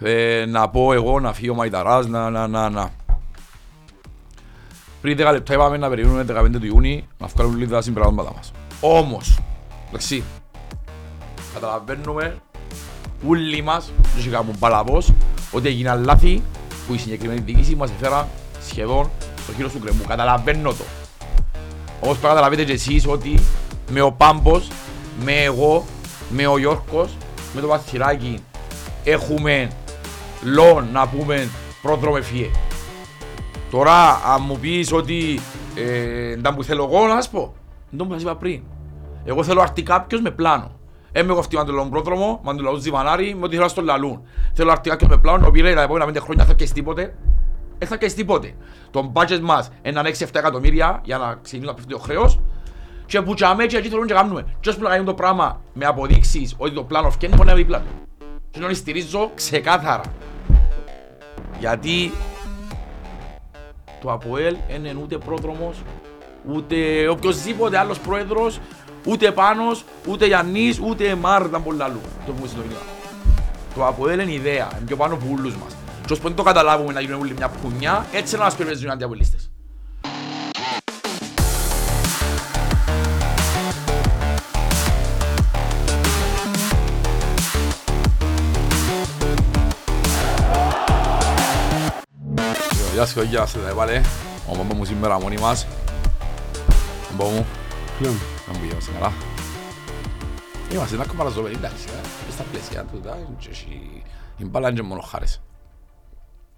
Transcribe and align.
ε, 0.00 0.44
να 0.48 0.68
πω 0.68 0.92
εγώ 0.92 1.20
να 1.20 1.32
φύγει 1.32 1.50
ο 1.50 1.54
Μαϊταράς, 1.54 2.06
να, 2.06 2.30
να, 2.30 2.46
να, 2.46 2.68
να. 2.68 2.90
Πριν 5.00 5.16
10 5.20 5.30
λεπτά 5.32 5.54
είπαμε 5.54 5.76
να 5.76 5.88
περιμένουμε 5.88 6.24
15 6.28 6.60
του 6.60 6.66
Ιούνιου 6.66 7.02
να 7.18 7.26
βγάλουμε 7.26 7.58
λίγα 7.58 7.70
τα 7.70 7.82
συμπράγματα 7.82 8.32
μας. 8.36 8.52
Όμως, 8.80 9.38
εντάξει, 9.88 10.22
καταλαβαίνουμε 11.54 12.36
όλοι 13.26 13.62
μας, 13.62 13.92
δεν 14.02 14.18
είχε 14.18 14.30
κάνουν 14.30 14.58
παλαβός, 14.58 15.12
ότι 15.50 15.68
έγιναν 15.68 16.04
λάθη 16.04 16.42
που 16.86 16.94
η 16.94 16.98
συγκεκριμένη 16.98 17.40
διοίκηση 17.40 17.74
μας 17.74 17.90
έφερα 17.90 18.28
σχεδόν 18.66 19.10
στο 19.42 19.52
χείρο 19.52 19.68
του 19.68 19.78
κρεμού. 19.78 20.02
Καταλαβαίνω 20.08 20.70
το. 20.70 20.84
Όμως 22.00 22.18
πρέπει 22.18 22.22
να 22.22 22.28
καταλαβαίνετε 22.28 22.64
και 22.64 22.72
εσείς 22.72 23.06
ότι 23.06 23.40
με 23.90 24.00
ο 24.00 24.12
Πάμπος, 24.12 24.68
με 25.24 25.32
εγώ, 25.32 25.84
με 26.30 26.46
ο 26.46 26.58
Γιώργος, 26.58 27.16
με 27.54 27.60
το 27.60 27.66
Παθυράκι 27.66 28.38
έχουμε 29.04 29.70
λόγο 30.42 30.80
να 30.92 31.08
πούμε 31.08 31.48
πρόδρομο 31.82 32.16
εφιέ. 32.18 32.50
Τώρα 33.70 34.20
αν 34.34 34.42
μου 34.46 34.58
πεις 34.58 34.92
ότι 34.92 35.40
ε, 35.74 36.36
δεν 36.36 36.54
που 36.54 36.64
θέλω 36.64 36.88
εγώ 36.92 37.06
να 37.06 37.20
σου 37.20 37.30
πω, 37.30 37.54
δεν 37.90 37.98
το 37.98 38.04
που 38.04 38.12
σας 38.12 38.22
είπα 38.22 38.36
πριν. 38.36 38.62
Εγώ 39.24 39.42
θέλω 39.42 39.60
αρτή 39.60 39.82
κάποιος 39.82 40.20
με 40.20 40.30
πλάνο. 40.30 40.70
Είμαι 41.12 41.32
εγώ 41.32 41.42
με 41.52 41.64
τον 41.64 41.90
πρόδρομο, 41.90 42.40
με 42.44 42.54
τον 42.54 42.64
λαό 42.64 42.74
Ζημανάρη, 42.74 43.34
με 43.34 43.44
ό,τι 43.44 43.56
θέλω 43.56 43.68
στο 43.68 43.82
λαλούν. 43.82 44.22
Θέλω 44.52 44.70
αρτή 44.70 44.88
κάποιος 44.88 45.10
με 45.10 45.16
πλάνο, 45.16 45.46
ο 45.46 45.50
πήρε 45.50 45.74
τα 45.74 45.82
επόμενα 45.82 46.04
πέντε 46.04 46.20
χρόνια 46.20 46.44
θα 46.44 46.54
καίσει 46.54 46.72
τίποτε. 46.72 47.14
Δεν 47.78 47.88
θα 47.88 47.96
καίσει 47.96 48.16
τίποτε. 48.16 48.54
Το 48.90 49.12
budget 49.14 49.40
μας 49.42 49.70
είναι 49.82 50.00
6-7 50.04 50.26
εκατομμύρια 50.32 51.00
για 51.04 51.18
να 51.18 51.38
ξεκινήσει 51.42 51.68
να 51.68 51.74
πέφτει 51.74 51.92
το 51.92 51.98
χρέος. 51.98 52.40
Και 53.06 53.20
που 53.22 53.34
τσάμε 53.34 53.66
και 53.66 53.76
εκεί 53.76 53.88
θέλουν 53.88 54.06
και 54.06 54.14
κάνουμε. 54.14 54.46
Και 54.60 54.72
που 54.72 54.82
να 54.82 54.88
κάνουμε 54.88 55.06
το 55.06 55.14
πράγμα 55.14 55.60
με 55.72 55.84
αποδείξεις 55.84 56.54
ότι 56.58 56.74
το 56.74 56.84
πλάνο 56.84 57.10
φτιάχνει, 57.10 57.36
μπορεί 57.36 57.48
να 57.48 57.54
είναι 57.54 57.62
δίπλα 57.62 57.78
του. 57.78 58.08
Και 58.50 58.60
να 58.60 58.74
στηρίζω 58.74 59.30
ξεκάθαρα. 59.34 60.02
Γιατί 61.60 62.12
το 64.00 64.12
ΑΠΟΕΛ 64.12 64.56
είναι 64.74 64.96
ούτε 65.02 65.18
πρόδρομος, 65.18 65.82
ούτε 66.54 67.08
οποιοσδήποτε 67.08 67.78
άλλος 67.78 67.98
πρόεδρος, 67.98 68.60
ούτε 69.06 69.32
Πάνος, 69.32 69.84
ούτε 70.06 70.26
Γιάννης, 70.26 70.78
ούτε 70.78 71.14
Μάρ 71.14 71.42
ήταν 71.42 71.62
πολλά 71.62 71.84
αλλού. 71.84 72.00
Το 72.26 72.32
πούμε 72.32 72.48
στο 72.48 72.60
μήνυμα. 72.60 72.80
Το 73.74 73.86
ΑΠΟΕΛ 73.86 74.20
είναι 74.20 74.32
ιδέα, 74.32 74.68
είναι 74.76 74.86
πιο 74.86 74.96
πάνω 74.96 75.14
από 75.14 75.24
όλους 75.32 75.56
μας. 75.56 75.76
Και 76.06 76.12
ώσπου 76.12 76.32
το 76.32 76.42
καταλάβουμε 76.42 76.92
να 76.92 77.00
γίνουμε 77.00 77.20
όλοι 77.20 77.34
μια 77.36 77.48
πουνιά, 77.48 78.06
έτσι 78.12 78.36
να 78.36 78.42
μας 78.42 78.54
περιμένουν 78.54 79.00
οι 79.00 79.49
αντιαπολίστες. 93.02 93.24
Γεια 93.30 93.46
σας, 93.46 93.54
γεια 93.54 93.62
σας, 93.62 93.62
τα 93.68 93.74
πάλι. 93.74 94.00
Ο 94.50 94.56
μπαμπά 94.56 94.74
μου 94.74 94.84
σήμερα 94.84 95.20
μόνοι 95.20 95.38
μας. 95.38 95.66
Ο 97.10 97.14
μπαμπά 97.16 97.30
μου, 97.30 97.46
Ποιον. 97.98 98.12
να 98.46 98.52
μου 98.52 98.60
πήγαμε 98.60 98.80
καλά. 98.98 99.12
Είμαστε 100.72 100.94
ένα 100.94 101.06
κομμάτι 101.06 101.32
ζωμένη, 101.32 101.54
εντάξει, 101.54 101.84
ε. 101.88 102.00
μες 102.24 102.34
στα 102.34 102.42
πλαίσια 102.50 102.84
του, 102.84 102.96
εντάξει, 102.96 103.24
και 103.38 103.48
έχει- 103.50 104.02
η 104.36 104.44
μπάλα 104.44 104.68
είναι 104.68 104.80
και 104.80 104.86
μόνο 104.86 105.00
χάρες. 105.00 105.42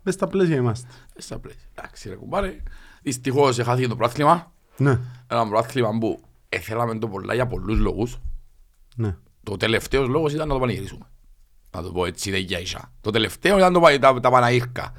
Μες 0.03 0.15
στα 0.15 0.27
πλαίσια 0.27 0.57
είμαστε. 0.57 0.87
Μες 1.15 1.25
στα 1.25 1.39
πλαίσια, 1.39 1.69
εντάξει 1.75 2.09
ρε 2.09 2.15
κουμπάρε. 2.15 2.57
Δυστυχώς 3.03 3.57
χάθηκε 3.63 3.89
το 3.89 3.97
πράθλημα. 3.97 4.53
Ναι, 4.77 4.99
Ένα 5.27 5.49
πράθλημα 5.49 5.99
που 5.99 6.21
θέλαμε 6.61 6.99
το 6.99 7.09
πολλά 7.09 7.35
για 7.35 7.47
πολλούς 7.47 7.79
λόγους. 7.79 8.21
ναι. 8.97 9.17
Το 9.43 9.57
τελευταίο 9.57 10.07
λόγος 10.09 10.33
ήταν 10.33 10.49
να 10.49 10.55
το 10.55 10.61
πανηγυρίσουμε. 10.61 11.07
Να 11.71 11.83
το 11.83 11.93
πω 11.93 12.07
έτσι, 12.07 12.31
δεν 12.31 12.41
για 12.41 12.59
ίσα. 12.61 12.93
Το 13.01 13.11
τελευταίο 13.11 13.59
ήταν 13.59 13.73
το, 13.73 13.81
πα- 13.81 13.99
τα, 13.99 14.21
τα 14.21 14.31
Παναήρκα. 14.31 14.93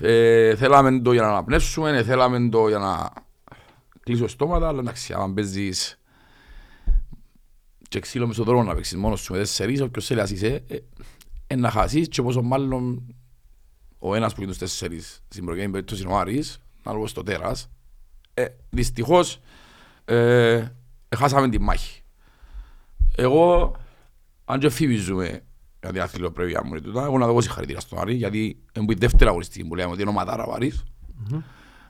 Ε, 0.00 0.56
θέλαμε 0.56 1.00
το 1.00 1.12
για 1.12 1.22
να 1.22 1.28
αναπνεύσουμε, 1.28 2.02
θέλαμε 2.02 2.48
το 2.48 2.68
για 2.68 2.78
να 2.78 3.12
κλείσω 4.00 4.28
στόματα, 4.28 4.68
αλλά 4.68 4.80
εντάξει, 4.80 5.12
αν 5.12 5.34
παίζεις 5.34 5.98
και 7.88 8.00
ξύλο 8.00 8.26
μες 8.26 8.34
στον 8.34 8.46
δρόμο 8.46 8.62
να 8.62 8.74
παίξεις 8.74 8.96
μόνος 8.96 9.20
σου 9.20 9.32
με 9.32 9.38
τέσσερις, 9.38 9.80
όποιος 9.80 10.06
θέλει 10.06 10.20
να 10.20 10.28
είσαι, 10.30 10.64
ε, 10.68 10.78
ε, 11.46 11.56
να 11.56 11.70
χάσεις 11.70 12.08
και 12.08 12.22
πόσο 12.22 12.42
μάλλον 12.42 13.02
ο 13.98 14.14
ένας 14.14 14.34
που 14.34 14.40
είναι 14.40 14.50
τους 14.50 14.58
τέσσερις, 14.58 15.22
στην 15.28 15.44
προκειμένη 15.44 15.72
περίπτωση 15.72 16.02
είναι 16.02 16.12
ο 16.12 16.18
Άρης, 16.18 16.58
να 16.82 16.92
λόγω 16.92 17.06
στο 17.06 17.22
τέρας. 17.22 17.70
Ε, 18.34 18.46
δυστυχώς, 18.70 19.40
ε, 20.04 20.64
χάσαμε 21.16 21.48
τη 21.48 21.60
μάχη. 21.60 22.02
Εγώ, 23.16 23.74
αν 24.44 24.58
και 24.58 24.70
φίβιζουμε 24.70 25.44
για 25.82 25.92
την 25.92 26.00
αθλητοπρέπεια 26.00 26.62
μου, 26.64 26.80
τούτα, 26.80 27.04
εγώ 27.04 27.18
να 27.18 27.26
δώσω 27.26 27.40
συγχαρητήρια 27.40 27.80
στον 27.80 27.98
Άρη, 27.98 28.14
γιατί 28.14 28.58
είναι 28.72 28.86
που 28.86 28.92
η 28.92 28.94
δεύτερη 28.94 29.30
αγωνιστική 29.30 29.64
που 29.68 29.74
λέμε 29.74 29.90
ότι 29.92 30.00
είναι 30.00 30.10
ομαδάρα 30.10 30.44
ο 30.44 30.52
Άρης. 30.52 30.84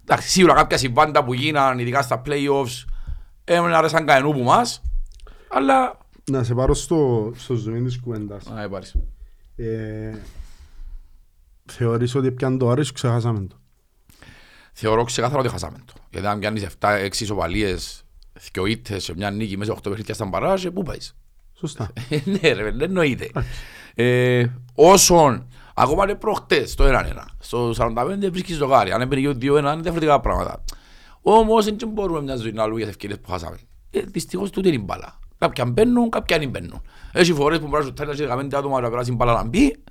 Εντάξει, 0.00 0.28
σίγουρα 0.28 0.54
κάποια 0.54 0.76
συμβάντα 0.76 1.24
που 1.24 1.32
γίναν, 1.34 1.78
ειδικά 1.78 2.02
στα 2.02 2.22
play-offs, 2.26 2.84
έμειναν 3.44 3.74
αρέσαν 3.74 4.06
κανενού 4.06 4.32
που 4.32 4.42
μας, 4.42 4.82
αλλά... 5.48 5.98
Να 6.30 6.42
σε 6.42 6.54
πάρω 6.54 6.74
στο, 6.74 7.32
στο 7.36 7.54
ζωή 7.54 7.82
της 7.82 8.00
κουβέντας. 8.00 8.46
Α, 8.46 8.68
πάρεις. 8.68 8.94
Ε, 9.56 10.18
θεωρείς 11.64 12.14
ότι 12.14 12.32
πιάνε 12.32 12.56
το 12.56 12.70
Άρης 12.70 12.92
ξεχάσαμε 12.92 13.46
το. 13.46 13.56
Θεωρώ 14.72 15.04
ξεκάθαρα 15.04 15.40
ότι 15.40 15.48
χάσαμε 15.48 15.78
το. 15.84 15.92
Γιατί 16.10 16.26
αν 16.26 16.38
πιάνεις 16.38 16.66
7-6 16.80 17.08
ισοπαλίες, 17.20 18.04
δυο 18.52 18.66
ήττες 18.66 19.04
σε 19.04 19.14
μια 19.14 19.30
νίκη 19.30 19.56
μέσα 19.56 19.74
8 19.74 19.82
παιχνίδια 19.82 20.14
στα 20.14 20.24
μπαράζ, 20.24 20.66
πού 20.66 20.82
πάεις; 20.82 21.16
Σωστά. 21.54 21.92
Ε, 22.08 22.20
ναι 22.24 22.52
ρε, 22.52 22.62
δεν 22.62 22.80
εννοείται. 22.80 23.30
Ε, 23.94 24.46
όσον, 24.74 25.48
ακόμα 25.74 26.06
και 26.06 26.14
προχτές, 26.14 26.74
το 26.74 26.84
1-1, 26.84 27.24
στο 27.38 27.72
45 27.76 28.30
βρίσκεις 28.30 28.58
το 28.58 28.66
γάρι, 28.66 28.92
αν 28.92 29.00
έπαιρνε 29.00 29.28
2-1 29.30 29.34
είναι 29.42 29.76
διαφορετικά 29.76 30.20
πράγματα. 30.20 30.64
Όμως 31.22 31.64
δεν 31.64 31.76
μπορούμε 31.88 32.20
μια 32.22 32.36
ζωή 32.36 32.52
να 32.52 32.66
λόγια 32.66 32.84
τις 32.84 32.94
ευκαιρίες 32.94 33.20
που 33.20 33.30
χάσαμε. 33.30 33.58
Ε, 33.90 34.00
δυστυχώς 34.00 34.50
τούτη 34.50 34.68
είναι 34.68 34.76
η 34.76 34.82
μπάλα. 34.84 35.18
Κάποια 35.38 35.64
μπαίνουν, 35.64 36.10
κάποια 36.10 36.38
δεν 36.38 36.48
μπαίνουν. 36.48 36.82
Έχει 37.12 37.32
φορές 37.32 37.58
που 37.58 37.66
μπορείς 37.66 37.86
να 37.86 37.90
σου 37.90 37.92
τάρει 37.92 38.16
και 38.16 38.26
15 38.26 38.58
άτομα 38.58 38.80
να 38.80 38.90
περάσει 38.90 39.10
η 39.10 39.14
μπάλα 39.14 39.32
να 39.32 39.44
μπει. 39.44 39.82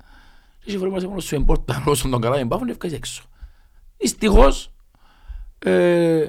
Έχει 0.66 0.76
φορές 0.76 0.92
που 0.92 0.98
είσαι 0.98 1.06
μόνος 1.06 1.24
σου 1.24 1.34
εμπόρτα 1.34 1.82
όσον 1.86 2.10
τον 2.10 2.20
καλά 2.20 2.36
δεν 2.36 2.48
πάφουν 2.48 2.68
ευκαιρίες 2.68 2.98
έξω. 2.98 3.22
Δυστυχώς, 3.96 4.72
ε, 5.58 6.26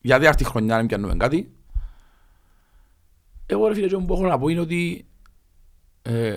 για 0.00 0.18
δεύτερη 0.18 0.50
χρονιά 0.50 0.76
δεν 0.76 0.86
πιάνουμε 0.86 1.14
κάτι. 1.14 1.54
Εγώ 3.46 3.68
ρε 3.68 3.74
φίλε 3.74 3.86
και 3.86 3.96
που 3.96 4.14
έχω 4.14 4.26
να 4.26 4.38
πω 4.38 4.48
είναι 4.48 4.60
ότι 4.60 5.06
ε, 5.06 5.13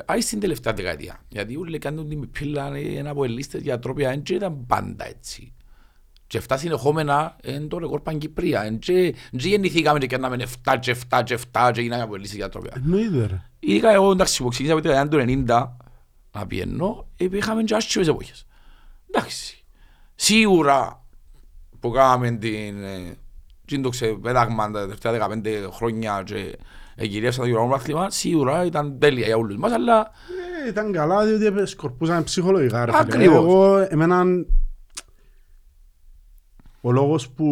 άι 0.06 0.22
στην 0.22 0.40
τελευταία 0.40 0.74
δεκαετία. 0.74 1.20
Γιατί 1.28 1.58
όλοι 1.58 1.78
κάνουν 1.78 2.10
την 2.10 2.32
πύλα 2.32 2.76
ένα 2.76 3.10
από 3.10 3.24
ελίστες 3.24 3.62
για 3.62 3.80
τρόπια 3.80 4.10
δεν 4.10 4.24
ήταν 4.28 4.66
πάντα 4.66 5.08
έτσι. 5.08 5.54
Και 6.28 6.42
7 6.48 6.56
συνεχόμενα 6.58 7.36
είναι 7.44 7.68
το 7.68 7.78
ρεκόρ 7.78 8.02
Παγκυπρία. 8.02 8.62
Δεν 8.62 9.10
γεννηθήκαμε 9.32 10.00
και 10.00 10.08
κάναμε 10.08 10.46
7 10.66 10.76
και 10.80 10.96
7 11.10 11.22
και 11.24 11.40
7 11.52 11.72
και 11.74 11.82
γίναμε 11.82 12.04
από 12.04 12.16
ελίστες 12.16 12.38
για 12.38 12.50
τρόπια. 12.50 12.72
Εννοείται 12.76 13.26
ρε. 13.26 13.42
Ειδικά 13.60 13.92
εγώ 13.92 14.12
εντάξει 14.12 14.44
που 14.44 14.50
ξεκίνησα 14.50 14.78
από 14.78 14.88
τη 14.88 14.88
δεκαετία 14.88 15.26
του 15.26 15.46
90 15.48 15.70
να 16.32 16.48
πιένω, 16.48 17.08
είχαμε 17.18 17.64
και 17.64 17.76
άσχημες 17.76 18.08
εποχές. 18.08 18.46
Εντάξει. 19.10 19.66
Σίγουρα 20.16 21.06
που 21.80 21.90
κάναμε 21.90 22.32
την 22.32 22.84
ε, 22.84 23.18
τι 23.66 23.82
το 23.82 23.90
ξεπέταγμα 23.90 24.72
τα 24.72 24.80
τελευταία 24.80 25.28
15 25.28 25.70
χρόνια 25.72 26.24
και 26.26 26.58
εγκυρίασα 27.00 27.41
το 27.41 27.47
γυρονό 27.47 27.68
πράθλημα, 27.68 28.09
σίγουρα 28.09 28.66
ήταν 28.66 29.00
τέλεια 29.00 29.25
για 29.25 29.38
όλους 29.38 29.58
μας, 29.58 29.72
αλλά 29.72 30.00
Ε, 30.66 30.69
ήταν 30.69 30.91
καλά 30.91 31.25
διότι 31.25 31.66
σκορπούσαμε 31.66 32.22
ψυχολογικά 32.22 32.85
ρε 32.85 32.91
φίλε. 32.91 33.03
Ακριβώς. 33.03 33.35
Εγώ, 33.35 33.78
εμένα, 33.90 34.24
ο 36.81 36.91
λόγος 36.91 37.30
που, 37.30 37.46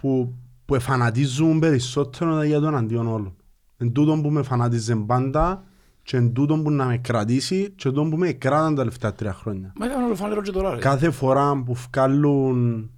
που, 0.00 0.34
που 0.64 0.74
εφανατίζουν 0.74 1.58
περισσότερο 1.58 2.32
είναι 2.32 2.46
για 2.46 2.60
τον 2.60 2.76
αντίον 2.76 3.06
όλων. 3.06 3.36
Εν 3.76 3.92
τούτον 3.92 4.22
που 4.22 4.30
με 4.30 4.42
φανατίζε 4.42 4.96
πάντα 4.96 5.64
και 6.02 6.16
εν 6.16 6.32
τούτον 6.32 6.62
που 6.62 6.70
να 6.70 6.84
με 6.84 6.98
κρατήσει 6.98 7.72
και 7.76 7.88
τούτον 7.88 8.10
που 8.10 8.16
με 8.16 8.32
κράταν 8.32 8.74
τα 8.74 8.80
τελευταία 8.80 9.12
τρία 9.12 9.32
χρόνια. 9.32 9.72
μα 9.78 9.86
ήταν 9.86 10.04
όλο 10.04 10.14
φανερό 10.14 10.42
και 10.42 10.50
τώρα. 10.50 10.70
ρε. 10.74 10.80
Κάθε 10.80 11.10
φορά 11.10 11.62
που 11.62 11.74
βγάλουν 11.74 12.90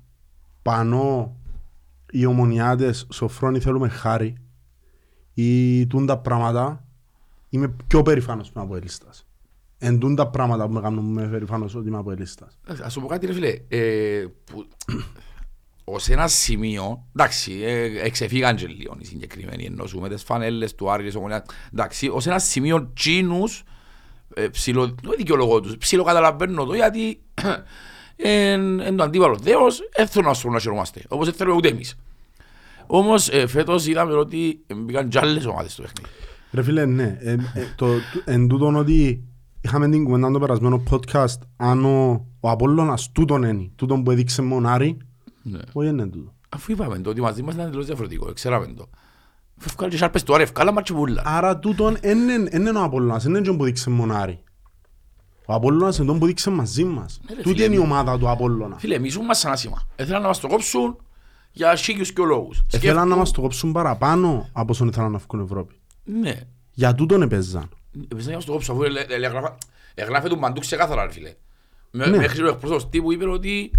πανώ 0.62 1.36
οι 2.10 2.26
ομονιάτες 2.26 3.06
σοφρόνοι 3.12 3.60
θέλουμε 3.60 3.88
χάρη 3.88 4.36
ή 5.38 5.86
τούν 5.86 6.06
τα 6.06 6.18
πράγματα 6.18 6.84
είμαι 7.48 7.74
πιο 7.86 8.02
περηφάνος 8.02 8.46
που 8.46 8.52
είμαι 8.56 8.64
από 8.64 8.76
ελίστας. 8.76 9.26
Εν 9.78 9.98
τούν 9.98 10.14
τα 10.14 10.28
πράγματα 10.28 10.66
που 10.66 10.72
με 10.72 10.80
κάνουν 10.80 11.12
με 11.12 11.28
περηφάνος 11.28 11.74
ότι 11.74 11.88
είμαι 11.88 11.98
από 11.98 12.10
ελίστας. 12.10 12.58
Ας 12.82 12.92
σου 12.92 13.00
πω 13.00 13.06
κάτι 13.06 13.26
ρε 13.26 13.32
φίλε, 13.32 13.58
ε, 13.68 14.24
που, 14.44 14.66
ως 15.84 16.08
ένα 16.08 16.28
σημείο, 16.28 17.06
εντάξει, 17.16 17.60
ε, 17.62 18.04
εξεφύγαν 18.04 18.56
και 18.56 18.66
λίγο 18.66 18.96
οι 18.98 19.04
συγκεκριμένοι, 19.04 19.64
εννοούμε 19.64 20.08
τις 20.08 20.22
φανέλες 20.22 20.74
του 20.74 20.90
Άρη, 20.90 21.04
της 21.04 21.14
Ομονίας, 21.14 21.42
εντάξει, 21.72 22.08
ως 22.08 22.26
ένα 22.26 22.38
σημείο 22.38 22.90
τσίνους, 22.94 23.62
ε, 24.34 24.48
ψιλο, 24.48 24.86
δεν 24.86 25.14
δικαιολογώ 25.16 25.60
τους, 25.60 25.76
ψιλοκαταλαβαίνω 25.76 26.64
το 26.64 26.74
γιατί 26.74 27.20
εν 28.86 28.96
το 28.96 29.02
αντίπαλο 29.02 29.36
δέος, 29.36 29.88
δεν 29.96 30.06
θέλουν 30.06 30.28
να 30.28 30.34
σου 30.34 30.50
να 30.50 30.60
χαιρόμαστε, 30.60 31.02
όπως 31.08 31.26
δεν 31.26 31.34
θέλουμε 31.34 31.56
ούτε 31.56 31.68
εμείς. 31.68 31.96
Όμως 32.86 33.28
ε, 33.28 33.46
φέτος 33.46 33.86
είδαμε 33.86 34.12
ότι 34.12 34.64
μπήκαν 34.76 35.08
κι 35.08 35.18
άλλες 35.18 35.46
ομάδες 35.46 35.72
στο 35.72 35.82
παιχνίδι. 35.82 36.08
Ρε 36.52 36.62
φίλε, 36.62 36.84
ναι. 36.84 37.16
Ε, 37.20 37.32
ε, 37.32 37.38
το, 37.76 37.86
εν 38.24 38.48
τούτον 38.48 38.76
ότι 38.76 39.24
είχαμε 39.60 39.88
την 39.88 40.04
κουβέντα 40.04 40.30
το 40.30 40.38
περασμένο 40.38 40.82
podcast 40.90 41.38
αν 41.56 41.84
ο, 41.84 42.26
ο 42.40 42.50
Απόλλωνας 42.50 43.12
τούτον 43.12 43.42
είναι, 43.42 43.70
τούτον 43.76 44.02
που 44.02 44.10
έδειξε 44.10 44.42
μονάρι, 44.42 44.96
ναι. 45.42 45.58
όχι 45.72 45.88
είναι 45.88 46.06
τούτο. 46.06 46.34
Αφού 46.48 46.72
είπαμε 46.72 46.98
το 46.98 47.10
ότι 47.10 47.20
μαζί 47.20 47.42
μας 47.42 47.54
ήταν 47.54 47.70
τελώς 47.70 47.86
διαφορετικό, 47.86 48.32
ξέραμε 48.32 48.66
το. 48.66 48.88
Φεύκαλε 49.56 49.90
και 49.90 49.96
σάρπες 49.96 50.22
του, 50.22 50.34
ευκάλα. 50.34 50.82
Άρα 51.24 51.58
τούτον 51.58 51.96
είναι 52.02 52.78
ο 52.78 52.82
Απόλλωνας, 52.82 53.24
είναι 53.24 53.40
τον 53.40 53.56
που. 53.56 53.72
Ο 55.46 55.54
Απόλλωνας 55.54 55.98
είναι 55.98 56.06
τον 56.06 56.18
που 56.18 56.50
μαζί 56.50 56.84
μας. 56.84 57.20
Ναι, 57.28 57.42
Τούτη 57.42 57.64
είναι 57.64 57.74
η 57.74 57.78
ομάδα 57.78 58.18
του 58.18 58.30
Απόλλωνας. 58.30 58.80
Φίλε, 58.80 58.98
μας 59.26 59.38
σαν 59.38 59.56
για 61.56 61.76
σίγιους 61.76 62.12
και 62.12 62.22
λόγους. 62.22 62.64
Ήθελαν 62.72 63.08
να 63.08 63.16
μας 63.16 63.30
το 63.30 63.40
κόψουν 63.40 63.72
παραπάνω 63.72 64.48
από 64.52 64.72
όσον 64.72 64.88
ήθελαν 64.88 65.10
να 65.12 65.18
βγουν 65.18 65.44
Ευρώπη. 65.44 65.74
Ναι. 66.04 66.40
Για 66.72 66.94
τούτον 66.94 67.22
επέζαν. 67.22 67.68
Επίσης 68.08 68.26
να 68.26 68.34
μας 68.34 68.44
το 68.44 68.52
κόψουν 68.52 68.74
αφού 68.74 68.84
ελε- 68.84 69.10
ελε- 69.10 69.24
εγγράφα- 69.24 69.58
εγγράφε 69.94 70.28
του 70.28 70.38
παντού 70.38 70.60
ξεκάθαρα, 70.60 71.04
ρε 71.06 71.12
φίλε. 71.12 71.34
Με- 71.90 72.06
Ναι. 72.06 72.16
Μέχρι 72.16 72.42
ο 72.42 72.48
εκπρόσωπος 72.48 72.88
τύπου 72.88 73.12
είπε 73.12 73.28
ότι 73.28 73.70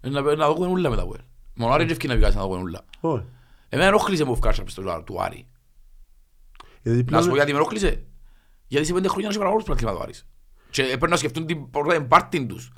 να 0.00 0.20
να 0.36 0.52
δούμε 0.54 0.66
ούλα 0.66 0.90
με 0.90 0.96
τα 0.96 1.06
web. 1.08 1.20
Μόνο 1.54 1.72
άρε 1.72 1.84
και 1.84 1.92
ευκεί 1.92 2.06
να 2.06 2.16
βγάλεις 2.16 2.36
να 2.36 2.42
δούμε 2.42 2.60
ούλα. 2.60 2.80
Όχι. 3.00 3.24
Εμένα 3.68 3.88
ενόχλησε 3.88 4.24
μου 4.24 4.32
ευκάρσα 4.32 4.62
πες 4.62 4.74
το 4.74 5.02
του 5.04 5.22
Άρη. 5.22 5.46
Γιατί 6.82 6.98
Να 6.98 7.02
σου 7.02 7.06
πω 7.06 7.20
πλέον 7.20 7.34
γιατί 7.34 7.52
με 7.52 7.58
ενόχλησε. 7.58 8.04
Γιατί 8.66 8.86
σε 8.86 8.92
πέντε 8.92 9.08
χρόνια 9.08 9.26
να 9.26 9.32
σε 9.32 9.38
παραγωγούς 9.38 9.66
πρακτήματα 9.66 9.96
του 9.96 10.02
Άρης. 10.02 10.26
Και 10.70 10.82
έπρεπε 10.82 11.06
να 11.08 11.16
σκεφτούν 11.16 11.46
την 11.46 11.70
πρώτα 11.70 12.02
πάρτιν 12.02 12.48
τους. 12.48 12.72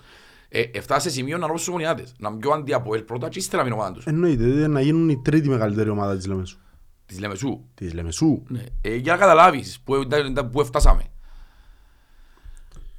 Ε, 0.49 0.63
Εφτάσει 0.73 1.09
σε 1.09 1.15
σημείο 1.15 1.37
να 1.39 1.47
ρώψουν 1.47 1.57
τους 1.57 1.69
ομονιάτες. 1.69 2.15
Να 2.19 2.31
μπει 2.31 2.47
ο 2.47 2.53
αντί 2.53 2.73
από 2.73 2.95
ελ 2.95 3.03
πρώτα 3.03 3.29
και 3.29 3.39
ύστερα 3.39 3.63
με 3.63 3.69
την 3.69 3.79
ομάδα 3.79 3.93
τους. 3.93 4.05
εννοείται 4.07 4.45
δηλαδή, 4.45 4.69
να 4.73 4.81
γίνουν 4.81 5.09
η 5.09 5.23
τρίτη 5.23 5.49
μεγαλύτερη 5.49 5.89
ομάδα 5.91 6.17
της 6.17 6.27
Λεμεσού. 6.27 6.59
Της 7.07 7.21
Λεμεσού. 7.21 7.61
Της 7.75 7.93
Λεμεσού. 7.95 8.43
Ναι. 8.49 8.63
Ε, 8.81 8.95
για 8.97 9.13
να 9.13 9.19
καταλάβεις 9.19 9.81
που, 9.85 10.07
που 10.53 10.65
φτάσαμε. 10.65 11.03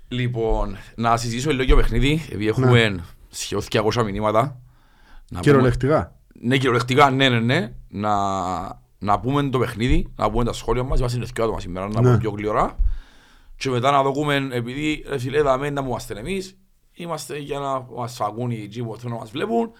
Λοιπόν, 0.07 0.75
να 0.95 1.17
συζητήσω 1.17 1.51
λίγο 1.51 1.63
για 1.63 1.75
το 1.75 1.81
παιχνίδι, 1.81 2.21
επειδή 2.25 2.47
έχουμε 2.47 3.03
σχεδόν 3.29 3.63
200 3.93 4.03
μηνύματα. 4.03 4.41
Να 4.41 4.51
πούμε- 5.27 5.41
Κυριολεκτικά. 5.41 6.15
Ναι, 6.41 6.55
κυριολεκτικά, 6.57 7.09
ναι, 7.09 7.29
ναι, 7.29 7.39
ναι. 7.39 7.73
Να, 7.87 8.11
να 8.99 9.19
πούμε 9.19 9.49
το 9.49 9.59
παιχνίδι, 9.59 10.13
να 10.15 10.31
πούμε 10.31 10.43
τα 10.43 10.53
σχόλια 10.53 10.83
μας, 10.83 10.99
είμαστε 10.99 11.17
δύο 11.33 11.43
άτομα 11.43 11.59
σήμερα, 11.59 11.87
να 11.87 11.93
Ναι. 12.01 12.07
πούμε 12.07 12.17
πιο 12.17 12.29
γλυωρά. 12.31 12.75
Και 13.55 13.69
μετά 13.69 13.91
να 13.91 14.03
δούμε, 14.11 14.47
επειδή 14.51 15.05
ρε 15.09 15.17
φίλε, 15.17 15.41
δαμε 15.41 15.69
να 15.69 15.81
μου 15.81 15.87
είμαστε 15.89 16.19
εμείς, 16.19 16.57
είμαστε 17.03 17.37
για 17.37 17.59
να 17.59 17.85
μας 17.95 18.21
ακούν 18.21 18.51
οι 18.51 18.67
τζι 18.67 18.83
που 18.83 18.95
θέλουν 18.97 19.13
να 19.13 19.19
μας 19.19 19.31
βλέπουν, 19.31 19.71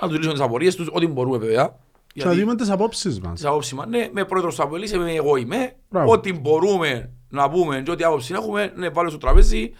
να 0.00 0.08
τους 0.08 0.16
λύσουν 0.16 0.32
τις 0.32 0.42
απορίες 0.42 0.76
τους, 0.76 0.88
ό,τι 0.92 1.06
μπορούμε 1.06 1.38
βέβαια. 1.38 1.78
Και 2.14 2.24
να 2.24 2.34
δούμε 2.34 2.54
τις 2.54 2.70
απόψεις 2.70 3.20
μας. 3.20 3.32
Τις 3.32 3.44
απόψεις 3.44 3.72
μας, 3.72 3.86
ναι, 3.86 4.08
με 4.12 4.24
πρόεδρος 4.24 4.54
του 4.54 4.62
Αποέλης, 4.62 4.92
είμαι 4.92 5.12
εγώ 5.12 5.36
είμαι, 5.36 5.76
Μπράβο. 5.90 6.12
ό,τι 6.12 6.32
μπορούμε 6.32 7.12
να 7.28 7.50
πούμε 7.50 7.82
και 7.82 7.90
ό,τι 7.90 8.04
άποψη 8.04 8.34
έχουμε, 8.34 8.72
ναι, 8.76 8.88
βάλω 8.88 9.08
στο 9.08 9.18
τραπέζι. 9.18 9.72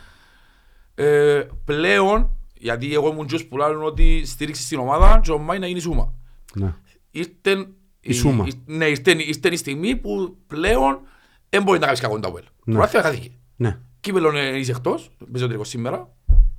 Ε, 0.95 1.43
πλέον, 1.65 2.31
γιατί 2.55 2.95
εγώ 2.95 3.09
ήμουν 3.09 3.27
τζος 3.27 3.47
που 3.47 3.57
λένε 3.57 3.85
ότι 3.85 4.23
στήριξη 4.27 4.63
στην 4.63 4.79
ομάδα 4.79 5.21
και 5.23 5.33
ο 5.33 5.39
Μάη 5.39 5.59
να 5.59 5.67
γίνει 5.67 5.81
σούμα. 5.81 6.15
Ναι. 6.55 6.75
Ήρθε 7.11 7.67
Η 8.01 8.13
σούμα. 8.13 8.47
Ναι, 8.65 8.85
ήρθε, 8.85 9.11
ήρθε 9.11 9.49
η 9.49 9.57
στιγμή 9.57 9.97
που 9.97 10.37
πλέον 10.47 11.01
δεν 11.49 11.63
μπορεί 11.63 11.79
να 11.79 11.85
κάνεις 11.85 12.01
κακό 12.01 12.21
το 12.21 12.29
Αποέλ. 12.29 12.45
Ναι. 12.65 12.75
Προάθεια 12.75 13.03
χάθηκε. 13.03 13.31
Ναι. 13.57 13.79
Κύπελον 14.01 14.37
ε, 14.37 14.59
είσαι 14.59 14.71
εκτός, 14.71 15.11
παίζει 15.19 15.45
ο 15.45 15.47
τελικός 15.47 15.69
σήμερα. 15.69 16.09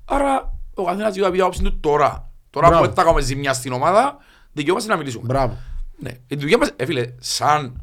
Άρα 0.06 0.60
ο 0.74 0.84
καθένας 0.86 1.14
δίνει 1.14 1.32
την 1.32 1.42
άποψη 1.42 1.64
του 1.64 1.80
τώρα. 1.80 2.32
Τώρα 2.50 2.68
Μπράβο. 2.68 2.88
που 2.88 2.96
θα 2.96 3.04
κάνουμε 3.04 3.22
ζημιά 3.22 3.54
στην 3.54 3.72
ομάδα, 3.74 4.18
δικαιούμαστε 4.52 4.92
να 4.92 4.98
μιλήσουμε. 4.98 5.26
Μπράβο. 5.26 5.58
Ναι. 5.98 6.12
Η 6.28 6.36
δουλειά 6.36 6.58
μας, 6.58 6.74
ε, 6.76 6.86
φίλε, 6.86 7.14
σαν 7.20 7.82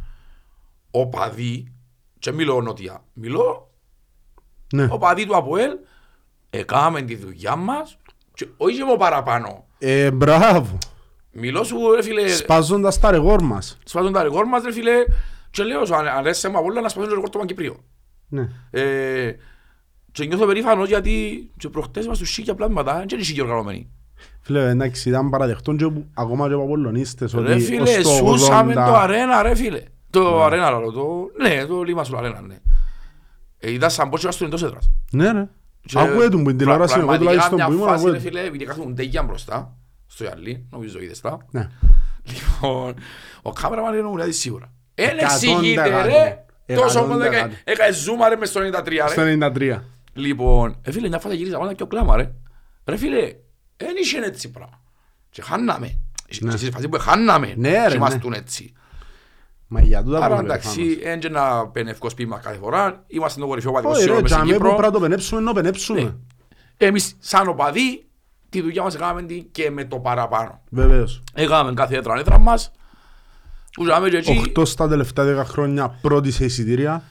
οπαδί, 0.90 1.72
και 2.18 2.32
μιλώ 2.32 2.60
νότια, 2.60 3.02
μιλώ 3.12 3.70
Ναι. 4.72 4.88
οπαδί 4.90 5.26
του 5.26 5.36
ΑΠΟΕΛ, 5.36 5.70
έκαναμε 6.50 7.02
τη 7.02 7.16
δουλειά 7.16 7.56
μας 7.56 7.98
και 8.34 8.46
όχι 8.56 8.76
και 8.76 8.84
μόνο 8.84 8.96
παραπάνω. 8.96 9.64
Ε, 9.78 10.10
μπράβο. 10.10 10.78
Μιλώ 11.32 11.64
σου 11.64 11.94
ρε 11.94 12.02
φίλε, 12.02 12.28
Σπάζοντας 12.28 12.98
τα 13.00 13.10
ρεγόρ 13.10 13.42
μας. 13.42 13.78
σπάζουν 13.84 14.12
τα 14.12 14.22
ρεκόρ 14.22 14.46
μας 14.46 14.62
ρε 14.62 14.72
φίλε 14.72 14.92
και 15.50 15.62
λέω 15.62 15.84
σου, 15.84 15.94
αν 15.94 16.06
αρέσει 16.08 16.48
μου 16.48 16.58
απ' 16.58 16.64
όλα 16.64 16.80
να 16.80 16.88
σπάζουν 16.88 17.08
το 17.08 17.14
ρεκόρ 17.14 17.30
του 17.30 17.38
Παγκυπρίου. 17.38 17.84
Ναι. 18.28 18.48
Ε, 18.70 19.32
και 20.12 20.24
νιώθω 20.24 20.46
περήφανος 20.46 20.88
γιατί 20.88 21.46
και 21.56 21.68
προχτές 21.68 22.06
μας 22.06 22.18
τους 22.18 22.30
σίγια 22.32 22.54
πλάσματα, 22.54 22.94
δεν 22.94 23.06
είναι 23.12 23.22
σίγια 23.22 23.42
οργανωμένοι. 23.42 23.90
Φίλε, 24.40 24.68
εντάξει, 24.68 25.08
ήταν 25.08 25.30
παραδεχτόν 25.30 25.76
και 25.76 25.86
που- 25.86 26.06
ακόμα 26.14 26.48
και 26.48 26.54
από 26.54 26.62
Απολλωνίστες 26.62 27.32
Ρε 27.32 27.38
ότι 27.54 27.60
φίλε, 27.60 27.82
ως 27.98 28.02
το 28.02 28.08
σούσαμε 28.10 28.72
80 28.72 28.86
το 28.86 28.94
αρένα 28.96 29.42
ρε 29.42 29.54
φίλε. 29.54 29.82
Το 30.10 30.42
αρένα 30.44 30.70
λαλό, 30.70 30.92
το, 30.92 31.30
ναι, 31.42 31.66
το 31.66 31.82
λίμα 31.82 32.04
σου 32.04 32.16
αρένα, 32.16 32.40
ναι. 32.40 32.56
Ε, 33.58 33.72
είδα 33.72 33.88
σαν 33.88 34.08
πότσι 34.08 34.26
βάστον 34.26 34.46
εντός 34.46 34.62
έδρας. 34.62 34.90
Ναι 35.12 35.32
ρε. 35.32 35.48
Και 35.86 35.98
Ακούε 36.00 36.28
τον 36.28 36.42
που 36.42 36.48
την 36.48 36.58
τηλεόραση, 36.58 36.94
εγώ 36.98 37.06
πραγματικά 37.06 37.30
τουλάχιστον 37.30 37.54
μια 37.58 37.66
που 37.66 37.72
ήμουν, 37.72 37.86
φάση, 37.86 37.98
ακούε 38.00 38.10
ρε 38.12 38.18
τον. 38.18 38.26
φίλε, 38.26 38.40
επειδή 38.46 38.64
κάθομαι 38.64 38.94
τέγια 38.94 39.22
μπροστά, 39.22 39.76
στο 40.06 40.24
γυαλί, 40.24 40.66
νομίζω 40.70 41.00
είδες 41.00 41.20
τα. 41.20 41.38
Ναι. 41.50 41.68
Λοιπόν, 42.24 42.94
ο 43.42 43.52
κάμεραμαν 43.52 43.94
είναι 43.98 44.08
ουράδι 44.08 44.32
σίγουρα. 44.32 44.72
Εν 44.94 45.04
Εκατόν 45.08 45.24
εξηγείται 45.26 45.82
δεκάτο. 45.82 46.06
ρε, 46.08 46.44
τόσο 46.66 46.82
Εκατόν 46.98 47.06
μόνο 47.08 47.18
δεκάτο. 47.20 47.54
έκανε 47.64 47.92
ζούμα 47.92 48.28
ρε 48.28 48.36
μες 48.36 48.48
στο 48.48 48.60
93 48.60 49.08
Στο 49.08 49.22
ρε. 49.24 49.32
93. 49.32 49.78
Λοιπόν, 50.20 50.76
ε 50.82 50.92
φίλε, 50.92 51.08
μια 51.08 51.18
φάτα 51.18 51.34
γύρισα 51.34 51.58
πάνω 51.58 51.72
και 51.72 51.82
ο 51.82 51.86
κλάμα 51.86 52.16
ρε. 52.16 52.32
Ρε 52.84 52.96
φίλε, 52.96 53.20
εν 53.76 53.94
είχε 54.02 54.18
έτσι 54.18 54.50
πράγμα. 54.50 54.80
Και 55.30 55.42
χάναμε. 55.42 55.86
Ναι. 56.40 56.50
Και 56.50 56.56
στη 56.56 56.70
φάση 56.70 56.88
που 56.88 56.98
χάναμε, 57.00 57.54
Ναι, 57.56 57.70
ρε, 57.70 57.82
και 57.82 57.88
ναι. 57.88 57.94
ήμαστούν 57.94 58.32
έτσι. 58.32 58.72
Μα 59.66 59.80
για 59.80 60.02
τούτα 60.02 60.16
Άρα 60.18 60.26
που 60.36 60.42
λέμε 60.42 60.54
εντάξει, 60.54 60.98
έντια 61.02 61.30
να 61.30 61.68
πενευκός 61.68 62.14
πείμα 62.14 62.38
κάθε 62.38 62.56
φορά, 62.56 63.04
είμαστε 63.06 63.40
το 63.40 63.46
κορυφαίο 63.46 63.72
πάνω. 63.72 63.88
παδικό 63.88 64.02
Όχι 64.02 64.10
ρε, 64.10 64.14
σύνολο 64.14 64.22
μες 64.22 64.30
στην 64.30 64.42
τζαμέ 64.42 64.52
που 64.52 64.58
πρέπει 64.58 64.74
Κύπρο. 64.74 64.86
να 64.86 64.92
το 64.92 65.00
πενέψουμε, 65.00 65.40
να 65.40 65.46
το 65.46 65.52
πενέψουμε. 65.52 66.00
Ναι. 66.02 66.12
Εμείς 66.76 67.16
σαν 67.18 67.48
οπαδοί, 67.48 68.04
τη 68.48 68.60
δουλειά 68.60 68.82
μας 68.82 68.94
έκαναμε 68.94 69.22
την 69.22 69.50
και 69.50 69.70
με 69.70 69.84
το 69.84 69.98
παραπάνω. 69.98 70.60
Βεβαίως. 70.70 71.22
Έκαναμε 71.34 71.74
κάθε 71.74 71.96
έδρα 71.96 72.18
έδρα 72.18 72.38
μας, 72.38 72.70
που 73.72 73.84
ζάμε 73.84 74.08
και 74.08 74.16
εκεί, 74.16 74.38
Οχτώς 74.38 74.70
στα 74.70 74.88
τελευταία 74.88 75.24
δέκα 75.24 75.44
χρόνια 75.44 75.98
πρώτη 76.02 76.30
σε 76.30 76.44
εισιτήρια. 76.44 77.02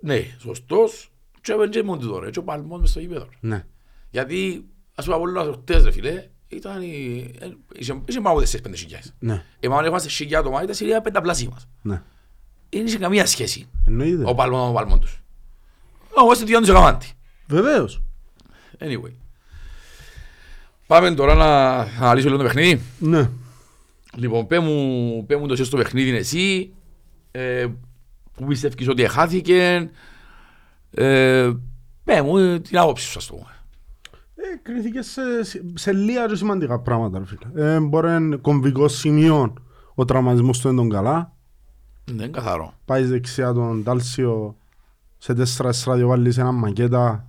ναι, 0.00 0.24
σωστός, 0.38 1.10
και 1.48 1.54
έπαιρνε 1.54 1.72
και 1.72 1.82
μόνο 1.82 2.00
του 2.00 2.08
τώρα, 2.08 2.30
και 2.30 2.38
ο 2.38 2.42
παλμός 2.42 2.80
μες 2.80 2.90
στο 2.90 3.00
γήπεδο. 3.00 3.28
Ναι. 3.40 3.64
Γιατί, 4.10 4.64
ας 4.94 5.04
πούμε, 5.04 5.16
από 5.16 5.24
όλα 5.24 5.52
χτες 5.52 5.84
ρε 5.84 5.90
φίλε, 5.90 6.28
ήταν 6.48 6.82
η... 6.82 7.30
ε, 7.40 7.46
είχε- 7.78 8.00
είχε 8.06 8.20
πάνω 8.20 8.38
από 8.38 8.46
4-5 8.50 8.72
χιλιάδες. 8.74 9.14
Ναι. 9.18 9.42
Εμάς 9.60 9.84
έχουμε 9.84 9.98
σε 9.98 10.08
χιλιά 10.08 10.38
άτομα, 10.38 10.62
ήταν 10.62 10.74
σειρά 10.74 11.00
πενταπλάσια 11.00 11.48
μας. 11.50 11.68
Ναι. 11.82 12.02
Δεν 12.70 12.86
είχε 12.86 12.98
καμία 12.98 13.26
σχέση 13.26 13.68
Εννοείται. 13.86 14.22
ο 14.26 14.34
παλμός 14.34 14.58
με 14.60 14.64
τον 14.66 14.74
παλμό 14.74 14.98
τους. 14.98 15.22
Όμως 16.14 16.34
στην 16.34 16.46
δουλειά 16.46 16.60
τους 16.60 16.68
έκαναν 16.70 16.98
τη. 16.98 17.10
Βεβαίως. 17.46 18.02
Anyway. 18.78 19.12
Πάμε 20.86 21.14
τώρα 21.14 21.34
να 21.34 21.76
αναλύσουμε 21.78 22.30
λίγο 22.30 22.36
το 22.36 22.42
παιχνίδι. 22.48 22.82
Ναι. 22.98 23.30
Λοιπόν, 24.16 24.46
πέ 24.46 24.58
μου, 24.58 25.24
πέ 25.26 25.36
μου 25.36 25.46
το 25.46 25.56
στο 25.64 25.76
παιχνίδι 25.76 26.16
εσύ, 26.16 26.72
ε, 27.30 27.66
που 28.34 28.44
πιστεύεις 28.46 28.88
ότι 28.88 29.08
χάθηκε, 29.08 29.90
ε, 30.90 31.52
πέ 32.04 32.22
μου 32.22 32.36
ε, 32.36 32.60
την 32.60 32.78
άποψη 32.78 33.06
σου, 33.06 33.18
ας 33.18 33.26
το 33.26 33.34
πούμε. 33.34 33.52
Ε, 34.34 34.56
κρίθηκε 34.62 35.02
σε, 35.02 35.20
σε, 35.42 35.62
σε 35.74 35.92
λίγα 35.92 36.26
και 36.26 36.34
σημαντικά 36.34 36.80
πράγματα, 36.80 37.18
ρε 37.18 37.24
φίλε. 37.24 37.74
Ε, 37.74 37.80
μπορεί 37.80 38.06
να 38.06 38.14
είναι 38.14 38.36
κομβικό 38.36 38.88
σημείο 38.88 39.54
ο 39.94 40.04
τραυματισμός 40.04 40.60
του 40.60 40.68
είναι 40.68 40.76
τον 40.76 40.88
καλά. 40.88 41.36
Δεν 42.04 42.14
είναι 42.14 42.28
καθαρό. 42.28 42.72
Πάει 42.84 43.04
δεξιά 43.04 43.52
τον 43.52 43.82
Τάλσιο 43.82 44.56
σε 45.18 45.34
4-4 45.84 46.02
βάλεις 46.04 46.38
ένα 46.38 46.52
μακέτα. 46.52 47.26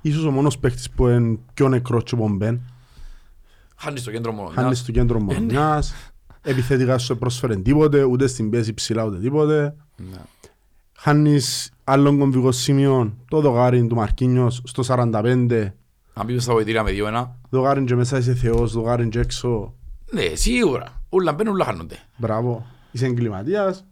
Ίσως 0.00 0.24
ο 0.24 0.30
μόνος 0.30 0.58
παίχτης 0.58 0.90
που 0.90 1.08
είναι 1.08 1.38
πιο 1.54 1.68
νεκρός 1.68 2.02
και 2.02 2.16
πομπέν. 2.16 2.60
Χάνεις 3.76 4.02
το 4.02 4.10
κέντρο 4.10 4.32
μόνος. 4.32 4.54
Χάνεις 4.54 4.78
στο 4.78 4.92
κέντρο 4.92 5.20
μονιάς. 5.20 5.94
Επιθετικά 6.42 6.98
σου 6.98 7.18
πρόσφερε 7.18 7.56
τίποτε, 7.56 8.02
ούτε 8.02 8.26
στην 8.26 8.50
πίεση 8.50 8.74
ψηλά 8.74 9.04
ούτε 9.04 9.18
τίποτε. 9.18 9.76
Ναι. 9.96 10.18
Χάνεις 11.02 11.70
άλλον 11.84 12.18
κομβικό 12.18 12.52
σημείο, 12.52 13.16
το 13.28 13.40
δογάριν 13.40 13.88
του 13.88 13.94
Μαρκίνιος 13.94 14.62
στο 14.64 14.82
45. 14.86 15.72
Αν 16.12 16.26
πήγες 16.26 16.42
στα 16.42 16.52
βοηθήρια 16.52 16.82
με 16.82 16.90
2-1, 16.90 17.28
Δογάριν 17.50 17.86
και 17.86 17.94
μέσα 17.94 18.18
είσαι 18.18 18.34
θεός, 18.34 18.72
δογάριν 18.72 19.10
και 19.10 19.18
έξω. 19.18 19.74
ναι, 20.10 20.34
σίγουρα. 20.34 21.02
Ούλα 21.08 21.32
μπαίνουν, 21.32 21.52
ούλα 21.52 21.64
χάνονται. 21.64 21.96
Μπράβο, 22.16 22.66
είσαι 22.92 23.06
εγκληματίας. 23.06 23.86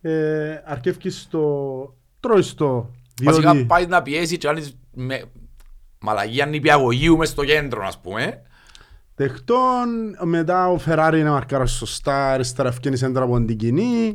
Ε, 0.00 0.62
αρκεύκεις 0.64 1.20
στο... 1.20 1.94
Τρώεις 2.20 2.54
το, 2.54 2.90
Βασικά 3.22 3.50
διότι... 3.52 3.66
πάει 3.66 3.86
να 3.86 4.02
πιέσεις 4.02 4.38
και 4.38 4.48
άλλες 4.48 4.76
με 4.92 5.24
μαλαγία 5.98 6.46
νηπιαγωγείου 6.46 7.16
μες 7.16 7.28
στο 7.28 7.44
κέντρο, 7.44 7.86
ας 7.86 8.00
πούμε. 8.00 8.42
Δεχτών, 9.14 9.88
μετά 10.22 10.68
ο 10.68 10.78
Φεράρι 10.78 11.20
είναι 11.20 11.30
μαρκάρας 11.30 11.70
σωστά, 11.70 12.32
αριστερά 12.32 12.68
ευκαινή 12.68 12.96
σέντρα 12.96 13.24
από 13.24 13.44
την 13.44 13.56
κοινή. 13.56 14.12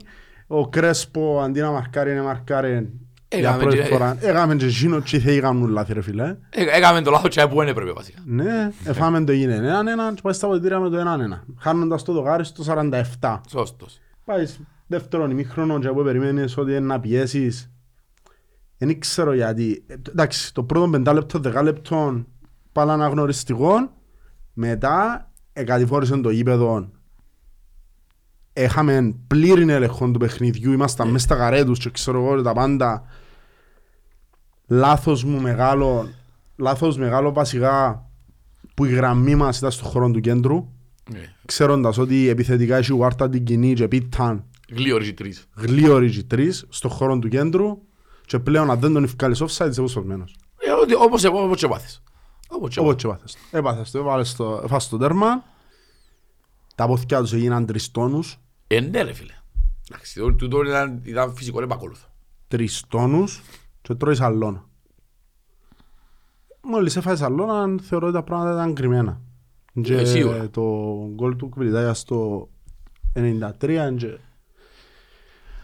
Ο 0.54 0.70
Κρέσπο 0.70 1.40
αντί 1.44 1.60
να 1.62 1.72
μαρκάρει 1.72 2.12
είναι 2.12 2.22
μαρκάρει 2.22 2.72
για 2.72 2.90
Έκαμε 3.40 3.58
πρώτη 3.64 3.78
και- 3.78 3.84
φορά. 3.84 4.18
Έκαμε 4.20 4.56
και 4.56 4.66
εκείνο 4.66 5.00
και 5.00 5.20
θα 5.20 5.32
είχαμε 5.32 5.68
λάθη 5.70 5.94
ρε 5.94 6.02
φίλε. 6.02 6.24
Ε, 6.50 6.64
Έκαμε 6.78 7.02
το 7.02 7.12
λάθος 7.12 7.30
και 7.36 7.48
που 7.48 7.56
δεν 7.56 7.68
έπρεπε 7.68 7.92
βασικά. 7.92 8.20
Ναι, 8.26 8.72
εφάμε 8.86 9.24
το 9.24 9.32
γίνει 9.32 9.54
έναν 9.54 9.88
έναν 9.88 10.16
και 10.16 10.22
πάει 10.24 10.34
στα 10.34 10.48
ποτήρια 10.48 10.80
με 10.80 10.90
το 10.90 10.98
έναν 10.98 11.22
ένα. 11.22 11.44
Χάνοντας 11.60 12.04
το 12.04 12.14
δοκάρι 12.14 12.46
στο 12.46 12.64
47. 13.20 13.42
Σωστός. 13.50 14.00
Πάεις 14.26 14.60
δεύτερον 14.88 15.32
ημίχρονο 15.32 15.80
και 15.80 15.88
που 15.90 16.04
περιμένεις 16.04 16.58
ότι 16.58 16.72
είναι 16.72 16.80
να 16.80 17.00
πιέσεις. 17.00 17.72
Δεν 18.78 19.00
ξέρω 19.00 19.34
γιατί. 19.34 19.84
Ε, 19.88 19.96
Εντάξει, 20.10 20.54
το 20.54 20.64
πρώτο 20.64 20.90
πεντάλεπτο, 20.90 21.40
δεκάλεπτο 21.40 22.26
πάλι 22.72 22.92
αναγνωριστικό. 22.92 23.92
Μετά 24.54 25.30
εκατηφόρησε 25.54 26.18
το 26.18 26.30
γήπεδο. 26.30 26.90
Έχαμε 28.54 29.16
πλήρη 29.28 29.72
έλεγχο 29.72 30.12
του 30.12 30.20
παιχνιδιού. 30.20 30.72
Ήμασταν 30.72 31.08
μέσα 31.10 31.26
στα 31.26 31.36
καρέτους 31.36 31.80
και 31.80 31.90
ξέρω 31.90 32.24
εγώ 32.24 32.42
τα 32.42 32.54
πάντα. 32.54 33.04
Λάθος 34.68 35.24
μου 35.24 35.42
μεγάλο. 35.42 36.10
Λάθος 36.58 36.98
μεγάλο 36.98 37.32
βασικά 37.34 38.06
που 38.74 38.86
η 38.86 38.90
γραμμή 38.94 39.36
μας 39.36 39.58
ήταν 39.58 39.72
στο 39.72 39.86
χώρο 39.86 40.12
του 40.12 40.20
κέντρου. 40.20 40.68
Ναι. 41.12 41.20
Ξέροντας 41.46 41.98
ότι 41.98 42.28
επιθετικά 42.28 42.78
έχει 42.78 42.94
Ουάρτα 42.94 43.30
την 43.30 43.44
κοινή 43.44 43.74
και 43.74 43.88
πίταν 43.88 44.44
Γλίωροι 44.74 45.06
και 45.06 45.14
τρεις. 45.14 45.46
γλίωροι 45.56 46.10
και 46.10 46.24
τρεις 46.24 46.66
στο 46.70 46.90
χώρο 46.90 47.20
του 47.20 47.28
κέντρου 47.28 47.78
και 48.26 48.40
πλέον 48.40 48.72
αν 48.72 48.80
δεν 48.80 48.94
τον 48.94 49.04
ευκάλεις 49.04 49.42
offside 49.42 49.70
είσαι 49.70 49.80
αποσπασμένος. 49.80 50.36
Ε, 50.58 50.72
ότι- 50.72 50.96
Όπως 50.96 51.24
εγώ, 51.24 51.44
όπως 51.44 51.58
και 51.60 51.68
πάθες. 51.68 52.02
Όπως 52.48 52.74
και 52.74 52.80
Όπως 52.80 52.96
και 52.96 53.08
πάθες. 53.08 53.38
Έπαθες 53.52 53.92
το, 53.92 54.00
έβαλες 54.00 54.36
το, 54.36 54.62
έφασες 54.64 54.90
το 54.90 54.98
τέρμα. 54.98 55.44
Τα 56.82 56.88
ποθηκιά 56.88 57.20
τους 57.20 57.34
έγιναν 57.34 57.66
τρεις 57.66 57.92
τόνους. 57.92 58.38
Ε, 58.68 58.80
ναι 58.80 59.02
ρε 59.02 59.14
φίλε. 59.14 59.34
Εντάξει, 59.90 60.20
το- 60.20 60.34
τούτο 60.34 60.64
ήταν, 60.64 61.02
ήταν 61.04 61.34
φυσικό 61.36 61.62
επακόλουθο. 61.62 62.08
Τρεις 62.48 62.84
τόνους 62.88 63.42
και 63.82 63.94
τρώεις 63.94 64.22
αλώνα. 64.22 64.66
Μόλις 66.62 66.96
έφαγες 66.96 67.22
αλώνα 67.22 67.76
θεωρώ 67.82 68.08
ότι 68.08 68.16
τα 68.16 68.24
πράγματα 68.24 68.52
ήταν 68.54 68.74
κρυμμένα. 68.74 69.22
Και 69.82 69.96
Ε, 69.96 70.06
σίγουρα. 70.06 70.50
το 70.50 70.62
γκολ 71.16 71.36
του 71.36 71.50
Κβιλιτάγια 71.50 71.94
στο 71.94 72.50
93 73.16 73.96
και... 73.98 74.18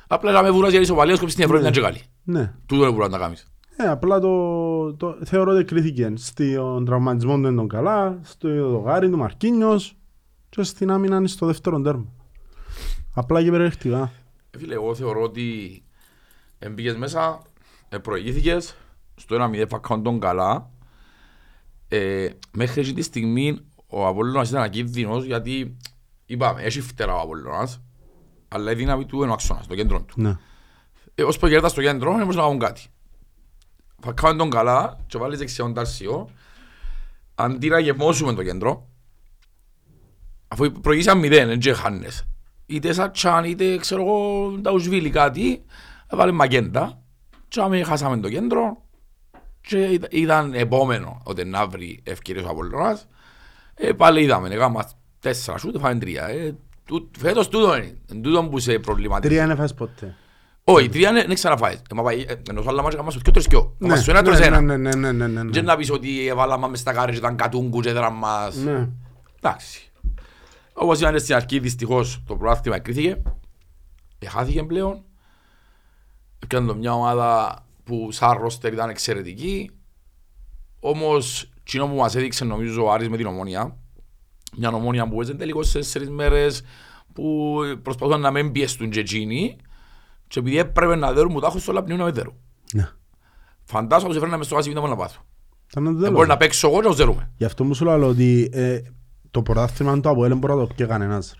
Απλά 0.08 0.32
είχαμε 0.32 0.52
βούρας 0.52 0.72
για 0.72 0.80
ισοπαλίες 0.80 1.20
και 1.20 1.28
στην 1.28 1.44
Ευρώπη 1.44 1.62
ήταν 1.62 1.74
και 1.74 1.82
καλή. 1.82 2.02
Ναι. 2.24 2.54
Τούτο 2.66 2.84
είναι 2.84 2.92
που 2.94 3.00
να 3.00 3.10
τα 3.10 3.18
κάνεις. 3.18 3.48
Ε, 3.78 3.88
απλά 3.88 4.20
το, 4.20 4.94
το 4.96 5.18
θεωρώ 5.24 5.52
ότι 5.52 5.64
κρίθηκε 5.64 6.14
στον 6.16 6.86
τραυματισμό 6.86 7.36
του 7.40 7.48
ήταν 7.52 7.68
καλά, 7.68 8.20
στο 8.24 8.70
δογάρι 8.70 9.10
του 9.10 9.18
Μαρκίνιος 9.18 9.98
και 10.50 10.64
στην 10.64 10.92
άμυνα 10.92 11.18
είναι 11.18 11.28
στο 11.28 11.46
δεύτερο 11.46 11.82
τέρμα. 11.82 12.14
Απλά 13.14 13.44
και 13.44 13.52
περιεκτικά. 13.52 14.12
Ε, 14.52 14.58
Φίλε, 14.58 14.74
εγώ 14.74 14.96
θεωρώ 14.96 15.22
ότι 15.22 15.84
εμπήκες 16.60 16.96
μέσα, 16.96 17.42
ε, 17.90 17.98
προηγήθηκες, 17.98 18.76
στο 19.16 19.36
1-0 19.36 19.66
φακάουν 19.70 20.04
τον 20.04 20.20
καλά. 20.20 20.70
Ε, 21.88 22.30
μέχρι 22.52 22.82
εκεί 22.82 22.94
τη 22.94 23.02
στιγμή 23.02 23.60
ο 23.88 24.08
Απόλλωνας 24.08 24.50
ήταν 24.50 24.62
ακίνδυνος 24.62 25.26
γιατί 25.26 25.78
είπαμε, 26.26 26.62
έχει 26.62 26.82
φτερά 26.82 27.16
ο 27.16 27.20
Απόλλωνας, 27.20 27.82
αλλά 28.48 28.72
η 28.72 28.76
δύναμη 28.76 29.06
του 29.06 29.22
είναι 29.22 29.32
ο 29.32 29.34
αξώνας, 29.34 29.68
το 29.68 29.76
κέντρο 29.76 30.02
του. 30.02 30.22
Ναι. 30.22 30.38
Ε, 31.16 31.24
ως 31.24 31.38
που 31.38 31.48
γέρτα 31.48 31.68
στο 31.68 31.82
κέντρο, 31.82 32.10
δεν 32.10 32.20
μπορούσαν 32.20 32.42
να 32.42 32.48
κάνουν 32.48 32.60
κάτι. 32.60 32.88
Φακάουν 34.00 34.38
τον 34.38 34.50
καλά 34.50 35.00
και 35.08 35.18
βάλεις 35.18 35.38
δεξιόν 35.38 35.74
ταρσιό, 35.74 36.30
αντί 37.36 37.70
να 37.70 37.80
γεμώσουμε 37.80 38.34
το 38.34 38.44
κέντρο, 38.44 38.88
αφού 40.48 40.72
προηγήσαν 40.72 41.18
μηδέν, 41.20 41.48
δεν 41.48 41.60
και 41.60 41.74
χάνες. 41.74 42.24
Είτε 42.66 42.94
Σατσάν, 42.94 43.44
είτε 43.44 43.78
ξέρω 43.78 44.02
εγώ, 44.02 44.50
Νταουσβίλη 44.62 45.10
κάτι, 45.10 45.64
έβαλε 46.08 46.32
Μαγέντα, 46.32 47.02
και 47.48 47.62
άμε 47.62 47.84
χάσαμε 47.84 48.18
το 48.18 48.30
κέντρο, 48.30 48.82
και 49.62 49.78
ήταν- 49.78 50.10
ήταν 50.12 50.54
επόμενο 50.54 51.22
ότι 51.24 51.46
να 51.46 51.68
βρει 51.68 52.00
ευκαιρίες 52.04 52.46
ο 52.46 52.50
Απολλωνάς. 52.50 53.08
Ε, 53.76 53.92
πάλι 53.92 54.22
είδαμε, 54.22 54.50
έκαμε 54.50 54.84
τέσσερα 55.20 55.58
σούτ, 55.58 55.78
φάμε 55.80 56.00
τρία. 56.00 56.28
Ε, 56.28 56.56
τούτ- 56.86 57.16
φέτος 57.20 57.48
τούτο 57.50 57.76
είναι, 57.78 57.98
είναι 58.12 58.22
τούτο 58.22 58.44
που 58.44 58.60
σε 58.60 58.80
προβληματίζει. 58.80 59.34
Τρία 59.34 59.44
είναι 59.46 59.56
φάσεις 59.56 59.74
ποτέ. 59.74 60.16
Όχι, 60.64 60.90
τρία 60.90 61.10
είναι- 61.10 61.26
δεν 61.26 61.36
ξαναφάεις. 61.36 61.76
Ε, 61.78 61.96
μα 61.96 62.04
πάει, 62.04 62.26
ε, 62.28 62.34
Ενώ 62.50 62.62
στο 62.62 62.70
άλλα 62.70 62.82
μάτια 62.82 62.98
έκαμε 62.98 63.12
στο 63.12 63.20
δυο 63.24 63.32
τρεις 63.34 63.46
δυο. 63.46 63.76
Ναι, 63.78 63.88
Μας 63.88 64.02
στο 64.02 64.12
ένα 64.12 64.22
τρως 64.24 64.40
ναι, 64.40 64.46
ένα. 64.46 64.62
ναι, 64.62 64.78
ναι, 64.78 64.96
ναι, 64.96 65.12
ναι, 65.12 65.28
ναι, 65.28 65.44
ναι. 65.44 65.50
Και 65.50 65.62
να 65.62 65.76
πεις 65.76 65.92
ότι 65.92 66.28
έβαλαμε 66.28 66.68
μες 66.68 66.80
στα 66.80 66.94
κάρια 66.94 67.12
και 67.14 67.20
ήταν 67.20 67.36
κατούγκου 67.36 67.80
και 67.82 67.90
έδραν 67.90 68.14
μας. 68.14 68.56
Ναι. 68.56 68.90
Εντάξει. 69.42 69.92
Όπως 70.80 71.00
είπαν 71.00 71.20
στην 71.20 71.36
αρχή, 71.36 71.60
δυστυχώς 71.60 72.24
το 72.26 72.36
προάθλημα 72.36 72.76
εκκρίθηκε. 72.76 73.22
Εχάθηκε 74.20 74.64
πλέον. 74.64 75.04
Έκανε 76.44 76.68
το 76.68 76.76
μια 76.76 76.94
ομάδα 76.94 77.60
που 77.84 78.12
σαν 78.12 78.38
ρόστερ 78.38 78.74
ήταν 78.74 78.90
εξαιρετική. 78.90 79.72
Όμως, 80.80 81.50
κοινό 81.64 81.88
που 81.88 81.96
μας 81.96 82.16
έδειξε 82.16 82.46
νομίζω 82.46 82.84
ο 82.86 82.92
Άρης 82.92 83.10
με 83.10 83.18
την 83.18 83.26
Ομόνια. 83.26 83.78
Μια 84.58 84.70
Ομόνια 84.70 85.08
που 85.08 85.22
έζησε 85.22 85.38
τελικώς 85.38 85.70
σε 85.70 85.78
τέσσερις 85.78 86.10
μέρες 86.10 86.64
που 87.14 87.56
προσπαθούσαν 87.84 88.22
να 88.22 88.32
μην 88.32 88.52
πιέστουν 88.52 88.90
και 88.90 89.00
εκείνοι. 89.00 89.56
Και 90.28 90.40
επειδή 90.40 90.58
έπρεπε 90.58 90.96
να 90.96 91.14
δέρουν 91.14 91.32
μου 91.32 91.40
τάχους 91.40 91.68
όλα 91.68 91.84
πνίουν 91.84 92.00
να 92.00 92.06
με 92.06 92.12
δέρουν. 92.12 92.34
Ναι. 92.74 92.90
Φαντάζομαι 93.64 94.10
ότι 94.10 94.18
έφερνα 94.18 94.38
μες 94.38 94.46
στο 94.46 94.56
γάσι 94.56 94.74
να 94.74 94.96
πάθω. 94.96 95.22
Ήταν 95.72 95.84
το 95.84 95.92
Δεν 95.92 96.00
τέλος. 96.00 96.14
μπορεί 96.16 96.28
να 96.28 96.38
παίξω 96.38 96.68
εγώ 96.68 96.76
και 96.78 96.84
να 96.84 96.88
τους 96.90 96.98
δέρουμε. 96.98 97.32
Γι' 97.38 97.46
αυτό 97.46 97.64
μου 97.64 97.74
σου 97.74 97.86
λέω 97.86 98.08
ότι 98.08 98.50
ε, 98.52 98.82
το 99.32 99.42
πρωτάθλημα 99.42 100.00
του 100.00 100.10
Αποέλ 100.10 100.30
δεν 100.30 100.38
μπορεί 100.38 100.54
να 100.54 100.60
το 100.60 100.74
πιέ 100.76 100.86
κανένας. 100.86 101.36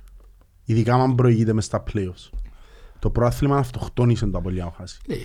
Ειδικά 0.64 0.94
αν 0.96 1.16
προηγείται 1.16 1.54
μες 1.54 1.66
στα 1.66 1.84
playoffs. 1.94 2.30
Το 3.00 3.10
πρωτάθλημα 3.10 3.58
αυτοκτόνησε 3.58 4.26
το 4.26 4.38
Αποέλ 4.38 4.54
για 4.54 4.64
να 4.66 4.72
χάσει. 4.72 5.00
Ναι. 5.08 5.16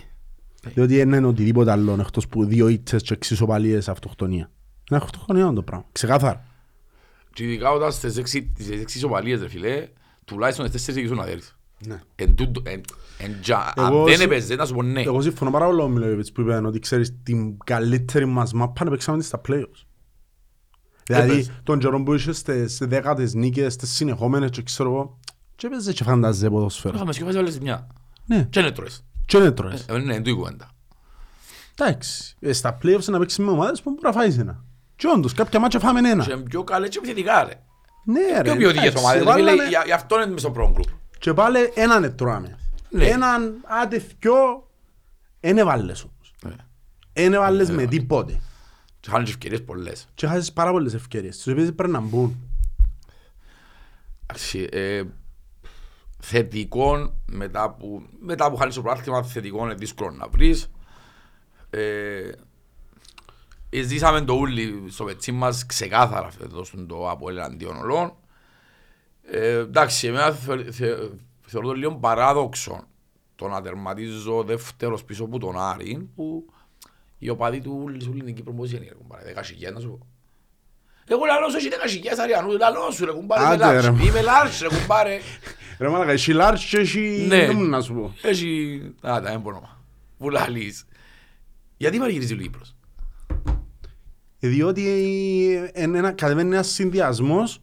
Διότι 0.73 0.97
δεν 0.97 1.13
είναι 1.13 1.27
οτιδήποτε 1.27 1.71
άλλο 1.71 1.97
εκτός 2.01 2.27
που 2.29 2.45
δύο 2.45 2.69
ήττες 2.69 3.03
και 3.03 3.15
εξισοπαλίες 3.15 3.89
αυτοκτονία. 3.89 4.51
Είναι 4.91 5.01
αυτοκτονία 5.03 5.53
το 5.53 5.63
πράγμα. 5.63 5.85
Ξεκάθαρα. 5.93 6.45
Και 7.33 7.45
ειδικά 7.45 7.71
όταν 7.71 7.93
στις 7.93 8.17
έξι, 8.17 8.53
στις 8.59 8.81
έξι 8.81 8.99
ισοπαλίες, 8.99 9.41
ρε 9.41 9.49
φίλε, 9.49 9.89
τουλάχιστον 10.25 10.67
στις 10.67 10.77
τέσσερις 10.85 10.97
γυρίσουν 10.97 11.17
να 11.25 11.25
δέρεις. 11.31 11.57
Ναι. 11.87 12.01
Εν 12.15 12.35
τούτο- 12.35 12.63
εν- 12.65 12.81
εν 13.19 13.35
τζα- 13.41 13.73
Εγώ 13.77 13.99
Αν 13.99 14.05
δεν 14.05 14.15
συ- 14.17 14.25
έπαιζες, 14.25 14.57
να 14.57 14.67
σου 14.67 14.75
πω 14.75 14.83
ναι. 14.83 15.01
Εγώ 15.03 15.21
συμφωνώ 15.21 15.51
πάρα 15.51 15.65
πολύ 15.65 15.77
με 15.77 15.83
τον 15.83 15.93
Μιλόγεβιτς 15.93 16.33
που 16.33 16.41
είπε 16.41 16.55
ότι 16.57 16.79
ξέρεις 16.79 17.15
την 17.23 17.59
καλύτερη 17.65 18.27
μας 18.27 18.53
μάπα 18.53 18.85
να 18.85 18.91
παίξαμε 18.91 19.19
τη 19.19 19.25
στα 19.25 19.41
playoffs. 19.49 19.85
Δηλαδή 21.07 21.33
Έπαιζε. 21.33 21.61
τον 21.63 21.79
καιρό 21.79 22.03
που 22.03 22.15
είσαι 22.15 22.33
στις 22.33 22.79
δέκατες 22.79 23.35
νίκες, 23.35 23.73
στις 23.73 23.91
συνεχόμενες 23.91 24.51
και 24.51 24.63
ξέρω 24.63 24.91
εγώ 24.91 25.19
και 25.57 25.67
έπαιζε 25.67 25.93
και 25.93 26.05
φανταζέ 26.05 26.51
ποδοσφαίρο. 26.51 26.95
Είχαμε 26.95 27.13
σκεφάσει 27.13 27.37
όλες 27.39 27.59
μια. 27.59 27.87
Ναι, 28.27 28.47
Και 28.51 28.61
είναι 28.61 28.71
τρώες. 28.71 29.05
και 29.27 29.39
δεν 29.39 29.55
τρώες. 29.55 29.85
Ε, 29.89 29.93
Ναι, 29.93 29.99
είναι 30.03 30.17
τούτη 30.17 30.31
η 30.31 30.35
κουβέντα. 30.35 30.71
Εντάξει, 31.79 32.37
ε, 32.41 32.53
στα 32.53 32.79
playoffs 32.83 33.05
να 33.05 33.19
παίξεις 33.19 33.39
με 33.39 33.51
ομάδες 33.51 33.83
που 33.83 33.91
μπορεί 33.91 34.03
να 34.03 34.13
φάεις 34.13 34.39
ένα. 34.39 34.65
Και 34.97 35.07
όντως, 35.15 35.33
κάποια 35.33 35.61
μάτια 35.61 35.81
φάμε 35.81 36.09
ένα. 36.11 36.25
Και 36.25 36.33
είναι 36.33 36.43
πιο 36.43 36.65
καλές 36.65 36.89
και 36.89 36.99
επιθετικά, 36.99 37.45
ρε. 37.45 37.53
Ναι 38.05 38.21
ρε, 38.37 38.43
Πιο 38.43 38.57
ποιοτικές 38.57 38.83
εντάξει, 38.89 39.05
ομάδες, 39.05 39.23
ρε 39.25 39.33
φίλε. 39.33 39.45
βάλαμε- 39.45 39.69
Γι' 39.69 39.77
γι' 39.85 39.93
αυτό 39.93 40.17
είναι 40.23 40.27
μες 40.33 40.41
στο 40.41 40.51
πρώτο 40.51 40.71
γκρουπ. 40.73 40.89
Και 41.19 41.33
πάλι 41.35 41.59
έναν 41.75 42.05
ετρώαμε. 42.05 42.59
Ναι. 42.91 43.05
Έναν, 43.07 43.55
άντε 43.83 44.05
δυο, 44.21 44.69
εν 45.41 45.59
έβαλες 45.59 46.03
όμως. 46.03 46.35
Ναι. 46.43 46.55
Εν 47.13 47.33
έβαλες 47.33 47.71
με 47.71 47.87
τίποτε. 47.87 48.41
Και 49.03 49.11
χάνουν 49.11 49.25
και 49.25 49.31
ευκαιρίες 49.31 49.63
πολλές. 49.63 50.09
Και 50.15 50.27
χάσεις 50.27 50.53
πάρα 50.53 50.71
πολλές 50.71 50.95
ευκαιρίες. 50.95 51.37
Τους 51.37 51.53
οποίες 51.53 51.75
πρέπει 51.75 51.93
να 51.93 52.01
μπουν. 52.01 52.37
Εντάξει, 54.27 54.69
ε, 54.71 55.03
θετικό 56.19 57.15
μετά 57.27 57.71
που, 57.71 58.03
μετά 58.21 58.51
που 58.51 58.57
χάνεις 58.57 58.75
το 58.75 58.83
πράθυμα 58.83 59.23
θετικό 59.23 59.65
είναι 59.65 59.75
δύσκολο 59.75 60.11
να 60.11 60.29
βρεις 60.29 60.71
ε, 61.71 62.31
ε, 63.71 63.83
ζήσαμε 63.83 64.21
το 64.21 64.33
ούλι 64.33 64.85
στο 64.89 65.05
πετσί 65.05 65.33
μας 65.33 65.67
ξεκάθαρα 65.67 66.31
φέτος 66.31 66.67
στον 66.67 66.87
το 66.87 67.11
από 67.11 67.31
εναντίον 67.31 67.77
ολών 67.77 68.13
ε, 69.23 69.59
εντάξει 69.59 70.07
εμένα 70.07 70.33
θε, 70.33 70.73
θε, 70.73 70.87
θεωρώ 71.47 71.69
το 71.69 71.73
λίγο 71.73 71.97
παράδοξο 71.97 72.85
το 73.37 73.49
να 73.49 73.63
τερματίζω 73.63 74.43
δεύτερος 74.43 75.05
πίσω 75.05 75.25
από 75.25 75.39
τον 75.39 75.59
Άρη 75.59 76.09
που 76.15 76.47
οι 77.23 77.29
οπαδοί 77.29 77.61
του 77.61 77.81
ούλι 77.83 78.03
σου 78.03 78.13
την 78.13 78.35
Κύπρος 78.35 78.55
πώς 78.57 78.73
είναι 78.73 78.85
ρε 78.89 78.95
κουμπάρε, 78.95 79.25
δέκα 79.25 79.43
χιλιάδες 79.43 79.75
να 79.75 79.81
σου 79.81 79.99
πω 79.99 80.07
εγώ 81.09 81.25
λαλός 81.25 81.51
σου 81.53 81.59
έχει 81.59 81.69
δέκα 81.69 81.87
χιλιάδες 81.87 82.19
Αριανού, 82.25 82.57
λαλός 82.57 82.95
σου 82.95 83.05
ρε 83.05 83.13
κουμπάρε, 83.13 83.43
είμαι 83.43 83.53
Άντε, 83.53 83.67
ρε, 83.67 83.73
λάρς, 83.73 83.91
μα. 83.91 84.05
είμαι 84.05 84.21
λάρς 84.23 84.61
ρε 84.61 84.69
κουμπάρε 84.69 85.19
Ρε 85.79 85.89
μάλακα, 85.89 86.11
έχει 86.13 86.33
large 86.35 86.59
και 86.71 86.77
έχει... 86.79 87.25
Ναι. 87.29 87.47
Δεν 87.47 87.57
μου 87.57 87.65
να 87.65 87.81
σου 87.81 87.95
πω. 87.95 88.15
Έχει... 88.23 88.81
Α, 89.01 89.21
τα 89.23 89.31
έμπονομα. 89.31 89.81
Που 90.19 90.31
λαλείς. 90.31 90.85
Γιατί 91.77 91.99
παρηγυρίζει 91.99 92.33
ο 92.35 92.37
Κύπρος; 92.37 92.75
Ε, 94.41 94.49
Διότι 94.49 94.89
ε, 95.75 95.83
είναι 95.83 95.99
ένα- 95.99 96.13
κατεβαίνει 96.13 96.55
ένας 96.55 96.69
συνδυασμός 96.69 97.63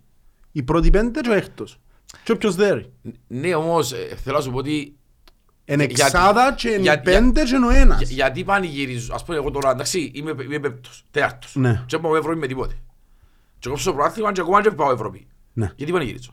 οι 0.51 0.63
πρώτοι 0.63 0.89
πέντε 0.89 1.19
και 1.21 1.29
ο 1.29 1.33
έκτος. 1.33 1.79
Και 2.23 2.31
όποιος 2.31 2.55
δέρει. 2.55 2.93
Ναι, 3.27 3.55
όμως 3.55 3.91
ε, 3.93 4.15
θέλω 4.23 4.37
να 4.37 4.43
σου 4.43 4.51
πω 4.51 4.57
ότι 4.57 4.98
Είναι 5.73 5.83
Γιατί- 5.85 6.01
εξάδα 6.01 6.53
και 6.57 6.69
είναι 6.69 6.81
για- 6.81 6.99
πέντε 6.99 7.43
και 7.43 7.55
είναι 7.55 7.65
ο 7.65 7.71
για- 7.71 7.79
ένας. 7.79 8.09
γιατί 8.09 8.43
πανηγυρίζω. 8.43 9.13
Ας 9.13 9.23
πούμε 9.25 9.37
εγώ 9.37 9.51
τώρα, 9.51 9.71
εντάξει, 9.71 10.11
είμαι, 10.15 10.33
είμαι 10.43 10.59
πέμπτος, 10.59 11.03
τέταρτος. 11.11 11.55
Ναι. 11.55 11.83
Και 11.85 11.97
πάω 11.97 12.15
Ευρώπη 12.15 12.37
με 12.37 12.47
τίποτε. 12.47 12.73
Και 13.59 13.69
κόψω 13.69 13.89
το 13.89 13.95
προάθλημα 13.95 14.31
και 14.31 14.41
ακόμα 14.41 14.61
και 14.61 14.71
πάω 14.71 14.91
Ευρώπη. 14.91 15.27
Ναι. 15.53 15.71
Γιατί 15.75 15.91
πανηγυρίζω; 15.91 16.31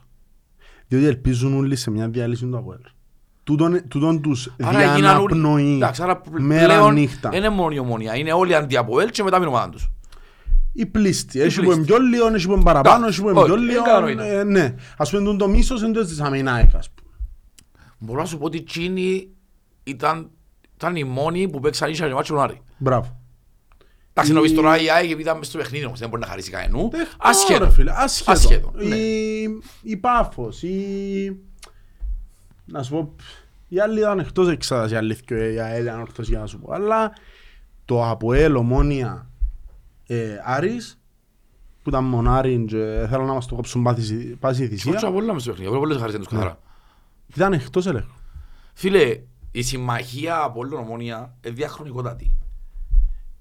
Διότι 0.89 1.07
ελπίζουν 1.07 1.57
όλοι 1.57 1.77
σε 1.77 1.91
μια 1.91 2.09
διάλυση 2.09 2.47
του 2.47 2.57
Αποέλ. 2.57 2.79
Τούτον, 3.45 3.89
τούτον 3.89 4.21
τους 4.23 4.55
Άρα 4.63 4.81
έγιναν 4.81 5.17
όλοι- 5.17 5.27
διαναπνοεί 5.35 5.75
Εντάξει, 5.75 6.03
άρα 6.03 6.21
μέρα 6.39 6.67
πλέον 6.75 6.93
νύχτα. 6.95 7.31
είναι 7.37 7.49
μόνο 7.49 7.75
η 7.75 7.79
ομονία. 7.79 8.17
Είναι 8.17 8.33
όλοι 8.33 8.55
αντί 8.55 8.77
από 8.77 9.01
ελ 9.01 9.11
και 9.11 9.23
μετά 9.23 9.39
με 9.39 9.45
την 9.45 9.55
ομάδα 9.55 9.71
τους. 9.71 9.91
Η 10.73 10.87
πλήστη. 10.87 11.41
Έχει 11.41 11.55
που 11.55 11.61
πλήστη. 11.61 11.77
είναι 11.79 11.87
πιο 11.87 11.99
λίγο, 11.99 12.27
έχει 12.35 12.47
που 12.47 12.53
είναι 12.53 12.63
παραπάνω, 12.63 12.97
Εντάξει, 12.97 13.21
έχει 13.21 13.23
που 13.33 13.37
είναι 13.37 13.45
πιο 13.47 13.55
όχι, 13.55 13.65
λίγο. 13.65 13.79
είναι 13.79 13.87
κατανοητό. 13.89 14.23
ε, 14.23 14.45
Ναι. 14.45 14.75
Ας 14.97 15.11
πούμε 15.11 15.23
τούτο 15.23 15.37
το 15.37 15.49
μίσος 15.49 15.83
είναι 15.83 15.93
το 15.93 16.05
της 16.05 16.21
Αμινάικας. 16.21 16.89
Μπορώ 17.99 18.21
να 18.21 18.27
σου 18.27 18.39
πω 18.39 18.45
ότι 18.45 18.59
εκείνη 18.59 19.29
ήταν 19.85 20.31
Ήταν 20.77 20.97
οι 20.97 21.05
μόνοι 21.05 21.49
που 21.49 21.61
παίξαν 21.61 21.91
ίσια 21.91 22.07
και 22.09 22.15
μάτσο 22.15 22.35
τον 22.35 22.43
Άρη. 22.43 22.61
Μπράβο. 22.79 23.21
Εντάξει, 24.11 24.31
Η- 24.31 24.35
νομίζω 24.35 24.55
τώρα 24.55 24.81
η 24.81 24.91
ΑΕΚ 24.91 25.05
επειδή 25.05 25.23
ήταν 25.23 25.39
μες 25.39 25.47
στο 25.47 25.59
παιχνίδι 25.59 25.85
όμως 25.85 25.99
δεν 25.99 26.09
μπορεί 26.09 26.21
να 26.21 26.27
χαρίσει 26.29 26.51
κανένου. 26.51 26.89
Τώρα, 26.89 27.05
Ασχέτω. 27.19 27.71
φίλε, 27.71 27.93
Ασχέτω. 27.95 28.31
Ασχέτω, 28.33 28.73
ναι. 28.75 28.95
Η, 28.97 29.49
η 29.83 29.97
Πάφος, 29.97 30.63
η... 30.63 31.37
Να 32.65 32.83
σου 32.83 32.91
πω, 32.91 33.15
οι 33.69 33.81
άλλοι 33.81 33.99
ήταν 33.99 34.19
εκτός 34.19 34.49
εξάδας, 34.49 34.91
η 34.91 34.97
αλήθεια, 34.97 35.53
η 35.53 35.59
ΑΕΛ 35.61 35.83
ήταν 35.83 36.01
ορθός 36.01 36.29
για 36.29 36.39
να 36.39 36.47
σου 36.47 36.59
πω. 36.59 36.73
Αλλά 36.73 37.13
το 37.85 38.09
Αποέλ, 38.09 38.57
Ομόνια, 38.57 39.31
ε, 40.07 40.37
Άρης, 40.45 41.01
που 41.83 41.89
ήταν 41.89 42.05
μονάρι 42.05 42.65
και 42.69 43.07
θέλω 43.11 43.25
να 43.25 43.33
μας 43.33 43.47
το 43.47 43.55
κόψουν 43.55 43.83
πάση, 43.83 44.15
πάση 44.41 44.65
Σκότσο 44.65 44.91
θυσία, 44.93 45.09
από 45.09 45.17
όλα 45.17 45.33
μες 45.33 45.43
στο 45.43 45.51
παιχνίδι. 45.51 45.71
Εγώ 45.71 45.81
πολλές 45.81 45.97
χαρίσαν 45.99 46.21
τους 46.23 46.33
Ναι. 46.33 46.39
καθαρά. 46.39 46.59
Ήταν 47.35 47.53
εκτός 47.53 47.87
ελέγχου. 47.87 48.15
Φίλε, 48.75 49.21
η 49.51 49.63
συμμαχία 49.63 50.43
από 50.43 50.59
όλη 50.59 50.69
την 50.69 50.79
ομόνια 50.79 51.35
είναι 51.45 51.55
διαχρονικότατη. 51.55 52.35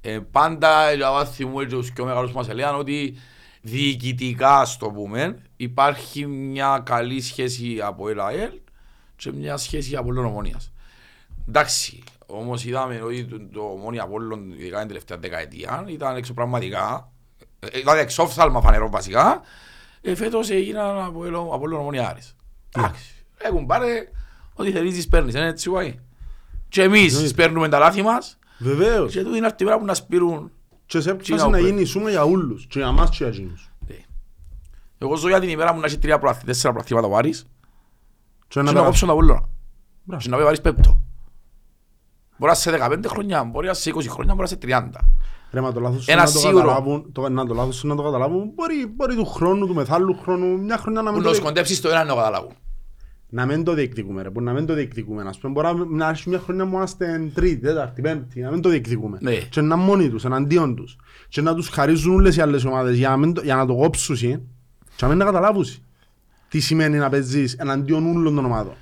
Ε, 0.01 0.19
πάντα 0.31 0.93
για 0.93 1.11
βάθη 1.11 1.45
μου 1.45 1.59
και 1.59 1.65
τους 1.65 1.91
πιο 1.91 2.05
μεγάλους 2.05 2.31
μας 2.31 2.49
έλεγαν 2.49 2.75
ότι 2.75 3.17
διοικητικά, 3.61 4.59
ας 4.59 4.77
το 4.77 4.89
πούμε, 4.89 5.37
υπάρχει 5.55 6.25
μια 6.25 6.81
καλή 6.85 7.21
σχέση 7.21 7.79
από 7.81 8.09
ΕΛΑΕΛ 8.09 8.51
και 9.15 9.31
μια 9.31 9.57
σχέση 9.57 9.95
από 9.95 10.07
όλη 10.07 10.17
την 10.17 10.25
ομόνιας. 10.25 10.71
Εντάξει, 11.47 12.03
όμως 12.25 12.65
είδαμε 12.65 13.01
ότι 13.01 13.25
το, 13.25 13.37
το 13.53 13.61
ομόνια 13.61 14.03
από 14.03 14.13
όλων, 14.13 14.51
ειδικά 14.51 14.79
την 14.79 14.87
τελευταία 14.87 15.17
δεκαετία, 15.17 15.85
ήταν 15.87 16.15
εξωπραγματικά, 16.15 17.11
ε, 17.59 17.79
ήταν 17.79 17.97
εξόφθαλμα 17.97 18.61
φανερό 18.61 18.89
βασικά, 18.89 19.41
ε, 20.01 20.15
φέτος 20.15 20.49
έγιναν 20.49 20.99
από 20.99 21.19
όλη 21.19 21.35
από 21.35 21.59
όλη 21.59 21.71
την 21.71 21.81
ομόνια 21.81 22.09
Άρης. 22.09 22.35
Εντάξει, 22.75 23.14
έχουν 23.47 23.65
πάρε 23.65 23.87
ό,τι 24.53 24.71
θερίζεις 24.71 25.07
παίρνεις, 25.07 25.33
είναι 25.33 25.47
έτσι 25.47 25.69
πάει. 25.69 25.99
Και 26.69 26.81
εμείς 26.81 27.33
παίρνουμε 27.33 27.69
τα 27.69 27.79
λάθη 27.79 28.01
μας 28.01 28.39
Βεβαίως. 28.57 29.11
και 29.13 29.23
τούτοι 29.23 29.37
είναι 29.37 29.45
αυτή 29.47 29.63
η 29.63 29.67
ώρα 29.67 29.79
που 29.79 29.85
να 29.85 29.93
σπείρουν. 29.93 30.51
Και 30.85 30.99
σε 31.01 31.13
Τι 31.15 31.29
να 31.29 31.35
έπρεπε 31.35 31.51
να 31.57 31.57
πω. 31.57 31.65
γίνει 31.65 31.85
σούμα 31.85 32.09
για 32.09 32.23
όλους, 32.23 32.65
και 32.67 32.79
για 32.79 32.91
μας 32.91 33.09
και 33.09 33.15
για 33.17 33.27
εκείνους. 33.27 33.71
Ναι. 33.87 33.95
Εγώ 34.97 35.15
ζω 35.15 35.27
για 35.27 35.39
την 35.39 35.49
ημέρα 35.49 35.73
που 35.73 35.79
να 35.79 35.85
έχει 35.85 35.97
τρία 35.97 36.19
προαθ- 36.19 36.45
τέσσερα 36.45 36.73
προαθλήματα 36.73 37.07
ο 37.07 37.15
Άρης 37.17 37.41
Και 37.41 37.47
και 38.47 38.59
να 38.59 38.65
περάσει. 38.65 38.85
κόψουν 38.85 39.07
τα 39.07 39.13
βούλωνα. 39.13 39.49
Μπράβο. 40.03 40.23
Και 40.23 40.29
να 40.29 40.37
πει 40.37 40.43
ο 40.43 40.47
Άρης 40.47 40.61
πέμπτο. 40.61 41.01
Μπορεί 42.37 42.51
να 42.51 42.57
σε 42.57 42.71
15 42.71 43.07
χρόνια, 43.07 43.43
μπορεί 43.43 43.67
να 43.67 43.73
σε 43.73 43.89
20 43.89 44.09
χρόνια, 44.09 44.33
μπορεί 44.35 44.41
να 44.41 44.47
σε 44.47 44.55
30. 44.55 44.99
Ρε, 45.51 45.61
μα 45.61 45.71
το 45.71 45.79
λάθος 45.79 46.03
σου 46.03 46.11
Ένα 46.11 46.23
να 46.25 46.31
το 46.31 46.37
σίγουρο. 46.39 46.57
καταλάβουν, 46.59 47.11
το, 47.11 47.29
να 47.29 47.45
το 47.45 47.53
λάθος 47.53 47.75
σου 47.75 47.87
να 47.87 47.95
το 47.95 48.03
καταλάβουν, 48.03 48.51
μπορεί, 48.55 48.87
μπορεί 48.95 49.15
του 49.15 49.25
χρόνου, 49.25 49.67
του 49.67 49.73
μεθάλλου 49.73 50.17
χρόνου, 50.21 50.59
μια 50.59 50.77
χρονιά 50.77 51.01
να 51.01 51.09
Που 51.09 51.15
μην 51.15 51.25
να 51.25 51.29
το, 51.31 51.35
σκοντέψεις 51.35 51.81
το 51.81 51.89
ένα 51.89 52.03
να 52.03 52.09
το 52.09 52.15
καταλάβουν. 52.15 52.51
Να 53.29 53.45
μην 53.45 53.63
το 53.63 53.73
διεκδικούμε, 53.73 54.21
ρε, 54.21 54.29
που 54.29 54.41
να 54.41 54.53
μην 54.53 54.65
το 54.65 54.73
διεκδικούμε, 54.73 55.23
ας 55.27 55.37
πούμε, 55.37 55.53
μπορεί 55.53 55.67
να- 55.77 55.85
να 55.85 56.09
έρθει 56.09 56.29
μια 56.29 56.39
χρονιά 56.39 56.65
που 56.67 56.75
είμαστε 56.75 57.31
τρίτη, 57.33 57.55
τέταρτη, 57.61 58.01
πέμπτη, 58.01 58.39
να 58.41 58.51
μην 58.51 58.61
το 58.61 58.69
διεκδικούμε. 58.69 59.17
Ναι. 59.21 59.35
Και 59.35 59.61
να 59.61 59.75
μόνοι 59.75 60.09
τους, 60.09 60.25
εναντίον 60.25 60.75
τους. 60.75 60.95
Και 61.29 61.41
να 61.41 61.55
τους 61.55 61.67
χαρίζουν 61.69 62.13
όλες 62.13 62.35
οι 62.35 62.41
άλλες 62.41 62.63
ομάδες 62.65 62.95
για 62.97 63.09
να, 63.09 63.17
μην 63.17 63.33
το, 63.33 63.41
για 63.43 63.55
να 63.55 63.65
το 63.65 63.75
κόψουν 63.75 64.15
και 64.15 64.37
να 65.01 65.07
μην 65.07 65.17
τα 65.17 65.25
καταλάβουν. 65.25 65.65
Τι 66.49 66.59
σημαίνει 66.59 66.97
να 66.97 67.09
παίζεις 67.09 67.53
εναντίον 67.53 68.15
όλων 68.15 68.35
των 68.35 68.45
ομάδων. 68.45 68.73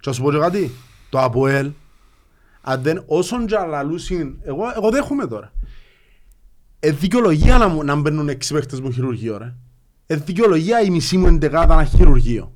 Και 0.00 0.08
να 0.08 0.12
σου 0.12 0.22
πω 0.22 0.30
και 0.30 0.38
κάτι, 0.38 0.70
το 1.10 1.18
ΑΠΟΕΛ, 1.18 1.70
αν 2.60 2.82
δεν, 2.82 3.02
όσον 3.06 3.46
και 3.46 3.56
αλαλούσιν, 3.56 4.34
εγώ, 4.42 4.62
εγώ 4.76 4.90
δέχομαι 4.90 5.26
τώρα. 5.26 5.52
Ε, 6.80 6.90
δικαιολογία 6.92 7.58
να, 7.58 7.68
μου, 7.68 7.84
να 7.84 7.94
μπαίνουν 7.96 8.28
έξι 8.28 8.54
παίχτες 8.54 8.80
μου 8.80 8.90
χειρουργείο, 8.92 9.38
ρε. 9.38 9.54
Ε, 10.06 10.16
δικαιολογία 10.16 10.80
η 10.82 10.90
μισή 10.90 11.16
μου 11.16 11.26
εντεκάδα 11.26 11.74
να 11.74 11.80
έχει 11.80 11.96
χειρουργείο. 11.96 12.52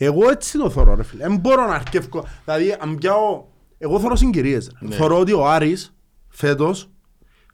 Εγώ 0.00 0.30
έτσι 0.30 0.58
το 0.58 0.70
θωρώ 0.70 0.94
ρε 0.94 1.02
φίλε. 1.02 1.26
Δεν 1.28 1.36
μπορώ 1.36 1.66
να 1.66 1.74
αρκεύω. 1.74 2.24
Δηλαδή, 2.44 2.76
αν 2.80 2.96
πιάω... 2.98 3.44
Εγώ 3.78 4.00
θωρώ 4.00 4.16
συγκυρίες. 4.16 4.72
Ρε. 4.80 4.88
Ναι. 4.88 4.94
Θωρώ 4.94 5.18
ότι 5.18 5.32
ο 5.32 5.46
Άρης 5.48 5.94
φέτος 6.28 6.90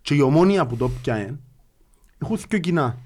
και 0.02 0.14
η 0.14 0.20
ομόνια 0.20 0.66
που 0.66 0.76
το 0.76 0.88
πιάνε 1.02 1.38
έχουν 2.18 2.38
δύο 2.48 2.58
κοινά. 2.58 2.98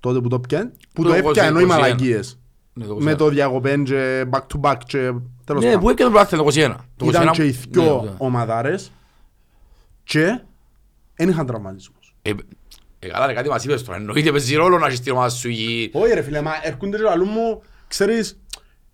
Τότε 0.00 0.20
που 0.20 0.28
το 0.28 0.40
πιάνε, 0.40 0.72
που 0.94 1.02
Το 1.02 1.08
το 1.08 1.14
έπιανε 1.14 1.48
ενώ 1.48 1.60
οι 1.60 1.64
21. 1.64 1.66
μαλακίες. 1.66 2.38
Ναι, 2.72 2.84
το 2.86 2.96
Με 3.00 3.12
21. 3.12 3.16
το 3.16 3.28
διακοπέν 3.28 3.84
και 3.84 4.24
back 4.30 4.40
to 4.54 4.60
back 4.60 4.76
και 4.86 4.98
τέλος 5.44 5.62
Ναι, 5.62 5.66
πάντων. 5.66 5.80
που 5.80 5.90
έπιανε 5.90 6.10
το 6.12 6.16
προάθλημα 6.18 6.44
το 6.44 6.50
21. 6.50 6.74
Το 6.96 7.06
Ήταν 7.06 7.28
21 7.28 7.32
και 7.32 7.42
οι 7.44 7.46
Ναι, 7.50 7.82
δυο 7.82 8.02
ναι. 8.04 8.10
ομαδάρες 8.18 8.92
και 10.04 10.40
δεν 11.14 11.28
είχαν 11.28 11.46
τραυματισμούς. 11.46 12.14
Ε, 12.22 12.30
ε, 12.98 13.08
καλά 13.08 13.26
ρε, 13.26 13.32
κάτι 13.32 13.48
μας 13.48 13.64
είπες 13.64 13.84
τώρα. 13.84 13.98
Εννοείται 13.98 14.30
παίζει 14.30 14.54
ρόλο 14.54 14.78
να 14.78 14.86
έχεις 14.86 15.00
την 15.00 15.12
ομάδα 15.12 15.28
σου 15.28 15.48
η... 15.48 15.90
Όχι 15.92 16.12
ρε 16.14 16.22
φίλε, 16.22 16.40
μα 16.42 16.50
έρχονται 16.62 16.96
και 16.96 17.02
λαλούν 17.02 17.28
μου, 17.30 17.62
ξέρεις, 17.96 18.38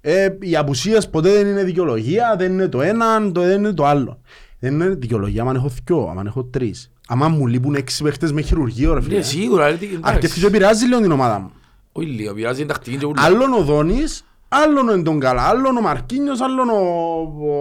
ε, 0.01 0.29
οι 0.41 0.57
απουσίες 0.57 1.09
ποτέ 1.09 1.33
δεν 1.33 1.47
είναι 1.47 1.65
δικαιολογία, 1.65 2.35
δεν 2.39 2.53
είναι 2.53 2.69
το 2.69 2.81
ένα, 2.83 3.33
το 3.33 3.41
δεν 3.41 3.59
είναι 3.59 3.73
το 3.73 3.87
άλλο. 3.87 4.21
Δεν 4.59 4.73
είναι 4.73 4.89
δικαιολογία 4.89 5.43
αν 5.43 5.57
έχω 5.57 5.71
δυο, 5.85 6.15
αν 6.19 6.27
έχω 6.27 6.45
τρεις. 6.45 6.91
Άμα 7.09 7.29
μου 7.29 7.47
λείπουν 7.47 7.75
έξι 7.75 8.03
παίχτες 8.03 8.33
με 8.33 8.41
χειρουργείο 8.41 8.95
ρε 8.95 9.01
φίλε. 9.03 9.17
Ναι, 9.17 9.23
σίγουρα. 9.23 9.69
ρε, 9.69 9.77
τι- 9.77 9.85
εντάξει. 9.87 10.01
Αρκεύει 10.15 10.41
και 10.41 10.47
επηρεάζει 10.47 10.87
λίγο 10.87 11.01
την 11.01 11.11
ομάδα 11.13 11.39
μου. 11.39 11.51
Όχι 11.93 12.07
λίγο, 12.07 12.35
πειράζει 12.35 12.59
την 12.59 12.67
τακτική 12.69 12.97
και 12.97 13.07
ούλα. 13.07 13.23
Άλλον 13.23 13.53
ο 13.53 13.63
Δόνης, 13.63 14.25
άλλον 14.49 14.89
ο 14.89 14.93
Εντογκαλά, 14.93 15.43
άλλον 15.43 15.77
ο 15.77 15.81
Μαρκίνιος, 15.81 16.41
άλλον 16.41 16.69
ο, 16.69 16.77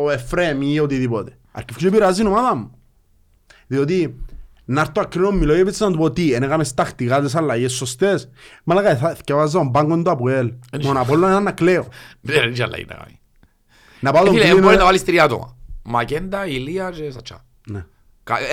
ο 0.04 0.10
Εφρέμ 0.12 0.62
ή 0.62 0.80
οτιδήποτε. 0.80 1.38
Αρκεύει 1.52 1.80
και 1.80 1.88
επηρεάζει 1.88 2.18
την 2.20 2.28
ομάδα 2.28 2.56
μου. 2.56 2.72
Διότι 3.68 4.16
να 4.70 4.82
έρθω 4.82 4.92
ακρινό 4.96 5.32
Μιλόγεβιτς 5.32 5.80
να 5.80 5.92
του 5.92 5.98
πω 5.98 6.12
τι, 6.12 6.34
εν 6.34 6.44
έκαμε 6.44 6.64
σταχτικά 6.64 7.22
τις 7.22 7.36
αλλαγές 7.36 7.74
σωστές. 7.74 8.30
Μαλάκα, 8.64 8.98
θα 8.98 9.16
θυκευάζω 9.16 9.58
τον 9.58 9.72
πάγκο 9.72 10.02
του 10.02 10.10
Αποέλ. 10.12 10.54
Μόνο 10.84 11.02
απ' 11.02 11.10
όλα 11.10 11.40
να 11.40 11.52
κλαίω. 11.52 11.88
Δεν 12.22 12.50
είναι 12.50 12.64
άλλα 12.64 12.80
είναι. 12.80 12.94
κάνει. 13.00 13.20
Να 14.00 14.12
πάω 14.12 14.22
Ε, 14.22 14.26
τον 14.26 14.34
Φίλε, 14.34 14.46
κλείνω- 14.46 14.62
μπορεί 14.64 14.78
να 14.78 14.84
βάλεις 14.84 15.04
τρία 15.04 15.24
άτομα. 15.24 15.58
Μακέντα, 15.84 16.48
Ηλία 16.48 16.92
και 16.92 17.12
Σατσά. 17.12 17.46
Ναι. 17.68 17.86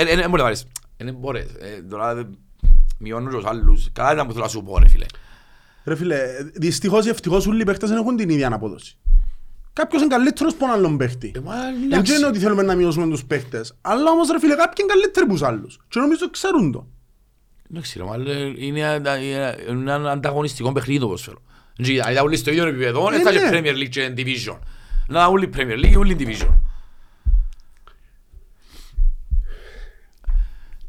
Δεν 0.04 0.16
μπορεί 0.30 0.36
να 0.36 0.42
βάλεις. 0.42 0.64
Δεν 0.96 1.14
μπορείς. 1.14 1.44
Ε, 1.44 1.82
Τώρα 1.90 2.14
δεν- 2.14 2.38
μειώνω 2.98 3.30
τους 3.30 3.44
άλλους. 3.44 3.88
Καλά 3.92 4.12
ήταν 4.12 4.26
που 4.26 4.32
θέλω 4.32 4.44
να 4.44 4.50
σου 4.50 4.62
πω 4.62 4.78
ρε 4.78 4.88
φίλε. 4.88 5.06
Ρε 5.84 5.96
φίλε, 5.96 6.16
δυστυχώς 6.54 7.06
ή 7.06 7.08
ευτυχώς 7.08 7.46
όλοι 7.46 7.60
οι 7.60 7.64
παίχτες 7.64 7.88
δεν 7.88 7.98
έχουν 7.98 8.16
την 8.16 8.28
ίδια 8.28 8.52
απόδοση. 8.52 8.96
Κάποιος 9.74 10.02
είναι 10.02 10.10
καλύτερος 10.16 10.52
από 10.52 10.64
έναν 10.64 10.76
άλλον 10.76 10.96
παίχτη. 10.96 11.32
Ε, 11.36 11.40
μα, 11.40 11.54
Δεν 11.54 11.82
εντάξει. 11.84 12.14
είναι 12.16 12.26
ότι 12.26 12.38
θέλουμε 12.38 12.62
να 12.62 12.74
μειώσουμε 12.74 13.08
τους 13.08 13.24
παίχτες. 13.24 13.74
Αλλά 13.80 14.10
όμως 14.10 14.30
ρε 14.30 14.38
φίλε, 14.38 14.54
κάποιοι 14.54 14.72
είναι 14.80 14.92
καλύτεροι 14.92 15.24
από 15.24 15.32
τους 15.34 15.42
άλλους. 15.42 15.78
Και 15.88 16.00
νομίζω 16.00 16.30
ξέρουν 16.30 16.72
το. 16.72 16.86
Εντάξει 17.70 17.98
ρε, 17.98 18.04
μάλλον 18.04 18.54
είναι 18.58 18.84
αντα- 18.86 19.16
είναι 19.22 19.92
ένα 19.92 20.10
ανταγωνιστικό 20.10 20.72
παιχνίδι 20.72 21.00
το 21.00 21.04
ποδόσφαιρο. 21.06 21.38
Δηλαδή, 21.76 22.00
Αν 22.00 22.12
ήταν 22.12 22.24
όλοι 22.24 22.36
στο 22.36 22.50
ίδιο 22.50 22.66
επίπεδο, 22.66 23.08
Ε, 23.08 23.10
δεν 23.10 23.22
θα 23.22 23.32
είχε 23.32 23.50
ναι. 23.50 23.60
Premier 23.60 23.76
League 23.76 23.88
και 23.88 24.12
Division. 24.16 24.58
Να 25.08 25.18
ήταν 25.20 25.32
όλοι 25.32 25.50
Premier 25.56 25.78
League 25.84 25.90
και 25.90 25.98
όλοι 25.98 26.16
Division. 26.18 26.52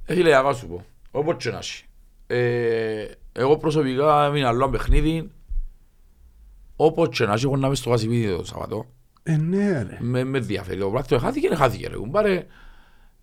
Ε, 0.05 0.13
φίλε, 0.13 0.41
να 0.41 0.53
σου 0.53 0.67
πω. 0.67 0.85
Όπως 1.11 1.35
και 1.43 1.49
να 1.49 1.57
έχει. 1.57 1.83
Ε, 2.27 3.05
Εγώ 3.33 3.57
προσωπικά 3.57 4.25
έμεινα 4.25 4.47
άλλο 4.47 4.63
ένα 4.63 4.69
παιχνίδι. 4.71 5.31
Όπως 6.75 7.17
και 7.17 7.25
να 7.25 7.33
έχει, 7.33 7.45
έχω 7.45 7.57
να 7.57 7.67
είμαι 7.67 7.75
στο 7.75 7.89
Γασιπίδι 7.89 8.35
το 8.35 8.43
Σαββατό. 8.45 8.85
Ε, 9.23 9.37
ναι 9.37 9.81
ρε. 9.81 9.97
με, 9.99 10.23
με 10.23 10.37
ενδιαφέρει. 10.37 10.79
Το 10.79 10.89
πράκτο 10.89 11.19
χάθηκε, 11.19 11.45
είναι 11.47 11.55
χάθηκε 11.55 11.87
ρε 11.87 11.95
κουμπάρε. 11.97 12.45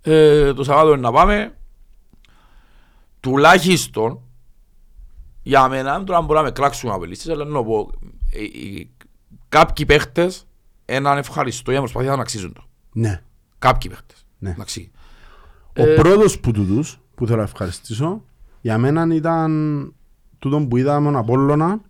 Ε, 0.02 0.52
το 0.52 0.64
Σαββάτο 0.64 0.88
είναι 0.88 1.00
να 1.00 1.12
πάμε. 1.12 1.56
Τουλάχιστον 3.20 4.20
για 5.42 5.68
μένα, 5.68 6.04
τώρα 6.04 6.20
μπορούμε 6.20 6.38
να 6.38 6.42
με 6.42 6.50
κράξουμε 6.50 6.92
από 6.92 7.04
λίστες, 7.04 7.28
αλλά 7.32 7.44
να 7.44 7.64
πω, 7.64 7.90
ε, 8.32 8.42
ε, 8.78 8.88
κάποιοι 9.48 9.86
παίχτες 9.86 10.46
έναν 10.84 11.18
ευχαριστώ 11.18 11.70
για 11.70 11.80
προσπάθεια 11.80 12.16
να 12.16 12.22
αξίζουν 12.22 12.52
το. 12.52 12.64
Ναι. 12.92 13.22
Κάποιοι 13.58 13.90
παίχτες. 13.90 14.26
Ναι. 14.38 14.50
Εντάξει. 14.50 14.90
Ο 15.78 15.82
Ε, 15.82 15.94
πρώτος 15.94 16.40
που 16.40 16.50
τούτους, 16.50 17.00
που 17.14 17.26
θέλω 17.26 17.38
να 17.38 17.44
ευχαριστήσω, 17.44 18.24
για 18.60 18.78
μένα 18.78 19.14
ήταν 19.14 19.94
τούτον 20.38 20.68
που 20.68 20.76
είδαμε 20.76 21.06
τον 21.10 21.16
Απόλλωνα 21.16 21.80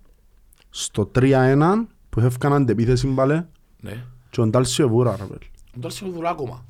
στο 0.74 1.10
3-1 1.14 1.86
που 2.10 2.20
έφκαναν 2.20 2.64
την 2.66 2.74
επίθεση 2.78 3.06
μπαλέ 3.06 3.44
Ναι. 3.80 4.04
και 4.30 4.40
ο 4.40 4.46
Ντάλσιο 4.46 4.88
Βούρα 4.88 5.16
ρε 5.16 5.24
πέλ. 5.24 5.38
Ο 5.76 5.78
Ντάλσιο 5.78 6.08
βουλά 6.10 6.30
ακόμα. 6.30 6.64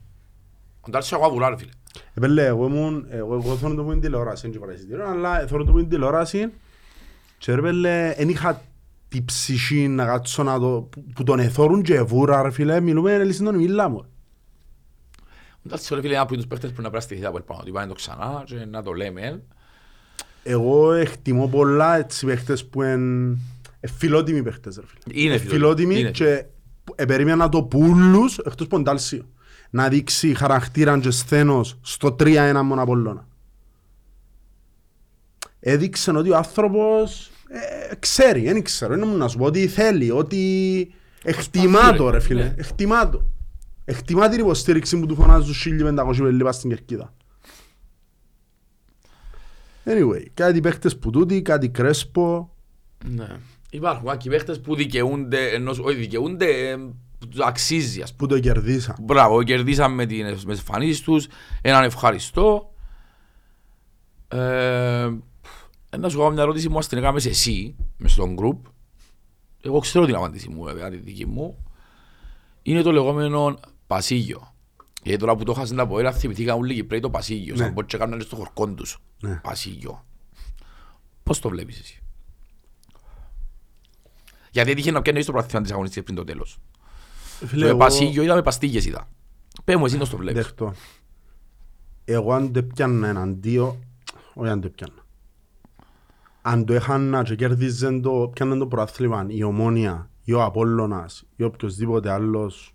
Ο 0.81 0.91
Ντάλσιο 0.91 1.17
ακόμα 1.17 1.33
βουλά 1.33 1.49
ρε 1.49 1.57
φίλε. 1.57 1.71
Επέλε, 2.15 2.47
εγώ 2.47 2.67
ήμουν, 2.67 3.07
εγώ, 3.09 3.35
εγώ 3.35 3.57
θέλω 3.57 3.71
να 3.71 3.77
το 3.77 3.83
πω 3.85 3.91
την 3.91 4.01
τηλεόραση, 4.01 4.49
δεν 4.51 4.61
παρασυντήρω, 4.61 5.09
αλλά 5.09 5.47
θέλω 5.47 5.59
να 5.59 5.65
το 5.65 5.73
πω 5.73 5.79
την 5.79 5.89
τηλεόραση 5.89 6.53
και 7.39 7.55
ρε 7.55 7.61
πέλε, 7.61 8.09
εν 8.17 8.29
είχα 8.29 8.63
την 9.09 9.25
ψυχή 9.25 9.89
να 9.89 10.05
κάτσω 10.05 10.43
να 10.43 10.59
το, 10.59 10.89
που, 10.91 11.05
που 11.15 11.23
τον 11.23 11.39
εθώρουν 11.39 11.83
και 11.83 12.01
βούρα 12.03 12.43
ρε 12.43 12.51
φίλε, 12.51 12.81
μιλούμε 12.81 13.25
λύσιν 13.25 13.45
τον 13.45 13.57
μίλα 13.57 13.89
μου. 13.89 14.07
Ο 15.65 15.69
Ντάλσιο 15.69 15.97
ρε 15.97 16.03
φίλε 16.03 16.13
είναι 16.15 16.23
από 16.23 16.35
τους 16.35 16.47
παίχτες 16.47 16.71
που 16.71 16.77
να 16.77 16.91
πρέπει 16.91 16.95
να 16.95 17.01
στηθεί 17.01 17.25
από 17.25 17.37
ελπάνω. 17.37 17.61
Ότι 17.63 17.71
πάνε 17.71 17.87
το 17.87 17.95
ξανά 17.95 18.43
και 18.47 18.65
να 18.71 18.83
το 18.83 18.93
λέμε. 18.93 19.43
Εγώ 20.43 20.93
εκτιμώ 20.93 21.47
πολλά 21.49 21.97
έτσι 21.97 22.27
παίχτες 22.27 22.65
που 22.67 22.83
είναι 22.83 23.37
φιλότιμοι 23.89 24.43
παίχτες 24.43 24.77
ρε 24.77 24.83
φίλε. 24.87 25.23
Είναι 25.23 25.35
Ε, 25.35 25.39
φιλότιμοι 25.39 25.99
Είναι. 25.99 26.11
και 26.11 26.45
ε, 26.95 27.05
περίμενα 27.05 27.49
το 27.49 27.63
πουλούς 27.63 28.39
εκτός 28.39 28.67
ποντάλσιο. 28.67 29.29
Να 29.71 29.89
δείξει 29.89 30.35
χαρακτήρα 30.35 30.99
και 30.99 31.11
σθένος 31.11 31.79
στο 31.83 32.17
3-1 32.19 32.61
μόνο 32.65 32.83
Απολλώνα. 32.83 33.27
Έδειξε 35.61 36.11
ότι 36.11 36.31
ο 36.31 36.37
άνθρωπος 36.37 37.31
ε, 37.49 37.95
ξέρει, 37.95 38.43
δεν 38.43 38.63
ξέρω, 38.63 38.95
είναι 38.95 39.05
μου 39.05 39.17
να 39.17 39.29
σου 39.29 39.39
πω 39.39 39.45
ότι 39.45 39.69
θέλει, 39.69 40.11
ότι 40.11 40.95
εκτιμά 41.23 41.73
Προσπαθεί, 41.73 41.97
το 41.97 42.11
ρε, 42.11 42.17
ρε 42.17 42.23
φίλε, 42.23 42.43
ναι. 42.43 42.55
εκτιμά 42.57 43.09
το. 43.09 43.25
Εκτιμά 43.85 44.29
την 44.29 44.41
υποστήριξη 44.41 45.01
που 45.01 45.07
του 45.07 45.15
φωνάζουν 45.15 45.55
στους 45.55 45.67
1500 45.81 46.15
πελίπα 46.23 46.53
στην 46.53 46.71
Κερκίδα. 46.71 47.15
Anyway, 49.85 50.25
κάτι 50.35 50.61
παίχτες 50.61 50.99
που 50.99 51.11
τούτοι, 51.11 51.43
κάτι 51.43 51.69
κρέσπο. 51.69 52.55
Ναι. 53.05 53.27
Υπάρχουν 53.75 54.07
κάποιοι 54.09 54.31
παίχτες 54.31 54.61
που 54.61 54.75
δικαιούνται, 54.75 55.49
ενός, 55.49 55.79
όχι 55.79 55.95
δικαιούνται, 55.97 56.69
ε, 56.71 56.77
που 57.19 57.29
τους 57.29 57.41
αξίζει 57.41 58.03
ας 58.03 58.15
πούμε. 58.15 58.29
που 58.29 58.35
το 58.35 58.41
κερδίσα. 58.41 58.97
Μπράβο, 59.01 59.43
κερδίσαμε 59.43 59.95
με 59.95 60.07
τις 60.07 60.45
με 60.45 60.53
τις 60.53 60.61
εμφανίσεις 60.61 61.01
τους, 61.01 61.27
έναν 61.63 61.85
ευχαριστώ. 61.85 62.75
Ε, 64.29 65.09
να 65.99 66.09
σου 66.09 66.19
κάνω 66.19 66.31
μια 66.31 66.43
ερώτηση 66.43 66.67
που 66.69 66.73
μας 66.75 66.89
την 66.89 66.99
έκαμες 66.99 67.27
εσύ, 67.27 67.77
μες 67.97 68.13
στον 68.13 68.37
group. 68.41 68.71
Εγώ 69.63 69.79
ξέρω 69.79 70.07
την 70.07 70.15
απάντηση 70.15 70.49
μου 70.49 70.63
βέβαια, 70.63 70.91
τη 70.91 70.97
δική 70.97 71.27
μου. 71.27 71.65
Είναι 72.63 72.83
το 72.83 72.93
λεγόμενο 72.93 73.59
πασίγιο. 73.87 74.55
Γιατί 75.03 75.19
τώρα 75.19 75.37
που 75.37 75.45
το 75.45 75.53
είχα 75.57 75.67
στην 75.67 75.81
αποέλα 75.81 76.13
θυμηθήκα 76.13 76.55
όλοι 76.55 76.73
οι 76.73 76.75
Κυπρέοι 76.75 77.01
το 77.01 77.11
πασίγιο, 77.11 77.55
Ναι. 77.55 77.63
σαν 77.65 77.75
πως 77.75 77.85
και 77.87 77.97
κάνουν 77.97 78.21
στο 78.21 78.37
χορκόν 78.37 78.77
τους. 78.77 78.99
Ναι. 79.21 79.41
Πασίγιο. 79.43 80.05
Πώς 81.23 81.39
το 81.39 81.49
βλέπεις 81.49 81.81
εσύ; 81.81 82.02
Γιατί 84.53 84.71
έτυχε 84.71 84.91
να 84.91 85.03
πιάνει 85.03 85.23
στο 85.23 85.33
πράθυμα 85.33 85.63
της 85.63 85.71
αγωνιστικής 85.71 86.05
πριν 86.05 86.17
το 86.17 86.25
τέλος. 86.25 86.59
Φίλε, 87.47 87.65
Με 87.65 87.69
εγώ 87.71 87.79
πασίγιο 87.79 88.23
είδα 88.23 88.35
με 88.35 88.43
παστίγες 88.43 88.87
είδα. 88.87 89.09
Πες 89.65 89.77
μου 89.77 89.85
εσύ 89.85 89.99
πώς 89.99 90.11
το 90.11 90.17
βλέπεις. 90.17 90.43
δέχτω. 90.43 90.75
Εγώ 92.05 92.33
αν 92.33 92.53
το 92.53 92.63
πιάνα 92.63 93.09
εναντίο, 93.09 93.79
όχι 94.35 94.51
αν 94.51 94.61
το 94.61 94.69
πιάνα. 94.69 95.07
Αν 96.43 96.65
το 96.65 96.73
έχανα 96.73 97.23
και 97.23 97.35
κέρδιζαν 97.35 98.03
το, 98.03 98.31
πιάναν 98.35 98.59
το 98.59 98.67
προάθλημα 98.67 99.27
η 99.29 99.43
Ομόνια 99.43 100.11
ή 100.25 100.33
ο 100.33 100.43
Απόλλωνας 100.43 101.25
ή 101.37 101.43
οποιοσδήποτε 101.43 102.11
άλλος 102.11 102.75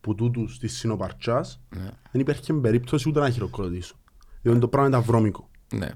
που 0.00 0.14
τούτους 0.14 0.58
της 0.58 0.76
Συνοπαρτσάς, 0.78 1.60
Ναι. 1.76 1.90
δεν 2.12 2.20
υπήρχε 2.20 2.52
περίπτωση 2.52 3.08
ούτε 3.08 3.20
να 3.20 3.30
χειροκροτήσω. 3.30 3.94
Διότι 4.42 4.58
το 4.58 4.68
πράγμα 4.68 4.88
ήταν 4.88 5.02
βρώμικο. 5.02 5.48
Ναι. 5.74 5.88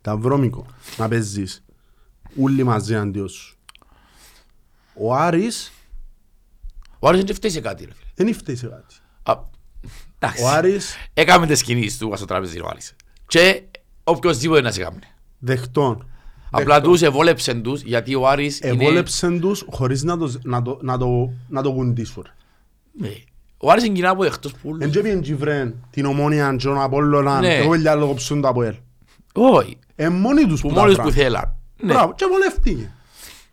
Ήταν 0.00 0.20
βρώμικο 0.20 0.66
να 0.98 1.08
παίζεις 1.08 1.64
όλοι 2.42 2.64
μαζί 2.64 2.94
αντίο 2.94 3.28
σου. 3.28 3.56
Ο 4.94 5.14
Άρης 5.14 5.72
Ο 6.98 7.08
Άρης 7.08 7.24
δεν 7.24 7.34
φταίει 7.34 7.50
σε 7.50 7.60
κάτι 7.60 7.84
ρε 7.84 7.90
φίλε. 7.92 8.10
δεν 8.14 8.26
ήφταει 8.26 8.54
σε 8.56 8.66
κάτι. 8.66 8.94
Α, 9.22 9.34
εντάξει. 10.18 10.42
Ο 10.42 10.48
Άρης 10.48 10.96
Έκαμε 11.14 11.46
τις 11.46 11.62
κινήσεις 11.62 11.98
του 11.98 12.12
στο 12.16 12.24
τραπεζί 12.24 12.60
ο 12.60 12.66
Άρης. 12.70 12.96
Και 13.26 13.62
οποιοςδήποτε 14.04 14.60
να 14.60 14.70
σε 14.70 14.82
κάνει. 14.82 14.98
δεχτών. 15.38 16.06
Απλά 16.50 16.80
τους 16.80 17.02
εβόλεψεν 17.02 17.62
τους 17.62 17.80
γιατί 17.82 18.14
ο 18.14 18.28
Άρης 18.28 18.60
είναι... 18.60 18.84
Εβόλεψαν 18.84 19.40
τους 19.40 19.64
χωρίς 19.70 20.02
να 20.02 20.18
το, 20.18 20.32
να 20.42 20.62
το, 20.62 20.78
να 20.82 20.98
το, 20.98 21.32
να 21.48 21.62
το 21.62 21.68
γουντίσουν. 21.68 22.26
Ναι. 22.92 23.10
Ο 23.56 23.70
Άρης 23.70 23.84
είναι 23.84 23.94
κοινά 23.94 24.10
από 24.10 24.22
δεχτός 24.22 24.52
πουλούς. 24.54 24.82
Εν 24.84 24.90
και 24.90 25.00
πήγαν 25.00 25.20
και 25.20 25.34
βρέν 25.34 25.74
την 25.90 26.04
ομόνια 26.04 26.54
και 26.58 26.66
τον 26.66 26.80
Απόλλωνα 26.80 27.40
Ναι. 27.40 27.54
εγώ 27.54 27.74
για 27.74 27.90
άλλο 27.90 28.06
κόψουν 28.06 28.40
το 28.40 28.48
Αποέλ. 28.48 28.74
Όχι. 29.34 29.78
Εν 29.94 30.12
μόνοι 30.12 30.46
τους 30.46 30.60
Που 30.60 30.68
που 30.68 30.74
τα 30.74 30.80
μόλις 30.80 30.96
που 30.96 31.02
πράγματα. 31.02 31.22
θέλαν. 31.24 31.56
Ναι. 31.80 31.92
Μπράβο, 31.92 32.14
και 32.14 32.26
βολεύτηκε. 32.30 32.92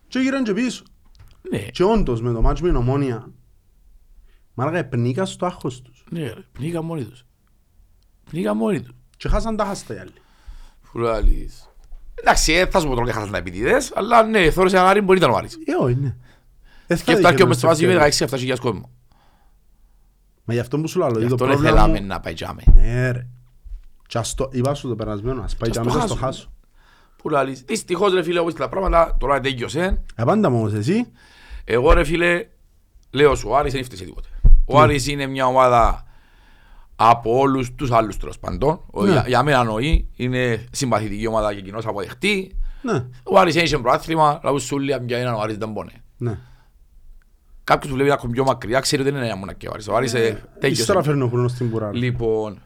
Και 0.08 0.18
γύραν 0.18 0.44
και 0.44 0.52
πίσω. 0.52 0.82
Ναι. 1.50 1.58
Και 1.58 1.84
όντως 1.84 2.22
με 2.22 2.32
το 2.32 2.40
μάτσο 2.42 2.62
με 2.62 2.68
την 2.68 2.78
ομόνια 2.78 3.30
μάλακα 4.54 4.78
επνίκα 4.78 5.24
στο 5.24 5.46
άγχος 5.46 5.82
τους. 5.82 6.04
Ναι 6.10 6.22
ρε. 6.22 6.44
Πνίγαν 6.52 6.84
μόνοι 6.84 7.04
τους. 7.04 7.24
Πνίγαν 8.30 8.56
μόνοι 8.56 8.80
τους. 8.80 8.94
Και 9.16 9.28
χάσαν 9.28 9.56
τα 9.56 9.64
χάστα 9.64 9.94
οι 9.94 9.98
άλλοι. 9.98 10.12
Φουράλης. 10.80 11.70
Εντάξει, 12.14 12.52
ε, 12.52 12.66
θα 12.66 12.78
σου 12.80 12.84
πω 12.84 12.90
τώρα 12.90 13.02
ότι 13.02 13.10
έχασαν 13.10 13.30
τα 13.30 13.38
επιτηδές, 13.38 13.92
αλλά 13.94 14.22
ναι, 14.22 14.50
θόρυσε 14.50 14.76
έναν 14.76 14.88
Άρη 14.88 15.00
μπορεί 15.00 15.18
να 15.18 15.24
ήταν 15.26 15.36
ο 15.36 15.38
Άρης. 15.38 15.54
Ε, 15.64 15.84
όχι, 15.84 15.94
ναι. 15.94 16.16
Ε, 16.86 16.96
θα 16.96 17.04
Και 17.04 17.12
αυτά 17.12 17.22
και 17.22 17.28
δίκαιο 17.28 17.44
όμως 17.44 17.54
να 17.54 17.54
στο 17.54 17.66
βάζει 17.66 17.80
σε 17.80 17.86
με 17.86 17.92
ευκαιρία. 18.06 18.28
16-17 18.28 18.38
χιλιάδες 18.38 18.64
κόσμο. 18.64 18.90
Μα 20.44 20.54
γι' 20.54 20.60
αυτό 20.60 20.80
που 20.80 20.88
σου 20.88 20.98
λέω, 20.98 21.08
Γι' 21.08 21.14
δηλαδή 21.14 21.36
το 21.36 21.44
αυτό 21.44 21.46
δεν 21.46 21.56
πρόβλημα 21.56 21.80
θέλαμε 21.82 22.00
μου... 22.00 22.06
να 22.06 22.20
πάει 22.20 22.34
τζάμε. 22.34 22.62
Ναι 22.74 23.10
ρε. 23.10 23.26
Και 24.06 24.18
ας 24.18 24.34
το, 24.34 24.48
είπα 24.52 24.74
σου 24.74 24.88
το 24.88 24.94
περασμένο, 24.96 25.42
ας 25.42 25.56
πάει 25.56 25.70
Και 25.70 25.78
και 25.78 25.86
ας 25.86 25.86
το 25.86 25.92
αμέσως 25.92 26.10
το 26.10 26.16
χάσουμε. 26.16 26.26
χάσω. 26.26 26.52
Που 27.22 27.28
λαλείς; 27.28 27.60
Δυστυχώς 27.66 28.12
ρε 28.12 28.22
φίλε 28.22 28.38
όπως 28.38 28.54
τα 28.54 28.68
πράγματα 28.68 29.16
τώρα 29.20 29.40
τέλειωσε. 29.40 30.02
Απάντα 30.16 30.50
μου 30.50 30.58
όμως 30.58 30.72
εσύ, 30.72 31.06
Εγώ 31.64 31.92
ρε 31.92 32.04
φίλε 32.04 32.46
λέω 33.10 33.34
σου 33.34 33.48
ο 33.50 33.56
Άρης 33.56 33.72
δεν 33.72 33.80
έφτασε 33.80 34.04
τίποτε. 34.04 34.28
Ο 34.66 34.80
Άρης 34.80 35.06
είναι 35.06 35.26
μια 35.26 35.46
ομάδα 35.46 36.04
από 36.96 37.38
όλους 37.38 37.74
τους 37.74 37.90
άλλους 37.90 38.16
τέλος 38.16 38.38
πάντων. 38.38 38.80
Ο- 38.90 39.02
Ναι. 39.04 39.10
Για, 39.10 39.24
για 39.26 39.42
μένα 39.42 39.64
νοεί, 39.64 40.08
είναι 40.16 40.64
συμπαθητική 40.70 41.26
ομάδα 41.26 41.54
και 41.54 41.60
κοινώς 41.60 41.86
αποδεχτή. 41.86 42.58
ναι, 42.82 43.04
Ο 43.24 43.38
Άρης 43.38 43.54
είχε 43.54 43.78
προάθλημα, 43.78 44.40
λάβουν 44.44 44.60
σου 44.60 44.76
όλοι 44.76 44.96
για 45.06 45.18
έναν 45.18 45.34
ο 45.34 45.40
Άρης 45.40 45.56
δεν 45.56 45.72
πόνε. 45.72 45.92
ναι. 46.16 46.38
Κάποιος 47.64 47.90
που 47.90 47.96
βλέπει 47.96 48.12
ακόμα 48.12 48.32
πιο 48.32 48.44
μακριά 48.44 48.80
ξέρει 48.80 49.02
ότι 49.02 49.10
δεν 49.10 49.22
είναι 49.22 49.34
μόνο 49.34 49.52
και 49.52 49.68
ο 49.68 49.70
Άρης. 49.74 49.88
Ο 49.88 49.96
Άρης 49.96 50.14
ε, 50.14 50.18
Ύστερα 50.26 50.46
τέλειωσε. 50.58 51.02
φέρνει 51.02 51.22
ο 51.22 51.28
χρόνος 51.28 51.50
στην 51.52 51.70
πουρά. 51.70 51.90
Λοιπόν, 51.94 52.62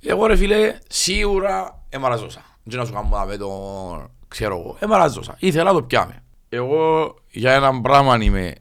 εγώ 0.00 0.26
ρε 0.26 0.36
φίλε, 0.36 0.78
σίγουρα 0.88 1.84
εμαραζώσα. 1.88 2.40
Δεν 2.64 2.78
να 2.78 2.84
σου 2.84 2.92
κάνω 2.92 3.24
με 3.26 3.36
τον, 3.36 4.10
ξέρω 4.28 4.58
εγώ, 4.58 4.76
εμαραζώσα. 4.78 5.36
Ήθελα 5.38 5.64
να 5.64 5.72
το 5.72 5.82
πιάμε. 5.82 6.22
Εγώ 6.48 7.14
για 7.30 7.52
έναν 7.52 7.80
πράγμα 7.80 8.22
είμαι 8.22 8.54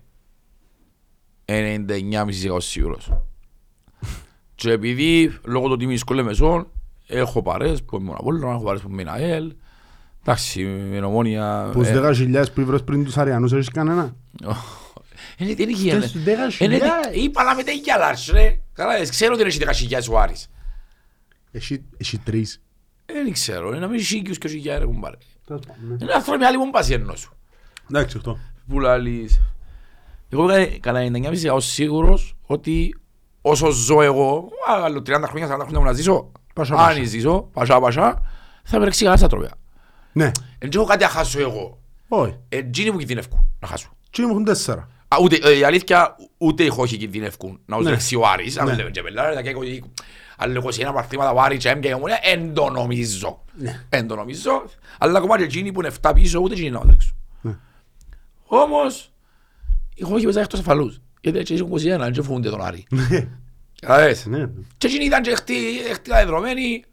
99,5% 1.45 2.57
σίγουρος. 2.57 3.11
Και 4.55 4.71
επειδή 4.71 5.39
λόγω 5.43 5.65
του 5.65 5.71
ότι 5.71 5.83
είμαι 5.83 5.95
σκολέ 5.95 6.23
μεσόν, 6.23 6.67
έχω 7.07 7.41
παρές 7.41 7.83
που 7.83 7.97
ήμουν 7.97 8.15
από 8.17 8.35
έχω 8.35 8.63
παρές 8.63 8.81
που 8.81 8.87
ήμουν 8.91 9.07
ΑΕΛ. 9.07 9.53
Εντάξει, 10.21 10.63
με 10.63 10.99
νομόνια... 10.99 11.69
Που 11.71 11.83
στους 11.83 12.19
ε, 12.19 12.41
10.000 12.41 12.45
που 12.53 12.61
ήβρες 12.61 12.83
πριν 12.83 13.03
τους 13.03 13.17
Αριανούς 13.17 13.53
έχεις 13.53 13.69
κανένα; 13.69 14.15
Είναι 15.37 15.53
δεν 15.53 15.67
Και 15.67 15.71
είχε. 15.71 16.01
στους 16.01 16.59
Είναι 16.59 16.79
10.000. 16.79 17.15
είπα 17.15 17.43
να 17.43 17.55
με 17.55 17.63
τα 17.63 17.71
γυαλάς 17.71 18.29
ρε. 18.33 18.59
Καλά, 18.73 18.95
ε, 18.95 19.05
ξέρω 19.05 19.33
ότι 19.33 19.41
είναι 19.41 19.71
10.000 19.89 20.11
ο 20.11 20.19
Άρης. 20.19 20.49
Έχει 21.51 21.83
έχει 21.97 22.17
τρεις. 22.17 22.61
Δεν 23.13 23.33
ξέρω, 23.33 23.67
είναι 23.67 23.79
να 23.79 23.87
μην 23.87 23.99
σίγγιους 24.03 24.37
και 24.37 24.47
όχι 24.47 24.57
για 24.57 24.79
ρε 24.79 24.85
κουμπάρε. 24.85 25.15
Τέλος 25.47 25.61
πάντων, 25.67 25.87
ναι. 25.89 25.95
Είναι 26.01 26.13
άνθρωποι 26.13 26.43
άλλοι 26.43 26.57
που 26.57 26.69
πας 26.71 26.89
ενώ 26.89 27.15
σου. 27.15 27.33
Εντάξει 27.89 28.17
αυτό. 28.17 28.37
Που 28.67 28.79
λαλείς. 28.79 29.41
Εγώ 30.29 30.43
είμαι 30.43 30.65
κατά 30.65 30.99
99% 31.53 31.57
σίγουρος 31.57 32.35
ότι 32.45 32.95
όσο 33.41 33.69
ζω 33.69 34.01
εγώ, 34.01 34.49
α, 34.69 34.83
άλλο 34.83 34.99
30 35.01 35.23
χρόνια, 35.27 35.47
40 35.47 35.49
χρόνια 35.59 35.79
που 35.79 35.85
να 35.85 35.93
ζήσω, 35.93 36.31
Πασά, 36.53 36.73
αν 36.73 36.79
πασά. 36.87 37.03
ζήσω, 37.03 37.49
πασά 37.53 37.79
πασά, 37.79 38.21
θα 38.63 38.79
με 38.79 38.83
ρέξει 38.85 39.03
καλά 39.03 39.17
στα 39.17 39.27
τρόπια. 39.27 39.51
Ναι, 40.11 40.31
Εν 40.57 40.69
έχω 40.75 40.83
κάτι 40.85 41.03
να 41.03 41.09
χάσω 41.09 41.39
εγώ. 41.39 41.79
όχι. 42.07 42.37
Εντζίνοι 42.49 42.91
που 42.91 42.97
κινδυνεύκουν 42.97 43.47
να 43.59 43.67
χάσω. 43.67 43.89
Τι 44.11 44.21
μου 44.21 44.29
έχουν 44.29 44.43
τέσσερα. 44.43 44.89
Α, 45.07 45.17
ούτε, 45.21 45.39
ε, 45.43 45.57
η 45.57 45.63
αλήθεια, 45.63 46.15
ούτε 46.37 46.63
οι 46.63 46.67
χώχοι 46.67 46.97
κινδυνεύκουν 46.97 47.59
να 47.65 47.75
τους 47.75 47.85
Ναι. 47.85 47.91
ρέξει 47.91 48.15
ο 48.15 48.27
Άρης. 48.27 48.57
Αν 48.57 48.65
Ναι. 48.67 48.75
λέμε 48.75 48.89
και 48.89 49.01
πελάρε, 49.01 49.35
θα 49.35 49.41
κάνω 49.41 49.59
άλλο 50.41 50.63
21 50.75 50.91
παρθήματα 50.93 51.31
ο 51.31 51.41
Άρης 51.41 51.57
και 51.59 51.69
έμπια 51.69 51.89
η 51.89 51.93
ομονία, 51.93 52.19
εν 52.21 52.53
το 52.53 52.69
νομίζω. 52.69 53.43
Ναι. 53.57 53.85
Εν 53.89 54.07
το 54.07 54.15
νομίζω. 54.15 54.63
Αλλά 54.99 55.17
ακόμα 55.17 55.37
και 55.37 55.43
εκείνοι 55.43 55.71
που 55.71 55.79
είναι 55.81 55.91
7 56.01 56.11
πίσω, 56.13 56.39
ούτε 56.39 56.53
εκείνοι 56.53 56.69
να 56.69 56.77
μας 56.79 56.87
ρέξουν. 56.89 57.15
Ναι. 57.41 57.55
Όμως, 58.45 59.11
οι 59.95 60.03
χώχοι 60.03 60.23
παίζαν 60.23 60.43
εκτός 60.43 60.59
αφαλούς. 60.59 61.01
Γιατί 61.21 61.37
έτσι 61.39 61.53
έχουν 61.53 61.71
21, 61.71 61.79
δεν 62.13 62.23
φοβούνται 62.23 62.49
τον 62.49 62.61
Άρη. 62.61 62.85
Ναι, 62.89 63.27
Κατάλαβες. 63.81 64.25
ναι. 64.25 64.49
Και 64.77 64.87
εκείνοι 64.87 65.05
ήταν 65.05 65.21
και 65.21 65.35
χτυλαδεδρομένοι. 65.93 66.83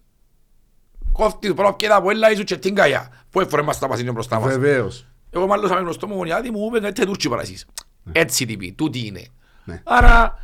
Κόφτει 1.13 1.49
το 1.49 1.55
πρώτο 1.55 1.73
πιέτα 1.73 1.97
από 1.97 2.11
έλα, 2.11 2.31
ήσουν 2.31 2.45
και 2.45 2.57
την 2.57 2.75
καγιά. 2.75 3.09
Πού 3.31 3.41
έφερε 3.41 3.63
μας 3.63 3.79
τα 3.79 3.89
πασίνια 3.89 4.13
μπροστά 4.13 4.41
μας. 4.41 4.53
Βεβαίως. 4.53 5.07
Εγώ 5.31 5.47
μάλλον 5.47 5.71
με 5.73 5.81
γνωστό 5.81 6.07
μου 6.07 6.15
γονιάτη 6.15 6.51
μου 6.51 6.71
είπε 6.75 6.87
έτσι 6.87 7.05
τούτσι 7.05 7.29
παρά 7.29 7.43
εσείς. 7.43 7.67
Έτσι 8.13 8.47
τύπη, 8.47 8.73
τούτη 8.73 9.07
είναι. 9.07 9.25
Ναι. 9.65 9.81
Άρα, 9.85 10.39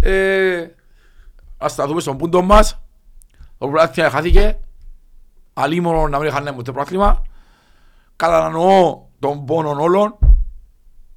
ε, 0.00 0.66
ας 1.58 1.74
τα 1.74 1.86
δούμε 1.86 2.00
στον 2.00 2.16
πούντο 2.16 2.42
μας. 2.42 2.80
Το 3.58 3.68
πρωτάθλημα 3.68 4.10
χάθηκε. 4.10 4.58
Αλίμονο 5.52 6.08
να 6.08 6.18
μην 6.18 6.28
είχαν 6.28 6.54
ούτε 6.58 6.72
πρόθλημα. 6.72 7.22
Κατανοώ 8.16 9.04
τον 9.18 9.44
πόνο 9.44 9.82
όλων. 9.82 10.18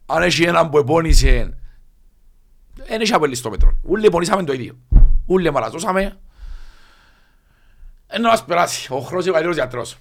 Αν 0.06 0.22
έχει 0.24 0.44
έναν 0.44 0.70
που 0.70 0.78
επώνυσε, 0.78 1.58
δεν 2.74 3.02
έχει 3.02 3.14
απελεί 3.14 3.36
στο 3.36 3.50
μέτρο. 3.50 3.78
Ούλοι 3.84 4.06
επώνυσαμε 4.06 4.44
το 4.44 4.54
ίδιο. 4.54 4.78
Ούλοι 5.26 5.52
μαραζώσαμε. 5.52 6.20
Ένα 8.08 8.30
μας 8.30 8.46
περάσει. 8.46 8.94
Ο 8.94 9.00
χρόνος 9.00 9.26
είναι 9.26 9.30
ο 9.30 9.34
καλύτερος 9.34 9.56
γιατρός. 9.56 9.98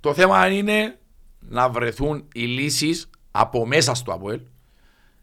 Το 0.00 0.14
θέμα 0.14 0.48
είναι 0.48 0.98
να 1.38 1.68
βρεθούν 1.68 2.28
οι 2.32 2.40
λύσεις 2.40 3.10
από 3.30 3.66
μέσα 3.66 3.94
στο 3.94 4.12
ΑΠΟΕΛ 4.12 4.40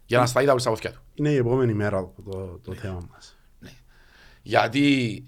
για 0.06 0.18
να 0.18 0.26
σταθεί 0.26 0.46
τα 0.46 0.58
στα 0.58 0.70
πόθηκια 0.70 0.92
του. 0.92 1.00
Είναι 1.14 1.30
η 1.30 1.36
επόμενη 1.36 1.74
μέρα 1.74 2.10
το, 2.30 2.60
το 2.64 2.74
θέμα 2.74 3.00
μας. 3.12 3.36
Γιατί 4.42 5.24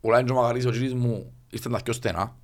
ο 0.00 0.10
Λάιντζο 0.10 0.34
Μαγαρής, 0.34 0.66
ο 0.66 0.70
κύρις 0.70 0.94
μου, 0.94 1.32
ήρθαν 1.50 1.72
τα 1.72 1.82
πιο 1.82 1.92
στενά. 1.92 2.36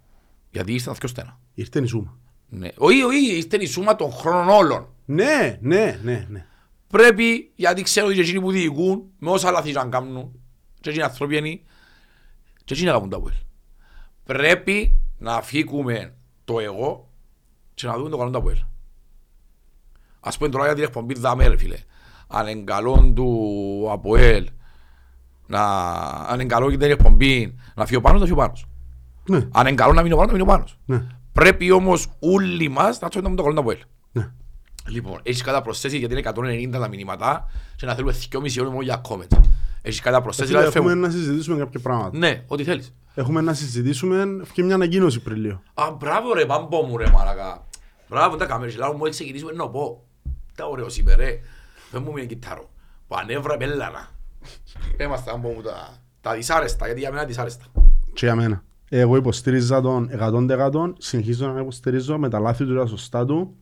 Γιατί 0.50 0.72
ήρθαν 0.72 0.92
τα 0.92 0.98
πιο 0.98 1.08
στενά. 1.08 1.40
Ήρθε 1.54 1.80
η 1.80 1.86
Σούμα. 1.86 2.18
Ναι. 2.48 2.68
Όχι, 2.76 3.02
όχι, 3.02 3.36
ήρθαν 3.36 3.60
η 3.60 3.66
σούμα 3.66 3.96
των 3.96 4.12
χρόνων 4.12 4.48
όλων. 4.48 4.88
Ναι, 5.04 5.58
ναι, 5.60 6.00
ναι, 6.02 6.26
ναι. 6.30 6.46
Πρέπει, 6.88 7.52
γιατί 7.56 7.82
ξέρω 7.82 8.06
ότι 8.06 8.14
και 8.14 8.20
εκείνοι 8.20 8.40
που 8.40 8.50
διοικούν, 8.50 9.04
με 9.18 9.30
όσα 9.30 9.50
λάθη 9.50 9.72
να 9.72 9.86
κάνουν, 9.86 10.40
και 10.80 10.88
εκείνοι 10.88 11.04
άνθρωποι 11.04 11.36
είναι, 11.36 11.60
και 12.64 12.74
εκείνοι 12.74 12.86
να 12.86 12.92
κάνουν 12.92 13.10
τα 13.10 13.16
ΑΠΟΕΛ. 13.16 13.34
Πρέπει 14.24 15.00
να 15.18 15.42
φύγουμε 15.42 16.14
το 16.44 16.60
εγώ 16.60 17.10
και 17.74 17.86
να 17.86 17.96
δούμε 17.96 18.08
το 18.08 18.16
καλό 18.16 18.30
του 18.30 18.38
ΑΠΟΕΛ. 18.38 18.58
Ας 20.20 20.36
πούμε 20.36 20.50
τώρα 20.50 20.64
για 20.64 20.74
την 20.74 20.84
εκπομπή 20.84 21.14
δάμε 21.14 21.46
ρε 21.46 21.56
φίλε. 21.56 21.78
αν 22.26 22.46
είναι 22.46 22.64
καλό 22.64 23.12
του 23.14 23.86
ΑΠΟΕΛ, 23.90 24.48
να, 25.46 25.60
αν 26.28 26.34
είναι 26.40 26.44
καλό 26.44 26.70
και 26.70 26.76
δεν 26.76 26.88
είναι 26.90 26.96
εκπομπή, 27.00 27.54
να 27.74 27.84
φύγει 27.84 27.96
ο 27.96 28.00
Πάνος, 28.00 28.20
να 28.20 28.26
φύγει 28.26 28.38
ο 28.38 28.42
Πάνος. 28.42 28.66
Ναι, 29.28 29.48
Αν 29.52 29.66
είναι 29.66 29.76
καλό 29.76 29.92
να 29.92 30.02
μείνει 30.02 30.14
ο 30.14 30.16
Πάνος, 30.16 30.32
να 30.32 30.38
μείνει 30.38 30.50
ο 30.50 30.52
Πάνος. 30.52 30.78
ναι, 30.86 31.06
Πρέπει 31.32 31.70
όμως 31.70 32.06
όλοι 32.18 32.68
μας 32.68 33.00
να 33.00 33.08
τσόνταμε 33.08 33.36
το 33.36 33.42
καλό 33.42 33.54
του 33.54 33.60
ΑΠΟΕΛ. 33.60 33.78
ναι. 34.12 34.30
Λοιπόν, 34.88 35.20
έχεις 35.22 35.42
κατά 35.42 35.62
προσθέσει 35.62 35.98
γιατί 35.98 36.12
είναι 36.14 36.22
190 36.22 36.78
τα 36.80 36.88
μηνύματα 36.88 37.46
και 37.76 37.86
να 37.86 37.94
θέλουμε 37.94 38.12
2,5 38.12 38.38
ώρες 38.40 38.70
μόνο 38.70 38.80
για 38.82 39.00
comments. 39.08 39.38
Έχεις 39.82 40.00
κατά 40.00 40.22
προσθέσει, 40.22 40.48
Φίλε, 40.48 40.58
δηλαδή 40.60 40.78
Έχουμε 40.78 40.92
φεύγουμε. 40.94 41.06
να 41.06 41.12
συζητήσουμε 41.24 41.58
κάποια 41.58 41.80
πράγματα. 41.80 42.18
Ναι, 42.18 42.44
ό,τι 42.46 42.64
θέλεις. 42.64 42.94
Έχουμε 43.14 43.40
να 43.40 43.54
συζητήσουμε 43.54 44.24
και 44.52 44.62
μια 44.62 44.74
ανακοίνωση 44.74 45.20
πριν 45.20 45.36
λίγο. 45.36 45.62
Α, 45.74 45.90
μπράβο 45.98 46.32
ρε, 46.34 46.46
πάμπο 46.46 46.82
μου 46.82 46.96
ρε 46.96 47.10
μαλακά. 47.10 47.66
Μπράβο 48.08 48.36
τα 48.36 48.46
κάμερες, 48.46 48.76
λάβω 48.76 48.96
μόλις 48.96 49.14
ξεκινήσουμε 49.14 49.52
να 49.52 49.68
πω. 49.68 50.04
Τα 50.54 50.66
ωραίος 50.66 50.96
είπε 50.98 51.14
ρε. 51.14 51.40
Φες 51.90 52.00
μου 52.00 52.12
μια 52.12 52.24
κιτάρο. 52.24 52.70
Πανεύρα 53.08 53.56
πέλανα. 53.56 54.08
Είμαστε 55.00 55.30
άμπο 55.30 55.48
μου 55.48 55.62
τα, 55.62 55.96
τα 56.20 56.34
δυσάρεστα, 56.34 56.84
γιατί 56.86 57.00
για 57.00 57.10
μένα 57.10 57.24
δυσάρεστα. 57.24 57.64
Και 58.12 58.26
για 58.26 58.34
μένα. 58.34 58.64
Εγώ 58.88 59.16
υποστήριζα 59.16 59.80
τον 59.80 60.10
100% 60.20 60.92
συνεχίζω 60.98 61.46
να 61.46 61.60
υποστηρίζω 61.60 62.18
με 62.18 62.28
τα 62.28 62.38
λάθη 62.38 62.64
του 62.64 62.72
και 62.72 62.78
τα 62.78 62.86
σωστά 62.86 63.24
του. 63.24 63.56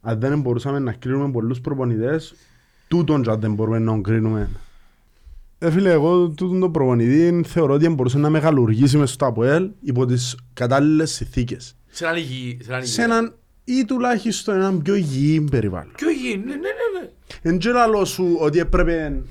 Αν 0.00 0.20
δεν 0.20 0.40
μπορούσαμε 0.40 0.78
να 0.78 0.92
κρίνουμε 0.92 1.30
πολλούς 1.30 1.60
προπονητές, 1.60 2.34
τούτον 2.88 3.22
και 3.22 3.30
αν 3.30 3.40
δεν 3.40 3.54
μπορούμε 3.54 3.78
να 3.78 3.90
τον 3.92 4.02
κρίνουμε. 4.02 4.50
Ε, 5.58 5.70
φίλε, 5.70 5.90
εγώ 5.90 6.28
τούτον 6.28 6.60
τον 6.60 6.72
προπονητή 6.72 7.42
θεωρώ 7.46 7.74
ότι 7.74 7.88
μπορούσε 7.88 8.18
να 8.18 8.30
μεγαλουργήσει 8.30 8.96
μες 8.96 9.10
στο 9.10 9.26
ΑΠΟΕΛ 9.26 9.70
υπό 9.80 10.06
τις 10.06 10.36
κατάλληλες 10.52 11.10
συνθήκες. 11.10 11.76
Σε 11.86 12.04
έναν 12.04 12.16
υγιή, 12.16 12.58
σε 12.62 12.68
έναν 12.70 12.80
υγιή. 12.80 12.92
Σε 12.92 13.02
έναν 13.02 13.34
ή 13.64 13.84
τουλάχιστον 13.84 14.54
έναν 14.54 14.82
πιο 14.82 14.94
υγιή 14.94 15.40
περιβάλλον. 15.40 15.92
Ποιο 15.96 16.10
υγιή, 16.10 16.42
ναι, 16.44 16.52
ναι, 16.52 16.56
ναι, 16.56 17.00
ναι. 17.00 17.10
Εν 17.42 17.58
και 17.58 17.70
λαλό 17.70 18.04
σου 18.04 18.36
ότι 18.40 18.58
έπρεπε 18.58 19.22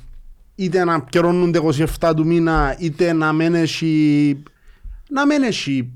είτε 0.56 0.84
να 0.84 1.06
καιρώνονται 1.10 1.60
27 2.00 2.14
του 2.16 2.26
μήνα 2.26 2.76
είτε 2.80 3.14
να 3.14 3.34
μένει 3.34 3.60
έχει, 3.60 4.44
να 5.10 5.26
μένει 5.26 5.46
έχει 5.46 5.92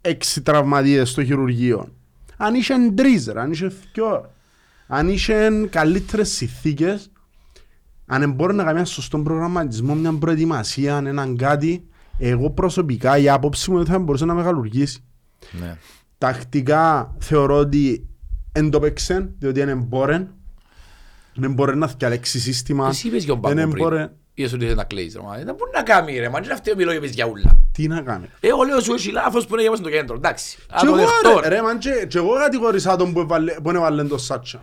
έξι 0.00 0.42
τραυματίες 0.42 1.10
στο 1.10 1.24
χειρουργείο. 1.24 1.88
Αν 2.36 2.54
είσαι 2.54 2.74
τρεις, 2.94 3.26
ρε, 3.26 3.40
αν 3.40 3.50
είσαι 3.50 3.72
δυο, 3.92 4.30
αν 4.86 5.08
είσαι 5.08 5.66
καλύτερες 5.70 6.30
συνθήκες, 6.30 7.10
αν 8.06 8.32
μπορεί 8.32 8.54
να 8.54 8.64
κάνει 8.64 8.76
ένα 8.76 8.86
σωστό 8.86 9.18
προγραμματισμό, 9.18 9.94
μια 9.94 10.12
προετοιμασία, 10.12 10.96
έναν 10.96 11.36
κάτι, 11.36 11.84
εγώ 12.18 12.50
προσωπικά 12.50 13.18
η 13.18 13.28
άποψη 13.28 13.70
μου 13.70 13.76
είναι 13.76 13.84
ότι 13.84 13.92
θα 13.92 13.98
μπορούσε 13.98 14.24
να 14.24 14.34
μεγαλουργήσει. 14.34 15.04
Ναι. 15.60 15.76
Τακτικά 16.18 17.14
θεωρώ 17.18 17.56
ότι 17.56 18.08
δεν 18.52 18.70
το 18.70 18.80
παίξαν, 18.80 19.34
διότι 19.38 19.64
δεν 19.64 19.82
μπορεί. 19.82 20.28
Δεν 21.34 21.52
μπορεί 21.52 21.76
να 21.76 21.86
διαλέξει 21.86 22.40
σύστημα. 22.40 22.88
Εσύ 22.88 23.06
είπες 23.08 23.24
για 23.24 23.32
τον 23.38 23.54
Δεν 23.54 23.56
Πάμπο 23.70 23.76
μπορεί. 23.84 23.96
πριν. 23.96 24.10
Είδες 24.34 24.52
ότι 24.52 24.64
θέλει 24.64 24.76
να 24.76 24.84
κλαίεις 24.84 25.14
ρε, 25.14 25.20
μα. 25.22 25.36
Δεν 25.36 25.54
μπορεί 25.54 25.70
να 25.74 25.82
κάνει 25.82 26.18
ρε, 26.18 26.28
μα 26.28 26.40
δεν 26.40 26.52
αυτή 26.52 26.76
μιλώ 26.76 26.92
για 26.92 27.00
για 27.08 27.26
ούλα. 27.26 27.64
Τι 27.72 27.86
να 27.88 28.00
κάνει. 28.02 28.26
Εγώ 28.40 28.62
λέω 28.62 28.80
σου 28.80 28.92
έχει 28.92 29.10
λάθος 29.12 29.46
που 29.46 29.52
είναι 29.52 29.60
για 29.62 29.70
μας 29.70 29.78
στο 29.78 29.90
κέντρο, 29.90 30.16
εντάξει. 30.16 30.56
Και 30.56 30.64
Αν 30.70 30.86
το 30.86 30.86
εγώ, 30.86 30.96
δεχτώ 30.96 31.40
ρε, 31.40 31.48
ρε, 31.48 31.62
μαν, 31.62 31.78
και- 31.78 32.06
και 32.08 32.18
εγώ 32.18 32.34
κατηγορήσα 32.34 32.96
τον 32.96 33.12
που 33.12 33.20
έβαλε- 33.20 33.60
που 33.60 33.70
έβαλε 33.70 34.04
το 34.04 34.18
Σάτσα. 34.18 34.62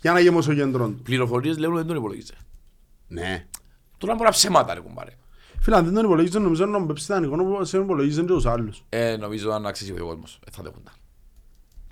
Για 0.00 0.12
να 0.12 0.20
γεμώ 0.20 0.40
στο 0.42 0.54
κέντρο 0.54 0.88
του. 0.88 1.02
Πληροφορίες 1.02 1.58
λέω 1.58 1.74
δεν 1.74 1.86
τον 1.86 1.96
υπολογίζε. 1.96 2.32
Ναι. 3.08 3.46
Τώρα 3.98 4.12
μπορεί 4.14 4.24
να 4.24 4.30
ψέματα 4.30 4.74
ρε 4.74 4.80
κουμπάρε. 4.80 5.10
Φίλε, 5.60 5.76
αν 5.76 5.84
δεν 5.84 5.94
τον 5.94 6.04
υπολογίζουν, 6.04 6.42
νομίζω 6.42 6.66
να 6.66 6.86
πέψει 6.86 7.06
τα 7.06 7.20
νοικό, 7.20 7.64
σε 7.64 7.76
υπολογίζουν 7.78 8.26
και 8.26 8.32
τους 8.32 8.46
άλλους. 8.46 8.84
Ε, 8.88 9.16
νομίζω 9.16 9.50
αν 9.50 9.66
αξίζει 9.66 9.92
ο 10.00 10.06
κόσμος, 10.06 10.38
ε, 10.46 10.50
θα 10.50 10.62
δέχονταν. 10.62 10.94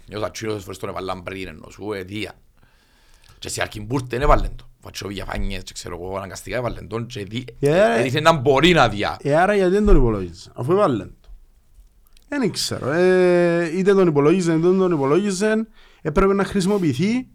Εγώ 0.09 0.23
θα 0.23 0.31
τσίρω 0.31 0.59
φορές 0.59 0.79
τον 0.79 0.89
έβαλαν 0.89 1.23
πριν 1.23 1.49
ενώ 1.49 1.67
σου, 1.71 1.93
ε, 1.93 2.03
δία. 2.03 2.33
Και 3.45 3.51
σε 3.51 3.63
Αρκιμπούρτε 3.63 4.17
έβαλαν 4.17 4.51
το. 4.57 4.69
Φατσό 4.81 5.09
διαφάνειες 5.09 5.63
και 5.63 5.73
ξέρω 5.73 5.99
εγώ 6.03 6.17
αναγκαστικά 6.17 6.57
έβαλαν 6.57 6.89
τον 6.89 7.07
και 7.07 7.25
δι- 7.25 7.49
Ε, 7.61 7.99
έδειξε 7.99 8.21
να 8.21 8.33
μπορεί 8.33 8.73
να 8.73 8.89
διά. 8.89 9.17
Ε, 9.23 9.35
άρα 9.37 9.55
γιατί 9.55 9.71
δεν 9.73 9.85
τον 9.85 9.97
υπολόγιζε, 9.97 10.51
αφού 10.55 10.73
έβαλε 10.73 11.05
το. 11.05 11.29
Δεν 12.29 12.51
ξέρω. 12.51 12.91
Ε, 12.93 13.79
είτε 13.79 13.95
τον 13.95 14.07
υπολόγιζε, 14.09 14.53
είτε 14.55 14.69
δεν 14.69 14.79
τον 14.79 14.93
υπολόγιζε, 14.93 15.67
έπρεπε 16.03 16.33
να 16.35 16.45
χρησιμοποιηθεί 16.45 17.27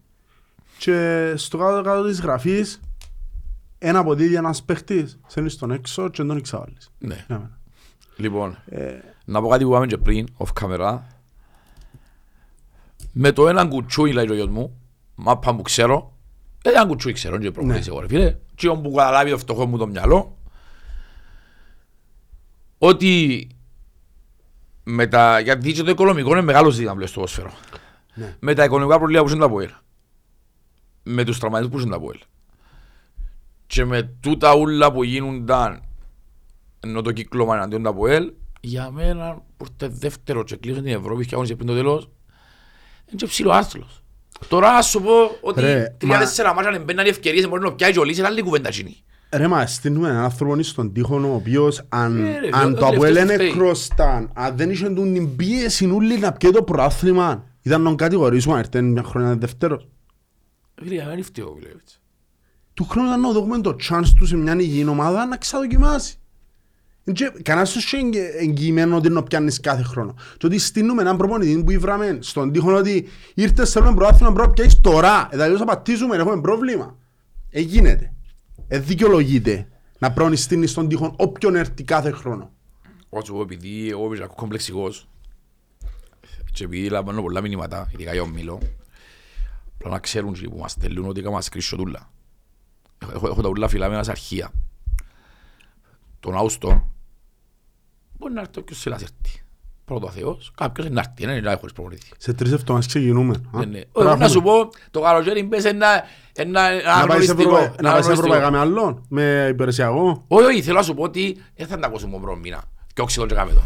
και 0.77 1.33
στο 1.35 1.57
κάτω-κάτω 1.57 2.03
της 2.07 2.21
γραφής 2.21 2.79
ένα 3.77 3.99
αποδίδει 3.99 4.35
ένας 4.35 4.63
παίχτης, 4.63 5.19
σένεις 5.27 5.53
στον 5.53 5.71
έξω 5.71 6.03
και 6.09 6.17
δεν 6.17 6.27
τον 6.27 6.37
εξαβάλεις. 6.37 6.91
Ναι. 6.99 7.13
Για 7.15 7.25
μένα. 7.37 7.59
Λοιπόν, 8.15 8.57
Ε, 8.65 8.91
να 9.25 9.41
πω 9.41 9.47
κάτι 9.47 9.63
που 9.63 9.69
είπαμε 9.69 9.85
και 9.87 9.97
πριν, 9.97 10.27
off 10.37 10.63
camera. 10.63 10.99
Με 13.13 13.31
το 13.31 13.47
έναν 13.47 13.69
κουτσούι, 13.69 14.11
λέει 14.11 14.29
ο 14.29 14.33
γιος 14.33 14.47
μου, 14.47 14.78
μάπα 15.19 15.55
που 15.55 15.61
ξέρω, 15.61 16.17
ε, 16.63 16.69
έναν 16.69 16.87
κουτσούι 16.87 17.13
ξέρω, 17.13 17.37
και 17.37 17.51
προχωρήσει 17.51 17.89
εγώ 17.89 17.99
ρε 17.99 18.07
φίλε, 18.07 18.37
και 18.55 18.67
ông 18.69 18.81
που 18.81 18.91
καταλάβει 18.91 19.29
το 19.29 19.37
φτωχό 19.37 19.65
μου 19.65 19.77
το 19.77 19.87
μυαλό, 19.87 20.37
ότι 22.77 23.47
με 24.83 25.07
τα, 25.07 25.39
γιατί 25.39 25.71
και 25.71 25.83
το 25.83 25.91
οικονομικό 25.91 26.29
είναι 26.29 26.41
μεγάλος 26.41 26.73
ζήτημα 26.73 26.93
πλέον 26.93 27.07
στο 27.07 27.19
ποδόσφαιρο. 27.19 27.51
Ναι. 28.13 28.35
Με 28.39 28.53
τα 28.53 28.63
οικονομικά 28.63 28.97
προβλήματα 28.97 29.25
που 29.25 29.29
έχουν 29.29 29.47
τα 29.47 29.49
ΠΟΕΛ. 29.49 29.69
Με 31.03 31.23
τους 31.23 31.39
τραυματίες 31.39 31.71
που 31.71 31.77
έχουν 31.77 31.89
τα 31.89 31.99
ΠΟΕΛ. 31.99 32.19
Και 33.67 33.85
με 33.85 34.03
τούτα 34.19 34.55
ούλα 34.55 34.91
που 34.91 35.03
γίνονταν 35.03 35.83
ενώ 36.79 37.01
το 37.01 37.11
κύκλωμα 37.11 37.55
εναντίον 37.55 37.83
τα 37.83 37.93
ΠΟΕΛ, 37.93 38.31
για 38.61 38.91
μένα 38.91 39.43
που 39.57 39.65
ήρθε 39.71 39.95
δεύτερο 39.95 40.43
και 40.43 40.55
κλείσαν 40.55 40.83
την 40.83 40.93
Ευρώπη 40.93 41.25
και 41.25 41.29
αγώνισε 41.33 41.55
πριν 41.55 41.67
το 41.67 41.73
τέλος, 41.73 42.09
είναι 43.05 43.15
και 43.15 43.25
ψηλό 43.25 43.51
άθλος. 43.51 44.03
Τώρα 44.47 44.73
να 44.73 44.81
σου 44.81 45.01
πω 45.01 45.37
ότι 45.41 45.61
Ρε, 45.61 45.95
τρία-τέσσερα 45.97 46.53
μάτια 46.53 46.69
αν 46.71 46.83
μπαίνουν 46.83 47.05
οι 47.05 47.09
ευκαιρίες 47.09 47.47
μπορεί 47.47 47.61
να 47.61 47.73
πιάει 47.73 47.91
και 47.91 47.99
ο 47.99 48.03
Λύς, 48.03 48.17
είναι 48.17 48.27
άλλη 48.27 48.41
κουβέντα 48.41 48.67
εκείνη. 48.67 49.03
Ρε 49.31 49.47
μα, 49.47 49.65
στείλουμε 49.65 50.09
έναν 50.09 50.23
άνθρωπο 50.23 50.63
στον 50.63 50.93
τοίχο 50.93 51.15
ο 51.31 51.33
οποίος 51.33 51.85
αν, 51.89 52.25
Ε, 52.25 52.39
ρε, 52.39 52.49
αν 52.51 52.73
ο 52.73 52.77
το 52.77 52.85
Αποέλ 52.85 52.99
τελευταίος 53.13 53.23
είναι 53.23 53.33
φταίει. 53.33 53.51
κρόσταν, 53.51 54.31
αν 54.33 54.55
δεν 54.57 54.69
είχε 54.69 54.89
τούν 54.89 55.13
την 55.13 55.35
πίεση 55.35 55.85
ούλη 55.85 56.17
να 56.17 56.31
πιέ 56.31 56.49
το 56.51 56.63
προάθλημα, 56.63 57.43
ήταν 57.61 57.81
να 57.81 57.87
τον 57.87 57.97
κατηγορήσουμε 57.97 58.53
αν 58.53 58.59
έρθει 58.59 58.81
μια 58.81 59.03
χρονιά 59.03 59.35
δεύτερος. 59.35 59.87
Φίλε, 60.81 60.93
για 60.93 61.03
μένα 61.03 61.13
είναι 61.13 61.23
φταίω, 61.23 61.55
φίλε, 61.59 61.69
έτσι. 61.81 61.99
Του 62.73 62.83
χρόνου 62.89 63.07
ήταν 63.07 63.21
να 63.21 63.31
δούμε 63.31 63.61
το 63.61 63.75
chance 63.89 64.07
τους 64.17 64.27
σε 64.29 64.35
μια 64.35 64.55
υγιεινή 64.59 64.89
ομάδα 64.89 65.25
να 65.25 65.37
ξαδοκιμάσει. 65.37 66.18
Και 67.13 67.31
Κανένας 67.43 67.71
τους 67.71 67.91
είναι 67.91 68.17
εγγυημένο 68.17 68.95
ότι 68.95 69.09
να 69.09 69.23
πιάνεις 69.23 69.59
κάθε 69.59 69.81
χρόνο. 69.81 70.15
Και 70.37 70.45
ότι 70.45 70.57
στείλουμε 70.59 71.01
έναν 71.01 71.17
προπονητή 71.17 71.63
που 71.63 71.71
ήβραμε 71.71 72.17
στον 72.21 72.51
τοίχο 72.51 72.75
ότι 72.75 73.07
ήρθες 73.33 73.69
σε 73.69 73.79
ένα 73.79 73.93
προάθλημα 73.93 74.33
πρέπει 74.33 74.47
να 74.47 74.53
πιάσεις 74.53 74.81
τώρα. 74.81 75.27
Ε, 75.31 75.35
δηλαδή 75.35 75.55
θα 75.55 75.65
πατήσουμε, 75.65 76.15
έχουμε 76.15 76.41
πρόβλημα. 76.41 76.97
Ε, 77.49 77.59
γίνεται. 77.59 78.13
Ε, 78.67 78.79
δικαιολογείται 78.79 79.67
να 79.99 80.11
πρέπει 80.11 80.29
να 80.29 80.35
στείλεις 80.35 80.71
στον 80.71 80.87
τοίχο 80.87 81.13
όποιον 81.17 81.55
έρθει 81.55 81.83
κάθε 81.83 82.11
χρόνο. 82.11 82.51
Όσο 83.09 83.33
εγώ 83.33 83.41
επειδή 83.41 83.89
εγώ 83.89 84.13
είμαι 84.13 84.27
κομπλεξικός 84.35 85.07
και 86.51 86.63
επειδή 86.63 86.89
λαμβάνω 86.89 87.21
πολλά 87.21 87.41
μηνύματα, 87.41 87.89
ειδικά 87.93 88.13
για 88.13 88.21
τον 88.21 88.31
Μήλο, 88.31 88.57
πρέπει 89.77 89.93
να 89.93 89.99
ξέρουν 89.99 90.33
και 90.33 90.49
που 90.49 90.57
μας 90.57 90.71
στέλνουν 90.71 91.09
ότι 91.09 91.19
έκανα 91.19 91.41
σκρίσιο 91.41 91.77
τούλα. 91.77 92.09
Έχω, 93.01 93.11
έχω, 93.15 93.27
έχω 93.27 93.41
τα 93.41 93.49
ούλα 93.49 93.67
φυλά 93.67 93.87
με 93.87 93.93
ένας 93.93 94.09
αρχεία. 94.09 94.51
Τον 96.19 96.35
Αούστον, 96.35 96.91
μπορεί 98.19 98.33
να 98.33 98.39
έρθει 98.41 98.59
όποιος 98.59 98.79
θέλει 98.81 98.95
να 98.95 99.01
έρθει. 99.01 99.41
Πρώτο 99.85 100.05
ο 100.07 100.09
Θεός, 100.09 100.51
κάποιος 100.57 100.85
είναι 100.85 100.95
να 100.95 101.01
έρθει, 101.01 101.25
δεν 101.25 101.29
είναι 101.37 101.49
να 101.49 101.57
χωρίς 101.57 101.73
προπονητή. 101.73 102.07
Σε 102.17 102.33
τρεις 102.33 102.51
εβδομάδες 102.51 102.87
ξεκινούμε. 102.87 103.35
α. 103.51 103.59
Ναι, 103.59 103.65
ναι. 103.65 103.81
Μπράβο. 103.93 104.09
Εγώ 104.09 104.19
να 104.19 104.27
σου 104.27 104.41
πω, 104.41 104.69
το 104.91 105.01
καλοκαίρι 105.01 105.43
μπες 105.43 105.65
ένα, 105.65 105.87
ένα, 106.33 106.61
ένα 106.71 106.99
Να 106.99 107.05
πάει 107.07 107.21
σε 107.21 107.31
αγωνιστικό. 107.31 107.41
Ευρωπα- 107.41 107.59
ένα 107.59 107.71
να 107.81 107.91
πάει 107.91 108.01
σε 108.01 108.09
αγωνιστικό. 108.11 108.11
Ευρωπαϊκά 108.11 108.51
με 108.51 108.57
άλλον, 108.57 109.05
με 109.09 109.47
υπηρεσιακό. 109.51 110.23
Όχι, 110.27 110.45
όχι, 110.45 110.61
θέλω 110.61 110.77
να 110.77 110.83
σου 110.83 110.93
πω 110.93 111.03
ότι 111.03 111.37
δεν 111.55 111.67
θα 111.67 111.79
τα 111.79 111.87
ακούσουμε 111.87 112.17
μόνο 112.17 112.35
μήνα. 112.35 112.63
Και 112.93 113.01
όχι 113.01 113.25
και 113.27 113.35
κάμε 113.35 113.53
το. 113.53 113.61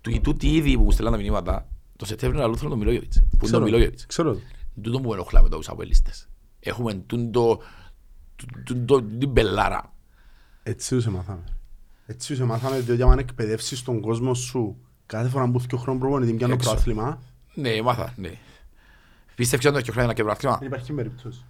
Του 0.00 0.20
τούτοι 0.20 0.48
ήδη 0.54 0.74
που 0.76 0.82
μου 0.82 0.90
στέλναν 0.90 1.12
τα 1.14 1.20
μηνύματα, 1.20 1.66
το 1.96 2.04
Σεπτέμβριο 2.04 2.42
να 2.42 2.48
λούθουν 2.48 2.68
τον 2.68 2.78
Μιλόγεβιτς. 2.78 3.16
Που 3.18 3.24
είναι 3.30 3.38
τον 3.40 3.48
Ξέρω, 3.48 3.64
Μιλόγεβιτς. 3.64 4.06
Ξέρω. 4.06 4.32
το. 4.32 4.40
Τούτο 4.82 5.00
που 5.00 5.12
ενοχλάμε 5.12 5.48
τους 5.48 5.68
αποελίστες. 5.68 6.28
Έχουμε 6.60 6.94
τούτο, 6.94 7.60
τούτο, 8.64 9.02
την 9.02 9.32
πελάρα. 9.32 9.92
Έτσι 10.62 10.94
τους 10.94 11.06
μάθαμε. 11.06 11.44
Έτσι 12.10 12.28
τους 12.34 12.46
μάθαμε 12.46 12.80
διότι 12.80 13.02
αν 13.02 13.18
εκπαιδεύσεις 13.18 13.82
τον 13.82 14.00
κόσμο 14.00 14.34
σου 14.34 14.76
κάθε 15.06 15.28
φορά 15.28 15.50
που 15.50 15.58
έχει 15.58 15.74
ο 15.74 15.78
χρόνο 15.78 15.98
προπονητή 15.98 16.32
πιάνω 16.32 16.52
Έξω. 16.54 16.70
προάθλημα, 16.70 17.22
Ναι, 17.54 17.82
μάθα, 17.82 18.14
ναι. 18.16 18.38
Πίστευε 19.34 19.68
ότι 19.68 19.78
έχει 19.78 19.90
χρόνο 19.92 20.12
και 20.12 20.22
πρωτάθλημα. 20.22 20.56
δεν 20.58 20.66
υπάρχει 20.66 20.92
περίπτωση. 20.92 21.44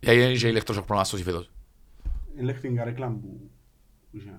Γιατί 0.00 0.18
δεν 0.18 0.30
είχε 0.30 0.48
ηλεκτροσοκ 0.48 0.84
προνάστος 0.84 1.22
φέτος. 1.22 1.50
Ελέγχει 2.38 2.60
την 2.60 2.76
καρέκλα 2.76 3.06
που 3.08 3.20
που 4.10 4.16
είχε. 4.16 4.30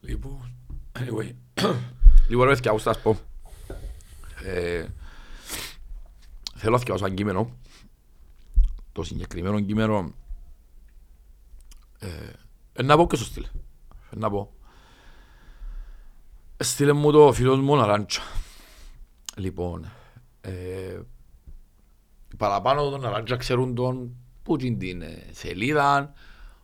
Λοιπόν, 0.00 0.52
anyway. 0.92 1.30
Λοιπόν, 2.28 2.46
ρε, 2.48 2.54
θυκιά, 2.54 2.72
θα 2.72 2.78
σας 2.78 3.00
πω. 3.02 3.18
Ε, 4.44 4.86
Θέλω 6.56 6.72
να 6.72 6.78
θυκιάσω 6.78 7.06
ένα 7.06 7.14
κείμενο. 7.14 7.50
Το 8.92 9.02
συγκεκριμένο 9.02 9.60
κείμενο 9.60 10.12
ε, 12.04 12.32
ε, 12.72 12.82
να 12.82 12.96
πω 12.96 13.06
και 13.06 13.16
στο 13.16 13.24
στείλε. 13.24 13.46
Ε, 14.10 14.16
Να 14.16 14.30
πω. 14.30 14.52
Στείλε 16.56 16.92
μου 16.92 17.12
το 17.12 17.32
φίλος 17.32 17.60
μου 17.60 17.76
Ναράντσα. 17.76 18.22
Λοιπόν, 19.36 19.90
ε, 20.40 21.00
παραπάνω 22.36 22.90
τον 22.90 23.04
Αράντζα 23.04 23.36
ξέρουν 23.36 23.74
τον 23.74 24.16
που 24.42 24.56
είναι 24.60 24.76
την 24.76 25.02
ε, 25.02 25.26
σελίδα, 25.32 26.12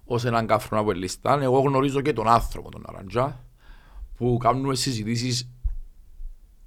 ως 0.05 0.25
έναν 0.25 0.47
κάφρο 0.47 0.79
από 0.79 0.93
λίστα. 0.93 1.39
Εγώ 1.43 1.61
γνωρίζω 1.61 2.01
και 2.01 2.13
τον 2.13 2.29
άνθρωπο 2.29 2.71
τον 2.71 2.83
Αράντζα 2.87 3.45
που 4.17 4.37
κάνουμε 4.41 4.75
συζητήσεις 4.75 5.51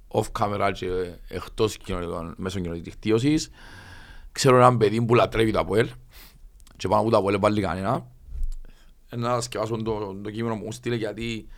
off 0.08 0.26
camera 0.38 0.70
και 0.74 0.86
εκτός 1.28 1.76
κοινωνικών 1.76 2.34
μέσων 2.36 2.62
κοινωνικής 2.62 2.92
δικτύωσης. 2.92 3.50
Ξέρω 4.32 4.56
έναν 4.56 4.76
παιδί 4.76 5.04
που 5.04 5.14
λατρεύει 5.14 5.50
το 5.52 5.58
ΑΠΟΕΛ 5.58 5.88
και 6.76 6.88
πάνω 6.88 7.00
από 7.00 7.10
το 7.10 7.16
ΑΠΟΕΛ 7.16 7.38
πάλι 7.38 7.60
κανένα. 7.60 8.12
Να 9.16 9.40
σκεφάσω 9.40 9.76
το, 9.76 10.16
το 10.22 10.30
κείμενο 10.30 10.54
που 10.54 10.64
μου 10.64 10.72
στείλε 10.72 10.94
γιατί 10.94 11.48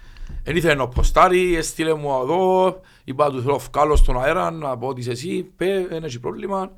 δεν 0.42 0.56
ήθελε 0.56 0.74
να 0.74 0.88
ποστάρει, 0.88 1.62
στείλε 1.62 1.94
μου 1.94 2.20
εδώ, 2.22 2.80
είπα 3.04 3.30
του 3.30 3.42
θέλω 3.42 3.58
φκάλω 3.58 3.96
στον 3.96 4.22
αέρα 4.22 4.50
να 4.50 4.78
πω 4.78 4.86
ότι 4.86 5.00
είσαι 5.00 5.10
εσύ, 5.10 5.42
πέ, 5.56 5.86
δεν 5.88 6.04
έχει 6.04 6.20
πρόβλημα. 6.20 6.70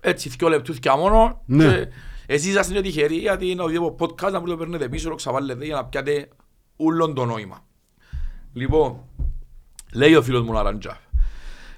Έτσι, 0.00 0.28
δυο 0.28 0.48
λεπτούθηκια 0.48 0.96
μόνο. 0.96 1.40
Ναι. 1.46 1.64
Και 1.64 1.88
εσείς 2.26 2.48
είσαστε 2.48 2.80
τυχεροί 2.80 3.16
γιατί 3.16 3.50
είναι 3.50 3.62
οδηγό 3.62 3.96
podcast 3.98 4.30
να 4.30 4.40
μου 4.40 4.46
το 4.46 4.56
παίρνετε 4.56 4.88
πίσω, 4.88 5.08
το 5.08 5.14
ξαβάλλετε 5.14 5.64
για 5.64 5.74
να 5.74 5.84
πιάτε 5.84 6.28
ούλον 6.76 7.14
το 7.14 7.24
νόημα. 7.24 7.64
Λοιπόν, 8.52 9.00
λέει 9.92 10.14
ο 10.14 10.22
φίλος 10.22 10.42
μου 10.42 10.52
Λαραντζά. 10.52 11.00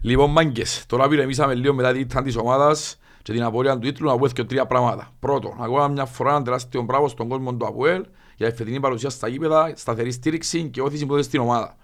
Λοιπόν, 0.01 0.31
μάγκες, 0.31 0.85
τώρα 0.87 1.09
πηρεμίσαμε 1.09 1.55
λίγο 1.55 1.75
μετά 1.75 1.93
την 1.93 2.01
ήττα 2.01 2.23
της 2.23 2.37
ομάδας 2.37 2.99
και 3.23 3.33
την 3.33 3.43
απορία 3.43 3.73
του 3.73 3.79
τίτλου 3.79 4.09
να 4.09 4.17
πω 4.17 4.29
και 4.29 4.45
τρία 4.45 4.67
πράγματα. 4.67 5.13
Πρώτον, 5.21 5.53
ακόμα 5.59 5.89
μια 5.89 6.05
φορά 6.05 6.31
ένα 6.31 6.43
τεράστιο 6.43 6.83
μπράβο 6.83 7.09
στον 7.09 7.29
κόσμο 7.29 7.55
του 7.55 7.67
ΑΠΟΕΛ 7.67 8.05
για 8.37 8.51
τη 8.51 8.57
φετινή 8.57 8.81
παρουσία 8.81 9.11
στα 9.11 9.29
γήπεδα, 9.29 9.73
σταθερή 9.77 10.11
στήριξη 10.11 10.69
και 10.69 10.81
όθηση 10.81 11.07
που 11.07 11.13
έδωσε 11.13 11.29
στην 11.29 11.41
ομάδα. 11.41 11.77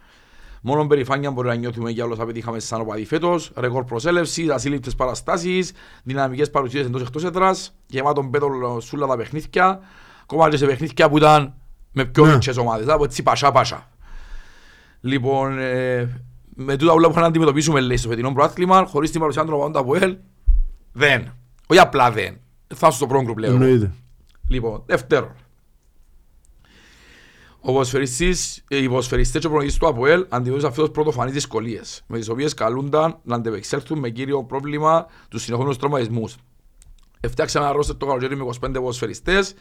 Μόνο 0.63 0.87
περηφάνεια 0.87 1.31
μπορεί 1.31 1.49
να 1.49 1.55
νιώθουμε 1.55 1.91
για 1.91 2.05
όλα 2.05 2.13
όσα 2.13 2.25
πετύχαμε 2.25 2.59
σαν 2.59 2.81
οπαδοί 2.81 3.05
φέτος, 3.05 3.53
ρεκόρ 3.57 3.85
προσέλευσης, 3.85 4.51
ασύλληπτες 4.51 4.95
παραστάσεις, 4.95 5.73
δυναμικές 6.03 6.51
παρουσίες 6.51 6.87
εντός 6.87 7.03
εκτός 7.03 7.25
έδρας, 7.25 7.75
γεμάτον 7.87 8.31
πέτολο 8.31 8.81
σούλα 8.81 9.07
τα 9.07 9.17
παιχνίδια, 9.17 9.81
ακόμα 10.23 10.51
και 10.51 10.57
σε 10.57 10.67
παιχνίδια 10.67 11.09
που 11.09 11.17
ήταν 11.17 11.55
με 11.93 12.05
πιο 12.05 12.27
Ναι. 12.27 12.33
μικρές 12.33 12.57
ομάδες, 12.57 12.85
δηλαδή 12.85 13.05
έτσι 13.05 13.23
πασά 13.23 13.53
πασά. 13.53 13.91
Λοιπόν, 15.01 15.59
ε, 15.59 16.23
με 16.55 16.77
τούτα 16.77 16.93
όλα 16.93 17.05
που 17.05 17.11
είχαν 17.11 17.23
να 17.23 17.29
αντιμετωπίσουμε 17.29 17.81
λέει, 17.81 17.97
στο 17.97 18.09
φετινό 18.09 18.33
προάθλημα, 18.33 18.85
χωρίς 18.85 19.11
την 19.11 19.21
παρουσία 19.21 19.45
των 19.45 19.53
οπαδών 19.55 19.73
του 19.73 19.79
ΑΠΟΕΛ, 19.79 20.17
δεν. 20.93 21.33
Όχι 21.67 21.81
απλά 21.81 22.11
δεν. 22.11 22.37
Θα 22.75 22.91
στο 22.91 23.07
πρώτο 23.07 23.23
γκρουπ 23.25 23.39
λέω. 23.39 23.53
Εννοείται. 23.53 23.93
Λοιπόν, 24.49 24.83
δεύτερον. 24.87 25.33
Ο 27.63 27.73
ποδοσφαιριστής, 27.73 28.65
ε, 28.69 28.77
οι 28.77 28.89
ποδοσφαιριστές 28.89 29.41
και 29.41 29.47
ο 29.47 29.51
προπονητής 29.51 29.79
του 29.79 29.87
ΑΠΟΕΛ 29.89 30.27
αντιμετώπισαν 30.29 30.73
φέτος 30.73 30.91
πρωτοφανείς 30.91 31.33
δυσκολίες, 31.33 32.03
με 32.07 32.19
τις 32.19 32.29
οποίες 32.29 32.55
καλούνταν 32.55 33.19
να 33.23 33.35
αντεπεξέλθουν 33.37 33.99
με 33.99 34.11
κύριο 34.11 34.45
πρόβλημα 34.45 35.07
τους 35.29 35.43
συνεχόμενους 35.43 35.79
τραυματισμούς. 35.79 36.37
Εφτιάξαμε 37.21 37.65
ένα 37.65 37.75
ρόστερ 37.75 37.97
το 37.97 38.07
καλοκαίρι 38.07 38.37
με 38.37 38.45
25 38.45 38.73
ποδοσφαιριστές, 38.73 39.55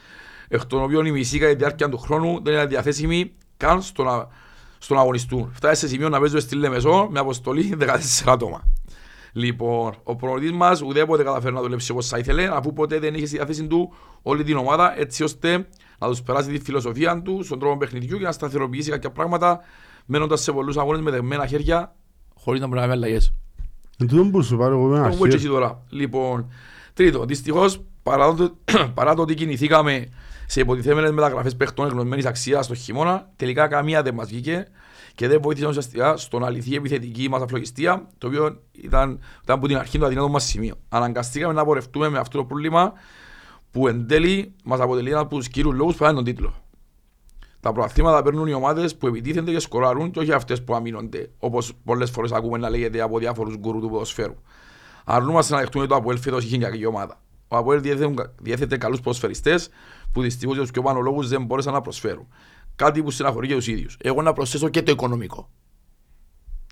εκ 0.47 0.65
των 0.65 0.83
οποίων 0.83 1.05
η 1.05 1.11
μισή 1.11 1.37
κατά 1.39 1.51
τη 1.51 1.57
διάρκεια 1.57 1.89
του 1.89 1.97
χρόνου 1.97 2.41
δεν 2.43 2.53
ήταν 2.53 2.67
διαθέσιμοι 2.67 3.31
καν 3.57 3.81
στο 3.81 4.03
να, 4.03 4.27
στο 4.77 4.93
να 4.93 4.99
αγωνιστούν. 4.99 5.51
Φτάσει 5.53 5.79
σε 5.79 5.87
σημείο 5.87 6.09
να 6.09 6.19
παίζουμε 6.19 6.39
στη 6.39 6.55
Λεμεσό 6.55 7.07
με 7.11 7.19
αποστολή 7.19 7.77
14 7.79 7.87
άτομα. 8.25 8.63
Λοιπόν, 9.33 9.93
ο 10.03 10.15
προπονητής 10.15 10.51
μας 10.51 10.81
ουδέποτε 10.81 11.23
καταφέρει 11.23 11.53
να 11.53 11.61
δουλέψει 11.61 11.91
όπως 11.91 12.07
θα 12.07 12.17
ήθελε, 12.17 12.49
αφού 12.55 12.73
ποτέ 12.73 12.99
δεν 12.99 13.13
είχε 13.13 13.25
στη 13.25 13.35
διάθεση 13.35 13.67
του 13.67 13.93
όλη 14.21 14.43
την 14.43 14.57
ομάδα, 14.57 14.99
έτσι 14.99 15.23
ώστε 15.23 15.67
να 15.99 16.07
τους 16.07 16.21
περάσει 16.21 16.51
τη 16.51 16.59
φιλοσοφία 16.59 17.21
τους 17.21 17.45
στον 17.45 17.59
τρόπο 17.59 17.77
παιχνιδιού 17.77 18.17
και 18.17 18.23
να 18.23 18.31
σταθεροποιήσει 18.31 18.89
κάποια 18.89 19.09
πράγματα, 19.11 19.59
μένοντας 20.05 20.41
σε 20.41 20.51
πολλούς 20.51 20.77
αγώνες 20.77 21.01
με 21.01 21.11
δεμένα 21.11 21.47
χέρια, 21.47 21.95
χωρίς 22.35 22.61
να 22.61 22.67
μπορεί 22.67 22.79
να 22.79 22.87
κάνει 22.87 22.97
αλλαγές. 22.97 23.33
Εν 23.97 24.07
τούτον 24.07 24.31
που 24.31 24.43
σου 24.43 24.57
πάρω 24.57 24.73
εγώ 24.75 24.87
με 24.87 25.09
Το 25.09 25.15
πούμε 25.15 25.29
και 25.29 25.35
εσύ 25.35 25.45
αρχή. 25.45 25.47
τώρα. 25.47 25.83
Λοιπόν, 25.89 26.51
τρίτο, 26.93 27.25
δυστυχώς, 27.25 27.81
παρά 28.03 28.33
το, 28.33 28.57
παρά 28.93 29.13
το 29.15 29.21
ότι 29.21 29.33
κινηθήκαμε 29.33 30.07
σε 30.45 30.59
υποτιθέμενες 30.59 31.11
μεταγραφές 31.11 31.55
παιχτών 31.55 31.85
εγνωσμένης 31.87 32.25
αξίας 32.25 32.65
στο 32.65 32.75
χειμώνα, 32.75 33.29
τελικά 33.35 33.67
καμία 33.67 34.01
δεν 34.01 34.13
μας 34.13 34.27
βγήκε 34.29 34.67
και 35.15 35.27
δεν 35.27 35.41
βοήθησε 35.41 35.67
ουσιαστικά 35.67 36.17
στον 36.17 36.45
αληθή 36.45 36.75
επιθετική 36.75 37.29
μας 37.29 37.41
αφλογιστία, 37.41 38.07
το 38.17 38.27
οποίο 38.27 38.59
ήταν, 38.71 39.19
ήταν 39.43 39.57
από 39.57 39.67
την 39.67 39.77
αρχή 39.77 39.99
το 39.99 40.05
αδυνατό 40.05 40.29
μας 40.29 40.43
σημείο. 40.43 40.75
Αναγκαστήκαμε 40.89 41.53
να 41.53 41.65
πορευτούμε 41.65 42.09
με 42.09 42.19
αυτό 42.19 42.37
το 42.37 42.43
πρόβλημα 42.43 42.93
που 43.71 43.87
εν 43.87 44.07
τέλει 44.07 44.55
μας 44.63 44.79
αποτελεί 44.79 45.09
ένα 45.09 45.19
από 45.19 45.35
τους 45.35 45.47
κύριους 45.47 45.73
λόγους 45.73 45.95
που 45.95 46.05
τον 46.05 46.23
τίτλο. 46.23 46.53
Τα 47.59 47.71
προαθλήματα 47.71 48.21
παίρνουν 48.21 48.47
οι 48.47 48.53
ομάδες 48.53 48.95
που 48.95 49.07
επιτίθενται 49.07 49.51
και 49.51 49.59
σκοράρουν 49.59 50.11
και 50.11 50.19
όχι 50.19 50.31
αυτές 50.31 50.63
που 50.63 50.75
αμήνονται, 50.75 51.29
όπως 51.39 51.73
πολλές 51.83 52.09
φορές 52.09 52.31
ακούμε 52.31 52.57
να 52.57 52.69
λέγεται 52.69 53.01
από 53.01 53.19
διάφορους 53.19 53.55
γκουρού 53.55 53.79
του 53.79 53.89
ποδοσφαίρου. 53.89 54.35
Αρνούμαστε 55.05 55.53
να 55.53 55.59
δεχτούμε 55.59 55.87
το 55.87 55.95
Αποέλ 55.95 56.17
φέτος 56.17 56.43
είχε 56.43 56.57
κακή 56.57 56.85
ομάδα. 56.85 57.21
Ο 57.47 57.57
Αποέλ 57.57 57.81
διέθετε, 57.81 58.33
διέθετε 58.41 58.77
καλούς 58.77 58.99
ποδοσφαιριστές 58.99 59.69
που 60.11 60.21
δυστυχώς 60.21 60.53
για 60.53 60.63
τους 60.63 60.71
πιο 60.71 60.81
πάνω 60.81 60.99
λόγους 60.99 61.29
δεν 61.29 61.45
μπόρεσαν 61.45 61.73
να 61.73 61.81
προσφέρουν. 61.81 62.27
Κάτι 62.75 63.03
που 63.03 63.11
στεναχωρεί 63.11 63.47
και 63.47 63.53
τους 63.55 63.67
ίδιους. 63.67 63.97
Εγώ 64.01 64.21
να 64.21 64.33
προσθέσω 64.33 64.69
και 64.69 64.81
το 64.83 64.91
οικονομικό. 64.91 65.49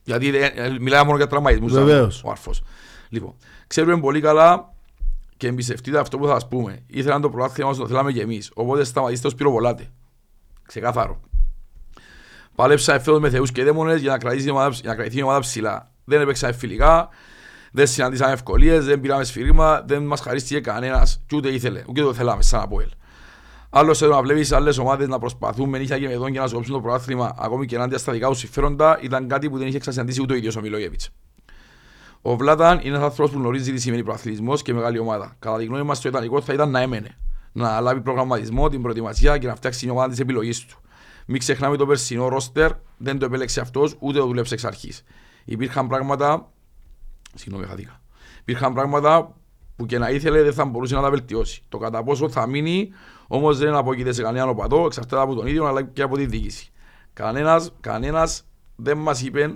Γιατί 0.04 0.32
δεν- 0.32 0.52
ε, 0.56 0.70
μιλάμε 0.80 1.06
μόνο 1.06 1.18
για 1.18 1.28
τραυματισμούς. 1.28 1.74
Βεβαίως. 1.74 2.24
Ο 2.24 2.30
Αρφός. 2.30 2.62
Λοιπόν, 3.10 3.34
ξέρουμε 3.68 4.00
πολύ 4.00 4.22
καλά 4.22 4.74
και 5.38 5.48
εμπιστευτείτε 5.48 6.00
αυτό 6.00 6.18
που 6.18 6.26
θα 6.26 6.34
σας 6.34 6.48
πούμε. 6.48 6.84
Ήθελαν 6.88 7.22
το 7.22 7.30
πρωτάθλημα 7.30 7.70
μας 7.70 7.78
το 7.78 7.88
θέλαμε 7.88 8.12
και 8.12 8.22
εμείς. 8.22 8.52
Οπότε 8.54 8.84
σταματήστε 8.84 9.28
ως 9.28 9.36
πυροβολάτε. 9.36 9.88
Ξεκάθαρο. 10.66 11.20
Πάλεψα 12.56 12.94
εφέτος 12.94 13.20
με 13.20 13.30
θεούς 13.30 13.52
και 13.52 13.64
δαίμονες 13.64 14.02
για 14.02 14.12
να 14.12 14.18
κρατήσει 14.18 14.48
η 14.48 14.52
ομάδα, 14.52 14.70
για 14.70 14.90
να 14.90 14.96
κρατηθεί 14.96 15.20
η 15.20 15.24
ομάδα 15.24 15.40
ψηλά. 15.40 15.92
Δεν 16.04 16.22
έπαιξαμε 16.22 16.54
φιλικά, 16.54 17.10
δεν 17.72 17.88
συναντήσαμε 17.88 18.32
ευκολίες, 18.32 18.86
δεν 18.86 19.00
πήραμε 19.00 19.24
σφυρίμα, 19.24 19.82
δεν 19.82 20.04
μας 20.04 20.20
χαρίστηκε 20.20 20.60
κανένας 20.60 21.24
και 21.28 21.36
ούτε 21.36 21.50
ήθελε, 21.50 21.84
ούτε 21.88 22.02
το 22.02 22.14
θέλαμε 22.14 22.42
σαν 22.42 22.62
Αποέλ. 22.62 22.90
Άλλος 23.70 23.98
σε 23.98 24.06
το 24.06 24.12
να 24.12 24.22
βλέπεις 24.22 24.52
άλλες 24.52 24.78
ομάδες 24.78 25.08
να 25.08 25.20
προσπαθούν 25.20 25.70
με 25.70 25.78
νύχια 25.78 26.00
και 26.00 26.08
με 26.08 26.18
δόν 26.18 26.32
και 26.32 26.40
να 26.40 26.48
σκόψουν 26.48 26.74
το 26.74 26.82
πρωτάθλημα 26.82 27.36
ακόμη 27.40 27.66
και 27.66 27.76
ενάντια 27.76 27.98
στα 27.98 28.12
δικά 28.12 28.28
τους 28.28 28.38
συμφέροντα 28.38 29.00
ήταν 29.02 29.28
κάτι 29.28 29.50
που 29.50 29.58
δεν 29.58 29.68
είχε 29.68 29.80
ξανασυναντήσει 29.80 30.22
ούτε 30.22 30.34
ο 30.34 30.36
ίδιος 30.36 30.56
ο 30.56 30.62
Μιλόγεβιτς. 30.62 31.10
Ο 32.22 32.36
Βλάταν 32.36 32.80
είναι 32.80 32.90
ένας 32.90 33.02
άνθρωπος 33.02 33.32
που 33.32 33.40
γνωρίζει 33.40 33.74
τι 33.74 33.80
σημαίνει 33.80 34.04
προαθλητισμός 34.04 34.62
και 34.62 34.74
μεγάλη 34.74 35.00
ομάδα. 35.00 35.36
Κατά 35.40 35.58
τη 35.58 35.66
γνώμη 35.66 35.84
μας, 35.84 36.02
το 36.02 36.10
ιδανικός 36.10 36.46
θα 36.46 36.54
ήταν 36.54 36.70
να 36.70 36.80
έμενε. 36.80 37.18
Να 37.52 37.80
λάβει 37.80 38.02
προγραμματισμό, 38.02 38.70
την 38.70 38.82
προετοιμασία 38.82 39.38
και 39.38 39.48
να 39.48 39.56
φτιάξει 39.56 39.80
την 39.80 39.90
ομάδα 39.90 40.10
της 40.10 40.20
επιλογής 40.20 40.66
του. 40.66 40.82
Μην 41.26 41.40
ξεχνάμε 41.40 41.78
το 41.78 41.86
περσινό 41.86 42.28
ρόστερ, 42.28 42.72
δεν 42.98 43.20
το 43.20 43.26
επέλεξε 43.26 43.60
αυτός 43.60 43.96
ούτε 44.00 44.20
το 44.20 44.26
δούλεψε 44.26 44.54
εξ 44.54 44.66
αρχής. 44.66 45.04
Υπήρχαν 45.46 45.88
πράγματα. 45.88 46.52
Συγγνώμη, 47.34 47.66
χαθήκα. 47.66 48.02
Υπήρχαν 48.40 48.74
πράγματα 48.74 49.36
που 49.76 49.86
και 49.86 49.98
να 49.98 50.10
ήθελε 50.10 50.44
δεν 50.44 50.54
θα 50.54 50.66
μπορούσε 50.66 50.96
να 50.96 51.02
τα 51.02 51.10
βελτιώσει. 51.10 51.64
Το 51.70 51.78
κατά 51.78 52.04
πόσο 52.04 52.30
θα 52.30 52.48
μείνει 52.48 52.90
όμως 53.28 53.58
δεν 53.58 53.76
απόκειται 53.76 54.12
σε 54.12 54.22
κανέναν 54.22 54.50
οπαδό, 54.50 54.86
εξαρτάται 54.86 55.22
από 55.22 55.36
τον 55.36 55.48
ίδιο 55.48 55.66
αλλά 55.66 55.84
και 55.84 56.02
από 56.02 56.18
τη 56.18 56.26
διοίκηση. 56.26 56.72
Κανένα 57.14 57.68
κανένας 57.80 58.46
δεν 58.76 58.98
μας 58.98 59.22
είπε 59.22 59.54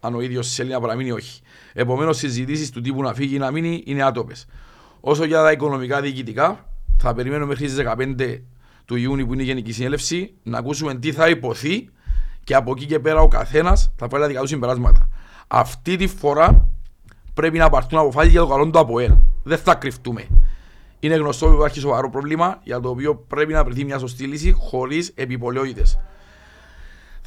αν 0.00 0.14
ο 0.14 0.20
ίδιος 0.20 0.54
θέλει 0.54 0.70
να 0.70 0.80
παραμείνει 0.80 1.08
ή 1.08 1.12
όχι. 1.12 1.42
Επομένως, 1.72 2.16
συζητήσεις 2.16 2.70
του 2.70 2.80
τύπου 2.80 3.02
να 3.02 3.14
φύγει 3.14 3.34
ή 3.34 3.38
να 3.38 3.50
μείνει 3.50 3.82
είναι 3.86 4.02
άτοπες. 4.02 4.46
Όσο 5.00 5.24
για 5.24 5.42
τα 5.42 5.52
οικονομικά 5.52 6.00
διοικητικά, 6.00 6.68
θα 6.98 7.14
περιμένουμε 7.14 7.48
μέχρι 7.48 7.66
τις 7.66 7.76
15 7.76 8.42
του 8.84 8.96
Ιούνιου 8.96 9.26
που 9.26 9.32
είναι 9.32 9.42
η 9.42 9.44
Γενική 9.44 9.72
Συνέλευση 9.72 10.34
να 10.42 10.58
ακούσουμε 10.58 10.94
τι 10.94 11.12
θα 11.12 11.28
υποθεί 11.28 11.88
και 12.44 12.54
από 12.54 12.70
εκεί 12.76 12.86
και 12.86 12.98
πέρα 12.98 13.20
ο 13.20 13.28
καθένας 13.28 13.92
θα 13.96 14.08
πάρει 14.08 14.22
τα 14.22 14.28
δικά 14.28 14.40
του 14.40 14.46
συμπεράσματα. 14.46 15.08
Αυτή 15.48 15.96
τη 15.96 16.06
φορά 16.06 16.68
πρέπει 17.34 17.58
να 17.58 17.68
πάρθουν 17.68 17.98
αποφάσεις 17.98 18.30
για 18.30 18.40
το 18.40 18.46
καλό 18.46 18.70
του 18.70 18.78
ΑΠΟΕΛ. 18.78 19.12
Δεν 19.42 19.58
θα 19.58 19.74
κρυφτούμε. 19.74 20.26
Είναι 21.00 21.14
γνωστό 21.14 21.46
ότι 21.46 21.54
υπάρχει 21.54 21.80
σοβαρό 21.80 22.10
πρόβλημα 22.10 22.60
για 22.62 22.80
το 22.80 22.88
οποίο 22.88 23.14
πρέπει 23.14 23.52
να 23.52 23.64
βρεθεί 23.64 23.84
μια 23.84 23.98
σωστή 23.98 24.24
λύση 24.24 24.52
χωρίς 24.52 25.12
επιπολαιότητες. 25.14 25.98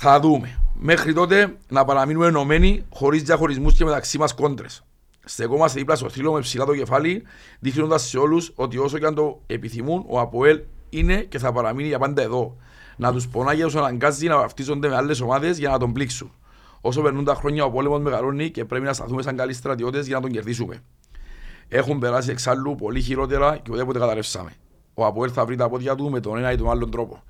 Θα 0.03 0.19
δούμε. 0.19 0.59
Μέχρι 0.73 1.13
τότε 1.13 1.57
να 1.69 1.85
παραμείνουμε 1.85 2.27
ενωμένοι 2.27 2.85
χωρίς 2.93 3.23
διαχωρισμούς 3.23 3.73
και 3.73 3.85
μεταξύ 3.85 4.17
μας 4.17 4.33
κόντρες. 4.33 4.83
Στεκόμαστε 5.25 5.79
δίπλα 5.79 5.95
στο 5.95 6.09
θρύλο 6.09 6.31
με 6.31 6.39
ψηλά 6.39 6.65
το 6.65 6.75
κεφάλι, 6.75 7.23
δείχνοντας 7.59 8.07
σε 8.07 8.17
όλους 8.17 8.51
ότι 8.55 8.77
όσο 8.77 8.97
και 8.97 9.05
αν 9.05 9.15
το 9.15 9.41
επιθυμούν, 9.47 10.03
ο 10.07 10.19
Αποέλ 10.19 10.61
είναι 10.89 11.21
και 11.21 11.39
θα 11.39 11.51
παραμείνει 11.51 11.87
για 11.87 11.99
πάντα 11.99 12.21
εδώ. 12.21 12.57
Να 12.97 13.11
τους 13.11 13.27
πονάει 13.27 13.57
και 13.57 13.65
του 13.65 13.79
αναγκάζει 13.79 14.27
να 14.27 14.37
βαφτίζονται 14.37 14.87
με 14.87 14.95
άλλες 14.95 15.21
ομάδες 15.21 15.57
για 15.57 15.69
να 15.69 15.77
τον 15.77 15.93
πλήξουν. 15.93 16.31
Όσο 16.81 17.01
περνούν 17.01 17.23
τα 17.23 17.35
χρόνια, 17.35 17.65
ο 17.65 17.71
πόλεμος 17.71 18.01
μεγαλώνει 18.01 18.49
και 18.49 18.65
πρέπει 18.65 18.85
να 18.85 18.93
σταθούμε 18.93 19.21
σαν 19.21 19.35
καλοί 19.35 19.53
στρατιώτες 19.53 20.07
για 20.07 20.15
να 20.15 20.21
τον 20.21 20.31
κερδίσουμε. 20.31 20.83
Έχουν 21.67 21.99
περάσει 21.99 22.31
εξάλλου 22.31 22.75
πολύ 22.75 23.01
χειρότερα 23.01 23.57
και 23.57 23.71
ουδέποτε 23.71 23.99
καταρρεύσαμε. 23.99 24.53
Ο 24.93 25.05
Αποέλ 25.05 25.31
θα 25.33 25.45
βρει 25.45 25.55
τα 25.55 25.69
πόδια 25.69 25.95
του 25.95 26.09
με 26.09 26.19
τον 26.19 26.37
ένα 26.37 26.51
ή 26.51 26.57
τον 26.57 26.69
άλλον 26.69 26.91
τρόπο. 26.91 27.23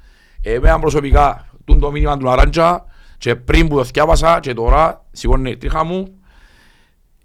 Εμένα 0.44 0.80
προσωπικά, 0.80 1.51
τούν 1.66 1.80
το 1.80 1.92
μήνυμα 1.92 2.18
του 2.18 2.30
Αράντζα 2.30 2.86
και 3.18 3.36
πριν 3.36 3.68
που 3.68 3.76
το 3.76 3.84
θυκιάβασα 3.84 4.40
και 4.40 4.54
τώρα 4.54 5.06
σηκώνει 5.12 5.52
η 5.52 5.58
τρίχα 5.58 5.84
μου 5.84 6.20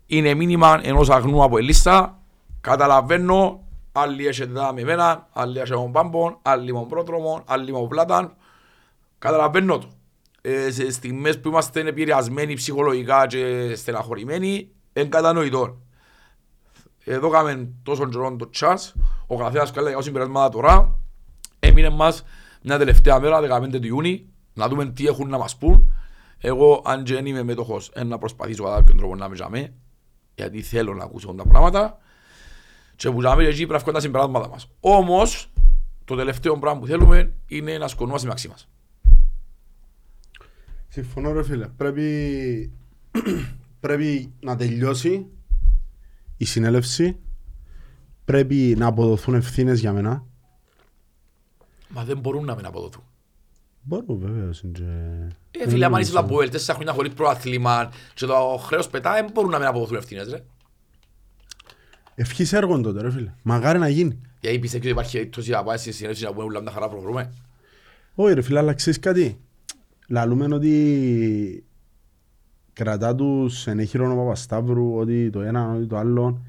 είναι 0.07 0.35
μήνυμα 0.35 0.81
ενός 0.83 1.11
αγνού 1.11 1.43
από 1.43 1.59
ελίστα 1.59 2.19
καταλαβαίνω 2.61 3.61
άλλοι 3.93 4.27
έχετε 4.27 4.53
τα 4.53 4.73
με 4.73 4.81
εμένα, 4.81 5.29
άλλοι 5.33 5.59
έχετε 5.59 5.81
με 5.81 5.91
πάμπον, 5.93 6.39
άλλοι 6.43 6.75
με 6.75 6.85
πρόδρομο, 6.89 7.43
άλλοι 7.47 7.73
με 7.73 7.87
πλάταν 7.87 8.35
καταλαβαίνω 9.19 9.79
το. 9.79 9.89
Ε, 10.41 10.71
σε 10.71 10.93
στιγμές 10.93 11.41
που 11.41 11.49
είμαστε 11.49 11.81
επηρεασμένοι 11.81 12.55
ψυχολογικά 12.55 13.27
και 13.27 13.75
στεναχωρημένοι 13.75 14.71
εν 14.93 15.11
κατανοητό 15.11 15.77
εδώ 17.09 17.29
κάμε 17.29 17.69
τόσο 17.83 18.09
καιρό 18.09 18.37
το 18.37 18.51
τσάς, 18.51 18.95
ο 19.27 19.37
καθένας 19.37 19.71
καλέ 19.71 19.91
για 19.91 20.01
συμπεράσματα 20.01 20.49
τώρα, 20.49 20.99
έμεινε 21.59 21.91
μας 21.91 22.25
μια 22.67 22.79
τελευταία 22.79 23.21
μέρα, 23.21 23.61
15 23.61 23.71
του 23.71 23.87
Ιούνιου, 23.87 24.27
να 24.55 24.69
δούμε 24.69 24.87
τι 24.87 25.07
έχουν 25.07 25.29
να 25.29 25.39
μας 25.39 25.57
πούν. 25.57 25.93
Εγώ, 26.39 26.83
αν 26.85 27.05
και 27.05 27.15
δεν 27.15 27.27
είμαι 27.27 27.43
μέτοχος, 27.43 27.91
ε, 27.95 28.05
να 28.05 28.19
προσπαθήσω 28.19 28.65
κατά 28.65 28.77
κάποιον 28.77 28.97
τρόπο 28.97 29.15
να 29.17 29.29
με 29.29 29.37
ζαμε, 29.37 29.73
γιατί 30.35 30.63
θέλω 30.63 30.95
να 30.95 31.05
ακούσω 31.05 31.35
τα 31.35 31.47
πράγματα. 31.47 31.99
Και 32.97 33.11
που 33.11 33.21
ζαμε 33.21 33.45
εκεί 33.45 33.67
πρέπει 33.67 33.83
να 33.87 33.93
τα 33.93 34.01
συμπεράσματα 34.01 34.49
μας. 34.49 34.69
Όμως, 34.81 35.53
το 36.05 36.17
τελευταίο 36.17 36.59
πράγμα 36.59 36.81
που 36.81 36.87
θέλουμε 36.87 37.33
είναι 37.47 37.79
να 37.79 37.89
σκονούμαστε 37.89 38.27
μεταξύ 38.27 38.49
μας. 38.49 38.69
Συμφωνώ 40.89 41.33
ρε 41.33 41.43
φίλε. 41.43 41.67
Πρέπει, 41.67 42.73
πρέπει 43.81 44.33
να 44.41 44.57
τελειώσει 44.57 45.27
η 46.37 46.45
συνέλευση. 46.45 47.17
Πρέπει 48.25 48.75
να 48.79 48.87
αποδοθούν 48.87 49.35
ευθύνες 49.35 49.81
για 49.81 49.93
μένα. 49.93 50.27
Μα 51.97 52.05
δεν 52.05 52.19
μπορούν 52.19 52.45
να 52.45 52.55
μην 52.55 52.67
αποδοθούν. 52.67 53.03
Μπορούν 53.83 54.19
βεβαίως. 54.19 54.65
Ε, 55.51 55.69
φίλε, 55.69 55.85
άμα 55.85 56.01
είσαι 56.01 56.13
το 56.13 56.19
Αποέλ, 56.19 56.51
τέσσερα 56.51 56.75
χρόνια 56.75 56.93
χωρίς 56.93 57.13
προαθλήμα 57.13 57.93
και 58.15 58.27
το 58.27 58.35
χρέος 58.63 58.89
πετά, 58.89 59.13
δεν 59.13 59.31
μπορούν 59.33 59.51
να 59.51 59.59
μην 59.59 59.67
αποδοθούν 59.67 59.97
ευθύνες, 59.97 60.29
ρε. 60.29 60.45
Ευχής 62.15 62.53
έργων 62.53 62.83
τότε 62.83 63.01
ρε 63.01 63.11
φίλε. 63.11 63.33
Μαγάρι 63.43 63.79
να 63.79 63.89
γίνει. 63.89 64.21
Γιατί 64.41 64.59
πιστεύεις 64.59 64.87
ότι 64.87 64.99
υπάρχει 64.99 65.17
περίπτωση 65.17 65.51
να 65.51 65.63
πάει 65.63 65.77
στη 65.77 65.93
συνέλευση 65.93 66.25
να 66.25 66.33
πούμε 66.33 66.45
όλα 66.45 66.63
τα 66.63 66.71
χαρά 66.71 66.89
προχωρούμε. 66.89 67.33
Όχι 68.15 68.35
ρε 68.35 68.43
φίλε, 68.43 68.59
αλλά 68.59 68.75
ξέρεις 68.75 68.99
κάτι; 68.99 69.41
Λαλούμε 70.09 70.55
ότι 70.55 71.65
κρατά 72.73 73.15
τους 73.15 73.67
ενέχειρο 73.67 74.13
ο 74.13 74.17
Παπασταύρου, 74.17 74.97
ότι 74.97 75.31
το 75.31 75.41
ένα, 75.41 75.73
ότι 75.73 75.87
το 75.87 75.97
άλλο. 75.97 76.43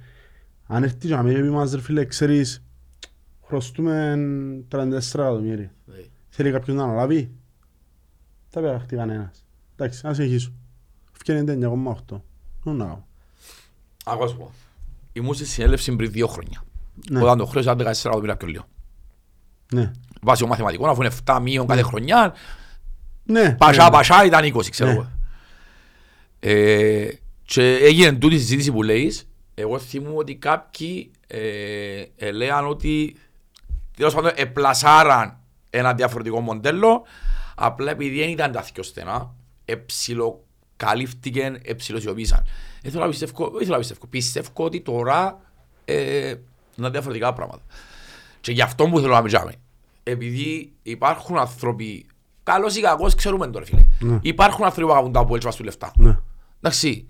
Αν 0.67 0.83
έρθει 0.83 1.07
και 1.07 1.15
να 1.15 1.23
μην 1.23 1.41
πει 1.41 1.49
μας 1.49 1.71
ρε 1.71 1.81
φίλε, 1.81 2.05
ξέρεις, 2.05 2.63
χρωστούμε 3.47 4.15
34 4.71 4.75
εκατομμύρια. 5.13 5.71
Ναι. 5.85 5.95
Θέλει 6.29 6.51
κάποιος 6.51 6.75
να 6.77 6.83
αναλάβει; 6.83 7.31
Τα 8.49 8.61
πέραχτη 8.61 8.95
κανένας. 8.95 9.45
Εντάξει, 9.75 10.05
να 10.05 10.13
συνεχίσω. 10.13 10.51
Φτιάχνεται 11.11 11.53
9,8. 11.53 12.21
Νου 12.63 12.73
να 12.73 12.85
κάνω. 12.85 13.07
Ακούω 14.05 14.27
σου 14.27 14.37
πω. 14.37 14.51
Ήμουν 15.13 15.33
στη 15.33 15.45
συνέλευση 15.45 15.95
πριν 15.95 16.11
δύο 16.11 16.27
χρόνια. 16.27 16.63
Ναι. 17.09 17.21
Όταν 17.21 17.37
το 17.37 17.45
χρέος 17.45 17.65
ήταν 17.65 17.77
14 17.77 17.83
εκατομμύρια 17.83 18.37
πιο 18.37 18.47
λίγο. 18.47 18.65
Ναι. 19.73 19.91
Βάσει 20.21 20.43
ο 20.43 20.47
μαθηματικών, 20.47 20.89
αφού 20.89 21.01
είναι 21.01 21.11
7 21.25 21.39
μείον 21.41 21.67
κάθε 21.67 21.81
χρονιά, 21.81 22.33
Ναι. 23.23 23.55
πασά 23.55 23.83
ναι. 23.83 23.89
πασά 23.89 24.25
ήταν 24.25 24.43
20, 24.43 24.69
ξέρω 24.69 24.89
Ναι. 24.89 24.95
εγώ. 24.95 25.11
Ε, 26.39 27.07
και 27.43 27.75
έγινε 27.75 28.11
τούτη 28.13 28.35
η 28.35 28.39
συζήτηση 28.39 28.71
που 28.71 28.83
λέεις, 28.83 29.27
εγώ 29.53 29.79
θυμούμαι 29.79 30.17
ότι 30.17 30.35
κάποιοι 30.35 31.11
ε, 31.27 31.39
ε, 32.15 32.31
λέγαν 32.31 32.67
ότι 32.67 33.15
τέλος 33.97 34.13
πάντων 34.13 34.31
επλασάραν 34.35 35.37
ένα 35.69 35.93
διαφορετικό 35.93 36.39
μοντέλο, 36.39 37.03
απλά 37.55 37.91
επειδή 37.91 38.19
δεν 38.19 38.29
ήταν 38.29 38.51
τα 38.51 38.65
πιο 38.73 38.83
στενά, 38.83 39.33
εψιλοκαλύφθηκαν, 39.65 41.59
εψιλοσιωπήσαν. 41.63 42.43
Δεν 42.81 42.91
θέλω 42.91 43.03
να 43.03 43.09
πιστεύω, 43.09 43.49
δεν 43.49 43.59
θέλω 43.59 43.71
να 43.71 43.77
πιστεύω, 43.77 44.07
πιστεύω 44.09 44.49
ότι 44.53 44.81
τώρα 44.81 45.39
ε, 45.85 46.33
είναι 46.75 46.89
διαφορετικά 46.89 47.33
πράγματα. 47.33 47.63
Και 48.41 48.51
γι' 48.51 48.61
αυτό 48.61 48.87
που 48.87 48.99
θέλω 48.99 49.13
να 49.13 49.21
μιλάμε. 49.21 49.53
Επειδή 50.03 50.73
υπάρχουν 50.83 51.37
άνθρωποι, 51.37 52.05
καλός 52.43 52.75
ή 52.75 52.81
κακός, 52.81 53.15
ξέρουμε 53.15 53.47
τώρα 53.47 53.65
φίλε. 53.65 53.85
Ναι. 53.99 54.19
Υπάρχουν 54.21 54.65
άνθρωποι 54.65 54.87
που 54.87 54.93
αγαπούν 54.93 55.11
τα 55.11 55.19
από 55.19 55.37
του 55.37 55.63
λεφτά. 55.63 55.91
Ναι. 55.95 56.17
Εντάξει. 56.61 57.07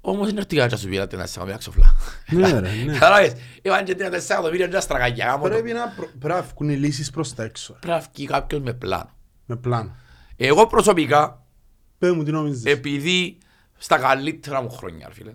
Όμως 0.00 0.30
είναι 0.30 0.40
ότι 0.40 0.56
να 0.56 0.76
σου 0.76 0.88
πει 0.88 0.96
ένα 0.96 1.02
εκατομμύρια 1.12 1.56
ξοφλά. 1.56 1.96
Ναι, 2.30 2.50
ρε, 2.60 2.70
ναι. 2.84 2.92
Κατάλαβες, 2.98 3.32
είπαν 3.62 3.84
και 3.84 3.94
τρία 3.94 4.10
τέσσερα 4.10 4.34
εκατομμύρια 4.38 4.68
και 4.68 4.80
στραγγάκια. 4.80 5.26
γάμο 5.26 5.42
το. 5.42 5.48
Πρέπει 5.48 5.72
να, 5.72 5.88
προ- 5.88 6.08
πρέπει 6.18 6.34
να 6.34 6.42
βγουν 6.42 6.68
οι 6.68 6.76
λύσεις 6.76 7.10
προς 7.10 7.34
τα 7.34 7.42
έξω. 7.42 7.72
ρε. 7.72 7.78
Πρέπει 7.78 8.00
να 8.02 8.08
βγει 8.14 8.26
κάποιος 8.26 8.60
με 8.62 8.72
πλάνο. 8.72 9.10
Με 9.46 9.56
πλάνο. 9.56 9.94
Εγώ 10.36 10.66
προσωπικά, 10.66 11.42
Πες 11.98 12.10
μου 12.12 12.22
τι 12.22 12.30
νομίζεις. 12.30 12.64
επειδή 12.64 13.38
στα 13.76 13.98
καλύτερα 13.98 14.62
μου 14.62 14.70
χρόνια, 14.70 15.06
ρε 15.08 15.14
φίλε, 15.14 15.34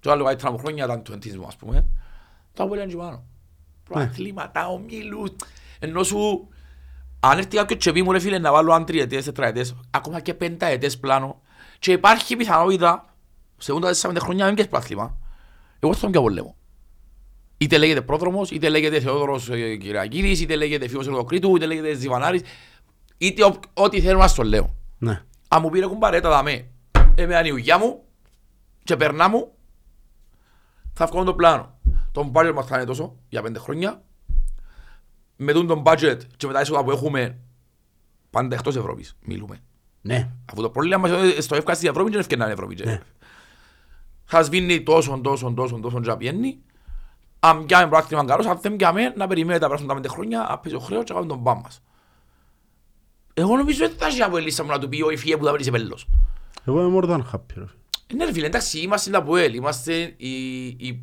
το 0.00 0.10
άλλο 0.10 0.24
καλύτερα 0.24 0.50
μου 0.50 0.58
χρόνια 0.58 0.84
ήταν 0.84 1.02
το 1.02 1.12
εντύσμο, 1.12 1.46
ας 1.46 1.56
πούμε, 1.56 1.86
το 2.52 2.62
άπολε 2.62 2.86
και 2.86 2.96
πάνω. 2.96 3.24
Προαθλήματα, 3.84 4.68
ομίλους, 4.68 5.30
ενώ 5.78 6.02
σου, 6.02 6.48
αν 7.20 7.38
έρθει 7.38 7.56
κάποιος 7.56 7.78
και 7.84 7.92
πει 7.92 8.02
μου, 8.02 8.12
ρε 8.12 8.18
φίλε, 8.18 8.38
να 8.38 8.52
βάλω 8.52 8.72
αν 8.72 8.84
τριετές, 8.84 9.24
τετραετές, 9.24 9.74
ακόμα 9.90 10.20
και 10.20 10.34
πενταετές 10.34 10.98
πλάνο, 10.98 11.40
και 11.78 11.92
υπάρχει 11.92 12.36
πιθανότητα, 12.36 13.13
σε 13.58 13.72
4-5 13.72 14.16
χρόνια 14.20 14.38
να 14.40 14.46
μην 14.46 14.54
πιες 14.54 14.68
προαθλήμα, 14.68 15.18
εγώ 15.80 15.94
θα 15.94 16.00
τον 16.00 16.10
πιο 16.10 16.22
πολέμο. 16.22 16.56
Είτε 17.58 17.78
λέγεται 17.78 18.00
πρόδρομος, 18.02 18.50
είτε 18.50 18.68
λέγεται 18.68 19.00
Θεόδωρος 19.00 19.48
ε, 19.50 19.76
Κυριακίδης, 19.76 20.40
είτε 20.40 20.56
λέγεται 20.56 20.88
Φίος 20.88 21.06
Ελοκρίτου, 21.06 21.56
είτε 21.56 21.66
λέγεται 21.66 21.94
Ζιβανάρης, 21.94 22.42
είτε 23.18 23.44
ο- 23.44 23.60
ό,τι 23.74 24.00
θέλω 24.00 24.18
να 24.18 24.26
στο 24.28 24.42
λέω. 24.42 24.74
Ναι. 24.98 25.22
Αν 25.48 25.60
μου 25.62 25.70
πήρε 25.70 25.86
κουμπαρέτα 25.86 26.28
δαμέ, 26.28 26.66
εμένα 27.14 27.46
η 27.46 27.50
ουγιά 27.50 27.78
μου 27.78 28.02
και 28.84 28.96
περνά 28.96 29.28
μου, 29.28 29.52
θα 30.92 31.06
βγάλω 31.06 31.24
το 31.24 31.34
πλάνο. 31.34 31.78
Το 32.12 32.30
budget 32.34 32.52
μας 32.54 32.66
θα 32.66 32.76
είναι 32.76 32.84
τόσο 32.84 33.16
για 33.28 33.42
πέντε 33.42 33.58
χρόνια. 33.58 34.02
Με 35.36 35.52
τούν 35.52 35.66
τον 35.66 35.82
budget 35.86 36.18
και 36.36 36.46
με 36.46 36.52
τα 36.52 36.60
έσοδα 36.60 36.84
που 36.84 36.90
έχουμε 36.90 37.38
πάντα 38.30 38.54
εκτός 38.54 38.76
Ευρώπης 38.76 39.16
μιλούμε. 39.24 39.58
Ναι. 40.00 40.30
Αφού 40.52 40.62
το 40.62 40.70
πρόβλημα 40.70 40.98
μας 40.98 41.10
είναι 41.10 41.40
στο 41.40 41.54
εύκαση 41.54 41.78
στην 41.78 41.90
Ευρώπης 41.90 42.10
και 42.10 42.16
δεν 42.16 42.20
ευκαιρνάνε 42.20 42.52
Ευρώπη. 42.52 42.84
Ναι. 42.84 43.00
Θα 44.24 44.42
σβήνει 44.42 44.82
τόσο, 44.82 45.20
τόσο, 45.22 45.52
τόσο, 45.56 45.78
τόσο 45.78 46.00
και 46.00 46.08
να 46.08 46.16
πιένει. 46.16 46.58
Αν 47.40 47.66
πιάμε 47.66 47.88
πρακτήμα 47.88 48.24
καλός, 48.24 48.46
αν 48.46 48.58
δεν 48.62 48.76
πιάμε 48.76 49.12
να 49.16 49.26
περιμένει 49.26 49.58
τα 49.58 49.66
περάσουν 49.66 49.86
τα 49.88 49.94
πέντε 49.94 50.08
χρόνια, 50.08 50.46
να 50.50 50.58
πέσει 50.58 50.74
ο 50.74 50.78
χρέος 50.78 51.04
και 51.04 51.12
να 51.12 51.18
κάνουμε 51.18 51.34
τον 51.34 51.44
πάμ 51.44 51.60
μας. 51.62 51.82
Εγώ 53.34 53.56
νομίζω 53.56 53.84
ότι 53.84 53.94
θα 53.98 54.06
έχει 54.06 54.22
από 54.22 54.38
η 54.38 54.42
λίστα 54.42 54.64
μου 54.64 54.70
να 54.70 54.78
του 54.78 54.88
πει 54.88 55.02
ο 55.02 55.10
Ιφιέ 55.10 55.36
που 55.36 55.44
θα 55.44 55.52
βρει 55.52 55.64
σε 55.64 55.70
πέλος. 55.70 56.06
Εγώ 56.66 56.82
είμαι 56.86 56.98
more 57.00 57.10
than 57.10 57.18
happy. 57.32 57.54
ρε. 57.56 57.64
Ναι 58.16 58.24
ρε 58.24 58.32
φίλε, 58.32 58.46
εντάξει, 58.46 58.78
είμαστε 58.78 59.10
τα 59.10 59.22
Ποέλ, 59.22 59.54
είμαστε 59.54 60.14
οι, 60.16 60.64
οι, 60.66 61.02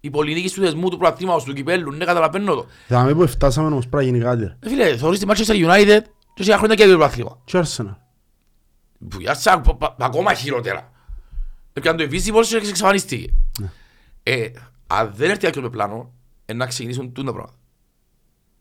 οι 0.00 0.10
πολυνίκοι 0.10 0.50
του 0.54 0.60
θεσμού 0.62 0.88
του 0.90 0.96
προαθήματος 0.98 1.44
του 1.44 1.52
κυπέλλου, 1.52 1.92
ναι 1.92 2.04
καταλαβαίνω 2.04 2.54
το. 2.54 2.66
Θα 2.88 3.02
με 3.04 3.14
που 3.14 3.26
φτάσαμε 3.26 3.66
όμως 3.66 3.88
πρέπει 3.88 4.04
να 4.04 4.10
γίνει 4.10 4.24
κάτι. 4.24 4.44
ρε. 4.44 4.56
Ε, 4.60 4.68
φίλε, 4.68 4.96
θωρείς 4.96 5.18
τη 5.18 5.26
Manchester 5.28 5.68
United 5.70 6.00
και 6.34 6.42
σε 6.42 6.56
χρόνια 6.56 6.74
και 6.76 6.86
το 6.86 6.96
προαθήμα. 6.96 7.38
Και 7.44 7.62
Arsenal. 7.64 7.94
Που 9.08 9.20
για 9.20 9.34
σας, 9.34 9.60
πα- 9.64 9.74
πα- 9.76 9.96
ακόμα 9.98 10.34
χειρότερα. 10.34 10.91
Έπιαν 11.72 11.96
το 11.96 12.04
Invisible 12.04 12.46
και 12.46 12.56
εξαφανίστηκε. 12.56 13.34
Ε, 14.22 14.50
αν 14.86 15.12
δεν 15.14 15.30
έρθει 15.30 15.42
κάποιος 15.44 15.64
με 15.64 15.70
πλάνο, 15.70 16.12
ε, 16.46 16.52
να 16.52 16.66
ξεκινήσουν 16.66 17.12
τούτα 17.12 17.32
πράγματα. 17.32 17.58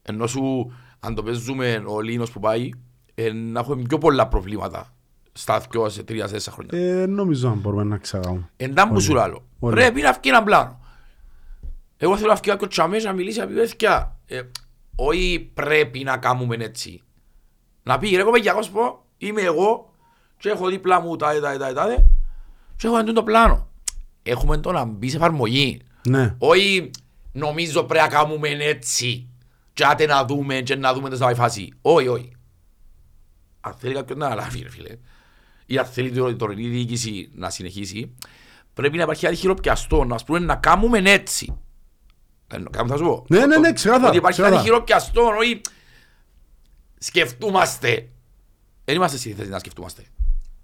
Ενώ 0.01 0.27
σου, 0.27 0.73
αν 0.99 1.15
το 1.15 1.23
παίζουμε 1.23 1.83
ο 1.85 2.01
Λίνος 2.01 2.31
που 2.31 2.39
πάει, 2.39 2.69
ε, 3.15 3.31
να 3.31 3.59
έχουμε 3.59 3.81
πιο 3.81 3.97
πολλά 3.97 4.27
προβλήματα 4.27 4.93
στα 5.31 5.59
δυο, 5.59 5.89
σε 5.89 6.03
τρία, 6.03 6.27
σε 6.27 6.33
τέσσερα 6.33 6.55
χρόνια. 6.55 7.01
Ε, 7.01 7.05
νομίζω 7.05 7.49
αν 7.49 7.57
μπορούμε 7.57 7.83
να 7.83 7.97
ξαγάμε. 7.97 8.49
Εντά 8.57 8.87
που 8.87 8.93
Όλοι. 8.93 9.01
σου 9.01 9.13
λάλλω. 9.13 9.45
Όλοι. 9.59 9.75
Πρέπει 9.75 10.01
να 10.01 10.11
βγει 10.11 10.29
ένα 10.29 10.43
πλάνο. 10.43 10.79
Εγώ 11.97 12.17
θέλω 12.17 12.27
να 12.27 12.35
βγει 12.35 12.49
κάποιο 12.49 12.67
τσαμές 12.67 13.03
να 13.03 13.13
μιλήσει 13.13 13.39
να 13.39 13.47
πει 13.47 13.53
παιδιά. 13.53 14.19
Ε, 14.25 14.41
όχι 14.95 15.51
πρέπει 15.53 16.03
να 16.03 16.17
κάνουμε 16.17 16.55
έτσι. 16.55 17.01
Να 17.83 17.97
πει 17.97 18.15
ρε 18.15 18.23
κοπέκια, 18.23 18.51
εγώ 18.51 18.61
σου 18.61 18.71
πω, 18.71 19.05
είμαι 19.17 19.41
εγώ 19.41 19.93
και 20.37 20.49
έχω 20.49 20.67
δίπλα 20.67 21.01
μου 21.01 21.15
τάδε, 21.15 21.39
τάδε, 21.39 21.57
τάδε, 21.57 21.73
τάδε 21.73 22.05
και 22.81 22.87
έχω 22.87 22.97
εντούν 22.97 23.13
το 23.13 23.23
πλάνο. 23.23 23.67
Έχουμε 24.23 24.57
το 24.57 24.71
να 24.71 24.85
μπει 24.85 25.09
σε 25.09 25.15
εφαρμογή. 25.15 25.81
Ναι. 26.07 26.35
Όχι 26.37 26.91
νομίζω 27.31 27.83
πρέπει 27.83 28.03
να 28.03 28.09
κάνουμε 28.17 28.49
έτσι 28.49 29.27
και 29.73 29.85
άτε 29.85 30.05
να 30.05 30.25
δούμε 30.25 30.61
και 30.61 30.75
να 30.75 30.93
δούμε 30.93 31.09
το 31.09 31.15
σε 31.15 31.33
φάση. 31.33 31.73
Όχι, 31.81 32.07
όχι. 32.07 32.31
Αν 33.61 33.73
θέλει 33.73 33.93
κάποιον 33.93 34.17
να 34.17 34.25
αναλάβει 34.25 34.61
ρε 34.61 34.69
φίλε 34.69 34.97
ή 35.65 35.77
αν 35.77 35.85
θέλει 35.85 36.29
η 36.29 36.35
τωρινή 36.35 36.67
διοίκηση 36.67 37.29
να 37.33 37.49
συνεχίσει 37.49 38.15
πρέπει 38.73 38.97
να 38.97 39.03
υπάρχει 39.03 39.23
κάτι 39.25 39.35
χειροπιαστό 39.35 40.03
να 40.03 40.15
πούμε 40.25 40.39
να 40.39 40.55
κάνουμε 40.55 41.01
έτσι. 41.05 41.57
Ε, 42.47 42.57
Κάπου 42.71 42.87
θα 42.87 42.97
σου 42.97 43.03
πω. 43.03 43.25
Ναι, 43.27 43.45
ναι, 43.45 43.57
ναι, 43.57 43.73
ξεκάθαρα, 43.73 44.07
Ότι 44.07 44.17
υπάρχει 44.17 44.41
κάτι 44.41 44.51
ξεκάθαρα. 44.51 44.61
χειροπιαστό, 44.61 45.21
όχι 45.39 45.61
σκεφτούμαστε. 46.97 48.09
Δεν 48.85 48.95
είμαστε 48.95 49.17
στη 49.17 49.33
θέση 49.33 49.49
να 49.49 49.59
σκεφτούμαστε. 49.59 50.03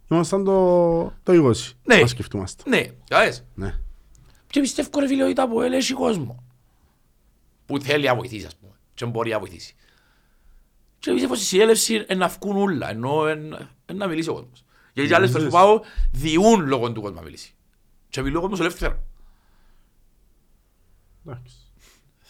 Ήμασταν 0.10 0.43
το, 0.43 1.03
το 1.24 1.49
20. 1.49 1.53
Ναι. 1.84 1.95
Να 1.95 2.08
σκεφτούμαστε. 2.08 2.70
Ναι, 2.70 2.86
καλές. 3.08 3.45
Ναι. 3.55 3.80
Και 4.47 4.60
πιστεύω 4.60 4.99
ρε 4.99 5.08
φίλε 5.08 5.24
ότι 5.24 5.34
τα 5.34 5.43
από 5.43 5.62
έχει 5.62 5.93
κόσμο. 5.93 6.43
Που 7.66 7.80
θέλει 7.80 8.05
να 8.05 8.16
βοηθήσει 8.16 8.45
ας 8.45 8.55
πούμε. 8.55 8.74
Και 8.93 9.05
μπορεί 9.05 9.32
να 9.32 9.39
βοηθήσει. 9.39 9.76
Και 10.99 11.12
πιστεύω 11.12 11.36
στη 11.36 11.45
συνέλευση 11.45 11.93
είναι 11.93 12.05
να 12.16 12.28
βγουν 12.28 12.58
όλα. 12.58 12.89
Ενώ 12.89 13.30
είναι 13.30 13.70
να 13.93 14.08
μιλήσει 14.08 14.30
ο 14.30 14.34
κόσμος. 14.34 14.64
Γιατί 14.93 15.14
άλλες 15.14 15.32
φορές 15.32 15.45
που 15.45 15.51
πάω 15.51 15.82
διούν 16.12 16.68
λόγω 16.68 16.91
του 16.91 17.01
κόσμου 17.01 17.16
να 17.16 17.22
μιλήσει. 17.22 17.53
Και 18.10 18.22
μιλώ 18.22 18.38
ο 18.38 18.41
κόσμος 18.41 18.60
ελεύθερα. 18.60 19.03
Εντάξει. 21.26 21.55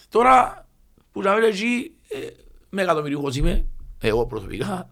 Τώρα 0.10 0.66
που 1.12 1.22
να 1.22 1.34
μιλώ 1.34 1.46
εκεί 1.46 1.96
ε, 2.08 2.28
με 2.70 2.82
εκατομμυριούχος 2.82 3.36
είμαι. 3.36 3.66
Εγώ 4.00 4.26
προσωπικά. 4.26 4.90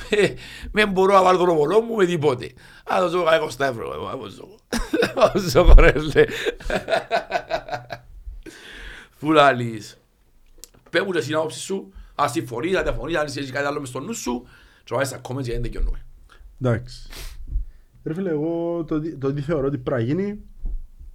Με- 0.10 0.34
Με 0.72 0.86
μπορώ 0.86 1.14
να 1.14 1.22
βάλω 1.22 1.38
τον 1.38 1.48
ομολό 1.48 1.80
μου 1.80 1.94
με 1.94 2.06
τίποτε. 2.06 2.50
Α, 2.94 3.00
δώσω 3.00 3.22
κανένα 3.24 3.44
20 3.44 3.60
ευρώ. 3.60 3.92
εγώ, 3.94 4.04
να 4.08 4.16
δώσω. 4.16 4.48
Να 5.14 5.26
δώσω, 5.28 5.74
ρε, 5.78 5.92
λέει. 5.92 6.26
Που 9.18 9.32
λαλείς. 9.32 9.98
Πες 10.90 11.02
μου 11.02 11.10
και 11.12 11.20
την 11.20 11.34
άποψη 11.36 11.58
σου, 11.60 11.92
αν 12.14 12.28
συμφωνείς, 12.30 12.76
αν 12.76 12.82
διαφωνείς, 12.82 13.16
αν 13.16 13.26
έχεις 13.26 13.50
κάτι 13.50 13.66
άλλο 13.66 13.80
μες 13.80 13.88
στο 13.88 14.00
νου 14.00 14.14
σου 14.14 14.46
και 14.84 14.94
βάζεις 14.94 15.08
στα 15.08 15.20
comments 15.22 15.42
γιατί 15.42 15.50
δεν 15.60 15.62
τελειώνουμε. 15.62 16.04
Εντάξει. 16.60 17.08
Ρε 18.04 18.14
φίλε, 18.14 18.30
εγώ 18.30 18.84
το, 18.86 19.00
τι- 19.00 19.16
το 19.16 19.32
τι 19.32 19.40
θεωρώ 19.40 19.66
ότι 19.66 19.78
πρέπει 19.78 20.02
να 20.02 20.06
γίνει 20.14 20.38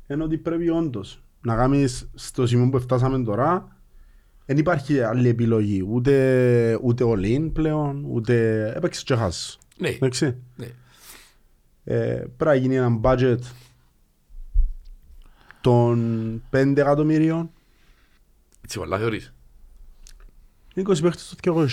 είναι 0.07 0.23
ότι 0.23 0.37
πρέπει 0.37 0.69
όντως 0.69 1.19
να 1.41 1.55
κάνεις 1.55 2.09
στο 2.15 2.47
σημείο 2.47 2.69
που 2.69 2.79
φτάσαμε 2.79 3.23
τώρα 3.23 3.74
δεν 4.45 4.57
υπάρχει 4.57 5.01
άλλη 5.01 5.29
επιλογή. 5.29 5.81
Ούτε, 5.89 6.79
ούτε 6.81 7.03
all-in 7.07 7.49
πλέον, 7.53 8.03
ούτε 8.05 8.65
έπαιξες 8.75 9.03
και 9.03 9.15
χάσεις. 9.15 9.57
Ναι, 9.77 9.89
Εντάξει. 9.89 10.35
ναι. 10.55 10.67
Ε, 11.83 12.15
πρέπει 12.37 12.43
να 12.45 12.55
γίνει 12.55 12.75
ένα 12.75 12.99
budget 13.03 13.37
των 15.61 16.43
5 16.51 16.73
εκατομμυρίων. 16.77 17.51
Έτσι 18.61 18.77
πολλά 18.77 18.97
θεωρείς; 18.97 19.33
20 20.75 20.83
παίχτες 21.01 21.21
στο 21.21 21.35
200 21.35 21.67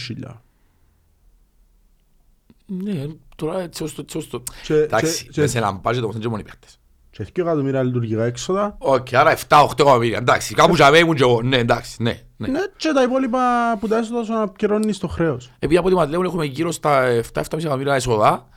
Ναι, 2.66 3.06
τώρα 3.36 3.60
έτσι 3.60 3.82
ως 3.82 3.94
το... 3.94 4.00
έτσι 4.00 4.16
ως 4.16 4.28
το- 4.28 4.42
Και, 4.64 4.74
Εντάξει, 4.74 5.28
και, 5.28 5.40
μες 5.40 5.50
σε 5.50 5.58
και, 5.58 5.64
έναν 5.64 5.80
budget 5.84 6.00
όμως 6.02 6.14
είναι 6.14 6.22
και 6.24 6.28
μόνοι 6.28 6.42
παίχτες. 6.42 6.80
Και 7.12 7.24
2 7.24 7.28
εκατομμύρια 7.42 7.82
λειτουργικά 7.82 8.24
έξοδα. 8.24 8.74
Οκ, 8.78 9.14
άρα 9.14 9.36
7-8 9.48 9.70
εκατομμύρια, 9.78 10.18
εντάξει, 10.18 10.54
κάπου 10.54 10.74
για 10.74 10.98
ήμουν 10.98 11.14
και 11.14 11.22
εγώ, 11.22 11.42
ναι, 11.42 11.56
εντάξει, 11.56 12.02
ναι, 12.02 12.20
ναι. 12.36 12.48
Ναι, 12.48 12.60
και 12.76 12.92
τα 12.94 13.02
υπόλοιπα 13.02 13.40
που 13.80 13.88
τα 13.88 13.96
έσοδα 13.98 14.24
σου 14.24 14.32
να 14.32 14.48
πληρώνεις 14.48 14.98
το 14.98 15.08
χρέος. 15.08 15.50
Επειδή 15.58 15.76
από 15.76 15.86
ό,τι 15.86 15.96
μας 15.96 16.08
λέγουν 16.08 16.24
έχουμε 16.24 16.44
γύρω 16.44 16.70
στα 16.72 17.02
7-7,5 17.32 17.58
εκατομμύρια 17.58 17.94
εσόδα, 17.94 18.48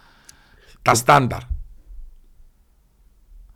τα 0.82 0.94
στάνταρ, 0.94 1.40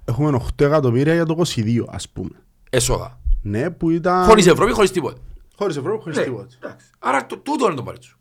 Έχουμε 0.05 0.39
8 0.57 0.65
εκατομμύρια 0.65 1.13
για 1.13 1.25
το 1.25 1.41
22, 1.55 1.85
ας 1.89 2.09
πούμε. 2.09 2.29
εσόδα. 2.69 3.19
Ναι, 3.41 3.69
που 3.69 3.89
ήταν... 3.89 4.23
Χωρίς 4.25 4.47
Ευρώπη, 4.47 4.71
χωρίς 4.71 4.91
τίποτα. 4.91 5.17
Χωρίς 5.55 5.77
Ευρώπη, 5.77 6.01
χωρίς 6.03 6.17
Ναι, 6.17 6.23
τίποτα. 6.23 6.47
εντάξει. 6.63 6.89
Άρα 6.99 7.25
το- 7.25 7.37
τούτο 7.37 7.65
είναι 7.65 7.75
το 7.75 7.83
πάρει 7.83 7.97
σου. 8.03 8.19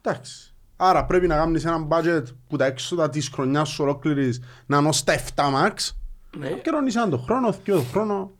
Εντάξει. 0.00 0.47
Άρα 0.80 1.04
πρέπει 1.04 1.26
να 1.26 1.36
κάνεις 1.36 1.64
ένα 1.64 1.86
budget 1.90 2.22
που 2.48 2.56
τα 2.56 2.64
έξοδα 2.64 3.08
της 3.10 3.28
χρονιάς 3.28 3.68
σου 3.68 3.82
ολόκληρης 3.84 4.40
να 4.66 4.76
είναι 4.78 4.88
ως 4.88 5.04
τα 5.04 5.12
7 5.12 5.42
max. 5.44 5.90
Ναι. 6.38 6.48
Και 6.48 6.70
ρώνεις 6.70 6.96
έναν 6.96 7.10
το 7.10 7.18
χρόνο, 7.18 7.52
δύο 7.64 7.76
το 7.76 7.82
χρόνο. 7.92 8.30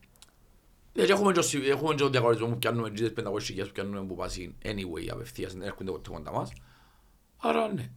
Ναι, 0.93 1.05
και 1.05 1.13
έχουμε 1.13 1.33
και 1.33 1.39
ο 1.39 1.43
συ- 1.43 1.69
έχουμε 1.69 1.95
και 1.95 2.03
τον 2.03 2.11
διαγωνισμό 2.11 2.47
που 2.47 2.59
πιάνουμε 2.59 2.91
τζίδες 2.91 3.13
500 3.13 3.45
χιλιάδες 3.45 3.73
που 3.73 3.81
πιάνουμε 3.81 4.07
που 4.07 4.15
πάσει 4.15 4.55
anyway 4.65 5.09
απευθείας, 5.13 5.53
δεν 5.53 5.63
έρχονται 5.63 5.91
ποτέ 5.91 6.11
κοντά 6.11 6.33
μας. 6.33 6.53
Άρα 7.39 7.73
ναι. 7.75 7.89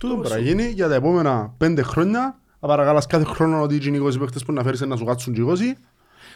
Τούτο 0.00 0.14
Το 0.14 0.20
πρέπει 0.20 0.34
να 0.34 0.40
σου. 0.40 0.46
γίνει 0.46 0.68
για 0.70 0.88
τα 0.88 0.94
επόμενα 0.94 1.54
5 1.58 1.82
χρόνια. 1.82 2.38
Να 2.60 2.68
παρακαλάς 2.68 3.06
κάθε 3.06 3.24
χρόνο 3.24 3.62
ότι 3.62 3.74
οι 3.74 4.00
20 4.00 4.18
παίχτες 4.18 4.44
που 4.44 4.52
να 4.52 4.62
φέρεις 4.62 4.80
να 4.80 4.96
σου 4.96 5.04
κάτσουν 5.04 5.34
20. 5.34 5.76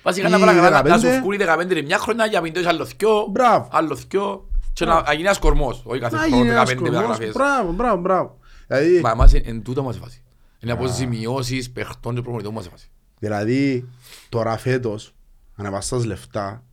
Βασικά 0.02 0.28
Ή 0.28 0.30
να 0.30 0.38
παρακαλά 0.38 0.70
να 0.82 0.96
15. 0.96 0.98
σου 1.00 1.20
βγουν 1.20 1.32
οι 1.32 1.36
15 1.36 1.70
είναι 1.70 1.82
μια 1.82 1.98
χρονιά 1.98 2.26
για 2.26 2.40
πεντώσεις 2.40 2.68
άλλο 2.68 2.84
δυο, 2.84 3.26
Μπράβο. 3.30 3.68
άλλο 3.72 3.94
δυο 4.08 4.47
και 4.78 4.84
να 4.84 5.02
να 5.02 5.10
γίνει 5.12 5.22
ένας 5.22 5.38
κορμός, 5.38 5.82
όχι 5.84 6.00
κάθε 6.00 6.16
Να 6.16 6.22
χρόνο 6.22 6.36
γίνει 6.36 6.48
ένας 6.48 6.68
15 6.70 6.74
κορμός. 6.74 6.94
μεταγραφές. 6.94 7.32
Μπράβο, 7.32 7.72
μπράβο, 7.72 8.00
μπράβο. 8.00 8.38
Δηλαδή, 8.66 9.00
Μα 9.00 9.10
εμάς 9.10 9.32
είναι 9.32 9.48
εν 9.48 9.62
τούτο 9.62 9.82
μας 9.82 9.96
η 9.96 9.98
φάση. 9.98 10.22
Είναι 10.58 10.72
αποζημιώσεις 10.72 11.70
παιχτών 11.70 12.14
και 12.14 12.20
προπονητών 12.22 12.52
μας 12.54 12.66
η 12.66 12.68
φάση. 12.68 12.90
Δηλαδή, 13.18 13.88
τώρα 14.28 14.56
φέτος, 14.56 15.14
ανεβαστάς 15.56 16.04
λεφτά, 16.04 16.64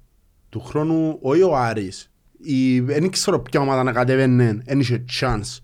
του 0.50 0.60
χρόνου, 0.60 1.18
όχι 1.22 1.42
ο 1.42 1.56
Άρης, 1.58 2.12
η, 2.38 2.80
δεν 2.80 3.10
ξέρω 3.10 3.40
ποια 3.40 3.60
ομάδα 3.60 3.84
να 3.84 3.92
κατέβαινε, 3.92 4.62
δεν 4.66 4.80
είχε 4.80 5.06
chance 5.20 5.60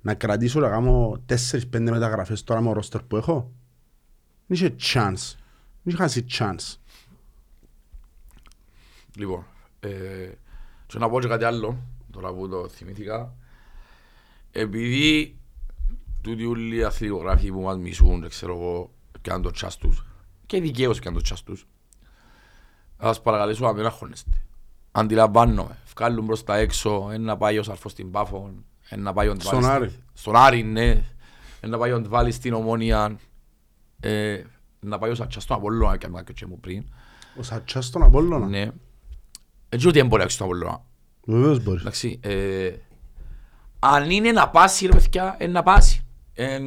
να 0.00 0.14
κρατήσω 0.14 0.60
να 0.60 0.68
κάνω 0.68 1.22
4-5 1.26 1.60
μεταγραφές 1.80 2.44
τώρα 2.44 2.60
με 2.60 2.68
ο 2.68 2.72
ρόστερ 2.72 3.02
που 3.02 3.16
έχω. 3.16 3.52
Δεν 4.46 4.56
είχε 4.56 4.74
chance. 4.92 5.36
Δεν 5.82 5.94
είχε 5.94 5.96
χάσει 5.96 6.24
chance. 6.38 6.76
Λοιπόν, 9.16 9.46
ε, 9.80 9.88
και 10.88 10.98
να 10.98 11.08
πω 11.08 11.20
και 11.20 11.28
κάτι 11.28 11.44
άλλο, 11.44 11.78
τώρα 12.10 12.32
που 12.32 12.48
το 12.48 12.68
θυμήθηκα. 12.68 13.34
Επειδή 14.50 15.36
τούτοι 16.22 16.44
όλοι 16.46 16.76
οι 16.76 16.84
αθλητικογράφοι 16.84 17.50
που 17.52 17.60
μας 17.60 17.76
μισούν, 17.78 18.20
δεν 18.20 18.28
ξέρω 18.28 18.52
εγώ, 18.54 18.90
πιάνουν 19.22 19.42
το 19.42 19.50
τσάς 19.50 19.76
τους, 19.76 20.04
και 20.46 20.60
δικαίως 20.60 20.98
πιάνουν 20.98 21.18
το 21.18 21.24
τσάς 21.24 21.42
τους, 21.42 21.66
θα 22.96 23.06
σας 23.06 23.22
παρακαλέσω 23.22 23.64
να 23.64 23.72
μην 23.72 23.84
αγχώνεστε. 23.84 24.30
Αντιλαμβάνομαι, 24.92 25.76
βγάλουν 25.96 26.26
προς 26.26 26.44
τα 26.44 26.56
έξω, 26.56 27.08
ένα 27.12 27.36
πάει 27.36 27.58
ο 27.58 27.62
Σαρφός 27.62 27.92
στην 27.92 28.10
Πάφο, 28.10 28.50
ένα 28.88 29.12
πάει 29.12 29.28
ο 29.28 29.32
Ντβάλης 29.34 29.48
Στον 29.48 29.62
στην- 29.62 29.74
Άρη. 29.74 29.92
Στον 30.12 30.36
Άρη, 30.36 30.62
ναι. 30.62 31.04
Ένα 31.60 31.78
πάει 31.78 31.92
ο 31.92 32.00
Ντβάλης 32.00 32.34
στην 32.34 32.52
Ομόνια, 32.52 33.16
ε, 34.00 34.42
να 34.80 34.98
πάει 34.98 35.10
ο 35.10 35.14
Σατσάς 35.14 35.42
στον 35.42 35.56
Απόλλωνα, 35.56 35.96
και 35.96 36.06
αν 36.06 36.14
κάποιος 36.14 36.38
και 36.38 36.46
μου 36.46 36.60
πριν. 36.60 36.84
Ο 37.38 37.42
Σατσάς 37.42 37.86
στον 37.86 38.02
Απόλλωνα. 38.02 38.46
Ναι. 38.46 38.70
Έτσι 39.68 39.86
ότι 39.88 39.98
δεν 39.98 40.06
μπορεί 40.06 40.16
να 40.22 40.28
παίξει 40.28 40.34
στον 40.36 40.46
Απόλλωνα. 40.46 40.82
Βεβαίως 41.24 41.62
μπορείς. 41.62 41.80
Εντάξει, 41.80 42.20
ε, 42.22 42.70
αν 43.78 44.10
είναι 44.10 44.32
να 44.32 44.48
πάσει 44.48 44.86
ρε 44.86 44.92
παιδιά, 44.92 45.36
είναι 45.40 45.52
να 45.52 45.62
πάσει. 45.62 46.04
Ε, 46.34 46.58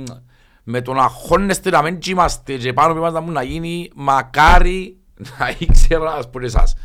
με 0.64 0.82
το 0.82 0.94
να 0.94 1.08
χώνεστε 1.08 1.70
να 1.70 1.82
μην 1.82 1.98
είμαστε 2.08 2.58
και 2.58 2.74
πάνω 2.74 2.94
που 2.94 3.00
μας 3.00 3.14
να 3.14 3.20
μου 3.20 3.32
να 3.32 3.44
γίνει, 3.44 3.92
μακάρι 3.96 4.98
να 5.38 5.56
ήξερα 5.60 6.14
ας 6.14 6.30
πούμε 6.30 6.46
εσάς. 6.46 6.76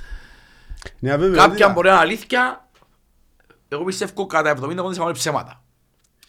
Ναι, 0.98 1.10
αβέβαιοτητα. 1.12 1.48
Κάποια 1.48 1.68
μπορεί 1.68 1.86
να 1.88 1.92
είναι 1.92 2.02
αλήθεια, 2.02 2.68
εγώ 3.68 3.84
πιστεύω 3.84 4.26
κατά 4.26 4.50
70% 4.50 5.02
είναι 5.02 5.12
ψέματα. 5.12 5.62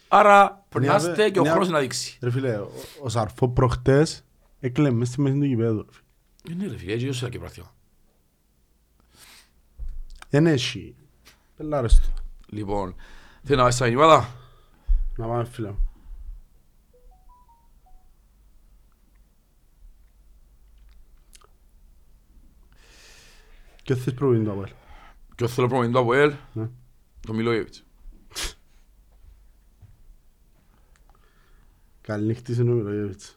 Άρα 0.07 0.65
περνάστε 0.69 1.09
αβε- 1.11 1.31
και 1.31 1.39
ο 1.39 1.43
ναι, 1.43 1.49
χρόνος 1.49 1.67
αβε- 1.67 1.75
να 1.77 1.81
δείξει. 1.83 2.17
Ρε 2.21 2.31
φίλε, 2.31 2.57
ο- 2.57 2.71
ο 3.03 3.09
Σαρφό 3.09 3.49
προχτές 3.49 4.23
έκλαιμες 4.59 5.07
στη 5.07 5.21
μέση 5.21 5.37
του 5.39 5.45
γηπέδου. 5.45 5.85
ρε 5.85 5.91
φίλε. 5.91 6.63
Ε, 6.63 6.65
Ναι 6.65 6.71
ρε 6.71 6.77
φίλε, 6.77 6.93
έτσι 6.93 7.07
όσο 7.07 7.29
και 7.29 7.39
πρακτικά. 7.39 7.71
Δεν 10.29 10.47
έχει. 10.47 10.95
Πελάρες 11.55 11.99
του. 11.99 12.13
Λοιπόν, 12.49 12.95
θέλω 13.43 13.57
να 13.57 13.63
βάζεις 13.63 13.79
τα 13.79 13.85
μηνύματα. 13.87 14.35
Να 15.17 15.27
πάμε 15.27 15.45
φίλε. 15.45 15.69
μου. 15.71 15.89
Και 23.83 23.95
θες 23.95 24.13
προβήν 24.13 24.43
το 24.43 24.51
Αποέλ. 24.51 24.71
Ποιο 25.35 25.47
θέλω 25.47 25.67
προμονή 25.67 25.91
του 25.91 25.99
Αποέλ, 25.99 26.33
Ναι. 26.53 26.69
το 27.19 27.33
Μιλόγεβιτς. 27.33 27.83
Καλή 32.01 32.25
νύχτη 32.25 32.53
σε 32.53 32.63
νούμερο 32.63 32.93
Γεύιτς. 32.93 33.36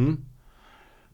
Μμ. 0.00 0.14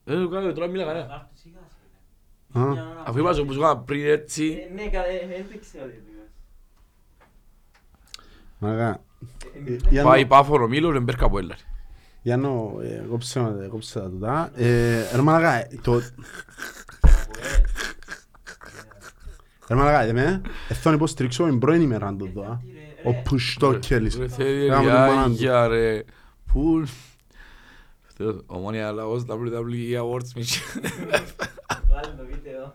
Ε, 0.05 0.15
το 0.23 0.29
κάνω, 0.29 0.53
τώρα 0.53 0.67
μίλα 0.67 0.85
κανένα. 0.85 1.05
Άρτου 1.15 1.29
σιγά 1.35 1.59
σιγά. 1.69 2.65
Α. 2.67 2.71
Μια 2.73 2.83
ώρα. 2.91 3.03
Αφού 3.07 3.19
είπα 3.19 3.33
σου 3.33 3.45
που 3.45 3.53
σου 3.53 3.59
έκανα 3.59 3.79
πριν 3.79 4.07
έτσι, 4.07 4.67
Ε, 4.71 4.75
Ναι, 4.75 4.89
καλά, 4.89 5.07
ε, 5.07 5.27
δεν 5.49 5.61
ξέρω 5.61 5.85
τι 5.85 5.91
πήγα. 5.93 6.23
Μαγά. 8.59 9.01
Ε, 9.67 9.73
Ε, 9.73 9.77
για 9.91 10.03
πάει 10.03 10.21
να- 10.23 10.27
πάφορο 10.27 10.69
Μίλο, 10.69 10.91
ρε 10.91 11.01
μπέρκα 11.01 11.25
από 11.25 11.39
έλα. 11.39 11.57
Για 12.23 12.37
να 12.37 12.49
ε, 12.83 13.05
κόψε 13.09 13.41
με- 13.41 13.67
κόψε 13.67 13.99
τα 14.01 14.11
τούτα. 14.11 14.51
Ε, 14.55 15.03
Ρε 15.15 15.23
μαλακά, 15.23 15.67
το... 15.83 16.01
Ρε 19.69 19.75
μαλακά, 19.75 20.01
εμέ, 20.03 20.23
ε, 20.69 20.75
θέλω 20.75 20.81
να 20.85 20.93
υποστηρίξω 20.93 21.45
την 21.45 21.59
πρώην 21.59 21.81
ημέρα 21.81 22.15
του 22.15 22.25
εδώ. 22.25 22.43
α. 22.43 22.59
Ο 23.05 23.13
Πουστόκελης. 23.23 24.17
Ρε 24.19 24.29
θέλει 24.29 24.69
Κάμε 24.69 24.91
τον 24.91 24.99
μάνα 25.01 25.23
του. 25.25 25.29
ριάγια 25.29 25.67
ρε. 25.69 26.03
Πού... 26.53 26.83
Θεός, 28.17 28.43
Ομόνια 28.47 28.93
λαός 28.93 29.25
WWE 29.29 30.01
Awards 30.03 30.29
Μίτσι. 30.37 30.61
Βάλε 31.91 32.15
το 32.17 32.25
βίντεο. 32.31 32.75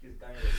Ποιος 0.00 0.12
κάνει 0.18 0.34
το 0.34 0.40
βίντεο. 0.40 0.50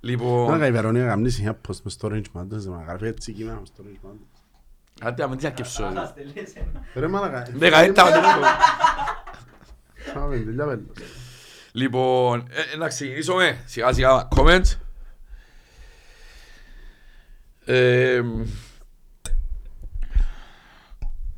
Λοιπόν, 0.00 0.44
Μαλακά, 0.44 0.66
η 0.66 0.72
Βερονία 0.72 1.06
κάνει 1.06 1.30
συνέχεια 1.30 1.60
post 1.68 1.80
μες 1.82 1.92
στο 1.92 2.08
Orange 2.12 2.38
Mountains, 2.40 2.46
δεν 2.48 2.72
μ' 2.72 2.82
γράφει 2.86 3.06
έτσι 3.06 3.32
κείμενα 3.32 3.58
μες 3.58 3.68
στο 3.68 3.84
Orange 3.86 4.08
Mountains. 4.08 5.06
άντε 5.06 5.22
να 5.22 5.28
μην 5.28 5.38
διακεψω. 5.38 5.90
Θα 5.94 6.06
στελείς 6.06 6.54
ένα. 6.54 6.84
Ρε 6.94 7.08
μαλακά. 7.08 7.46
Δεν 7.54 7.70
καέτα. 7.70 8.04
Πάμε, 10.14 10.36
τελειά 10.36 10.64
πέλος. 10.64 10.84
Λοιπόν, 11.72 12.48
ε, 12.72 12.76
να 12.76 12.88
ξεκινήσουμε 12.88 13.62
σιγά 13.64 13.92
σιγά 13.92 14.28
comments. 14.36 14.78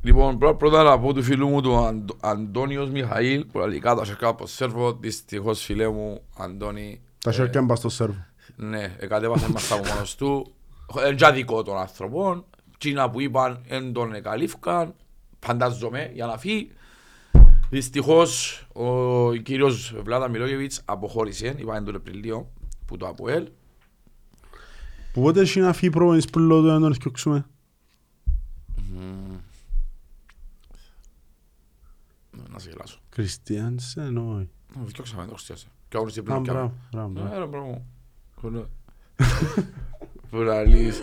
Ε, 0.07 0.09
λοιπόν, 0.09 0.37
πρω- 0.37 0.55
πρώτα 0.55 0.83
να 0.83 0.99
πω 0.99 1.13
του 1.13 1.23
φίλου 1.23 1.47
μου 1.47 1.61
του 1.61 1.75
Αντ- 1.77 2.09
Αντώνιος 2.19 2.89
Μιχαήλ 2.89 3.45
που 3.45 3.59
λέει 3.59 3.79
κάτω 3.79 4.05
σερκά 4.05 4.27
από 4.27 4.47
σέρβο. 4.47 4.93
Δυστυχώς 4.93 5.63
φίλε 5.63 5.87
μου 5.89 6.21
Αντώνη, 6.37 7.01
Τα 7.23 7.31
σέρκια 7.31 7.61
μπας 7.61 7.77
στο 7.77 7.89
σέρβο. 7.89 8.25
ναι, 8.55 8.95
εκατέβασε 8.99 9.51
μας 9.51 9.71
από 9.71 9.87
μόνος 9.87 10.15
του. 10.15 10.51
Εν 11.05 11.15
τζα 11.15 11.31
δικό 11.31 11.63
των 11.63 11.77
άνθρωπων. 11.77 12.45
Τσίνα 12.77 13.09
που 13.09 13.21
είπαν 13.21 13.61
εν 13.67 13.93
τον 13.93 14.13
εκαλύφκαν. 14.13 14.93
Φαντάζομαι 15.39 16.11
για 16.13 16.25
να 16.25 16.37
φύγει. 16.37 16.71
Δυστυχώς 17.69 18.61
ο 18.73 19.33
κύριος 19.33 19.95
Βλάτα 20.03 20.27
Μιλόγεβιτς 20.29 20.81
αποχώρησε, 20.85 21.55
είπαμε 21.57 21.81
τον 21.81 21.95
Απριλίο, 21.95 22.51
που 22.85 22.97
το 22.97 23.07
ΑΠΟΕΛ. 23.07 23.47
Που 25.13 25.21
πότε 25.21 25.41
έχει 25.41 25.59
να 25.59 25.73
φύγει 25.73 25.91
προπονητής 25.91 26.29
που 26.29 26.39
λέω 26.39 26.59
του 26.61 26.65
να 26.67 26.79
τον 26.79 26.93
Να 32.57 32.63
σε 32.63 32.69
γελάσω. 32.69 32.99
Κριστιανσεν, 33.09 34.17
όχι. 34.17 34.49
Διώξαμε 34.85 35.25
το 35.25 35.31
Χριστιανσεν. 35.33 35.69
Και 35.89 35.95
αγωνιστή 35.97 36.19
Α, 36.19 36.23
πριν 36.23 36.43
και 36.43 36.51
μπράβο, 36.51 36.73
μπράβο, 36.91 37.09
μπράβο. 37.09 37.35
Ε, 37.35 37.39
ρε, 37.39 37.45
μπράβο. 37.45 37.85
Ωραία. 38.41 38.65
Που 40.29 40.37
λαλείς. 40.47 41.01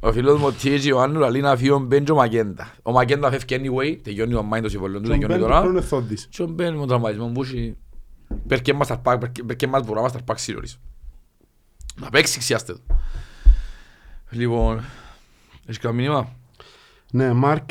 Ο 0.00 0.12
φίλος 0.12 0.38
μου 0.38 0.46
ο 0.46 0.52
Τιέζης 0.52 0.86
Ιωάννου 0.86 1.18
λαλεί 1.18 1.40
να 1.40 1.56
φύγει 1.56 1.70
ο 1.70 1.78
Μπέντζο 1.78 2.14
Μακέντα. 2.14 2.74
Ο 2.82 2.92
Μακέντα 2.92 3.30
φεύγει 3.30 3.56
anyway, 3.60 3.98
τελειώνει 4.02 4.34
ο 4.34 4.42
Μάιντος 4.42 4.70
συμβολιών 4.70 5.02
του, 5.02 5.08
Τον 5.08 5.18
τελειώνει 5.20 5.40
Μπεν 5.40 5.48
τώρα. 5.50 5.60
χρόνο 5.60 5.78
εθόντης. 5.78 6.26
Και 6.30 6.42
ο 6.42 6.46
Μπεν 6.46 6.72
με 6.72 6.78
τον 6.78 6.88
τραυματισμό 6.88 7.28
που 7.32 7.42
έχει 7.42 7.76
Perché 8.48 8.72
μας 8.74 8.86
τα 8.86 8.98
πάρει, 8.98 9.18
perché 9.48 9.66
μας 9.66 9.80
μπορούμε 9.80 9.94
να 9.94 10.00
μας 10.02 10.12
τα 10.12 10.22
πάρει 10.22 10.38
σίγουρης. 10.38 10.78
Να 12.00 12.10
παίξει 12.10 12.38
ξιάστε 12.38 12.72
το. 12.72 12.80
Λοιπόν, 14.30 14.84
έχεις 15.64 15.78
κανένα 15.78 16.02
μήνυμα; 16.02 16.32
Ναι, 17.12 17.32
Μάρκ 17.32 17.70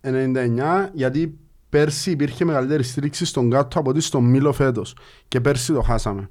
99, 0.00 0.90
γιατί 0.92 1.38
πέρσι 1.74 2.10
υπήρχε 2.10 2.44
μεγαλύτερη 2.44 2.82
στήριξη 2.82 3.24
στον 3.24 3.50
κάτω 3.50 3.78
από 3.78 3.90
ότι 3.90 4.00
στον 4.00 4.24
Μήλο 4.24 4.52
φέτος. 4.52 4.96
Και 5.28 5.40
πέρσι 5.40 5.72
το 5.72 5.80
χάσαμε. 5.80 6.30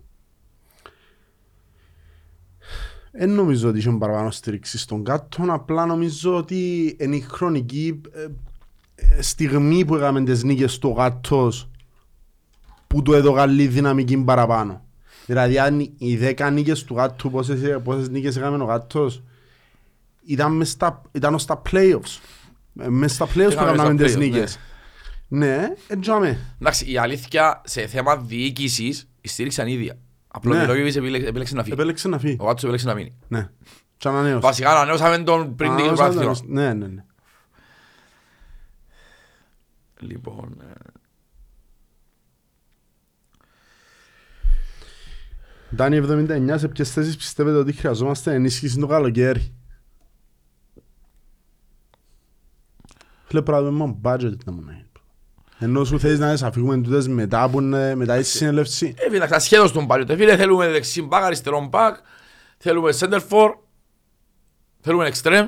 Δεν 3.11 3.29
νομίζω 3.29 3.69
ότι 3.69 3.77
είχε 3.77 3.91
παραπάνω 3.91 4.31
στήριξη 4.31 4.77
στον 4.77 5.03
κάτω, 5.03 5.45
απλά 5.47 5.85
νομίζω 5.85 6.35
ότι 6.35 6.95
είναι 6.99 7.15
η 7.15 7.19
χρονική 7.19 8.01
ε, 8.11 8.27
ε, 8.95 9.21
στιγμή 9.21 9.85
που 9.85 9.95
έκαμε 9.95 10.23
τις 10.23 10.43
νίκες 10.43 10.73
στο 10.73 10.93
κάτος 10.93 11.69
που 12.87 13.01
του 13.01 13.13
έδω 13.13 13.33
καλή 13.33 13.67
δυναμική 13.67 14.17
παραπάνω. 14.17 14.85
Δηλαδή 15.25 15.59
αν 15.59 15.79
οι 15.79 16.19
10 16.37 16.49
νίκες 16.51 16.83
του 16.83 16.93
κάτω, 16.93 17.29
πόσες, 17.29 17.81
πόσες 17.83 18.09
νίκες 18.09 18.37
έκαμε 18.37 18.63
ο 18.63 18.67
κάτος, 18.67 19.23
ήταν, 20.25 20.51
μες 20.51 20.69
στα, 20.69 21.01
ήταν 21.11 21.33
ως 21.33 21.41
στα 21.41 21.61
playoffs. 21.71 22.19
Ε, 22.79 22.87
Μες 22.87 23.13
στα 23.13 23.25
playoffs 23.25 23.31
που 23.33 23.39
Έκαμε 23.39 23.71
έκαναμε 23.71 23.97
στα 23.97 24.05
τις 24.05 24.15
playoffs, 24.15 24.19
νίκες. 24.19 24.55
Ναι, 24.55 24.72
έτσι 25.87 26.11
Εντάξει, 26.59 26.91
η 26.91 26.97
αλήθεια 26.97 27.61
σε 27.65 27.87
θέμα 27.87 28.17
διοίκησης 28.17 29.09
η 29.21 29.27
στήριξη 29.27 29.61
είναι 29.61 29.71
ίδια. 29.71 29.97
Απλώς 30.27 30.55
Ναι. 30.55 30.61
ο 30.61 30.65
Μιλόγεβιτς 30.65 30.95
επίλεξε 30.95 31.27
επέλεξε 31.27 31.55
να 31.55 31.61
φύγει. 31.63 31.73
Επέλεξε 31.73 32.07
να 32.07 32.19
φύγει. 32.19 32.37
Ο 32.39 32.43
Γάτσος 32.45 32.63
επέλεξε 32.63 32.87
να 32.87 32.93
μείνει. 32.93 33.17
Ναι. 33.27 33.49
Και 33.97 34.07
ανανέωσε. 34.07 34.39
Βασικά 34.39 34.71
ανανέωσαμε 34.71 35.17
τον 35.23 35.55
πριν 35.55 35.71
Α, 35.71 35.75
την 35.75 35.85
όσα 35.85 35.93
πρωτάθλημα. 35.95 36.31
ήταν- 36.31 36.45
Ναι, 36.47 36.73
ναι, 36.73 36.87
ναι. 36.87 37.03
Λοιπόν, 39.99 40.61
ε, 40.61 40.73
Ντάνι 45.75 45.95
79, 45.95 46.57
σε 46.57 46.67
ποιες 46.67 46.91
θέσεις 46.91 47.17
πιστεύετε 47.17 47.57
ότι 47.57 47.73
χρειαζόμαστε 47.73 48.33
ενίσχυση 48.33 48.79
το 48.79 48.87
καλοκαίρι; 48.87 49.53
Φίλε 53.25 53.41
πράγμα 53.41 53.69
μόνο 53.71 53.99
budget 54.03 54.37
να 54.45 54.51
μου 54.51 54.61
να 54.61 54.71
είναι. 54.71 54.82
Ενώ 55.63 55.83
σου 55.83 55.99
θέλεις 55.99 56.19
να 56.19 56.31
τις 56.31 56.43
αφήγουμε 56.43 56.81
τούτες 56.81 57.07
μετά 57.07 57.49
που 57.49 57.59
είναι 57.59 57.95
μετά 57.95 58.17
η 58.19 58.23
συνέλευση. 58.23 58.93
ε, 58.97 59.09
φίλε, 59.09 59.27
ασχέτως 59.29 59.71
τον 59.71 59.87
πάλι. 59.87 60.15
Φίλε, 60.15 60.37
θέλουμε 60.37 60.67
δεξί 60.67 61.01
μπακ, 61.01 61.23
αριστερό 61.23 61.65
μπακ, 61.67 61.95
θέλουμε 62.57 62.93
center 62.99 63.19
for, 63.29 63.53
θέλουμε 64.81 65.11
extreme, 65.13 65.47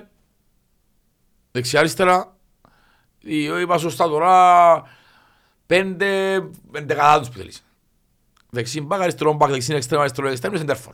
δεξιά 1.51 1.79
αριστερά. 1.79 2.35
Ή- 3.19 3.43
Είπα 3.61 3.77
σωστά 3.77 4.07
τώρα, 4.07 4.83
πέντε, 5.65 6.41
πέντε 6.71 6.93
κατά 6.93 7.19
τους 7.19 7.29
που 7.29 7.37
θέλεις. 7.37 7.63
Δεξί 8.49 8.81
μπακ, 8.81 9.01
αριστερό 9.01 9.33
μπακ, 9.33 9.49
δεξί 9.49 9.77
extreme, 9.81 9.97
αριστερό 9.99 10.31
extreme, 10.33 10.59
center 10.65 10.75
for. 10.75 10.93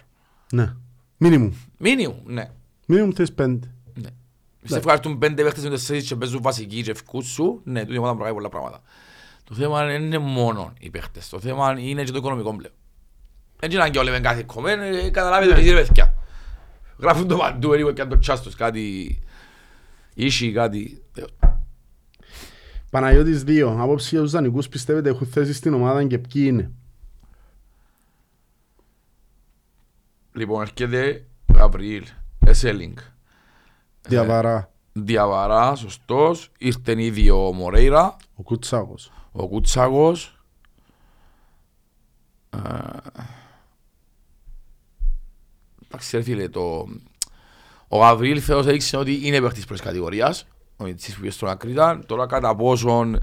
Ναι. 0.52 0.74
Μίνιμουμ. 1.18 1.52
Μίνιμου, 1.78 2.22
ναι. 2.26 2.50
Μίνιμουμ 2.88 3.12
θες 3.12 3.32
πέντε. 3.34 3.72
Ναι. 3.94 4.10
Σε 4.64 4.78
ευχαριστούν 4.78 5.18
πέντε 5.18 5.44
παίχτες 5.44 5.64
με 5.64 5.70
τέσσερις 5.70 6.08
και 6.08 6.16
παίζουν 6.16 6.42
βασικοί 6.42 6.82
και 6.82 6.92
ευκούς 6.92 7.26
σου. 7.28 7.62
Ναι, 7.64 7.86
τούτη 7.86 7.98
ομάδα 7.98 8.14
προκάει 8.16 8.34
πολλά 8.34 8.50
πράγματα. 8.50 8.82
Το 9.52 9.58
θέμα 9.58 9.86
δεν 9.86 10.04
είναι 10.04 10.18
μόνο 10.18 10.74
οι 10.80 10.90
παίχτες. 10.90 11.30
Το 11.30 11.40
θέμα 11.40 11.76
είναι 11.80 12.04
και 12.04 12.12
το 12.12 12.18
οικονομικό 12.18 12.56
πλέον. 12.56 12.74
Έτσι 13.60 13.78
είναι 13.78 13.90
και 13.90 14.00
όλοι 14.00 14.12
με 14.12 14.20
κάθε 14.20 14.44
κομμέν, 14.44 14.82
ε, 14.82 15.10
καταλάβετε 15.10 15.52
ότι 15.52 15.68
είναι 15.70 15.82
παιδιά. 15.82 16.14
Γράφουν 17.00 17.28
το 17.28 17.38
παντού, 17.38 17.70
anyway, 17.70 17.94
και 17.94 18.02
αν 18.02 18.10
το 18.10 18.18
τσάστος 18.20 18.56
κάτι... 18.56 19.20
Ίσχυ 20.14 20.52
κάτι... 20.52 21.04
Παναγιώτης 22.90 23.44
2. 23.48 23.76
Απόψη 23.80 24.10
για 24.10 24.22
τους 24.22 24.32
δανεικούς 24.32 24.70
πιστεύετε 24.70 25.10
έχουν 25.10 25.28
θέση 25.28 25.54
στην 25.54 25.74
ομάδα 25.74 26.06
και 26.06 26.18
ποιοι 26.18 26.44
είναι; 26.46 26.72
Λοιπόν, 30.34 30.62
έρχεται 30.62 31.26
Γαβριήλ, 31.54 32.06
Εσέλινγκ. 32.46 32.98
Διαβαρά. 34.02 34.71
Διαβαρά, 34.94 35.76
σωστός. 35.76 36.50
Ήρθε 36.58 37.04
ήδη 37.04 37.30
ο 37.30 37.54
Μορέιρα. 37.54 38.18
Ο 38.36 38.44
Κουτσάκος. 38.44 39.12
ο 39.32 39.48
Κουτσάκος 39.48 40.42
Ε, 42.50 42.60
εντάξει 45.88 46.18
ρε 46.18 46.24
φίλε 46.24 46.50
το 46.50 46.86
ο 47.88 47.98
Γαβρίλ 47.98 48.42
Θεός 48.44 48.66
έδειξε 48.66 48.98
ότι 48.98 49.28
είναι 49.28 49.42
παίχτης 49.42 49.66
πρώτης 49.66 49.84
κατηγορίας 49.84 50.48
ο 50.78 50.84
Μιτσής 50.84 51.14
που 51.14 51.20
πήγε 51.20 51.32
στον 51.32 51.50
Ακρίτα 51.50 52.00
τώρα 52.06 52.26
κατά 52.26 52.56
πόσον 52.56 53.18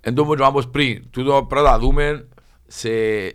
εν 0.00 0.14
τω 0.14 0.24
που 0.24 0.34
όπως 0.38 0.68
πριν 0.68 1.10
τούτο 1.10 1.44
πρέπει 1.48 1.66
να 1.66 1.78
δούμε 1.78 2.28
σε, 2.66 2.88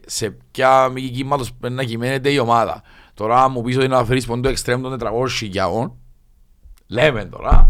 σε 0.06 0.30
ποια 0.52 0.90
μήκη 0.90 1.10
κύματος 1.10 1.54
πρέπει 1.54 1.76
να 1.76 1.84
κυμαίνεται 1.84 2.32
η 2.32 2.38
ομάδα 2.38 2.84
τώρα 3.14 3.44
αν 3.44 3.52
μου 3.52 3.62
πεις 3.62 3.78
ότι 3.78 3.88
να 3.88 4.06
φέρεις 4.06 4.26
πόντο 4.26 4.50
εξτρέμ 4.50 4.82
των 4.82 4.98
400 5.00 5.30
χιλιάων 5.30 5.98
λέμε 6.88 7.26
τώρα 7.26 7.50
ε, 7.52 7.68
ε, 7.68 7.69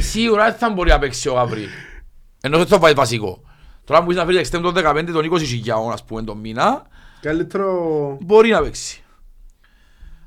σίγουρα 0.00 0.44
δεν 0.44 0.54
θα 0.54 0.70
μπορεί 0.70 0.90
να 0.90 0.98
παίξει 0.98 1.28
ο 1.28 1.32
Γαβρίλ. 1.32 1.68
Ενώ 2.40 2.58
δεν 2.58 2.66
θα 2.66 2.78
πάει 2.78 2.92
βασικό. 2.92 3.42
Τώρα 3.84 4.04
που 4.04 4.10
είσαι 4.10 4.20
να 4.20 4.26
φέρεις 4.26 4.40
εξτέμ 4.40 4.62
των 4.62 4.74
15 4.76 5.08
των 5.12 5.32
20 5.32 5.38
χιλιάων 5.40 5.92
ας 5.92 6.04
πούμε 6.04 6.22
τον 6.22 6.38
μήνα, 6.38 6.86
Καλύτερο... 7.20 8.18
μπορεί 8.20 8.50
να 8.50 8.62
παίξει. 8.62 9.02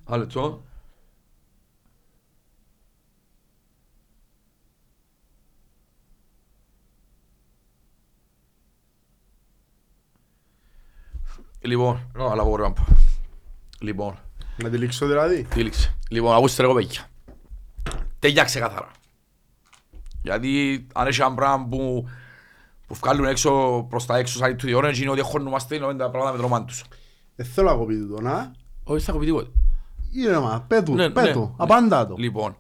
Άλλο 0.06 0.22
λεπτό. 0.22 0.62
Λοιπόν, 11.62 12.12
no, 12.18 12.32
αλλά 12.32 12.44
μπορώ 12.44 12.64
να 12.64 12.72
πω. 12.72 12.86
Λοιπόν, 13.80 14.20
Να 14.64 14.70
τη 14.70 14.78
λήξω 14.78 15.08
δηλαδή. 15.08 15.48
Φίλιξε. 15.50 15.96
Λοιπόν, 16.10 16.36
ακούστε 16.36 16.62
ρε 16.62 16.68
κοπέκια. 16.68 17.10
Τέλεια 18.20 18.44
ξεκάθαρα. 18.44 18.92
Γιατί 20.22 20.88
αν 20.94 21.08
έχει 21.08 21.22
ένα 21.22 21.34
πράγμα 21.34 21.68
που, 21.70 22.08
που 22.88 22.96
βγάλουν 22.96 23.26
έξω 23.26 23.86
προς 23.90 24.06
τα 24.06 24.18
έξω 24.18 24.38
σαν 24.38 24.58
του 24.58 24.66
διόρεν 24.66 24.94
είναι 24.94 25.10
ότι 25.10 25.22
χώνομαστε 25.22 25.76
είναι 25.76 25.96
τα 25.96 26.10
πράγματα 26.10 26.32
με 26.32 26.38
τρομάν 26.38 26.66
τους. 26.66 26.84
Δεν 27.36 27.46
θέλω 27.46 27.70
να 27.70 27.76
κοπεί 27.76 27.98
τούτο, 27.98 28.22
να. 28.22 28.52
Όχι, 28.84 29.06
θα 29.06 29.12
έχω 29.12 29.20
πει 29.20 29.26
τίποτα. 29.26 29.50
Ήρεμα, 30.12 30.66
πέτου, 30.68 30.94
Ναι, 30.94 31.10
πέτου, 31.10 31.40
ναι, 31.40 31.52
απάντα 31.58 32.08
το. 32.08 32.16
Λοιπόν, 32.18 32.58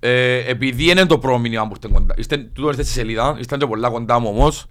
ε, 0.00 0.50
επειδή 0.50 0.90
είναι 0.90 1.06
το 1.06 1.18
πρώτο 1.18 1.38
μήνυμα 1.38 1.68
που 1.68 1.74
ήρθε 1.74 1.88
κοντά, 1.92 2.14
ήρθε, 2.16 2.36
τούτο 2.36 2.68
ήρθε 2.68 2.82
στη 2.82 2.92
σελίδα, 2.92 3.34
ήρθαν 3.38 3.58
και 3.58 3.66
πολλά 3.66 3.90
κοντά 3.90 4.18
μου 4.18 4.28
όμως, 4.28 4.66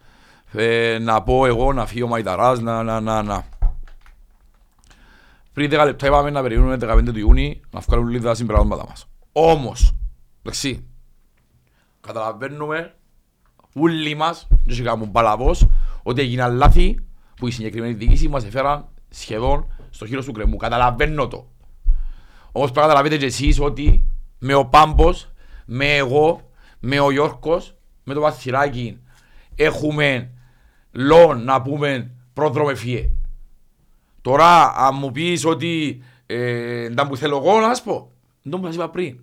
ε, 0.52 0.98
να 1.02 1.24
πω 1.24 1.46
εγώ 1.46 1.74
να 1.74 1.86
φύγει 1.86 2.02
ο 2.02 2.08
Μαϊταράς, 2.08 2.60
να, 2.60 2.84
να, 2.84 3.00
να, 3.00 3.24
να. 3.24 3.46
Πριν 5.54 5.70
10 5.74 5.84
λεπτά 5.86 6.08
είπαμε 6.08 6.30
να 6.30 6.42
περιμένουμε 6.42 6.78
15 6.82 7.04
του 7.14 7.20
Ιούνιου 7.20 7.60
να 7.72 7.80
βγάλουν 7.80 8.08
λίγα 8.08 8.24
τα 8.24 8.36
συμπράγματα 8.36 8.86
μας. 8.88 9.08
Όμως, 9.34 9.96
εντάξει, 10.42 10.86
καταλαβαίνουμε 12.02 12.96
όλοι 13.76 14.16
μας, 14.16 14.48
δεν 14.66 14.76
σε 14.76 14.84
κάνουμε 14.84 15.12
παλαβός, 15.12 15.68
ότι 16.04 16.22
έγιναν 16.22 16.56
λάθη 16.56 17.00
που 17.36 17.48
η 17.48 17.52
συγκεκριμένη 17.52 17.94
διοίκηση 17.94 18.28
μας 18.28 18.46
έφεραν 18.46 18.88
σχεδόν 19.10 19.68
στο 19.90 20.06
χείλος 20.06 20.26
του 20.26 20.32
κρεμού. 20.32 20.58
Καταλαβαίνω 20.58 21.28
το. 21.28 21.48
Όμως 22.52 22.72
πρέπει 22.72 22.88
να 22.88 22.94
καταλαβαίνετε 22.94 23.18
και 23.18 23.26
εσείς 23.26 23.60
ότι 23.60 24.06
με 24.40 24.54
ο 24.54 24.66
Πάμπος, 24.66 25.32
με 25.66 25.96
εγώ, 25.96 26.50
με 26.80 27.00
ο 27.00 27.12
Γιώργος, 27.12 27.76
με 28.04 28.14
το 28.14 28.20
Βαθυράκι 28.20 29.00
έχουμε 29.56 30.32
λόν 30.92 31.44
να 31.44 31.62
πούμε 31.62 32.12
πρόδρομο 32.34 32.70
εφιέ. 32.72 33.10
Τώρα 34.22 34.74
αν 34.76 34.96
μου 35.00 35.12
πεις 35.12 35.46
ότι 35.46 36.04
ε, 36.26 36.90
δεν 36.90 37.08
που 37.08 37.18
θέλω 37.18 37.38
εγώ 37.38 37.60
να 37.60 37.74
σου 37.74 37.84
πω, 37.84 38.12
δεν 38.44 38.52
το 38.52 38.60
που 38.60 38.66
σας 38.66 38.76
είπα 38.76 38.90
πριν. 38.90 39.20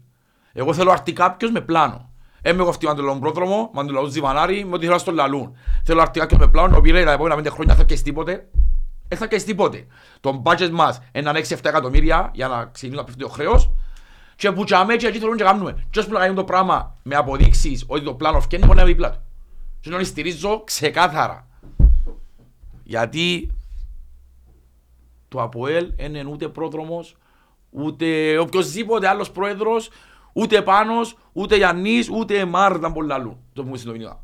Εγώ 0.52 0.74
θέλω 0.74 0.86
να 0.86 0.92
έρθει 0.92 1.12
κάποιος 1.12 1.50
με 1.50 1.60
πλάνο. 1.60 2.10
Είμαι 2.44 2.60
εγώ 2.60 2.68
αυτή 2.68 2.86
μαντελόν 2.86 3.20
πρόδρομο, 3.20 3.70
μαντελόν 3.72 4.10
ζυμανάρι, 4.10 4.64
με 4.64 4.74
ό,τι 4.74 4.86
θέλω 4.86 4.98
στο 4.98 5.12
λαλούν. 5.12 5.56
Θέλω 5.84 5.98
να 5.98 6.02
έρθει 6.02 6.18
κάποιος 6.18 6.40
με 6.40 6.48
πλάνο, 6.48 6.76
ο 6.76 6.80
πήρε 6.80 7.04
τα 7.04 7.12
επόμενα 7.12 7.34
πέντε 7.34 7.50
χρόνια 7.50 7.74
θα 7.74 7.84
καίσει 7.84 8.02
τίποτε. 8.02 8.48
Δεν 9.08 9.18
θα 9.18 9.26
καίσει 9.26 9.44
τίποτε. 9.46 9.86
Το 10.20 10.42
budget 10.44 10.70
μας 10.70 11.00
είναι 11.12 11.30
6-7 11.34 11.56
εκατομμύρια 11.62 12.30
για 12.34 12.48
να 12.48 12.64
ξεκινήσει 12.64 12.98
να 12.98 13.04
πέφτει 13.04 13.22
το 13.22 13.28
χρέος 13.28 13.70
και 14.36 14.52
που 14.52 14.64
τσάμε 14.64 14.96
και 14.96 15.06
εκεί 15.06 15.18
θέλουν 15.18 15.36
και 15.36 15.44
κάνουμε. 15.44 15.86
Και 15.90 15.98
ώσπου 15.98 16.12
να 16.12 16.18
κάνουμε 16.18 16.38
το 16.38 16.44
πράγμα 16.44 16.96
με 17.02 17.14
αποδείξεις 17.14 17.84
ότι 17.86 18.04
το 18.04 18.14
πλάνο 18.14 18.40
φτιάχνει 18.40 18.66
μπορεί 18.66 18.78
να 18.78 18.84
είναι 18.84 18.92
δίπλα 18.92 19.10
του. 19.10 19.20
Και 19.80 19.90
να 19.90 19.96
τον 19.96 20.04
στηρίζω 20.04 20.62
ξεκάθαρα. 20.64 21.46
Γιατί 22.82 23.50
το 25.28 25.42
ΑΠΟΕΛ 25.42 25.92
δεν 25.96 26.14
είναι 26.14 26.30
ούτε 26.30 26.48
πρόδρομος, 26.48 27.16
ούτε 27.70 28.38
οποιοσδήποτε 28.38 29.08
άλλος 29.08 29.30
πρόεδρος, 29.30 29.90
ούτε 30.32 30.62
Πάνος, 30.62 31.16
ούτε 31.32 31.56
Γιάννης, 31.56 32.08
ούτε 32.08 32.44
Μάρτα 32.44 32.92
πολλά 32.92 33.14
άλλου. 33.14 33.38
Το 33.52 33.64
πούμε 33.64 33.76
συντομινικά. 33.76 34.20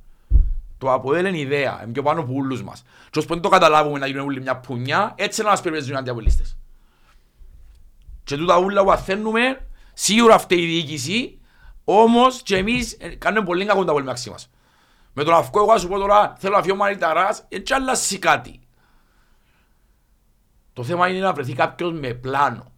Το 0.78 0.92
ΑΠΟΕΛ 0.92 1.26
είναι 1.26 1.38
ιδέα, 1.38 1.80
είναι 1.82 1.92
πιο 1.92 2.02
πάνω 2.02 2.20
από 2.20 2.32
όλους 2.34 2.62
μας. 2.62 2.84
Και 3.10 3.18
ώσπου 3.18 3.32
δεν 3.32 3.42
το 3.42 3.48
καταλάβουμε 3.48 3.98
να 3.98 4.06
γίνουν 4.06 4.24
όλοι 4.24 4.40
μια 4.40 4.56
πουνιά, 4.56 5.14
έτσι 5.16 5.42
να 5.42 5.48
μας 5.48 5.60
περιμένουν 5.60 5.94
οι 5.94 5.96
αντιαπολίστες. 5.96 6.56
Και 8.24 8.36
τούτα 8.36 8.58
ούλα 8.58 8.82
που 8.82 8.90
αθαίνουμε, 8.90 9.66
σίγουρα 9.92 10.34
αυτή 10.34 10.54
η 10.54 10.66
διοίκηση, 10.66 11.40
όμως 11.84 12.42
και 12.42 12.56
εμείς 12.56 12.96
ε, 13.00 13.08
κάνουμε 13.08 13.46
πολύ 13.46 13.64
κακό 13.64 13.84
τα 13.84 13.92
πολύ 13.92 14.04
μεταξύ 14.04 14.30
μας. 14.30 14.50
Με 15.12 15.24
τον 15.24 15.34
αυκό 15.34 15.58
εγώ 15.58 15.72
θα 15.72 15.78
σου 15.78 15.88
πω 15.88 15.98
τώρα, 15.98 16.34
θέλω 16.38 16.56
να 16.56 16.62
φύγω 16.62 16.76
μανιταράς, 16.76 17.44
έτσι 17.48 17.74
αλλάσει 17.74 18.18
κάτι. 18.18 18.60
Το 20.72 20.84
θέμα 20.84 21.08
είναι 21.08 21.18
να 21.18 21.32
βρεθεί 21.32 21.52
κάποιος 21.52 21.92
με 21.92 22.14
πλάνο. 22.14 22.72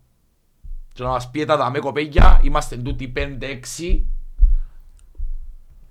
Και 0.98 1.04
να 1.04 1.10
μας 1.10 1.30
πει 1.30 1.44
τα 1.44 1.56
δαμέ 1.56 1.78
κοπέγια, 1.78 2.40
είμαστε 2.42 2.76
τούτοι 2.76 3.12
5-6. 3.16 4.04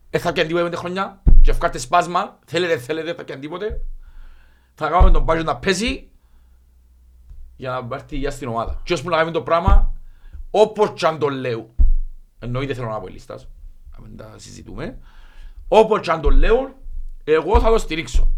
Δεν 0.10 0.22
θα 0.22 0.32
πιάνε 0.32 0.47
τίποτε 0.47 0.64
πέντε 0.64 0.76
χρόνια. 0.76 1.22
Και 1.41 1.51
ευκάτε 1.51 1.78
σπάσμα, 1.78 2.39
θέλετε, 2.45 2.78
θέλετε, 2.78 3.14
θα 3.14 3.24
πιάνε 3.24 3.41
τίποτε. 3.41 3.82
Θα 4.74 4.89
κάνουμε 4.89 5.12
τον 5.12 5.24
μπάζιο 5.24 5.43
να 5.43 5.55
πέσει 5.55 6.10
για 7.55 7.88
να 7.89 7.95
έρθει 7.95 8.18
για 8.18 8.32
στην 8.32 8.47
ομάδα. 8.47 8.82
Και 8.84 8.93
ώσπου 8.93 9.10
να 9.10 9.16
κάνουμε 9.16 9.34
το 9.34 9.41
πράγμα, 9.41 9.93
όπως 10.51 10.91
και 10.95 11.05
αν 11.05 11.20
το 11.20 11.28
λέω, 11.30 11.76
εννοείται 12.39 12.74
θέλω 12.74 12.88
να 12.88 12.99
πω 12.99 13.08
λίστας, 13.08 13.47
να 13.91 14.08
μην 14.08 14.18
τα 14.18 14.34
συζητούμε, 14.36 14.97
όπως 15.68 15.99
και 15.99 16.12
αν 16.12 16.22
το 16.22 16.30
λέω, 16.30 16.76
εγώ 17.24 17.60
θα 17.60 17.70
το 17.70 17.78
στηρίξω. 17.78 18.32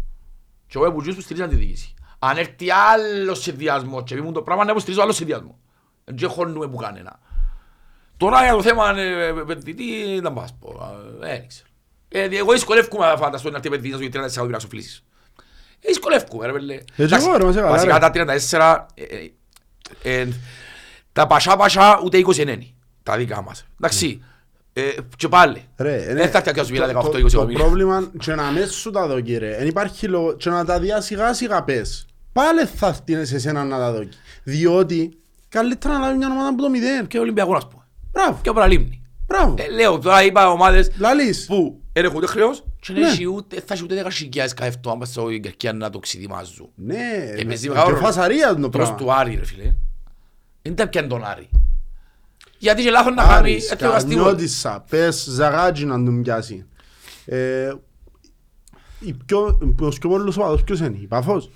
Και 0.66 0.78
εγώ 0.78 0.92
που 0.92 1.02
που 1.02 1.20
στηρίζαν 1.20 1.48
τη 1.48 1.54
διοίκηση. 1.54 1.94
Αν 2.18 2.36
έρθει 2.36 2.70
άλλος 2.70 3.42
συνδυασμός 3.42 4.02
και 4.02 4.22
μου 4.22 4.32
το 4.32 4.42
πράγμα, 4.42 4.64
να 4.64 4.70
υποστηρίζω 4.70 5.02
άλλο 5.02 5.12
συνδυασμό. 5.12 5.58
Δεν 6.04 6.28
χώνουμε 6.28 6.68
που 6.68 6.76
κανένα. 6.76 7.18
Τώρα 8.16 8.42
για 8.44 8.52
το 8.52 8.62
θέμα 8.62 8.90
ε, 8.98 9.26
επενδυτή, 9.28 10.20
δεν 10.20 10.32
πας 10.32 10.54
πω, 10.60 10.68
ε, 11.22 11.26
δεν 11.28 11.46
ξέρω. 11.48 11.68
Ε, 12.08 12.36
εγώ 12.36 12.52
δυσκολεύκομαι 12.52 13.06
να 13.06 13.16
φανταστώ 13.16 13.50
να 13.50 13.56
έρθει 13.56 13.68
επενδυτής 13.68 13.92
να 13.92 13.98
σου 13.98 14.02
γίνει 14.02 14.14
30 14.16 14.22
δισεκατομμύρια 14.22 14.58
ξοφλήσεις. 14.58 15.04
Ε, 15.80 15.86
Δυσκολεύκομαι 15.88 16.46
ρε 16.46 16.52
πέλε. 16.52 16.78
Έτσι 16.96 17.14
εγώ, 17.14 17.36
ρε, 17.36 17.44
μας 17.44 17.56
έβαλα, 17.56 17.70
Βασικά 17.74 17.92
ρε. 17.98 17.98
τα 17.98 18.10
34, 18.10 18.86
ε, 18.94 19.02
ε, 20.02 20.20
ε, 20.20 20.28
τα 21.12 21.26
πασά 21.26 21.56
πασά 21.56 22.00
ούτε 22.04 22.18
20 22.18 22.36
είναι. 22.36 22.66
Τα 23.02 23.16
δικά 23.16 23.42
μας. 23.42 23.64
Εντάξει. 23.80 24.22
Ε, 24.72 24.82
και 25.16 25.28
πάλι. 25.28 25.68
Ρε, 25.76 25.94
ε, 25.96 26.14
Δεν 26.14 26.16
θα 26.16 26.38
έρθει 26.38 26.42
κάποιος 26.42 26.66
το- 26.66 26.72
μιλά 26.72 26.86
το- 26.86 26.92
18-20 26.92 27.12
Το 27.12 27.26
εκατομμύρια. 27.26 27.64
πρόβλημα 27.64 28.10
και 28.18 28.34
να 28.34 28.42
μέσα 28.50 28.72
σου 28.72 28.90
τα 28.90 29.06
δω 29.06 29.20
κύριε. 29.20 29.56
Εν 29.56 29.66
υπάρχει 29.66 30.06
λόγο 30.08 30.32
και 30.36 30.50
να 30.50 30.64
τα 30.64 30.78
δει 30.80 30.88
σιγά 30.98 31.32
σιγά 31.34 31.62
πες. 31.64 32.06
Πάλι 32.32 32.64
θα 32.66 32.92
φτύνεις 32.92 33.28
σε 33.28 33.36
εσένα 33.36 33.64
να 33.64 33.78
τα 33.78 33.92
δω. 33.92 34.08
Διότι 34.42 35.18
καλύτερα 35.50 35.94
να 35.98 36.00
λάβει 36.06 36.16
μια 36.18 36.30
ομάδα 36.30 36.48
από 36.48 36.62
το 36.62 36.68
μηδέν. 36.70 37.06
Και 37.06 37.18
ο 37.18 37.20
Ολυμπιακός 37.20 37.54
να 37.54 37.60
σου 37.60 37.68
πω. 37.68 37.84
Μπράβο, 38.12 38.38
Και 38.42 38.48
ο 38.48 38.52
Παραλίμνη. 38.52 39.02
μπράβο. 39.26 39.54
Ε, 39.58 39.68
Λέω 39.70 39.98
τώρα 39.98 40.22
είπα 40.24 40.50
ομάδες 40.50 40.90
Λαλείς. 40.98 41.46
που 41.46 41.80
δεν 41.92 42.04
έχουν 42.04 42.16
ούτε 42.16 42.26
χρέος 42.26 42.64
και 42.80 42.92
δεν 42.92 43.02
Ναι. 43.02 43.08
έχει 43.08 43.26
ούτε- 43.26 43.62
θα 43.66 43.74
έχει 43.74 43.82
ούτε 43.82 43.94
10.000 43.94 44.54
καεφτό 44.54 44.90
άμα 44.90 45.04
στο 45.04 45.30
Κερκία 45.38 45.72
να 45.72 45.90
το 45.90 45.98
ξεδιμάζουν. 45.98 46.68
Ναι, 46.74 46.94
Ε, 46.96 47.34
με- 47.36 47.44
με 47.44 47.54
και 47.54 47.68
μεγάλο- 47.68 47.96
φασαρία 47.96 48.48
το 48.54 48.68
Προς 48.68 48.70
πράγμα. 48.70 48.94
του 48.94 49.12
Άρη 49.12 49.34
ρε 49.34 49.44
φίλε. 49.44 49.74
Δεν 50.62 50.74
τα 50.74 50.88
πιάνε 50.88 51.06
τον 51.08 51.24
Άρη. 51.24 51.48
Γιατί 52.58 52.82
και 52.82 52.90
λάθος 52.90 53.14
να 53.14 53.22
κάνει 53.22 53.34
Άρης, 53.34 53.70
έτσι 53.70 53.86
ο 53.86 53.90
Καστίγος. 53.90 54.16
Καρνιώτισσα, 54.24 54.84
πες 54.90 55.24
Ζαγάτζι 55.30 55.84
να 55.84 55.94
τον 56.04 56.22
πιάσει. 56.22 56.66
Ε, 57.24 57.72
η 59.00 59.12
πιο- 59.26 59.58
Ο 59.62 59.88
πιο 59.88 60.08
πολλούς 60.08 60.36
οπαδός 60.36 60.64
ποιος 60.64 60.78
είναι, 60.80 60.96
η 61.00 61.06
Παφός. 61.06 61.50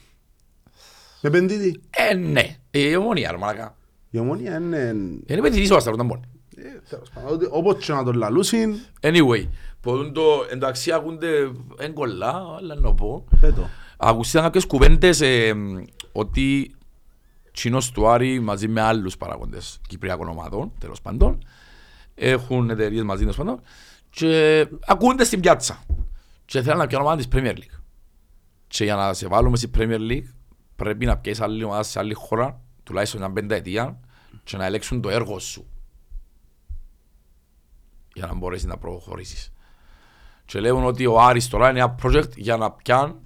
Με 1.20 1.28
επενδύτη. 1.28 1.80
Ε, 1.90 2.14
ναι. 2.14 2.56
Η 2.70 2.96
ομονία 2.96 3.30
ρε 3.30 3.36
μαλακά. 3.36 3.76
Η 4.14 4.18
ομόνια 4.18 4.56
είναι... 4.56 4.76
Είναι 5.26 5.38
επενδυτής 5.38 5.70
ο 5.70 5.76
Ασταρός, 5.76 5.94
ήταν 5.98 6.06
μόνο. 6.06 6.20
ε, 6.56 6.80
τέλος 6.88 7.10
πάντων, 7.14 7.32
ότι- 7.32 7.46
Όπως 7.50 7.84
και 7.84 7.92
να 7.92 8.04
τον 8.04 8.14
λαλούσιν, 8.14 8.74
Anyway, 9.00 9.48
μπορούν 9.82 10.12
το, 10.12 10.22
εντάξει 10.50 10.92
ακούνται 10.92 11.50
έγκολα, 11.78 12.42
αλλά 12.58 12.74
να 12.74 12.94
πω. 12.94 13.24
πέτω. 13.40 13.68
Ακούσαν 13.96 14.42
κάποιες 14.42 14.66
κουβέντες 14.66 15.20
ε, 15.20 15.54
ότι 16.12 16.74
Τσίνος 17.52 17.90
του 17.90 18.08
Άρη 18.08 18.40
μαζί 18.40 18.68
με 18.68 18.80
άλλους 18.80 19.16
παραγόντες 19.16 19.80
κυπριακών 19.88 20.28
ομάδων, 20.28 20.72
τέλος 20.78 21.00
πάντων, 21.00 21.38
έχουν 22.14 22.70
εταιρείες 22.70 23.02
μαζί 23.02 23.20
τέλος 23.20 23.36
πάντων 23.36 23.60
και 24.10 24.66
ακούνται 24.86 25.24
στην 25.24 25.40
πιάτσα 25.40 25.82
και 26.44 26.62
θέλουν 26.62 26.78
να 26.78 26.86
πιάνουν 26.86 27.06
ομάδα 27.06 27.22
της 27.22 27.28
Premier 27.40 27.54
League. 27.56 27.78
Και 28.66 28.84
για 28.84 28.94
να 28.94 29.12
σε 29.12 29.26
βάλουμε 29.28 29.56
στην 29.56 29.70
Premier 29.78 30.10
League 30.10 30.28
πρέπει 30.76 31.06
να 31.06 31.16
πιέσεις 31.16 31.42
άλλη 31.42 31.64
ομάδα 31.64 31.82
σε 31.82 31.98
άλλη 31.98 32.14
χώρα, 32.14 32.60
τουλάχιστον 32.82 33.20
μια 33.20 33.30
πενταετία 33.32 34.00
και 34.44 34.56
να 34.56 34.64
ελέγξουν 34.64 35.00
το 35.00 35.08
έργο 35.10 35.38
σου 35.38 35.66
για 38.14 38.26
να 38.26 38.34
μπορέσεις 38.34 38.66
να 38.66 38.76
προχωρήσεις. 38.76 39.52
Και 40.44 40.60
λέγουν 40.60 40.84
ότι 40.84 41.06
ο 41.06 41.20
Άρης 41.20 41.48
τώρα 41.48 41.70
είναι 41.70 41.78
ένα 41.78 41.94
project 42.02 42.36
για 42.36 42.56
να 42.56 42.70
πιάνουν 42.72 43.20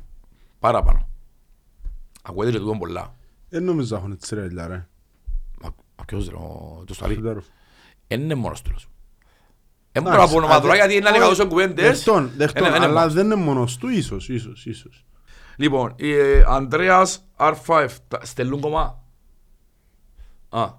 παραπάνω. 0.59 1.09
Ακούγεται 2.23 2.53
και 2.53 2.59
τούτον 2.59 2.79
πολλά. 2.79 3.14
Δεν 3.49 3.64
νομίζω 3.64 3.95
να 3.95 4.01
έχουν 4.01 4.12
έτσι 4.12 4.35
ρε, 4.35 4.43
δηλαδή, 4.47 4.69
ρε. 4.73 4.87
Μα 5.62 5.75
μα 5.99 6.05
ποιος 6.05 6.29
ρε, 6.29 6.35
ο 6.37 6.83
το 6.87 6.95
Σταρί. 6.95 7.14
Φυτάρω. 7.14 7.43
Εν 8.07 8.21
είναι 8.21 8.35
μόνος 8.35 8.62
τους. 8.62 8.89
Δεν 9.93 10.03
μπορώ 10.03 10.14
να 10.16 10.23
Εντάξει, 10.23 10.39
πω 10.39 10.45
όνομα 10.45 10.61
τώρα 10.61 10.73
α, 10.73 10.77
γιατί 10.77 10.95
είναι 10.95 11.09
όχι, 11.09 11.16
λίγο 11.19 11.29
τόσο 11.29 11.47
κουβέντες. 11.47 11.85
Δεχτών, 11.87 12.31
δεχτών, 12.37 12.66
Είναι- 12.66 12.77
είναι 12.77 12.85
αλλά 12.85 12.99
μόνος. 13.01 13.14
δεν 13.14 13.25
είναι 13.25 13.35
μόνος 13.35 13.77
του, 13.77 13.89
ίσως, 13.89 14.29
ίσως, 14.29 14.66
ίσως. 14.66 15.07
Λοιπόν, 15.57 15.95
ε, 15.99 16.43
Ανδρέας 16.47 17.25
R5, 17.37 17.89
στελούν 18.23 18.61
κομμά. 18.61 19.03
Α, 20.49 20.73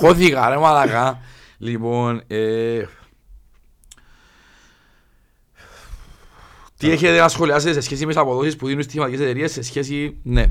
χώθηκα 0.00 0.48
ρε 0.48 0.56
μαλακά. 0.56 1.18
Λοιπόν, 1.58 2.22
ε, 2.26 2.82
τι 6.76 6.90
έχετε 6.90 7.18
να 7.18 7.28
σχολιάσετε 7.28 7.72
σε 7.72 7.80
σχέση 7.80 8.06
με 8.06 8.12
τις 8.12 8.20
αποδόσεις 8.20 8.56
που 8.56 8.66
δίνουν 8.66 8.82
στις 8.82 8.94
χρηματικές 8.94 9.20
εταιρείες 9.24 9.52
σε 9.52 9.62
σχέση, 9.62 10.20
ναι. 10.22 10.44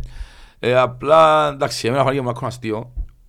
Ε, 0.59 0.77
απλά, 0.77 1.47
εντάξει, 1.47 1.87
εμένα 1.87 2.03
φάνηκε 2.03 2.21
μου 2.21 2.29
άκουνα 2.29 2.51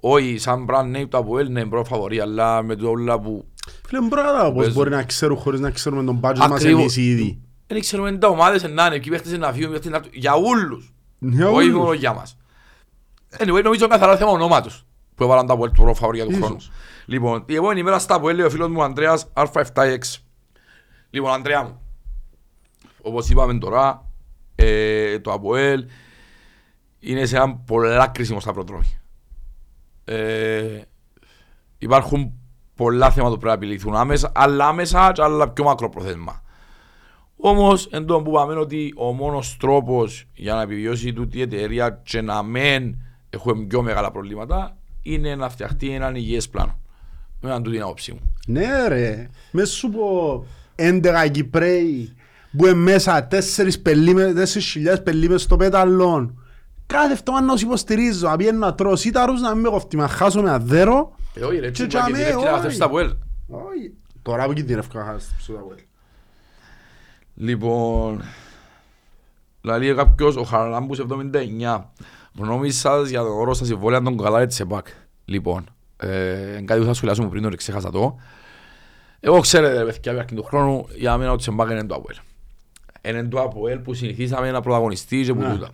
Όχι, 0.00 0.38
σαν 0.38 0.66
brand 0.70 0.96
name 0.96 1.06
το 1.08 1.18
Αποέλ 1.18 1.46
είναι 1.46 1.64
πρώτο 1.66 1.84
φαβορή, 1.84 2.20
αλλά 2.20 2.62
με 2.62 2.76
το 2.76 2.88
όλα 2.88 3.20
που 3.20 3.44
Φίλε, 3.86 4.00
μπορώ 4.00 4.22
να 4.22 4.28
καταλάβω 4.28 4.52
πώς 4.52 4.62
Παίζουν. 4.62 4.74
μπορεί 4.74 4.90
να 4.90 5.02
ξέρουν 5.02 5.36
χωρίς 5.36 5.60
να 5.60 5.70
ξέρουμε 5.70 6.04
τον 6.04 6.20
budget 6.22 6.36
μας 6.38 6.50
Ακριβώς. 6.50 6.80
εμείς 6.80 6.96
ήδη. 6.96 7.40
δεν 7.66 7.80
ξέρουμε 7.80 8.12
τα 8.18 8.28
ομάδες 8.28 8.62
να 8.62 8.86
είναι, 8.86 8.94
εκεί 8.94 9.10
παίχτες 9.10 9.38
να 9.38 9.52
φύγουν, 9.52 9.72
παίχτες 9.72 9.90
να... 9.90 10.00
για 10.12 10.34
όλους. 10.34 10.92
Για 11.18 11.48
Όχι 11.48 11.56
όλους. 11.68 11.78
μόνο 11.78 11.92
για 11.92 12.12
μας. 12.12 12.36
Anyway, 13.38 13.62
νομίζω 13.62 13.86
καθαρά 13.86 14.16
θέμα 14.16 14.30
ονόματος 14.30 14.86
που 15.20 15.26
έβαλαν 15.26 15.46
τα 15.46 15.52
Αποέλ 15.52 15.70
του 15.70 15.82
πρώτο 15.82 15.94
φαβορή 15.94 16.16
για 16.16 16.26
τον 16.26 16.34
Ίσως. 16.34 16.46
χρόνο. 16.46 16.60
Λοιπόν, 17.04 17.42
η 17.46 17.54
επόμενη 17.54 17.82
μέρα 17.82 17.98
στα 17.98 18.14
Αποέλ 18.14 18.36
λέει 18.36 18.46
ο 18.46 18.50
φίλος 18.50 18.68
μου 18.68 18.82
Ανδρέας 18.82 19.32
R7X. 19.34 19.98
Λοιπόν, 21.10 21.32
Ανδρέα 21.32 21.62
μου, 21.62 21.80
όπως 23.02 23.30
είπαμε 23.30 23.58
τώρα, 23.58 24.06
ε, 24.54 25.18
το 25.18 25.32
Αποέλ 25.32 25.84
είναι 26.98 27.26
σε 27.26 27.36
ένα 27.36 27.56
πολλά 27.56 28.06
κρίσιμο 28.06 28.40
σταυροδρόμι. 28.40 29.00
Ε, 30.04 30.80
υπάρχουν 31.78 32.32
πολλά 32.74 33.10
θέματα 33.10 33.34
που 33.34 33.40
πρέπει 33.40 33.58
να 33.58 33.66
επιληθούν 33.66 33.96
άμεσα, 33.96 34.32
αλλά 34.34 34.66
άμεσα 34.66 35.12
και 35.12 35.22
άλλα 35.22 35.48
πιο 35.48 35.64
μακροπροθέσμα. 35.64 36.42
Όμως, 37.36 37.86
εν 37.86 38.06
τω 38.06 38.22
που 38.22 38.30
πάμε 38.30 38.54
ότι 38.54 38.92
ο 38.96 39.12
μόνος 39.12 39.56
τρόπος 39.56 40.28
για 40.34 40.54
να 40.54 40.62
επιβιώσει 40.62 41.12
τούτη 41.12 41.38
η 41.38 41.42
εταιρεία 41.42 41.90
και 41.90 42.20
να 42.20 42.42
μην 42.42 42.96
έχουμε 43.30 43.64
πιο 43.64 43.82
μεγάλα 43.82 44.10
προβλήματα 44.10 44.79
είναι 45.02 45.34
να 45.34 45.48
φτιαχτεί 45.48 45.90
έναν 45.90 46.14
υγιές 46.14 46.48
πλάνο. 46.48 46.78
Με 47.40 47.48
έναν 47.50 47.62
τούτη 47.62 47.76
την 47.76 47.84
άποψή 47.84 48.12
μου. 48.12 48.34
Ναι 48.46 48.88
ρε, 48.88 49.28
μες 49.50 49.70
σου 49.70 49.88
πω 49.90 50.46
11 50.76 51.28
Κυπρέοι 51.30 52.14
που 52.56 52.66
είναι 52.66 52.74
μέσα 52.74 53.28
4 53.30 53.36
πελίμες, 53.82 54.54
4.000 54.94 55.02
πελίμες 55.04 55.42
στο 55.42 55.56
πέταλον. 55.56 56.44
Κάθε 56.86 57.12
εβδομάδα 57.12 57.44
να 57.44 57.52
τους 57.52 57.62
υποστηρίζω, 57.62 58.28
να 58.28 58.36
πιένω 58.36 58.58
να 58.58 58.74
τρώω 58.74 58.96
σίταρους, 58.96 59.40
να 59.40 59.52
μην 59.52 59.60
με 59.60 59.68
κοφτεί, 59.68 59.96
να 59.96 60.08
χάσω 60.08 60.42
με 60.42 60.50
αδέρο. 60.50 61.12
Ε, 61.34 61.44
όχι 61.44 61.54
ρε, 61.54 61.60
Και 61.60 61.66
έτσι 61.66 61.86
τζαμέ, 61.86 62.18
και 62.18 62.34
direct 62.34 62.44
να 62.44 62.52
όχι. 62.52 62.60
θες 62.62 62.76
τα 62.76 62.84
Αποέλ. 62.84 63.14
Όχι, 63.48 63.94
τώρα 64.22 64.44
που 64.46 64.52
κινδυνεύω 64.52 64.86
να 64.92 65.04
χάσω 65.04 65.26
στο 65.38 65.52
ταβέλ. 65.52 65.78
Λοιπόν, 67.34 68.22
λέει 69.62 69.94
κάποιος 69.94 70.36
ο 70.36 70.42
Χαραλάμπους 70.42 70.98
79. 70.98 71.84
Γνώμη 72.38 72.70
σας 72.70 73.08
για 73.08 73.20
το 73.20 73.28
όρο 73.28 73.54
στα 73.54 73.64
συμβόλαια 73.64 74.02
των 74.02 74.16
καλά 74.16 74.46
της 74.46 74.60
ΕΠΑΚ. 74.60 74.86
Λοιπόν, 75.24 75.64
ε, 75.96 76.60
κάτι 76.64 76.80
που 76.80 76.86
θα 76.86 76.94
σχολιάσουμε 76.94 77.28
πριν, 77.28 77.42
το 77.42 77.56
ξέχασα 77.56 77.90
το. 77.90 78.16
Εγώ 79.20 79.40
ξέρετε, 79.40 79.82
ρε 79.82 79.84
παιδιά, 79.84 80.12
με 80.12 80.24
του 80.24 80.42
χρόνου, 80.42 80.86
για 80.96 81.16
μένα 81.16 81.32
ο 81.32 81.36
Τσεμπάκ 81.36 81.70
είναι 81.70 81.84
το 81.86 81.94
ΑΠΟΕΛ. 81.94 82.16
Είναι 83.02 83.28
το 83.28 83.40
ΑΠΟΕΛ 83.40 83.78
που 83.78 83.94
συνηθίσαμε 83.94 84.50
να 84.50 84.60
πρωταγωνιστεί 84.60 85.22
και 85.22 85.32
που 85.34 85.40
Ναι. 85.40 85.50
τούτα. 85.52 85.68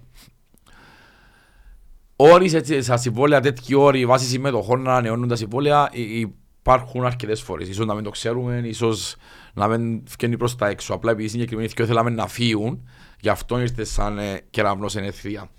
Όροι 2.17 2.49
σε- 2.49 2.83
στα 2.83 2.97
συμβόλαια, 2.97 3.41
τέτοιοι 3.41 3.75
όροι 3.75 4.07
βάσει 4.07 4.27
συμμετοχών 4.27 4.83
να 4.83 4.91
ανανεώνουν 4.91 5.29
τα 5.29 5.37
συμβόλαια 5.37 5.89
υ- 5.93 6.29
υπάρχουν 6.61 7.05
αρκετές 7.05 7.43
φορές. 7.43 7.69
Ίσως 7.69 7.87
να 7.87 7.95
μην 7.95 8.05
το 8.05 8.11
ξέρουμε, 8.11 8.63
ίσως 8.65 9.17
να 9.55 9.67
μην 9.69 10.03
βγαίνει 10.19 10.37
προς 10.37 10.57
τα 10.57 10.69
έξω. 10.69 10.95
Απλά 10.95 11.11
επειδή 11.11 11.29
συγκεκριμένοι 11.29 11.69
και 11.69 11.85
θέλαμε 11.85 12.11
να 12.11 12.27
φύγουν, 12.27 12.89
γι' 13.21 13.29
αυτό 13.29 13.61
ήρθε 13.61 13.85
σαν 13.85 14.19
ε, 14.19 14.41
κεραυνός 14.51 14.97
εν 14.97 15.05
ευθεία. 15.05 15.51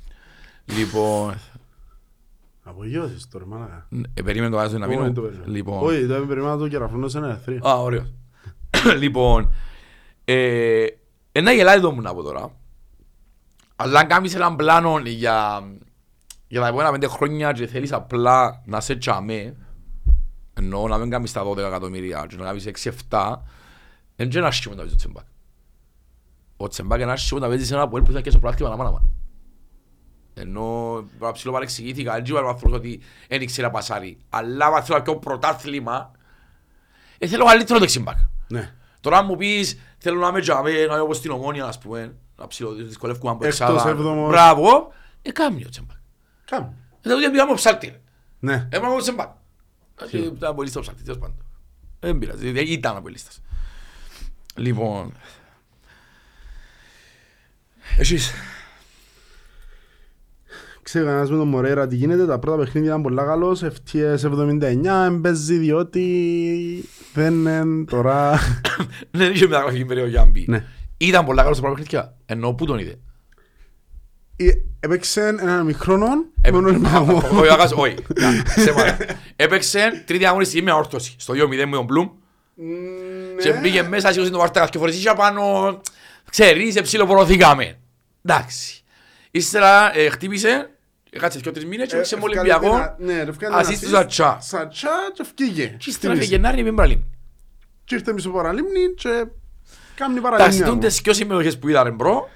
Λοιπόν, 0.76 1.34
Απογειώσεις 2.70 3.28
τώρα, 3.30 3.46
μάνα. 3.46 3.88
Ε, 4.14 4.22
περίμενε 4.22 4.52
το 4.52 4.58
βάζω 4.58 4.78
να 4.78 4.88
Όχι, 4.88 4.98
μείνω. 4.98 5.12
το 5.12 5.22
περίμενα. 5.22 5.48
Λοιπόν. 5.48 5.84
Όχι, 5.84 6.06
δεν 6.06 6.28
περίμενα 6.28 6.58
το 6.58 6.68
κεραφούνο 6.68 7.08
σε 7.08 7.18
ένα 7.18 7.30
εθρή. 7.30 7.60
Α, 7.68 7.82
ωραίο. 7.82 8.06
λοιπόν, 9.02 9.54
ε, 10.26 10.86
ένα 11.32 11.52
γελάδι 11.52 11.88
μου 11.88 12.02
να 12.02 12.14
πω 12.14 12.22
τώρα. 12.22 12.52
Αλλά 13.76 14.00
αν 14.00 14.08
κάνεις 14.08 14.36
έναν 14.36 14.56
πλάνο 14.56 15.00
για, 15.00 15.64
για 16.48 16.62
τα 16.62 16.68
επόμενα 16.68 16.92
πέντε 16.92 17.08
χρόνια 17.08 17.52
και 17.52 17.68
θέλεις 17.68 17.92
απλά 17.92 18.62
να 18.66 18.80
σε 18.80 18.96
τσαμέ, 18.96 19.56
εννοώ 20.54 20.88
να 20.88 20.98
μην 20.98 21.10
κάνεις 21.10 21.32
τα 21.32 21.44
12 21.44 21.58
εκατομμύρια 21.58 22.26
και 22.30 22.36
να 22.36 22.46
κάνεις 22.46 22.68
6-7, 23.10 23.36
δεν 24.16 24.30
είναι 24.30 24.48
άσχημο 24.48 24.76
να 24.76 24.82
παίζεις 24.82 24.98
το 24.98 25.04
τσεμπάκ. 25.04 25.26
Ο 26.58 26.68
τσεμπάκ 26.68 27.02
είναι 27.02 27.12
άσχημο 27.12 27.40
να 27.40 27.48
παίζεις 27.48 27.72
ένα 27.72 27.88
που 27.88 27.98
έλπου 27.98 28.12
θα 28.12 28.22
και 28.22 28.30
στο 28.30 28.40
πρακτήμα 28.40 28.70
να 28.70 28.76
μάνα 28.76 29.02
Ενώ 30.40 31.02
να 31.20 31.32
ψηλό 31.32 31.52
παρεξηγήθηκα, 31.54 32.14
δεν 32.14 32.24
ξέρω 32.24 32.46
ο 32.46 32.50
άνθρωπος 32.50 32.78
ότι 32.78 33.02
δεν 33.28 33.42
ήξερε 33.42 33.68
να 33.68 33.74
πασάρει. 33.74 34.18
Αλλά 34.30 34.66
αν 34.66 34.84
θέλω 34.84 34.98
να 34.98 35.04
πιω 35.04 35.16
πρωτάθλημα, 35.16 36.12
ε, 37.18 37.28
θέλω 37.28 37.46
καλύτερο 37.46 37.80
δεξιμπάκ. 37.80 38.18
Ναι. 38.48 38.74
Τώρα 39.02 39.18
αν 39.18 39.26
μου 39.26 39.36
πεις 39.36 39.80
θέλω 39.98 40.20
να 40.20 40.28
είμαι 40.28 40.42
τζαμέ, 40.42 40.72
να 40.72 40.78
είμαι 40.80 41.00
όπως 41.00 41.18
στην 41.18 41.32
ομόνια 41.32 41.66
ας 41.66 41.78
πούμε, 41.78 42.16
να 42.36 42.48
ψηλοδυσκολεύκουμε 42.48 43.32
από 43.32 43.46
Εκτός 43.46 43.60
εξάδα. 43.60 43.90
έβδομος. 43.90 44.30
Μπράβο, 44.30 44.94
ε, 45.22 45.32
κάμει 45.32 45.66
ο 45.66 45.70
τσεμπάκ. 45.70 45.98
Κάμ. 46.46 46.64
Ε, 47.02 47.10
τότε 47.10 47.30
πήγαμε 47.30 47.52
ο 47.52 47.56
ψάλτη. 47.56 47.88
ρε. 47.88 48.02
Ναι. 48.40 48.68
Έμενα 48.72 48.94
ο 48.94 48.98
τσεμπάκ. 48.98 49.30
Ε, 50.12 50.18
Ήταν 50.18 50.56
πολύ 50.56 50.70
στο 50.70 50.80
ψάλτη, 50.80 51.04
τέλος 51.04 51.20
πάντων. 51.20 51.46
Δεν 52.00 52.18
πειράζει, 52.18 52.48
ε, 52.56 52.72
ήταν 52.72 52.96
από 52.96 53.08
λίστας. 53.08 53.42
Λοιπόν, 54.56 55.14
εσείς, 57.98 58.32
Ξέρω 60.88 61.06
κανένας 61.06 61.30
με 61.30 61.38
τον 61.38 61.48
Μορέρα 61.48 61.88
τι 61.88 61.96
γίνεται, 61.96 62.26
τα 62.26 62.40
πρώτα 62.40 62.58
παιχνίδια 62.58 62.90
ήταν 62.90 63.02
πολλά 63.02 63.26
καλός, 63.26 63.64
FTS 63.64 64.18
79, 64.20 65.06
εμπέζει 65.06 65.58
διότι 65.58 66.90
δεν 67.14 67.34
είναι 67.34 67.86
τώρα... 67.86 68.40
δεν 69.12 69.32
είχε 69.32 69.48
μεταγραφική 69.48 69.86
περίοδο 69.86 70.10
για 70.10 70.20
να 70.20 70.26
μπει. 70.26 70.46
Ναι. 70.48 70.64
Ήταν 70.98 71.26
πολλά 71.26 71.42
καλός 71.42 71.58
στο 71.58 71.66
πρώτο 71.66 71.82
παιχνίδια, 71.82 72.16
ενώ 72.26 72.54
πού 72.54 72.66
τον 72.66 72.78
είδε; 72.78 73.00
Ε, 74.36 74.46
Έπαιξε 74.80 75.28
έναν 75.28 75.66
μικρόνο 75.66 76.06
Ε, 76.42 76.52
με 76.52 76.62
τον 76.62 76.74
α, 76.74 76.78
Ιμαγό. 76.78 77.16
Όχι, 77.40 77.52
αγάς, 77.52 77.72
όχι. 77.72 77.96
Να, 78.22 78.62
σε 78.64 78.74
μάνα. 78.74 78.98
Έπαιξε 79.36 80.04
τρίτη 80.06 80.26
αγωνιστική 80.26 80.64
με 80.64 80.72
όρθωση. 80.72 81.16
Στο 81.18 81.34
2-0 81.34 81.48
με 81.48 81.76
τον 81.76 81.86
Μπλουμ. 81.86 82.10
Και 83.42 83.54
μπήκε 83.62 83.84
μέσα, 83.84 84.12
σήκωσε 84.12 84.32
το 84.32 84.38
βάρτα 84.38 84.68
και 84.68 84.78
φορές 84.78 84.98
είχε 84.98 85.14
πάνω. 85.18 85.42
Ξέρεις, 86.30 86.76
εψιλοπορωθήκαμε. 86.76 87.80
Εντάξει. 88.26 88.82
Ύστερα 89.32 89.98
ε, 89.98 90.10
χτύπησε, 90.10 90.70
κάτσε 91.10 91.40
και 91.40 91.52
τρεις 91.52 91.66
μήνες 91.66 91.88
και 91.88 91.94
Ε, 91.94 91.98
έπαιξε 91.98 92.16
με 92.16 92.24
Ολυμπιακό. 92.24 92.96
Ναι, 92.98 93.24
ρε, 93.24 93.30
ευκάλε 93.30 93.56
Ας 93.56 93.68
ένα 93.68 93.74
είσαι 93.76 93.86
assist, 93.86 93.90
Σατσά. 93.92 94.38
Σατσά 94.42 94.90
και 95.14 95.22
ευκήγε. 95.22 95.76
Και 95.78 95.90
ύστερα 95.90 96.14
φύγε 96.14 96.26
Γενάρη 96.26 96.64
με 96.64 96.72
μπραλίν. 96.72 97.04
Και 97.84 97.96
ήρθε 97.96 98.14
μισό 98.14 98.30
παραλίμνη 98.30 98.94
και 98.96 99.10
κάνει 99.96 100.18
Εντάξει, 100.18 100.22
παραλίμνη. 100.22 100.64
τούντες 100.70 101.02
και 101.02 101.10
όσοι 101.10 101.20
συμμετοχές 101.20 101.60
που 101.60 101.68
είδα 101.70 101.84
ρε 101.84 101.92
μπρο, 101.92 102.30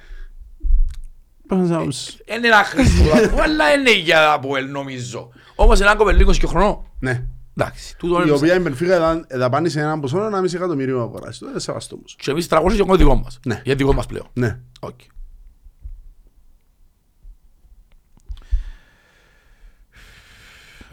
Παντζάους. 1.47 2.17
είναι 2.36 2.47
ένα 2.47 2.63
χρήστο, 2.63 3.03
αλλά 3.43 3.74
είναι 3.74 3.91
για 3.97 4.32
από 4.32 4.55
ελ 4.57 4.72
νομίζω. 4.72 5.30
Όμως 5.55 5.80
έναν 5.80 5.97
κοπελίκος 5.97 6.38
και 6.38 6.47
χρονό. 6.47 6.86
Ναι. 6.99 7.24
Εντάξει, 7.57 7.97
τούτο 7.97 8.19
Η 8.19 8.22
είναι 8.24 8.32
οποία 8.32 8.55
η 8.55 8.59
Μπενφίκα 8.59 9.26
δαπάνησε 9.30 9.80
έναν 9.80 9.99
ποσό 9.99 10.26
ένα 10.26 10.41
μισή 10.41 10.55
εκατομμύριο 10.55 10.97
να 10.97 11.03
αγοράσει. 11.03 11.39
Το 11.39 11.47
είναι 11.49 11.59
σεβαστό 11.59 11.95
όμως. 11.95 12.15
Και 12.19 12.32
εμείς 12.32 12.47
300 12.49 12.74
και 12.76 12.84
ο 12.88 12.95
δικό 12.95 13.15
μας. 13.15 13.39
Ναι. 13.45 13.61
Για 13.63 13.76
δικό 13.76 13.93
μας 13.93 14.05
πλέον. 14.05 14.28
Ναι. 14.34 14.59
Οκ. 14.80 14.99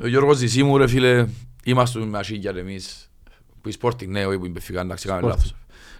Ο 0.03 0.07
Γιώργος 0.07 0.37
Ζησίμου 0.37 0.77
ρε 0.77 0.87
φίλε, 0.89 1.27
είμαστε 1.65 1.99
με 1.99 2.19
ασίγια 2.19 2.53
ρε 2.53 2.61
εμείς 2.61 3.11
που 3.61 3.69
η 3.69 3.73
Sporting 3.81 4.07
ναι, 4.09 4.27
όχι 4.27 4.39
που 4.39 4.47
η 4.47 4.49
Μπεφικά, 4.49 4.81
εντάξει 4.81 5.07
κάναμε 5.07 5.27
Sporting. 5.27 5.31
λάθος. 5.31 5.55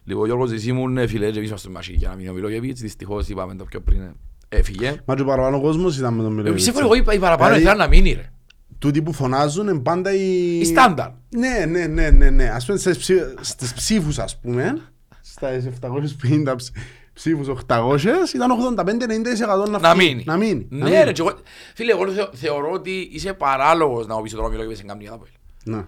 Λοιπόν, 0.05 0.23
ο 0.23 0.27
Γιώργος 0.27 0.49
Ζησίμου 0.49 0.89
ναι 0.89 1.07
φίλε, 1.07 1.31
και 1.31 1.37
εμείς 1.39 1.49
είμαστε 1.49 1.69
με 1.69 1.79
ασίγια, 1.79 2.09
να 2.09 2.15
μην 2.15 2.23
είναι 2.23 2.31
ο 2.31 2.35
Μιλόγεβιτς, 2.35 2.81
δυστυχώς 2.81 3.29
είπαμε 3.29 3.55
το 3.55 3.65
πιο 3.65 3.81
πριν, 3.81 4.01
έφυγε. 4.49 5.01
Μα 5.05 5.15
και 5.15 5.23
ο 5.23 5.25
παραπάνω 5.25 5.61
κόσμος 5.61 5.99
ήταν 5.99 6.15
με 6.15 6.23
τον 6.23 6.31
Ε, 6.33 6.35
Μιλόγεβιτς. 6.35 6.65
Πιστεύω 6.65 6.87
εγώ 6.87 6.95
είπα, 6.95 7.13
η 7.15 7.19
παραπάνω 7.19 7.55
Δηλαδή- 7.55 7.63
ήθελα 7.67 7.83
να 7.85 7.89
μείνει 7.89 8.13
ρε. 8.13 8.33
Τούτοι 8.79 9.03
που 9.03 9.13
φωνάζουν 9.13 9.69
είναι 9.69 9.79
πάντα 9.79 10.15
οι... 10.15 10.59
Η 10.61 10.65
στάνταρ. 10.65 11.09
Ναι, 11.37 11.65
ναι, 11.69 11.87
ναι, 11.87 12.11
ναι, 12.11 12.31
ναι. 12.31 12.45
Ας 12.49 12.67
πούμε 12.67 12.79
στις, 12.79 12.99
ψη... 12.99 13.15
στις 13.41 13.73
ψήφους 13.75 14.19
ας 14.19 14.39
πούμε, 14.41 14.79
στα 15.21 15.49
750 15.81 16.55
ψ- 16.57 16.71
ψήφους 17.19 17.49
800 17.49 17.99
ήταν 18.35 18.51
85-90% 18.51 19.69
να, 19.71 19.79
Να 19.79 19.95
φύγει. 19.95 20.09
μείνει. 20.09 20.23
Να 20.27 20.37
μείνει. 20.37 20.67
να 20.71 20.85
Ναι 20.85 20.91
μείνει. 20.91 21.05
ρε, 21.05 21.13
και 21.13 21.21
εγώ- 21.23 21.39
φίλε, 21.75 21.93
εγώ 21.93 22.09
θεω- 22.11 22.31
θεωρώ 22.35 22.71
ότι 22.71 23.09
είσαι 23.13 23.33
παράλογος 23.33 24.07
να 24.07 24.15
μου 24.17 24.23
πεις 24.23 24.35
ότι 24.35 24.45
ο 24.45 24.49
Μιλόγεβιτς 24.49 24.81
είναι 24.81 24.89
καμία 24.93 25.13
από 25.13 25.25
ελ. 25.27 25.75
Ναι. 25.75 25.85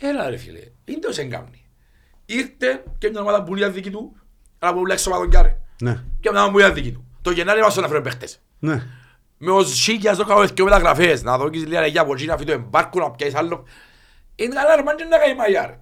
Έλα 0.00 0.28
ρε 0.30 0.36
φίλε, 0.36 0.58
είναι 0.84 0.98
το 0.98 1.12
εγκάμνη. 1.16 1.64
Ήρθε 2.26 2.82
και 2.98 3.08
μια 3.10 3.20
ομάδα 3.20 3.42
που 3.42 3.56
είναι 3.56 3.68
δική 3.68 3.90
του, 3.90 4.16
αλλά 4.58 4.72
που 4.74 4.86
λέξει 4.86 5.04
σωμάτων 5.04 5.30
κι 5.30 5.36
άρε. 5.36 5.56
Ναι. 5.82 6.02
Και 6.20 6.30
μια 6.30 6.38
ομάδα 6.40 6.50
που 6.52 6.58
είναι 6.58 6.70
δική 6.70 6.92
του. 6.92 7.04
Το 7.22 7.30
Γενάρη 7.30 7.60
μας 7.60 7.74
τον 7.74 7.84
έφερε 7.84 8.00
παίχτες. 8.00 8.40
Ναι. 8.58 8.82
Με 9.38 9.50
ως 9.50 9.80
σίγιας 9.80 10.16
το 10.16 10.24
κάνω 10.24 10.46
και 10.46 10.62
μεταγραφές. 10.62 11.22
Να 11.22 11.38
δω 11.38 11.48
και 11.48 11.58
λίγα 11.58 11.80
λεγιά 11.80 12.00
από 12.00 12.12
εκείνα, 12.12 12.36
φύτω 12.36 12.52
εμπάρκου, 12.52 12.98
να 12.98 13.10
πιάσεις 13.10 13.34
άλλο. 13.38 13.64
Είναι 14.34 14.54
καλά 14.54 14.76
ρε, 14.76 14.82
μα 14.82 14.94
τι 14.94 15.04
να 15.08 15.18
κάνει 15.18 15.34
μαγιά 15.34 15.66
ρε. 15.66 15.78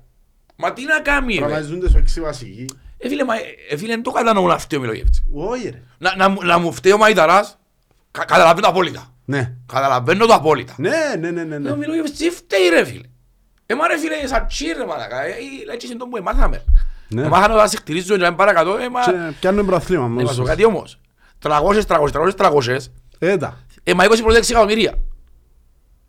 Μα 0.57 0.72
τι 0.72 0.84
να 0.84 1.01
κάνει 1.01 1.34
ρε; 1.34 1.41
Προγραμματίζονται 1.41 1.88
στο 1.88 1.99
έξι 1.99 2.20
βασικοί. 2.20 2.64
Ε 3.03 3.09
φίλε, 3.09 3.24
μα, 3.24 3.34
ε, 3.70 3.76
φίλε, 3.76 3.92
δεν 3.92 4.03
το 4.03 4.11
κατανοώ 4.11 4.46
να 4.46 4.59
φταίει 4.59 4.78
ο 4.78 4.82
Μιλόγεβιτς. 4.82 5.22
Όχι 5.34 5.68
ρε. 5.68 5.82
Να, 5.98 6.16
να, 6.16 6.28
μου- 6.28 6.44
να 6.44 6.59
μου 6.59 6.72
φταίει 6.72 6.92
ο 6.92 6.98
Μαϊταράς, 6.98 7.59
κα, 8.11 8.24
καταλαβαίνω 8.24 8.61
το 8.66 8.68
απόλυτα. 8.72 9.14
Ναι. 9.24 9.53
Καταλαβαίνω 9.66 10.26
το 10.26 10.34
απόλυτα. 10.34 10.74
Ναι, 10.76 10.90
ναι, 11.18 11.30
ναι, 11.30 11.44
ναι. 11.44 11.55
Ε, 11.55 11.59
ναι. 11.59 11.70
Ο 11.70 11.76
Μιλόγεβιτς 11.76 12.18
τι 12.18 12.30
φταίει 12.30 12.68
ρε 12.68 12.84
φίλε. 12.84 13.05
Ε, 13.66 13.74
μα 13.74 13.86
ρε 13.88 13.98
φίλε, 13.98 14.26
σαν 14.26 14.46
τσίρ 14.46 14.76
ρε 14.76 14.86
μαλακα. 14.86 15.22
Ε, 15.24 15.28
ε, 15.28 15.72
έτσι 15.72 15.86
είναι 15.86 15.96
το 15.96 16.07
που 16.07 16.16
εμάθαμε. 16.16 16.64
Ναι. 17.09 17.22
Εμάθαμε 17.22 17.55
να 17.55 17.66
σε 17.66 17.76
χτυρίζουν 17.76 18.16
και 18.16 18.20
να 18.22 18.26
είναι 18.26 18.36
παρακατώ. 18.36 18.76
Ε, 18.76 18.88
μα... 18.88 19.01
Και 19.05 19.12
πιάνουν 19.40 19.66
προαθλήμα. 19.66 20.05
Ε, 20.05 20.09
μόνος 20.09 20.22
μα 20.24 20.32
σου 20.32 20.38
τους. 20.40 20.48
κάτι 20.48 20.64
όμως. 20.64 20.98
300, 21.42 21.51
300, 21.86 22.09
300, 22.12 22.30
300. 22.36 22.76
Έτα. 23.18 23.59
Ε, 23.82 23.94
μα 23.94 24.05
20 24.05 24.18
πρώτα 24.22 24.38
6 24.38 24.51
εκατομμύρια. 24.51 24.94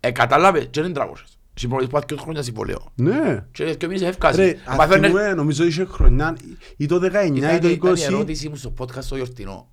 Ε, 0.00 0.10
κατάλαβες, 0.10 0.62
και 0.70 0.80
δεν 0.80 0.90
είναι 0.90 1.00
300. 1.54 1.58
Συμπρολείς 1.60 1.88
που 1.88 1.98
και 2.06 2.16
χρόνια 2.18 2.42
συμβολέο. 2.42 2.92
Ναι. 2.94 3.44
Και 3.52 3.74
και 3.74 3.86
μήνες 3.86 4.02
έφκασε. 4.02 4.44
Ρε, 4.44 4.56
Μα 4.76 4.86
φέρνε- 4.86 5.04
αθυμούμε, 5.14 5.34
νομίζω 5.34 5.64
είχε 5.64 5.84
χρονιά 5.84 6.36
ή 6.76 6.86
το 6.86 6.98
19 6.98 7.34
ή 7.34 7.36
Ήταν- 7.36 7.60
το 7.60 7.68
ήταν 7.68 7.94
η 7.94 8.00
20. 8.00 8.02
ερώτησή 8.06 8.48
μου 8.48 8.56
στο 8.56 8.74
podcast 8.78 9.02
στο 9.02 9.14
γιορτινό. 9.16 9.68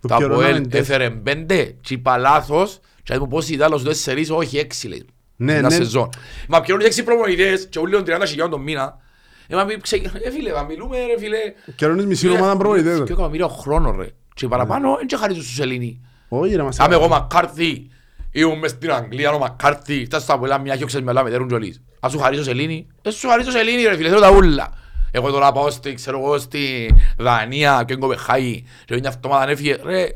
Το 0.00 0.08
Το 0.08 0.16
πιο 0.16 0.26
Αποέλ 0.26 0.40
ρολόι 0.46 0.56
είναι 0.64 0.78
έφερε 0.78 1.10
πέντε 1.10 1.74
και 1.80 1.94
είπα 1.94 2.16
λάθος 2.18 2.80
και 3.02 3.18
μου 3.18 3.28
πώς 3.28 3.48
είδα 3.48 3.64
άλλος 3.64 3.82
τέσσερις, 3.82 4.30
όχι 4.30 4.58
έξι 4.58 4.88
λέει. 4.88 5.06
Ναι, 5.36 5.54
Ένα 5.54 5.68
ναι. 5.68 5.74
σεζόν. 5.74 6.08
Μα 6.48 6.60
πιέρουν 6.60 6.84
έξι 6.84 7.02
προμονητές 7.02 7.66
και 7.68 7.78
όλοι 7.78 7.92
των 7.92 8.04
30 8.04 8.26
χιλιάδων 8.26 8.50
τον 8.50 8.62
μήνα. 8.62 8.98
Ε, 9.46 9.54
μα 9.54 9.64
μη- 9.64 9.80
ξε- 9.80 10.04
ε, 10.22 10.30
φίλε, 10.30 10.52
μα 10.52 10.62
μιλούμε 10.62 10.96
ρε 10.96 11.18
φίλε. 11.18 11.38
Καιρώνεις 11.76 12.06
μισή 12.06 12.28
ομάδα 12.28 12.56
προπονητές. 12.56 12.92
Και 12.92 13.04
ρε. 13.04 13.12
εκατομμύρια 13.12 13.48
χρόνος 13.48 13.96
ρε. 13.96 14.08
Και 14.34 14.48
παραπάνω 14.48 14.96
δεν 14.96 15.06
και 15.06 15.16
χαρίζω 15.16 15.42
στους 15.42 15.58
Ελλήνοι. 15.58 16.00
Όχι 16.28 16.54
ρε 16.54 16.62
μας. 16.62 16.78
Άμε 16.78 16.94
εγώ 16.94 17.08
Μακάρθι, 17.08 17.88
ήμουν 18.30 18.58
μες 18.58 18.70
στην 18.70 18.92
Αγγλία, 18.92 19.30
ο 19.30 19.38
Μακάρθι, 19.38 20.04
φτάσεις 20.04 20.26
στα 20.26 20.38
πολλά 20.38 20.58
μια 20.58 20.76
χιόξες 20.76 21.00
με 21.00 21.12
λάμε, 21.12 21.30
τέρουν 21.30 21.46
τζολείς. 21.46 21.82
Ας 22.00 22.12
σου 22.12 22.18
χαρίσω 22.18 22.42
Σελήνη, 22.42 22.86
ε 23.02 23.10
σου 23.10 23.28
χαρίσω 23.28 23.50
Σελήνη 23.50 23.82
ρε 23.82 23.96
φίλε, 23.96 24.08
θέλω 24.08 24.20
τα 24.20 24.30
ούλα. 24.30 24.72
Εγώ 25.10 25.30
τώρα 25.30 25.52
πάω 25.52 25.70
στη, 25.70 25.94
ξέρω 25.94 26.18
εγώ, 26.18 26.38
στη 26.38 26.94
Δανία 27.18 27.82
και 27.86 27.92
εγκο 27.92 28.08
Πεχάη 28.08 28.64
και 28.84 28.94
μια 28.94 29.12
εβδομάδα 29.14 29.50
έφυγε, 29.50 29.76
ρε, 29.84 30.06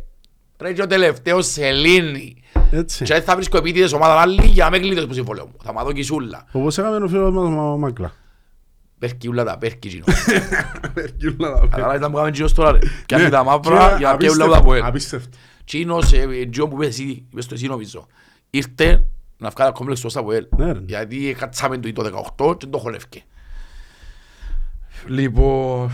ρε 0.60 0.72
και 0.72 0.82
ο 0.82 0.86
τελευταίος 0.86 1.46
Σελήνη. 1.46 2.36
Έτσι. 2.70 3.04
Και 3.04 3.14
θα 3.14 3.34
βρίσκω 3.34 3.56
επίτηδες 3.56 3.92
ομάδα 3.92 4.20
άλλη 4.20 4.46
για 4.46 4.64
να 4.64 4.70
με 4.70 4.78
κλείτες 4.78 5.06
που 5.06 5.12
συμβολέω 5.12 5.44
μου. 5.46 5.56
Θα 5.64 5.72
μάθω 5.72 5.92
κισούλα. 5.92 6.44
Όπως 6.52 6.78
έκαμε 6.78 6.96
ο 6.96 7.08
φίλος 7.08 7.32
μας 7.32 7.44
ο 7.44 7.76
Μάκλα. 7.78 8.12
Πέρκει 8.98 9.28
ούλα 9.28 9.44
τα 9.44 9.58
πέρκει 9.58 9.88
γίνω. 9.88 10.04
Κατάλαβες 11.70 12.00
να 12.00 12.08
μου 12.08 12.14
κάνουμε 12.14 12.32
γιος 12.34 12.52
τώρα 12.54 12.72
ρε. 12.72 12.78
Και 13.06 13.16
Ναι. 13.16 13.24
αν 13.24 13.30
τα 13.30 13.44
μαύρα 13.44 13.96
για 13.98 14.10
να 14.10 14.16
πιέουν 14.16 14.34
ούλα 14.34 14.48
τα 14.48 14.62
ποέλ. 14.62 14.82
Απίστευτο. 14.84 15.36
Τσίνος, 15.64 16.12
ε, 16.12 16.46
Τζον 16.50 16.68
που 16.68 16.74
είπες 16.76 16.88
εσύ, 16.88 17.26
είπες 17.30 17.46
το 17.46 17.54
εσύ 17.54 17.66
νομίζω, 17.66 18.06
ήρθε 18.50 19.08
να 19.38 19.50
βγάλει 19.50 19.72
κόμπλεξ 19.72 19.98
στο 19.98 20.20
Αποέλ. 20.20 20.46
Ναι, 20.56 20.72
ρε. 20.72 20.80
Γιατί 20.86 21.34
κάτσαμε 21.38 21.78
το 21.78 21.92
το 21.92 22.02
18 22.36 22.56
και 22.58 22.66
το 22.66 22.78
χολεύκε. 22.78 23.22
Λοιπόν, 25.06 25.90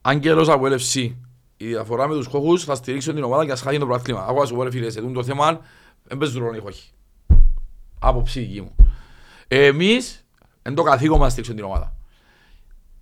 Άγγελος 0.00 0.48
από 0.48 0.64
LFC. 0.66 1.14
Η 1.56 1.66
διαφορά 1.66 2.08
με 2.08 2.14
τους 2.14 2.28
κόχους 2.28 2.64
θα 2.64 2.74
στηρίξουν 2.74 3.14
την 3.14 3.22
ομάδα 3.24 3.42
και 3.44 3.50
θα 3.50 3.56
σχάγει 3.56 3.78
το 3.78 3.86
πρωτάθλημα. 3.86 4.20
Ακόμα 4.28 4.44
σου 4.44 4.54
πω 4.54 4.62
ρε 4.62 4.70
φίλε, 4.70 4.90
σε 4.90 5.00
τούτο 5.00 5.12
το 5.12 5.24
θέμα 5.24 5.60
δεν 6.02 6.18
παίζουν 6.18 6.42
ρόλο 6.42 6.56
οι 6.56 6.60
κόχοι. 6.60 6.90
Άποψη 7.98 8.40
δική 8.40 8.60
μου. 8.60 8.76
Εμείς, 9.48 10.26
εν 10.62 10.74
το 10.74 10.82
καθήκον 10.82 11.10
μας 11.18 11.20
να 11.20 11.28
στηρίξουν 11.28 11.56
την 11.56 11.64
ομάδα. 11.64 11.96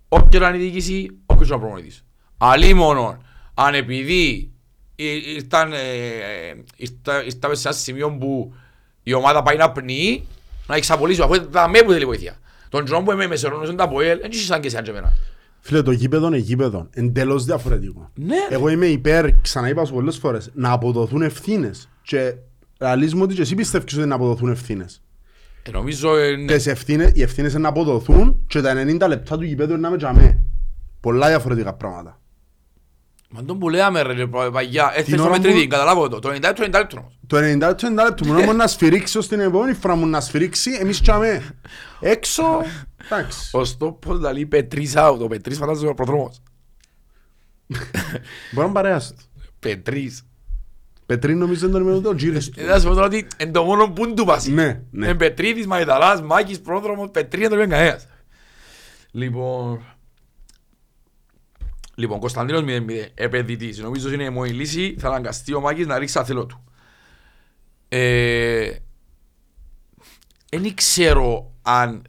Όποιος 0.09 0.47
είναι 0.47 0.57
η 0.57 0.59
διοίκηση, 0.59 1.17
όποιος 1.25 1.47
είναι 1.47 1.57
ο 1.57 1.59
προπονητής. 1.59 2.05
Αλλή 2.37 2.73
μόνο, 2.73 3.17
αν 3.53 3.73
επειδή 3.73 4.13
ή- 4.13 4.54
ήρθαν, 4.95 5.73
ε, 5.73 5.77
ε, 5.77 6.55
ήρθα- 6.75 7.23
ήρθαμε 7.23 7.55
σε 7.55 7.67
ένα 7.67 7.77
σημείο 7.77 8.11
που 8.19 8.53
η 9.03 9.13
ομάδα 9.13 9.43
πάει 9.43 9.57
να 9.57 9.71
πνιεί, 9.71 10.27
να 10.67 10.75
εξαπολύσω, 10.75 11.23
αφού 11.23 11.33
ήταν 11.33 11.69
με 11.69 11.79
που 11.79 11.91
θέλει 11.91 12.05
βοήθεια. 12.05 12.39
Τον 12.69 12.85
Τζον 12.85 13.03
που 13.03 13.11
είμαι 13.11 13.27
μεσαιρώνος 13.27 13.75
τα 13.75 13.87
ΠΟΕΛ, 13.89 14.19
δεν 14.19 14.31
είσαι 14.31 14.45
σαν 14.45 14.61
και 14.61 14.67
εσένα 14.67 14.81
και 14.81 14.89
εμένα. 14.89 15.13
Φίλε, 15.59 15.81
το 15.81 15.91
γήπεδο 15.91 16.27
είναι 16.27 16.37
γήπεδο. 16.37 16.87
Εντελώς 16.93 17.45
διαφορετικό. 17.45 18.11
Ναι, 18.15 18.35
ρε. 18.49 18.55
Εγώ 18.55 18.69
είμαι 18.69 18.85
υπέρ, 18.85 19.31
ξαναείπα 19.41 19.85
σου 19.85 19.93
πολλές 19.93 20.17
φορές, 20.17 20.49
να 20.53 20.71
αποδοθούν 20.71 21.21
ευθύνες. 21.21 21.89
Και 22.01 22.35
Λαλείς 22.79 23.13
μου 23.13 23.21
ότι 23.23 23.33
και 23.35 23.41
εσύ 23.41 23.55
πιστεύεις 23.55 23.97
ότι 23.97 24.05
να 24.07 24.15
αποδοθούν 24.15 24.49
ευθύνες. 24.51 25.01
Ε, 25.63 25.71
νομίζω 25.71 26.15
ε, 26.17 26.35
ναι. 26.35 26.53
Τις 26.55 26.67
ευθύνες, 26.67 27.11
οι 27.13 27.21
ευθύνες 27.21 27.51
είναι 27.51 27.61
να 27.61 27.69
αποδοθούν 27.69 28.43
και 28.47 28.61
τα 28.61 28.73
90 28.73 29.07
λεπτά 29.07 29.37
του 29.37 29.43
γηπέδου 29.43 29.71
είναι 29.71 29.81
να 29.81 29.89
με 29.89 29.97
τζαμέ. 29.97 30.39
Πολλά 30.99 31.27
διαφορετικά 31.27 31.73
πράγματα. 31.73 32.19
Μα 33.35 33.43
τον 33.43 33.59
που 33.59 33.69
λέμε 33.69 34.01
ρε 34.01 34.13
ρε, 34.13 34.27
παγιά, 34.27 34.89
έθεσαι 34.91 35.03
Την 35.05 35.15
το 35.17 35.23
ώρα 35.23 35.31
μετρητή, 35.31 35.61
που- 35.61 35.67
καταλάβω 35.67 36.07
το. 36.09 36.19
Το 36.19 36.29
90 36.29 36.53
το 36.55 36.63
90 36.63 36.77
λεπτό 36.79 36.97
όμως. 36.99 37.19
Το 37.27 37.37
90 37.37 37.75
το 37.75 37.87
90 37.87 38.03
λεπτό 38.03 38.25
μου 38.25 38.35
όμως 38.41 38.55
να 38.55 38.67
σφυρίξει 38.67 39.17
ως 39.17 39.27
την 39.27 39.39
επόμενη 39.39 39.73
φορά 39.73 39.95
μου 39.95 40.05
να 40.07 40.21
σφυρίξει, 40.21 40.71
εμείς 40.79 41.01
τζαμέ. 41.01 41.41
Έξω, 41.99 42.43
εντάξει. 43.05 43.49
Ο 43.51 43.63
στόπος 43.65 44.17
δηλαδή 44.17 44.45
Πετρίς 44.45 44.93
out, 44.97 45.17
ο 45.19 45.27
Πετρίς 45.27 45.57
φαντάζομαι 45.57 45.89
ο 45.89 45.93
προδρόμος. 45.93 46.41
Μπορεί 48.51 48.67
να 48.67 48.73
παρέασε 48.73 49.13
το. 49.13 49.21
Πετρίς. 49.59 50.23
Πετρίν 51.05 51.37
νομίζω 51.37 51.65
είναι 51.65 51.73
το 51.73 51.79
νούμερο 51.79 51.99
το 52.01 52.13
γύρες 52.13 52.49
του. 52.49 52.59
Ε, 52.59 52.63
Να 52.65 52.79
σου 52.79 52.87
πω 52.87 52.93
τώρα 52.93 53.05
ότι 53.05 53.27
είναι 53.37 53.51
το 53.51 53.63
μόνο 53.63 53.89
που 53.89 54.13
του 54.13 54.25
πάσει. 54.25 54.51
Ναι, 54.51 54.81
ναι. 54.91 55.05
Είναι 55.05 55.15
Πετρίδης, 55.15 55.67
Μαϊδαλάς, 55.67 56.21
Μάκης, 56.21 56.61
πρόδρομος, 56.61 57.09
Πετρί, 57.11 57.39
δεν 57.41 57.49
το 57.49 57.55
λέει 57.55 57.67
κανένας. 57.67 58.07
Λοιπόν... 59.11 59.81
Λοιπόν, 61.95 62.19
Κωνσταντίνος 62.19 62.61
0-0, 62.67 63.11
επενδυτής. 63.13 63.77
Νομίζω 63.79 64.11
είναι 64.13 64.23
η 64.23 64.29
μόνη 64.29 64.49
λύση. 64.49 64.95
Θα 64.99 65.07
αναγκαστεί 65.07 65.53
ο 65.53 65.59
Μάκης 65.59 65.87
να 65.87 65.97
ρίξει 65.99 66.19
αθελό 66.19 66.45
του. 66.45 66.63
Ε, 67.89 68.71
Δεν 70.49 70.73
ξέρω 70.75 71.51
αν 71.61 72.05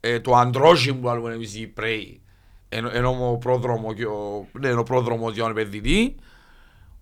ε, 0.00 0.20
το 0.20 0.34
αντρόζι 0.36 0.94
που 0.94 1.06
λέμε 1.08 1.34
εμείς 1.34 1.54
οι 1.56 1.66
πρέοι 1.66 2.22
ενώ, 2.68 2.90
ενώ 2.92 3.30
ο 3.30 3.36
πρόδρομο 3.36 3.92
και 3.94 4.04
ο, 4.06 4.46
ναι, 4.60 4.72
ο 4.72 4.82
πρόδρομος 4.82 5.34
για 5.34 5.42
τον 5.42 5.50
επενδυτή 5.52 6.14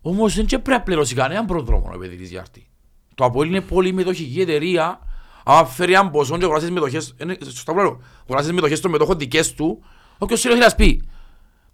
όμως 0.00 0.34
δεν 0.34 0.46
και 0.46 0.58
πρέπει 0.58 0.78
να 0.78 0.84
πληρώσει 0.84 1.14
κανέναν 1.14 1.46
πρόδρομο 1.46 1.88
ο 1.90 1.94
επενδυτής 1.94 2.30
για 2.30 2.40
αυτή. 2.40 2.66
Το 3.14 3.24
Αποέλ 3.24 3.48
είναι 3.48 3.60
πολύ 3.60 3.92
μετοχική 3.92 4.40
εταιρεία 4.40 5.00
άμα 5.44 5.66
φέρει 5.66 5.92
έναν 5.92 6.10
ποσό 6.10 6.38
και 6.38 6.44
αγοράσεις 6.44 6.70
μετοχές 6.70 7.14
είναι, 7.20 7.36
σωστά 7.44 7.72
που 7.72 7.78
λέω, 7.78 8.00
αγοράσεις 8.28 8.52
μετοχές 8.52 8.80
των 8.80 8.90
μετόχων 8.90 9.18
δικές 9.18 9.54
του 9.54 9.84
όποιος 10.18 10.40
θέλει 10.40 10.58
να 10.58 10.70
πει. 10.74 10.88
Αν 10.94 11.02
έρθει 11.02 11.08
ο- 11.08 11.08
Μπορεί. 11.08 11.65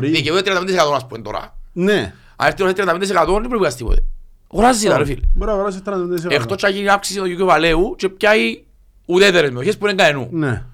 Δικαιούται 0.00 0.52
35% 0.54 0.94
ας 0.94 1.06
πούμε 1.06 1.22
τώρα. 1.22 1.56
Ναι. 1.72 2.14
Αν 2.36 2.46
έρθει 2.48 2.62
ο 2.62 2.66
35% 2.66 2.72
δεν 2.72 3.14
πρέπει 3.14 3.48
να 3.48 3.58
βγάλει 3.58 3.74
τίποτε. 3.74 4.04
Αγοράζει 4.52 4.88
τα 4.88 4.98
ρε 4.98 5.04
φίλε. 5.04 5.20
Μπορεί 5.34 5.50
να 5.50 5.56
αγοράσει 5.56 5.80
30%. 5.84 6.30
Εκτός 6.30 6.56
και 6.56 6.66
να 6.66 6.72
γίνει 6.72 6.88
αύξηση 6.88 7.18
του 7.18 7.36
κεφαλαίου 7.36 7.94
και 7.98 8.08
πιάει 8.08 8.64
ουδέτερες 9.06 9.50
μετοχές 9.50 9.78
που 9.78 9.86
είναι 9.86 9.94
κανενού. 9.94 10.28
Ναι. 10.30 10.64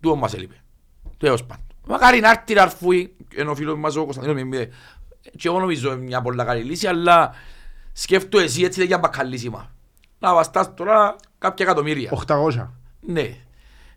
Του 0.00 0.10
όμως 0.10 0.20
μας 0.20 0.34
έλειπε. 0.34 0.54
Τέλος 1.18 1.44
πάντων. 1.44 1.64
Μακάρι 1.86 2.20
να 2.20 2.30
έρθει 2.30 2.54
να 2.54 2.62
αρφούει, 2.62 3.16
ενώ 3.34 3.50
ο 3.50 3.54
φίλος 3.54 3.78
μας 3.78 3.96
ο 3.96 4.04
Κωνσταντίνος 4.04 4.42
με 4.42 4.56
είπε, 4.56 4.68
και 5.36 5.48
εγώ 5.48 5.60
νομίζω 5.60 5.92
είναι 5.92 6.02
μια 6.02 6.22
πολύ 6.22 6.44
καλή 6.44 6.62
λύση, 6.62 6.86
αλλά 6.86 7.34
σκέφτομαι 7.92 8.44
εσύ 8.44 8.62
έτσι 8.62 8.78
δεν 8.78 8.88
για 8.88 8.98
μπακαλίσιμα. 8.98 9.70
Να 10.18 10.34
βαστάς 10.34 10.74
τώρα 10.74 11.16
κάποια 11.38 11.64
εκατομμύρια. 11.64 12.10
800. 12.26 12.68
Ναι. 13.00 13.36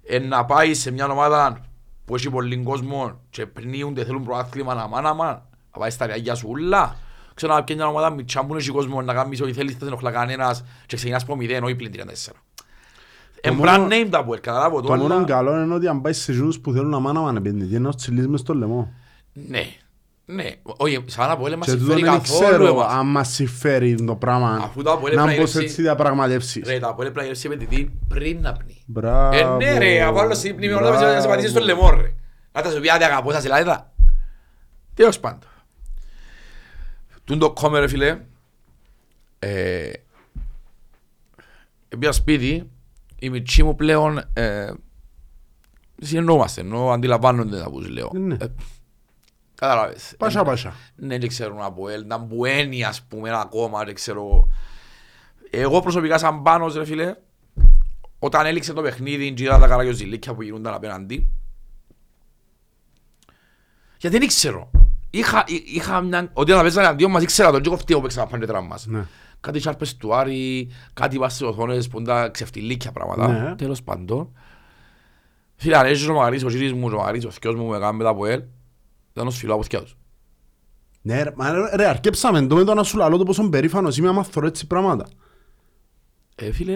Ε, 0.03 0.19
να 0.19 0.45
πάει 0.45 0.73
σε 0.73 0.91
μια 0.91 1.07
ομάδα 1.07 1.61
που 2.09 2.15
έχει 2.15 2.29
πολύ 2.29 2.57
κόσμο 2.57 3.19
και 3.29 3.45
πνίονται, 3.45 4.03
θέλουν 4.05 4.23
προάθλημα 4.23 4.73
να 4.73 4.87
μάνα 4.87 5.13
μα, 5.13 5.25
να 5.73 5.79
πάει 5.79 5.89
στα 5.89 6.05
ριάγια 6.05 6.35
σου 6.35 6.47
ούλα. 6.49 6.95
Ξέρω 7.33 7.53
να 7.53 7.63
πιέει 7.63 7.77
μια 7.77 7.87
ομάδα 7.87 8.09
μητσά 8.09 8.45
που 8.45 8.55
έχει 8.55 8.69
κόσμο 8.69 9.01
να 9.01 9.13
κάνεις 9.13 9.41
ό,τι 9.41 9.53
θέλεις, 9.53 9.75
δεν 9.77 9.87
ενοχλά 9.87 10.11
κανένας 10.11 10.63
και 10.85 10.95
ξεκινάς 10.95 11.23
από 11.23 11.35
μηδέν, 11.35 11.63
όχι 11.63 11.75
πλην 11.75 11.91
34. 11.91 12.31
Εν 13.41 13.53
μόνο- 13.53 13.71
brand 13.71 13.91
name 13.91 14.07
τα 14.09 14.23
που 14.23 14.37
καταλάβω 14.41 14.81
το, 14.81 14.87
Το 14.87 14.95
μόνο 14.95 15.15
αλλά... 15.15 15.23
καλό 15.23 15.61
είναι 15.61 15.73
ότι 15.73 15.87
αν 15.87 16.01
πάει 16.01 16.13
σε 16.13 16.31
ζούς 16.31 16.59
που 16.59 16.71
θέλουν 16.71 16.89
να 16.89 16.99
μάνα 16.99 17.19
μάνα 17.19 17.37
επενδυτή, 17.37 17.69
είναι 17.69 17.79
να 17.79 17.91
τους 17.91 18.01
τσιλείς 18.01 18.27
μες 18.27 18.39
στο 18.39 18.53
λαιμό. 18.53 18.93
Ναι. 19.33 19.63
Ναι. 20.31 20.49
Όχι, 20.63 21.03
σαν 21.05 21.27
να 21.27 21.37
πω, 21.37 21.41
μας 21.57 21.65
Και 21.67 21.71
τούτο 21.71 21.83
συμφέρει 21.83 22.01
δεν 22.01 22.11
καθόλου 22.11 22.49
ξέρω 22.49 22.67
εμάς. 22.67 22.93
αν 22.93 23.07
μας 23.07 23.29
συμφέρει 23.33 23.95
το 24.05 24.15
πράγμα 24.15 24.59
Αφού 24.63 24.81
το 24.81 24.91
Αποέλ 24.91 25.15
να 25.15 25.21
έπρεπε 25.21 25.37
να 25.37 25.41
μπω 25.43 25.47
σε 25.47 25.57
γεύσει- 25.59 25.69
έτσι 25.71 25.81
διαπραγματεύσεις. 25.81 26.67
Ρε, 26.67 26.79
τα 26.79 26.87
Αποέλ 26.87 27.11
πρέπει 27.11 27.19
να 27.25 27.31
γεύσει 27.33 27.47
επενδυτή 27.47 27.99
πριν 28.07 28.41
να 28.41 28.53
πνί. 28.53 28.83
Μπράβο. 28.85 29.37
Ε, 29.37 29.65
ναι 29.65 29.77
ρε, 29.77 30.01
αφού 30.01 30.19
άλλος 30.19 30.43
η 30.43 30.53
πνίμη 30.53 30.73
όλα 30.73 31.13
να 31.13 31.21
σε 31.21 31.27
πατήσεις 31.27 31.51
στο 31.51 31.59
λαιμό 31.59 31.89
ρε. 31.89 32.13
Να 32.51 32.61
τα 32.61 32.69
σου 32.71 32.79
πει 32.79 32.89
άντε 32.89 33.05
αγαπώ 33.05 33.31
σας 33.31 33.45
Ελλάδα. 33.45 33.91
Τέλος 34.93 35.19
πάντων. 35.19 35.49
Τούν 37.23 37.39
το 37.39 37.51
κόμμα 37.51 37.79
ρε 37.79 37.87
φίλε. 37.87 38.19
Ε, 39.39 39.91
Πήγα 41.99 42.11
σπίτι, 42.11 42.69
η 43.19 43.29
μητσή 43.29 43.63
μου 43.63 43.75
πλέον 43.75 44.21
ε, 44.33 44.71
συνεννόμαστε, 46.01 46.61
ενώ 46.61 46.91
αντιλαμβάνονται 46.91 47.59
τα 47.59 47.69
που 47.69 47.81
σου 47.83 47.89
λέω. 47.89 48.09
Ναι. 48.13 48.37
Ε, 49.61 49.65
Κατάλαβες. 49.65 50.13
Πάσα 50.17 50.43
πάσα. 50.43 50.73
Ναι, 50.95 51.17
δεν 51.17 51.27
ξέρουν 51.27 51.61
από 51.61 51.89
ελ, 51.89 52.05
να 52.05 52.17
μπουένει 52.17 52.83
ας 52.83 53.01
πούμε 53.01 53.29
ένα 53.29 53.45
κόμμα, 53.49 53.83
δεν 53.83 53.93
ξέρω. 53.93 54.47
Εγώ 55.49 55.79
προσωπικά 55.81 56.17
σαν 56.17 56.41
Πάνος 56.41 56.75
ρε 56.75 56.85
φίλε, 56.85 57.15
όταν 58.19 58.45
έληξε 58.45 58.73
το 58.73 58.81
παιχνίδι, 58.81 59.33
γυρά 59.37 59.59
τα 59.59 59.67
καραγιοζηλίκια 59.67 60.33
που 60.33 60.41
γινούνταν 60.41 60.73
απέναντι, 60.73 61.29
γιατί 63.97 64.17
δεν 64.17 64.25
ήξερα. 64.25 64.69
Είχα, 65.09 65.43
εί- 65.47 65.67
είχα 65.75 66.01
μια, 66.01 66.29
ότι 66.33 66.51
όταν 66.51 66.63
παίζανε 66.63 66.87
αντίον 66.87 67.11
μας 67.11 67.23
ήξερα 67.23 67.51
τον 67.51 67.61
και 67.61 67.69
κοφτή 67.69 67.93
που 67.93 68.01
παίξαμε 68.01 68.27
πάνε 68.31 68.45
τράμ 68.45 68.67
μας. 68.67 68.85
Ναι. 68.85 69.05
Κάτι 69.39 69.59
σάρπες 69.59 69.97
του 69.97 70.15
Άρη, 70.15 70.69
κάτι 70.93 71.17
βάσεις 71.17 71.41
οθόνες 71.41 71.87
που 71.87 71.97
είναι 71.97 72.07
τα 72.07 72.29
ξεφτιλίκια 72.29 72.91
πράγματα. 72.91 73.27
Ναι. 73.27 73.55
Τέλος 73.55 73.83
πάντων. 73.83 74.31
Φίλε, 75.55 75.77
αν 75.77 75.85
έζησε 75.85 76.11
ο 76.11 76.13
Μαγαρής, 76.13 76.43
ο 76.43 76.47
κύρις 76.47 76.73
μου, 76.73 76.87
ο 76.93 76.97
Μαγαρής, 76.97 77.25
ο 77.25 77.31
θκιός 77.31 77.55
μου 77.55 77.65
που 77.65 77.73
έκαμε 77.73 77.97
μετά 77.97 78.09
από 78.09 78.25
ελ, 78.25 78.43
ήταν 79.19 79.27
ως 79.31 79.37
φιλό 79.37 79.53
από 79.53 79.63
θκιά 79.63 79.81
τους. 79.81 79.97
Ναι 81.01 81.23
ρε, 81.23 81.31
μα 81.35 81.51
ρε, 81.51 81.75
ρε, 81.75 81.87
αρκέψαμε 81.87 82.47
το 82.47 82.55
με 82.55 82.63
το 82.63 82.73
να 82.73 82.83
σου 82.83 82.97
λαλώ 82.97 83.17
το 83.17 83.23
πόσο 83.23 83.49
περήφανος 83.49 83.97
είμαι 83.97 84.07
άμα 84.07 84.23
θωρώ 84.23 84.47
έτσι 84.47 84.67
πράγματα. 84.67 85.07
Ε, 86.35 86.51
φίλε, 86.51 86.73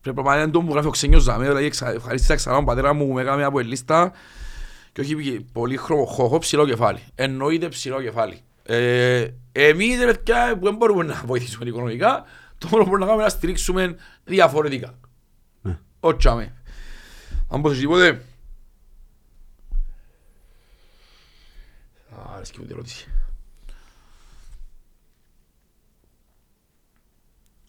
πρέπει 0.00 0.22
να 0.22 0.36
είναι 0.36 0.50
το 0.50 0.60
που 0.62 0.72
γράφει 0.72 0.86
ο 0.86 0.90
Ξένιος 0.90 1.22
Ζαμέ, 1.22 1.46
δηλαδή 1.46 1.64
εξα- 1.64 1.92
ευχαρίστησα 1.94 2.34
ξανά 2.34 2.56
τον 2.56 2.64
πατέρα 2.64 2.92
μου 2.92 3.06
που 3.06 3.12
με 3.12 3.20
έκαμε 3.20 3.44
από 3.44 3.58
ελίστα 3.58 4.12
και 4.92 5.00
όχι 5.00 5.14
πι- 5.16 5.46
πολύ 5.52 5.76
χρο- 5.76 6.06
χοχό 6.08 6.38
ψηλό 6.38 6.66
κεφάλι. 6.66 6.98
Εννοείται 7.14 7.68
ψηλό 7.68 8.02
κεφάλι. 8.02 8.40
Ε, 8.62 9.26
εμείς, 9.52 9.98
ρε 9.98 10.04
παιδιά, 10.06 10.56
που 10.58 10.64
δεν 10.64 10.74
μπορούμε 10.74 11.04
να 11.04 11.22
βοηθήσουμε 11.26 11.68
οικονομικά, 11.68 12.24
το 12.58 12.68
μόνο 12.70 12.82
που 12.82 12.88
μπορούμε 12.88 12.98
να 12.98 13.04
κάνουμε 13.06 13.14
είναι 13.14 13.22
να 13.22 13.28
στηρίξουμε 13.28 13.96
διαφορετικά. 14.24 14.94
Ναι. 15.62 15.78
Όχι 16.00 16.28
αμέ. 16.28 16.52
Αν 17.50 17.60
πως 17.62 17.74
σε 17.74 17.80
τίποτε. 17.80 18.22
Α, 22.38 22.40
αρέσκει 22.40 22.58
μου 22.58 22.64
την 22.64 22.74
ερώτηση. 22.74 23.08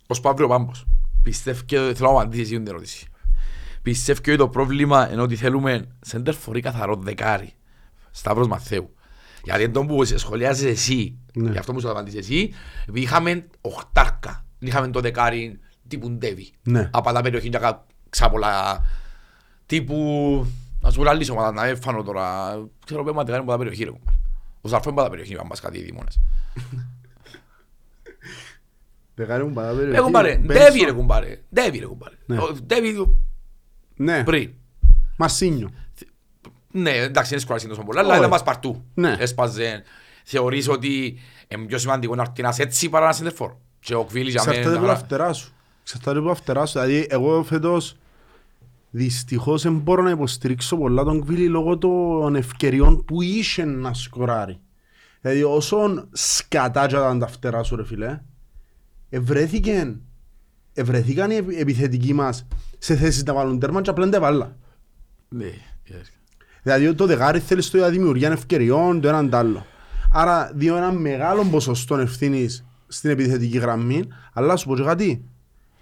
Ο 0.07 0.13
Σπαύριο 0.13 0.47
Πάμπος. 0.47 0.85
Πιστεύει 1.23 1.65
και 1.65 1.77
θέλω 1.77 2.11
να 2.11 2.19
απαντήσεις 2.19 2.45
εσύ 2.45 2.55
την 2.57 2.67
ερώτηση. 2.67 3.07
Πιστεύει 3.81 4.21
και 4.21 4.29
ότι 4.29 4.39
το 4.39 4.49
πρόβλημα 4.49 5.11
είναι 5.11 5.21
ότι 5.21 5.35
θέλουμε 5.35 5.87
σέντερ 6.01 6.33
φορεί 6.35 6.61
καθαρό 6.61 6.95
δεκάρι. 6.95 7.53
Σταύρος 8.11 8.47
Μαθαίου. 8.47 8.93
Γιατί 9.43 9.63
είναι 9.63 9.71
το 9.71 9.85
που 9.85 10.05
σχολιάζεις 10.05 10.65
εσύ, 10.65 11.17
Ναι. 11.33 11.51
γι' 11.51 11.57
αυτό 11.57 11.73
μου 11.73 11.79
σου 11.79 11.85
το 11.85 11.91
απαντήσεις 11.91 12.19
εσύ, 12.19 12.53
επειδή 12.81 12.99
είχαμε 13.01 13.47
οχτάρκα. 13.61 14.45
Δεν 14.59 14.69
είχαμε 14.69 14.87
το 14.89 14.99
δεκάρι 14.99 15.59
τύπου 15.87 16.09
Ντέβι. 16.11 16.51
Ναι. 16.63 16.89
Από 16.93 17.11
τα 17.11 17.21
περιοχή 17.21 17.49
και 17.49 17.57
κα- 17.57 17.85
ξάπολα 18.09 18.83
τύπου... 19.65 20.45
Να 20.81 20.91
σου 20.91 21.03
λαλήσω 21.03 21.33
ομάδα, 21.33 21.51
να 21.51 21.65
έφανω 21.65 22.03
τώρα. 22.03 22.53
Ξέρω 22.85 23.03
πέμπα 23.03 23.23
δεκάρι 23.23 23.41
από 23.41 23.51
τα 23.51 23.57
περιοχή 23.57 23.83
ρε 23.83 23.91
κουμπάρ. 24.61 24.61
Ο 24.61 24.67
Ζαρφό 24.67 24.89
είναι 24.89 25.01
από 25.01 25.09
τα 25.09 25.15
περιοχή, 25.15 25.37
αν 25.39 25.47
πας 25.47 25.59
κάτι 25.59 25.77
οι 25.77 25.81
δήμονες. 25.81 26.19
Δεκάρι 29.15 29.43
μου 29.43 29.53
παρά 29.53 29.71
Ρε 29.73 30.01
κουμπάρε, 30.01 30.37
Ντέβι 30.37 30.83
ρε 30.83 30.91
κουμπάρε. 30.91 31.41
Ντέβι 31.53 31.79
ρε 31.79 31.85
κουμπάρε. 31.85 32.15
Ναι. 32.25 32.37
Ο 32.37 32.53
Ντέβι 32.65 33.17
Ναι, 33.95 34.23
πριν. 34.23 34.53
Μασίνιο. 35.17 35.69
Ναι, 36.71 36.91
εντάξει, 36.91 37.33
είναι 37.33 37.41
σκοράσιν 37.41 37.69
τόσο 37.69 37.83
πολλά, 37.83 37.99
αλλά 37.99 38.09
Όχι. 38.09 38.17
ήταν 38.17 38.29
πας 38.29 38.43
παρτού. 38.43 38.83
Ναι. 38.93 39.15
Έσπαζε. 39.19 39.83
Θεωρείς 40.23 40.69
ότι 40.69 41.19
είναι 41.47 41.65
πιο 41.65 41.77
σημαντικό 41.77 42.15
να 42.15 42.31
έρθει 42.35 42.61
έτσι 42.61 42.89
παρά 42.89 43.05
να 43.05 43.11
σεντερφόρ. 43.13 43.53
Και 43.79 43.95
ο 43.95 44.03
Κβίλης 44.03 44.31
για 44.31 44.41
Εξαρτάται 44.41 44.75
από 44.75 44.75
τα 44.75 44.81
μένα... 44.81 44.95
φτερά 44.95 45.33
σου. 45.33 45.53
Εξαρτάται 45.81 46.19
από 46.19 46.27
τα 46.27 46.35
φτερά 46.35 46.65
σου. 46.65 46.79
Δηλαδή, 46.79 47.07
εγώ 47.09 47.43
φέτος 47.43 47.97
δυστυχώς 48.89 49.61
δεν 49.61 49.77
μπορώ 49.77 50.03
να 50.03 50.09
υποστηρίξω 50.09 50.77
πολλά 50.77 51.03
τον 51.03 51.21
Κβίλη 51.21 51.47
λόγω 51.47 51.77
των 51.77 52.35
ευκαιριών 52.35 53.05
που 53.05 53.21
είχε 53.21 53.65
να 53.65 53.93
σκοράρει. 53.93 54.59
Δηλαδή, 55.21 55.43
όσον 55.43 56.09
σκατάτια 56.11 56.99
ήταν 56.99 57.19
τα 57.19 57.27
φτερά 57.27 57.63
σου, 57.63 57.75
ρε 57.75 57.85
φίλε, 57.85 58.21
ευρέθηκε, 59.09 59.95
ευρεθήκαν 60.73 61.31
οι 61.31 61.35
επι- 61.35 61.59
επιθετικοί 61.59 62.13
μας 62.13 62.47
σε 62.77 62.95
θέσεις 62.95 63.23
να 63.23 63.33
βάλουν 63.33 63.59
τέρμα 63.59 63.81
και 63.81 63.89
απλά 63.89 64.03
δεν 64.03 64.13
τα 64.13 64.19
βάλα. 64.19 64.57
Ναι, 65.29 65.51
yes. 65.89 66.05
Δηλαδή 66.63 66.93
το 66.93 67.05
δεκάρι 67.05 67.39
θέλεις 67.39 67.65
στο 67.65 67.77
για 67.77 67.89
δημιουργία 67.89 68.31
ευκαιριών, 68.31 69.01
το 69.01 69.07
έναν 69.07 69.29
τ' 69.29 69.35
άλλο. 69.35 69.65
Άρα 70.13 70.51
δίνω 70.55 70.77
ένα 70.77 70.91
μεγάλο 70.91 71.43
ποσοστό 71.43 71.97
ευθύνης 71.97 72.65
στην 72.87 73.09
επιθετική 73.09 73.57
γραμμή, 73.57 74.03
αλλά 74.33 74.55
σου 74.55 74.67
πω 74.67 74.75
και 74.75 74.83
κάτι. 74.83 75.25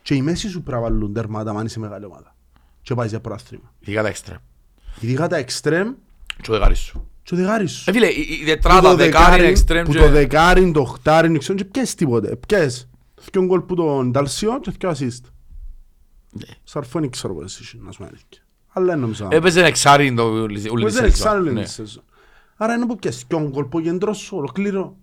Και 0.02 0.16
οι 0.16 0.22
μέση 0.22 0.50
σου 0.50 0.62
πρέπει 0.64 0.82
να 0.82 0.90
βάλουν 0.90 1.14
τέρματα 1.14 1.52
αν 1.52 1.66
είσαι 1.66 1.80
μεγάλη 1.80 2.06
ομάδα. 2.06 2.36
Και 2.88 2.94
πάει 2.96 3.08
για 3.08 3.20
πρωτάθλημα. 3.20 3.74
Ειδικά 3.80 4.02
τα 4.02 4.08
εξτρέμ. 4.08 4.38
Ειδικά 5.00 5.28
τα 5.28 5.38
εξτρέμ 5.38 5.94
Και 6.42 6.52
ο 6.52 6.54
δεκάρις 6.54 6.80
σου. 6.80 7.10
και 7.24 7.34
ο 7.34 7.38
δεκάρι 7.38 7.68
σου. 7.68 7.90
Ε, 7.90 7.94
φίλε, 7.94 8.08
η- 8.08 8.28
η 8.32 8.40
Που 8.40 8.46
τετράδα 8.46 8.90
το 8.90 8.96
δεκάρι 8.96 9.40
είναι 9.42 9.48
εξτρέμ 9.50 9.84
που 9.86 9.92
και... 9.92 10.00
το 10.00 10.10
δεκάρι, 10.10 10.72
το 10.72 10.80
οχτάρι, 10.80 11.28
δεν 11.28 11.38
ξέρω 11.38 11.58
και 11.58 11.66
πιες 11.66 11.96
τίποτε. 11.96 12.36
Πιες. 12.48 12.90
Δυο 13.32 13.46
γκολ 13.46 13.62
που 13.62 13.76
τον 13.76 14.12
Νταλσιό 14.12 14.60
και 14.60 14.72
δυο 14.80 14.90
ασίστ. 14.90 15.26
Ναι. 16.32 16.46
Σαρφώνει 16.64 17.10
ξέρω 17.10 17.34
πώς 17.34 17.60
εσύ, 17.60 17.78
να 17.82 17.92
σου 17.92 17.98
πω 18.00 18.06
αλήθεια. 18.06 18.42
Αλλά 18.68 18.86
δεν 18.86 19.00
νομίζω. 19.00 19.28
Έπαιζε 19.32 19.66
εξάρι 19.66 20.14
το 20.14 20.24
όλη 20.24 20.62
τη 20.62 20.68
Που 20.70 20.80
δεν 20.80 20.90
σεζόν. 20.92 21.06
εξάλλου 21.06 21.44
Ναι. 21.44 21.50
είναι 21.50 21.66
σεζόν. 21.66 22.04
Άρα 22.58 22.74
είναι 22.74 22.86
που 22.86 22.96
πιες 22.96 23.24
δυο 23.28 23.50
γκολ 23.50 23.66
που 23.66 23.80
γεντρός 23.80 24.18
σου 24.18 24.38
ολοκλήρω. 24.38 24.96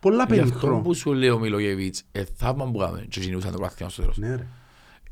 Πολλά 0.00 0.26
Γι' 0.28 0.40
αυτό 0.40 0.52
πενιχρό. 0.52 0.80
που 0.80 0.94
σου 0.94 1.12
λέει 1.12 1.28
ο 1.28 1.38
Μιλογεβίτς, 1.38 2.02
ε, 2.12 2.24
θαύμα 2.36 2.70
που 2.70 2.78
κάνουμε 2.78 3.06
και 3.08 3.20
γεννούσαν 3.20 3.50
το 3.50 3.56
πρωτάθλημα 3.56 3.90
στο 3.90 4.00
τέλος. 4.00 4.16
Ναι 4.18 4.34
ρε. 4.34 4.46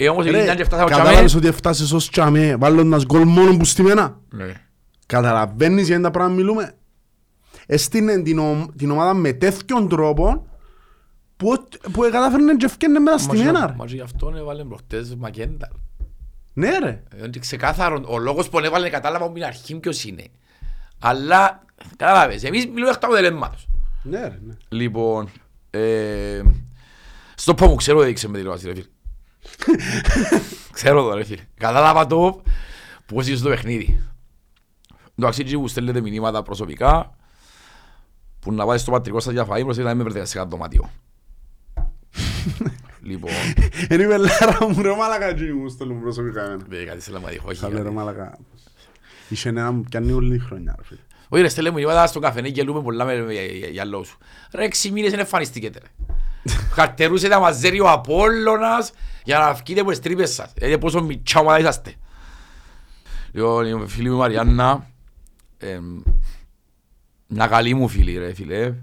Ε, 0.01 0.09
όμως 0.09 0.25
Ρε, 0.25 0.31
επειδή 0.31 0.45
ήταν 0.45 0.57
και 0.57 0.65
φτάσαμε 0.65 0.91
Κατάλαβες 0.91 1.25
τσάμε, 1.25 1.39
ότι 1.39 1.47
έφτασες 1.49 1.93
ως 1.93 2.11
τσάμε, 2.11 2.57
βάλλοντας 2.57 3.05
γκολ 3.05 3.25
μόνο 3.25 3.57
που 3.57 3.65
στη 3.65 3.83
μένα. 3.83 4.21
ναι. 4.31 4.53
Καταλαβαίνεις 5.07 5.87
για 5.87 6.01
τα 6.01 6.11
πράγματα 6.11 6.41
μιλούμε. 6.41 6.73
Έστεινε 7.67 8.23
την, 8.23 8.39
ο- 8.39 8.67
την 8.77 8.91
ομάδα 8.91 9.15
με 9.15 9.33
τέτοιον 9.33 9.89
τρόπο 9.89 10.47
που, 11.37 11.65
που 11.93 12.01
κατάφερνε 12.01 12.55
και 12.57 12.65
ευκαινε 12.65 12.99
μετά 12.99 13.19
στη 13.19 13.37
Μα 13.37 13.45
μένα. 13.45 13.61
και- 13.61 13.67
ρε. 13.67 13.73
Μα 13.77 13.87
και 13.87 13.95
γι' 13.95 14.01
αυτό 14.01 14.33
έβαλε 14.37 14.65
προχτές 14.65 15.15
Μακέντα. 15.15 15.71
Ναι 16.53 16.79
ρε. 16.79 17.03
Ε, 17.17 17.25
Είναι 17.25 17.39
ξεκάθαρο, 17.41 18.03
ο 18.07 18.19
λόγος 18.19 18.49
που 18.49 18.59
έβαλε 18.59 18.89
κατάλαβα 18.89 19.25
από 19.25 19.35
την 19.35 19.45
αρχή 19.45 19.75
ποιος 19.79 20.05
είναι. 20.05 20.25
Αλλά, 20.99 21.65
κατάλαβες, 21.97 22.43
εμείς 22.45 22.67
μιλούμε 22.67 22.91
εκ 22.91 22.99
του 22.99 23.07
αποτελέσματος. 23.07 23.67
Ναι 24.03 24.21
ρε. 24.21 24.39
ναι. 24.47 24.55
Λοιπόν, 24.69 25.29
ε, 25.71 26.43
στο 27.35 27.55
πω 27.55 27.67
μου 27.67 27.75
ξέρω 27.75 28.03
έδειξε 28.03 28.29
με 28.29 28.37
τηλεόραση 28.37 28.67
ρε 28.67 28.75
φίλε. 28.75 28.87
Ξέρω 30.73 31.03
το 31.03 31.15
ρε 31.15 31.25
φίλε. 31.25 31.43
Κατάλαβα 31.57 32.07
το 32.07 32.43
πώς 33.07 33.27
είσαι 33.27 33.37
στο 33.37 33.49
παιχνίδι. 33.49 34.03
Εντάξει, 35.19 35.41
εκεί 35.41 35.57
που 35.59 35.69
στέλνετε 35.69 36.01
μηνύματα 36.01 36.43
προσωπικά 36.43 37.17
που 38.41 38.53
να 38.53 38.65
πάτε 38.67 38.79
στο 38.79 38.91
πατρικό 38.91 39.21
σας 39.21 39.33
για 39.33 39.43
φαΐ 39.43 39.61
προσέχετε 39.63 39.83
να 39.83 39.95
μην 39.95 39.97
με 40.05 40.11
βρείτε 40.11 40.25
σε 40.25 40.37
κάτι 40.39 40.49
δωμάτιο. 40.51 40.91
λοιπόν, 43.03 43.31
Είναι 43.91 44.03
η 44.03 44.07
βελάρα 44.07 44.59
μου 44.69 44.83
ρε 44.83 44.95
μάλακα 44.97 45.25
έτσι 45.27 45.53
μου 45.53 45.69
στέλνουν 45.69 46.01
προσωπικά 46.01 46.45
εμένα. 46.45 46.65
δεν 46.69 46.87
κάτι 46.87 47.01
σε 47.03 47.11
λαμαδί, 47.11 47.41
όχι. 47.45 47.59
Θα 47.59 47.69
λέω 47.69 47.77
ρε 47.79 47.83
κάτι. 47.83 47.95
μάλακα. 47.95 48.39
Είχε 49.29 49.49
ένα 49.49 49.71
μου 49.73 49.83
πιάνει 49.83 50.13
όλη 50.13 50.39
τη 50.39 50.45
χρονιά 50.45 50.75
ρε 50.79 50.85
φίλε. 50.85 51.01
Όχι 51.29 51.43
ρε, 51.43 51.49
στέλνε 51.49 51.71
μηνύματα 51.71 52.07
στον 52.07 52.23
καφενέ 52.23 52.51
και 52.51 52.63
λούμε 52.63 52.83
πολλά 52.83 53.05
με- 53.05 53.33
για- 53.33 53.45
για- 53.45 53.69
για 53.69 53.85
λόγους 53.85 54.09
σου. 54.09 54.19
Ρε, 54.53 54.65
έξι 54.65 54.91
μήνες 54.91 55.13
είναι 55.13 55.21
εμφανιστήκετε 55.21 55.79
ρε. 55.79 56.15
Καρτερούσε 56.75 57.29
τα 57.29 57.39
μαζέρι 57.39 57.81
ο 57.81 57.91
Απόλλωνας 57.91 58.93
για 59.25 59.39
να 59.39 59.53
βγείτε 59.53 59.81
από 59.81 59.91
τις 59.91 60.01
τρύπες 60.01 60.33
σας. 60.35 60.53
Δηλαδή 60.55 60.79
πόσο 60.79 61.03
μητσά 61.03 61.41
ομάδα 61.41 61.59
είσαστε. 61.59 61.95
Λοιπόν, 63.33 63.83
η 63.83 63.89
φίλη 63.89 64.09
μου 64.09 64.15
η 64.15 64.19
Μαριάννα, 64.19 64.87
εμ, 65.59 66.01
μια 67.27 67.47
καλή 67.47 67.75
μου 67.75 67.89
φίλη 67.89 68.19
ρε 68.19 68.35
φίλε, 68.35 68.75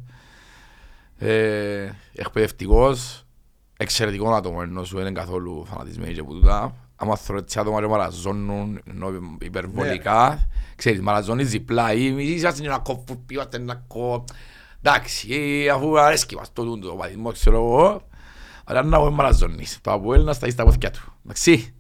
ε, 1.18 1.89
εκπαιδευτικός, 2.14 3.26
εξαιρετικό 3.78 4.34
άτομο 4.34 4.60
ενώ 4.62 4.84
σου 4.84 4.99
είναι 4.99 5.12
καθόλου 5.12 5.66
φανατισμένοι 5.66 6.14
και 6.14 6.24
που 6.24 6.34
τούτα. 6.34 6.76
Άμα 6.95 7.16
θέλω 7.16 7.38
έτσι 7.38 7.60
άτομα 7.60 7.80
και 7.80 7.88
μαραζώνουν 7.88 8.82
ενώ 8.88 9.10
υπερβολικά, 9.41 10.47
ξέρεις, 10.76 11.01
μαραζώνεις 11.01 11.49
διπλά 11.49 11.93
ή 11.93 12.08
εμείς 12.08 12.30
είσαστε 12.30 12.66
ένα 12.66 12.80
κόφου, 12.80 13.26
είμαστε 13.32 13.58
ένα 13.58 13.84
κόφου. 13.88 14.24
Εντάξει, 14.88 15.33
ε, 15.36 15.69
αφού 15.69 15.99
αρέσκει 15.99 16.36
μας 16.36 16.53
το 16.53 16.63
τούντο, 16.63 16.91
ο 16.91 16.95
παθισμός, 16.95 17.33
ξέρω 17.33 17.55
εγώ, 17.57 18.07
αλλά 18.65 18.83
να 18.83 18.99
μην 19.03 19.13
μαραζώνεις. 19.13 19.79
Το 19.81 19.91
Αποέλ 19.91 20.23
να 20.23 20.33
σταείς 20.33 20.55
τα 20.55 20.63
πόθηκια 20.63 20.91
του. 20.91 21.13
Εντάξει. 21.25 21.75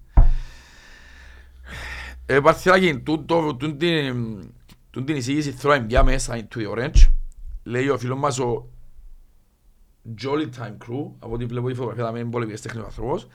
Ε, 2.25 2.39
Παρθυράκη, 2.39 2.99
τούτο- 2.99 3.55
τούν 3.59 3.77
την- 3.77 4.53
τούν 4.89 5.05
την 5.05 5.15
εισήγηση 5.15 5.51
θέλω 5.51 5.73
να 5.73 5.79
μπει 5.79 6.01
μέσα 6.03 6.35
into 6.37 6.57
the 6.57 6.71
orange. 6.77 7.11
Λέει 7.63 7.89
ο 7.89 7.97
φίλος 7.97 8.19
μας 8.19 8.39
ο 8.39 8.69
Jolly 10.23 10.49
Time 10.59 10.71
Crew, 10.71 11.11
από 11.19 11.33
ό,τι 11.33 11.45
βλέπω 11.45 11.69
η 11.69 11.73
φωτογραφία 11.73 12.11
θα 12.11 12.19
είναι 12.19 12.29
πολύ 12.29 12.59
τέχνης 12.59 12.83
άνθρωπος. 12.85 13.27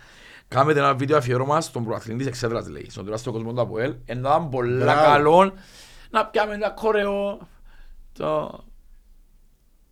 Κάμετε 0.48 0.78
ένα 0.78 0.94
βίντεο 0.94 1.16
αφιέρωμα 1.16 1.60
στον 1.60 1.84
πρωταθλητή 1.84 2.18
της 2.18 2.26
εξέδρας, 2.26 2.68
λέει, 2.68 2.86
στον 2.90 3.04
τεράστιο 3.04 3.32
κόσμο 3.32 3.52
του 3.52 3.60
Αποέλ. 3.60 3.94
Ενώ 4.04 4.28
ήταν 4.28 4.48
πολλά 4.48 4.84
Μπράβο. 4.84 5.02
καλό 5.02 5.52
να 6.10 6.26
πιάμε 6.26 6.54
ένα 6.54 6.70
κορεό, 6.70 7.38
το... 8.12 8.58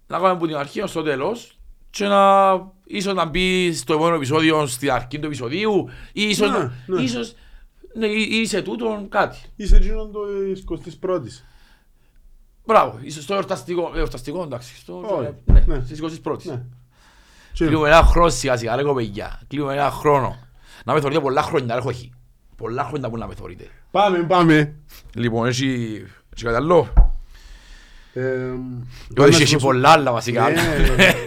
να 0.08 0.16
κάνουμε 0.16 0.30
από 0.32 0.46
την 0.46 0.56
αρχή 0.56 0.80
ως 0.80 0.92
το 0.92 1.02
τέλος 1.02 1.58
και 1.90 2.06
να 2.06 2.52
ίσως 2.84 3.14
να 3.14 3.24
μπει 3.24 3.72
στο 3.74 3.92
επόμενο 3.94 4.14
επεισόδιο 4.16 4.66
στην 4.66 4.90
αρχή 4.90 5.18
του 5.18 5.26
επεισοδίου 5.26 5.88
ή 6.12 6.22
ίσως, 6.22 6.50
Ναι, 6.50 6.58
να- 6.58 6.72
ναι. 6.86 7.02
ίσως 7.02 7.34
ναι, 7.94 8.06
ή 8.06 8.40
ή 8.40 8.46
σε 8.46 8.62
τούτον 8.62 9.08
κάτι. 9.08 9.38
Είσαι 9.56 9.76
εκείνον 9.76 10.12
το 10.12 10.20
21ης. 11.00 11.44
Μπράβο, 12.64 12.98
ίσως 13.02 13.22
στο 13.22 13.34
εορταστικό, 13.34 13.92
εορταστικό 13.94 14.42
εντάξει, 14.42 14.76
στο, 14.76 15.00
Όχι, 15.00 15.34
ναι, 15.44 15.60
ναι. 15.66 15.82
στις 15.84 15.98
21ης. 15.98 16.44
Ναι. 16.44 16.62
Και- 17.52 17.66
Κλείουμε 17.66 17.88
ένα 17.88 18.02
χρόνο 18.02 18.28
σιγά 18.28 18.56
σιγά, 18.56 18.76
λέγω 18.76 18.94
παιδιά. 18.94 19.40
Κλείουμε 19.48 19.72
ένα 19.72 19.90
χρόνο. 19.90 20.36
Να 20.84 20.92
με 20.92 21.00
θωρείτε 21.00 21.20
πολλά 21.20 21.42
χρόνια, 21.42 21.74
έχω 21.76 21.88
όχι. 21.88 22.12
Πολλά 22.56 22.84
χρόνια 22.84 23.10
που 23.10 23.16
να 23.16 23.26
με 23.26 23.34
θωρείτε. 23.34 23.66
Πάμε, 23.90 24.18
πάμε. 24.18 24.74
Λοιπόν, 25.14 25.46
έχει, 25.46 25.66
έχει 26.34 26.44
κάτι 26.44 26.56
άλλο. 26.56 26.88
Ε, 28.18 29.22
Όχι, 29.22 29.42
έχει 29.42 29.56
πολλά 29.56 29.88
άλλα 29.90 30.12
βασικά. 30.12 30.50
Ναι. 30.50 30.60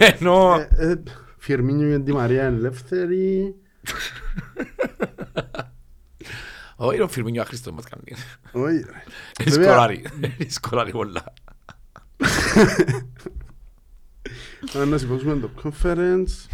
Ενώ, 0.20 0.54
Ε, 0.76 0.90
ε, 0.90 1.02
Φιερμίνιο 1.38 1.88
για 1.88 2.02
τη 2.02 2.12
Μαρία 2.12 2.46
είναι 2.48 2.56
ελεύθερη. 2.56 3.54
όχι 6.76 7.00
ο 7.00 7.08
Φιρμίνιο 7.08 7.42
Αχρήστος 7.42 7.72
μας 7.74 7.84
κάνει. 7.84 8.20
Όχι. 8.66 8.76
ρε. 8.76 9.02
Είναι 9.44 9.50
Βέβαια, 9.50 9.70
σκολάρι, 9.72 10.04
είναι 10.16 10.36
σκολάρι 10.50 10.90
πολλά. 10.90 11.24
ε, 14.74 14.84
Να 14.84 14.98
σηκώσουμε 14.98 15.36
το 15.36 15.50
conference. 15.62 16.46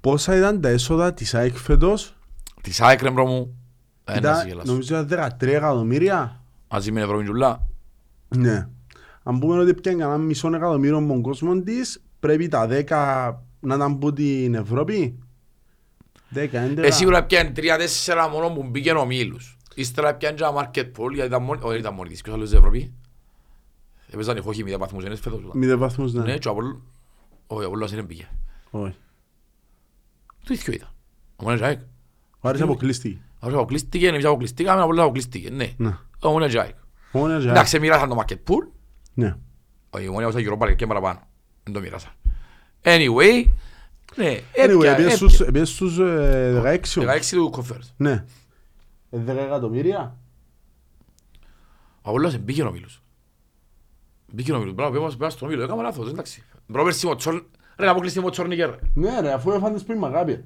Πόσα 0.00 0.36
ήταν 0.36 0.60
τα 0.60 0.68
έσοδα 0.68 1.14
της 1.14 1.34
ΑΕΚ 1.34 1.56
φέτος; 1.56 2.16
Της 2.62 2.80
ΑΕΚ 2.80 3.02
ρε 3.02 3.10
bro 3.10 3.26
μου, 3.26 3.58
ένας 4.04 4.18
Ήταν, 4.18 4.46
γελάς. 4.48 4.64
νομίζω 4.66 5.00
ήταν 5.00 5.06
13 5.40 5.56
εκατομμύρια. 5.56 6.42
Μαζί 6.70 6.92
με 6.92 7.00
ευρώ 7.00 7.16
μιτζουλά. 7.16 7.66
Ναι. 8.28 8.68
Αν 9.22 9.38
πούμε 9.38 9.58
ότι 9.58 9.74
πιάνε 9.74 9.98
κανένα 9.98 10.18
μισό 10.18 10.48
εκατομμύριο 10.48 10.96
από 10.96 11.06
τον 11.06 11.22
κόσμο 11.22 11.60
της, 11.62 12.02
πρέπει 12.20 12.48
τα 12.48 12.66
10 12.66 13.42
να 13.60 13.74
ήταν 13.74 13.92
από 13.92 14.12
την 14.12 14.54
Ευρώπη. 14.54 15.18
10, 16.34 16.38
11. 16.52 16.78
Ε, 16.82 16.90
σίγουρα 16.90 17.24
πιάνε 17.24 17.50
τρία-τέσσερα 17.50 18.28
μόνο 18.28 18.50
που 18.50 18.62
μπήκαν 18.62 18.96
ο 18.96 19.04
Μίλους. 19.04 19.56
Ύστερα 19.74 20.14
πιάνε 20.14 20.36
και 20.36 20.44
ένα 20.44 20.52
market 20.70 20.84
pool, 20.96 21.12
γιατί 21.12 21.28
ήταν 21.28 21.42
μόνη, 21.42 21.60
όχι 21.62 21.78
ήταν 21.78 21.94
μόνη 21.94 22.08
της, 22.08 22.20
ποιος 22.22 22.34
άλλος 22.34 22.46
στην 22.48 22.58
Ευρώπη. 22.60 22.92
Έπαιζαν 24.10 24.36
οι 24.36 24.40
χώχοι 24.40 24.62
μηδέν 24.64 24.78
βαθμούς, 24.78 25.04
είναι 25.04 25.16
φέτος. 25.16 25.40
Μηδέν 25.52 25.78
βαθμούς, 25.78 26.12
ναι. 26.12 26.22
Ναι, 26.24 26.38
και 26.38 26.48
ο 26.48 26.50
Απόλλων- 26.50 26.80
όχι, 27.46 27.62
ο 27.62 27.66
Απόλλωνας 27.66 27.94
δεν 27.94 28.06
πήγε. 28.06 28.28
Όχι. 28.70 28.94
Το 30.44 30.54
ίδιο 30.54 30.72
ήταν. 30.72 30.88
Ο 31.36 31.44
Μόνος 31.44 31.60
ΑΕΚ. 31.60 31.80
Ο 32.40 32.48
Άρης 32.48 32.60
αποκλείστηκε. 32.60 33.18
Αυτός 33.44 33.58
αποκλείστηκε, 33.58 34.06
εμείς 34.08 34.24
αποκλειστήκαμε, 34.24 34.78
ο 34.80 34.82
Απόλλωνας 34.82 35.04
αποκλείστηκε. 35.04 35.50
Ναι. 35.50 35.72
Ναι. 35.76 35.96
Ο 36.22 36.30
Μόνος 36.30 36.54
ΑΕΚ. 36.54 36.74
Ο 37.12 37.24
Άρης, 37.24 37.44
Εντάξει, 37.44 37.78
μοίρασαν 37.78 38.08
το 38.08 38.22
market 38.24 38.32
pool. 38.50 38.68
Ναι. 39.14 39.36
Όχι, 39.90 40.08
ο 40.08 40.12
Μόνος 40.12 40.34
ΑΕΚ 40.34 40.46
Europa 40.50 40.62
League 40.66 40.76
και 40.76 40.86
παραπάνω. 40.86 41.20
Δεν 41.62 41.72
το 41.72 41.80
μοίρασαν. 41.80 42.10
Anyway, 42.82 43.44
ναι, 44.16 44.26
Anyway, 44.26 44.40
έπια- 44.52 44.90
έπιες 44.92 44.98
έπια. 45.12 45.16
στους- 45.16 45.40
έπιες 45.40 45.68
στους 45.68 45.98
ε, 45.98 46.52
16 46.64 47.00
όμως. 47.00 47.10
16 47.10 47.36
του 47.36 47.50
conference. 47.56 47.88
Ναι. 47.96 48.24
Ε, 49.10 49.18
10 49.18 49.28
εκατομμύρια. 49.44 50.16
Ο 52.02 52.08
Απόλλωνας 52.10 52.38
μπήκε 52.38 52.62
ο 52.62 52.70
Μίλους. 52.72 53.02
Μπήκε 54.32 54.52
ο 54.52 54.58
Μίλους. 54.58 54.74
Μπράβο, 54.74 55.08
πέρα 55.16 55.30
στον 55.30 55.48
Μίλος. 55.48 55.64
Έκαμε 55.64 55.82
λάθος, 55.82 56.08
εντάξει. 56.10 56.42
Πρόπερση 56.72 57.06
ο 57.06 57.14
Τσόρν... 57.16 57.46
Ρε, 57.76 57.88
αποκλειστή 57.88 58.20
ο 58.24 58.30
Τσόρνικερ. 58.30 58.70
ρε. 58.70 58.76
Ναι 58.94 59.20
ρε, 59.20 59.32
αφού 59.32 59.50
έφαντες 59.52 59.82
πριν 59.82 59.98
μαγάπη. 59.98 60.44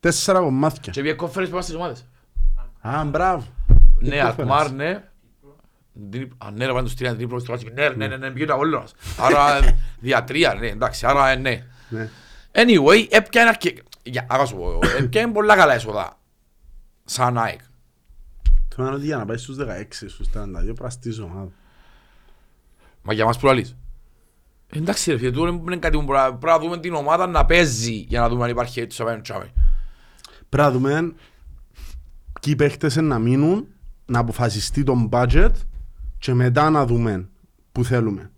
Τέσσερα 0.00 0.38
κομμάτια. 0.40 0.92
Και 0.92 1.02
πήγε 1.02 1.16
conference 1.20 1.48
πέρα 1.50 1.60
στις 1.62 1.74
ομάδες. 1.74 2.06
Α, 2.80 3.04
μπράβο. 3.04 3.46
Ναι, 3.98 4.16
conference. 4.22 4.24
Αλκμάρ, 4.38 4.70
ναι. 4.72 5.04
Δι- 5.92 6.32
Α, 6.38 6.50
ναι, 6.50 6.66
ρε, 6.66 6.72
πάνε 6.72 6.82
τους 6.84 6.94
τρία, 6.94 7.16
τρίπλο, 7.16 7.38
στο 7.38 7.52
λάθος. 7.52 7.72
Ναι, 7.74 7.88
ναι, 7.88 8.06
ναι, 8.06 8.16
ναι, 8.16 8.30
πήγε 8.30 8.50
ο 8.50 8.54
Απόλλωνας. 8.54 8.94
Άρα, 9.18 9.58
διατρία, 10.00 10.54
ναι, 10.54 10.66
εντάξει, 10.66 11.06
άρα, 11.06 11.28
ε, 11.28 11.36
ναι. 11.36 11.64
Ναι. 11.88 12.08
Anyway, 12.52 13.06
έπιανε 13.10 13.48
αρκε... 13.48 13.74
Για, 14.02 14.26
άρα 14.28 14.46
σου 14.46 14.56
πω, 14.56 14.78
έπιανε 14.98 15.32
πολλά 15.32 15.56
καλά 15.56 15.74
έσοδα. 15.74 16.18
Σαν 17.04 17.38
ΑΕΚ. 17.38 17.60
Θέλω 18.74 18.82
να 18.82 18.84
είναι 18.86 18.94
ότι 18.96 19.04
για 19.06 19.16
να 19.16 19.24
πάει 19.26 19.36
στους 19.36 19.56
16, 19.60 19.64
στους 19.90 20.28
32 20.34 20.74
πραστής 20.74 21.18
ομάδα. 21.18 21.48
Μα 23.02 23.12
για 23.12 23.24
μας 23.24 23.38
που 23.38 23.46
λαλείς. 23.46 23.76
Εντάξει 24.72 25.10
ρε 25.10 25.18
φίλε, 25.18 25.30
τούτο 25.30 25.46
είναι 25.46 25.76
κάτι 25.76 25.96
που 25.98 26.04
πρέπει 26.04 26.20
να- 26.22 26.34
πρέπει 26.34 26.58
να 26.58 26.58
δούμε 26.58 26.78
την 26.78 26.94
ομάδα 26.94 27.26
να 27.26 27.44
παίζει 27.46 27.92
για 27.92 28.20
να 28.20 28.28
δούμε 28.28 28.44
αν 28.44 28.50
υπάρχει 28.50 28.80
έτσι 28.80 29.02
απέναντι 29.02 29.22
τσάμε. 29.22 29.52
Πρέπει 30.50 30.68
να 30.68 30.70
δούμε 30.70 31.12
ποιοι 32.40 32.56
παίχτες 32.56 32.94
είναι 32.94 33.06
να 33.06 33.18
μείνουν, 33.18 33.66
να 34.06 34.18
αποφασιστεί 34.18 34.82
το 34.82 35.08
budget 35.12 35.50
και 36.18 36.34
μετά 36.34 36.70
να 36.70 36.86
δούμε 36.86 37.28
που 37.72 37.84
θέλουμε. 37.84 38.30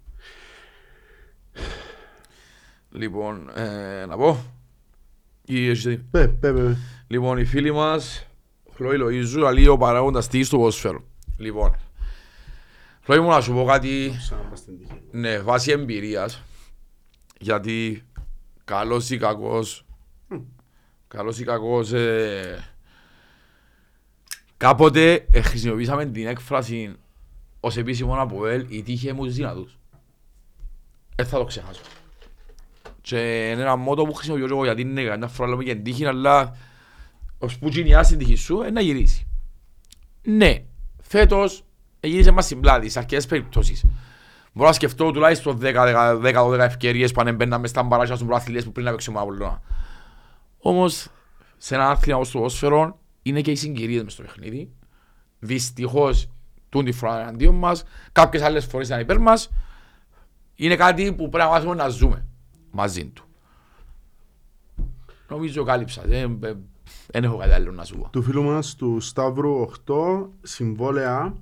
Λοιπόν, 2.91 3.51
ε, 3.55 4.07
να 4.07 4.17
πω. 4.17 4.45
Ή 5.45 5.69
έχεις 5.69 5.83
δει. 5.85 5.97
Πε, 5.97 6.29
πε, 6.29 6.53
πε. 6.53 6.77
Λοιπόν, 7.07 7.39
οι 7.39 7.45
φίλοι 7.45 7.73
μας, 7.73 8.27
Χλώη 8.75 8.99
Λοΐζου, 9.01 9.53
λέει 9.53 9.67
ο 9.67 9.77
παράγοντας 9.77 10.29
τύχης 10.29 10.49
του 10.49 10.57
ποδοσφαίρου. 10.57 11.05
Λοιπόν, 11.37 11.77
Χλώη 13.05 13.21
μου 13.21 13.29
να 13.29 13.41
σου 13.41 13.53
πω 13.53 13.65
κάτι, 13.65 14.17
Σαν 14.21 14.39
να 14.39 14.45
πας 14.45 14.59
στην 14.59 14.79
τύχη. 14.79 15.01
ναι, 15.11 15.39
βάσει 15.39 15.71
εμπειρίας. 15.71 16.43
Γιατί 17.41 18.05
καλός 18.65 19.11
ή 19.11 19.17
κακός, 19.19 19.85
καλός 21.17 21.39
ή 21.39 21.45
κακός, 21.45 21.93
ε, 21.93 22.65
κάποτε 24.57 25.27
ε, 25.33 25.41
χρησιμοποιήσαμε 25.41 26.07
την 26.07 26.27
έκφραση 26.27 26.95
ως 27.61 27.77
επίσημο 27.77 28.21
από 28.21 28.47
ελ 28.47 28.67
η 28.69 28.83
τύχη 28.83 29.13
μου 29.13 29.25
τους 29.25 29.35
δυνατούς. 29.35 29.79
Δεν 31.17 31.27
θα 31.27 31.39
το 31.39 31.45
ξεχάσω. 31.45 31.81
Και 33.01 33.49
είναι 33.51 33.63
ένα 33.63 33.77
μότο 33.77 34.05
που 34.05 34.15
χρησιμοποιώ 34.15 34.47
και 34.47 34.53
εγώ 34.53 34.65
γιατί 34.65 34.81
είναι 34.81 35.03
κανένα 35.03 35.29
φορά 35.29 35.49
λέμε 35.49 35.65
και 35.65 35.75
τύχη, 35.75 36.07
αλλά 36.07 36.57
ως 37.39 37.59
που 37.59 37.69
γινιάσει 37.69 38.17
την 38.17 38.27
τύχη 38.27 38.37
σου, 38.37 38.57
είναι 38.57 38.71
να 38.71 38.81
γυρίσει. 38.81 39.27
Ναι, 40.23 40.65
φέτος 41.03 41.65
γύρισε 42.01 42.31
μας 42.31 42.45
στην 42.45 42.61
πλάτη 42.61 42.89
σε 42.89 42.99
αρκετές 42.99 43.27
περιπτώσεις. 43.27 43.85
Μπορώ 44.53 44.69
να 44.69 44.75
σκεφτώ 44.75 45.11
τουλάχιστον 45.11 45.61
10-12 45.63 46.59
ευκαιρίες 46.59 47.13
που 47.13 47.21
ανεμπαίναμε 47.21 47.67
στα 47.67 47.83
μπαράσια 47.83 48.15
στους 48.15 48.27
προαθλίες 48.27 48.65
που 48.65 48.73
πριν 48.73 48.85
να 48.85 48.91
παίξουμε 48.91 49.21
Απολλώνα. 49.21 49.63
Όμως, 50.65 51.09
σε 51.57 51.75
ένα 51.75 51.91
άθλημα 51.91 52.17
όπως 52.17 52.31
το 52.31 52.39
ποδόσφαιρο, 52.39 52.99
είναι 53.23 53.41
και 53.41 53.51
οι 53.51 53.55
συγκυρίες 53.55 54.03
μες 54.03 54.13
στο 54.13 54.23
παιχνίδι. 54.23 54.71
Δυστυχώς, 55.39 56.29
τούν 56.69 56.85
τη 56.85 56.93
φορά 56.93 57.21
εναντίον 57.21 57.55
μας, 57.55 57.85
κάποιες 58.13 58.43
άλλες 58.43 58.65
φορές 58.65 58.87
ήταν 58.87 59.01
υπέρ 59.01 59.19
μας. 59.19 59.51
Είναι 60.55 60.77
κάτι 60.77 61.13
που 61.13 61.29
πρέπει 61.29 61.45
να 61.45 61.51
μάθουμε 61.51 61.75
να 61.75 61.89
ζούμε 61.89 62.27
μαζί 62.71 63.07
του. 63.07 63.25
Νομίζω 65.29 65.65
κάλυψα. 65.65 66.03
Δεν, 66.07 66.39
δεν 67.07 67.25
έχω 67.25 67.37
κάτι 67.37 67.53
άλλο 67.53 67.73
να 67.73 67.85
σου 67.85 67.99
πω. 67.99 68.09
Του 68.11 68.23
φίλου 68.23 68.43
μας 68.43 68.75
του 68.75 69.01
Σταύρου 69.01 69.71
8 69.87 70.27
συμβόλαια 70.43 71.35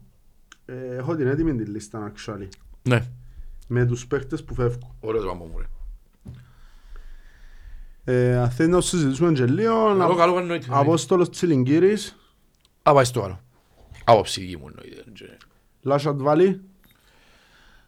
ε, 0.66 0.97
έχω 0.97 1.16
την 1.16 1.26
έτοιμη 1.26 1.55
τη 1.56 1.64
λίστα 1.64 2.12
actually 2.12 2.48
Ναι, 2.82 3.06
με 3.66 3.86
τους 3.86 4.06
παίχτες 4.06 4.44
που 4.44 4.55
φεύγουν. 4.55 4.94
ωραίος 5.01 5.24
το 5.24 5.30
άμα 5.30 5.44
μου 5.44 5.59
ρε. 5.59 5.64
Ε, 8.05 8.36
αν 8.36 8.51
θέλει 8.51 8.68
να 8.68 8.77
το 8.77 8.82
συζητήσουμε 8.82 9.32
και 9.32 9.44
λίγο, 9.47 9.74
Καλό, 9.86 9.94
να- 10.09 10.14
καλό, 10.14 10.39
εννοείται. 10.39 10.66
Απόστολος 10.70 11.31
Τσιλιγκύρης, 11.31 12.16
Α, 12.82 12.93
πάει 12.94 13.05
στο 13.05 13.22
άλλο. 13.22 13.40
Άποψη 14.05 14.40
δική 14.40 14.56
μου 14.56 14.68
εννοείται. 14.68 15.05
Και- 15.12 15.36
Λάσατ 15.82 16.20
Βάλι, 16.20 16.60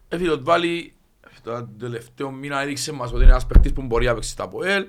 Ε, 0.08 0.16
φίλε, 0.18 0.32
ο 0.32 0.38
Βάλη 0.42 0.94
το 1.42 1.66
τελευταίο 1.78 2.30
μήνα 2.30 2.60
έδειξε 2.60 2.92
μας 2.92 3.10
ότι 3.12 3.22
είναι 3.22 3.30
ένας 3.30 3.46
παίκτης 3.46 3.72
που 3.72 3.82
μπορεί 3.82 4.06
να 4.06 4.14
παίξει 4.14 4.30
στα 4.30 4.48
ΠΟΕΛ 4.48 4.86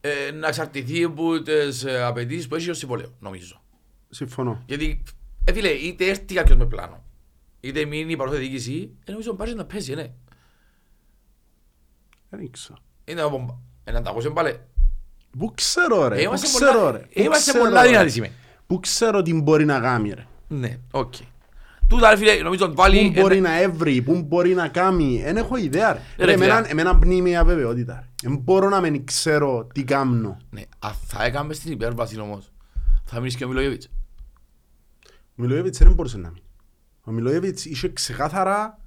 ε, 0.00 0.30
να 0.30 0.48
εξαρτηθεί 0.48 1.04
από 1.04 1.42
τις 1.42 1.84
ε, 1.84 2.02
απαιτήσεις 2.02 2.48
που 2.48 2.54
έχει 2.54 2.70
ως 2.70 2.78
συμβολέο, 2.78 3.14
νομίζω. 3.20 3.60
συμφωνώ. 4.10 4.62
Γιατί, 4.66 5.02
ε, 5.44 5.52
φίλε, 5.52 5.68
είτε 5.68 6.08
έρθει 6.08 6.34
κάποιος 6.34 6.56
με 6.58 6.66
πλάνο, 6.66 7.04
είτε 7.60 7.84
μείνει 7.84 8.12
η 8.12 8.16
παρόθετη 8.16 8.42
διοίκηση, 8.42 8.90
ε, 9.04 9.10
νομίζω 9.10 9.36
ότι 9.40 9.54
να 9.54 9.64
παίζει, 9.64 9.94
ναι. 9.94 10.12
Δεν 12.30 12.40
ήξερα. 12.40 12.78
Είναι 13.04 13.20
ένα 13.20 13.30
μπομπα. 13.86 13.98
Ένα 13.98 14.02
ταγός 14.02 14.32
πάλι. 14.32 14.58
Πού 15.38 15.52
ξέρω 15.54 16.08
ρε, 16.08 16.14
πού 16.16 16.22
Είμαστε 16.22 16.46
ξέρω 16.46 16.72
πολλά- 16.78 16.90
ρε. 16.90 16.98
πού 16.98 17.20
Είμαστε 17.22 17.50
ξέρω, 17.50 17.64
πολλά 17.64 17.82
ρε. 17.82 17.88
δυνατοί 17.88 18.10
σήμερα. 18.10 18.32
Πού 18.66 18.80
ξέρω 18.80 19.22
τι 19.22 19.34
μπορεί 19.34 19.64
να 19.64 19.80
κάνει 19.80 20.10
ρε. 20.10 20.26
Ναι, 20.48 20.78
οκ. 20.90 21.14
Τούτα, 21.88 22.10
ρε 22.10 22.16
φίλε, 22.16 22.42
νομίζω 22.42 22.64
ότι 22.64 22.74
Πού 22.74 22.80
βάλει... 22.82 23.12
μπορεί 23.20 23.40
να 23.40 23.60
έβρει, 23.60 24.02
πού 24.02 24.22
μπορεί 24.22 24.54
να 24.54 24.68
κάνει. 24.68 25.22
Δεν 25.24 25.36
έχω 25.36 25.56
ιδέα 25.56 25.92
ρε. 25.92 26.00
Ρε, 26.18 26.24
Ρε, 26.24 26.32
φίλε. 26.32 26.44
εμένα, 26.44 26.68
εμένα 26.70 26.98
πνίγει 26.98 27.30
η 27.30 27.36
αβεβαιότητα 27.36 27.94
ρε. 27.94 28.28
Δεν 28.28 28.38
μπορώ 28.38 28.68
να 28.68 28.80
μην 28.80 29.04
ξέρω 29.06 29.66
τι 29.74 29.84
κάνω. 29.84 30.36
Ναι, 30.50 30.62
αν 30.78 30.92
θα 31.06 31.24
έκαμε 31.24 31.54
στην 31.54 31.72
υπέρβαση 31.72 32.20
όμως, 32.20 32.52
θα 33.04 33.18
μείνεις 33.18 33.36
και 33.36 33.44
ο 33.44 33.48
Μιλόγεβιτς. 33.48 33.88
Ο 35.08 35.42
Μιλοέβιτς 35.42 35.78
δεν 35.78 35.92
μπορούσε 35.92 36.16
να 36.18 36.28
μείνει. 36.28 36.42
Ο 37.04 37.10
Μιλοέβιτς 37.10 37.64
είχε 37.64 37.88
ξεκάθαρα 37.92 38.78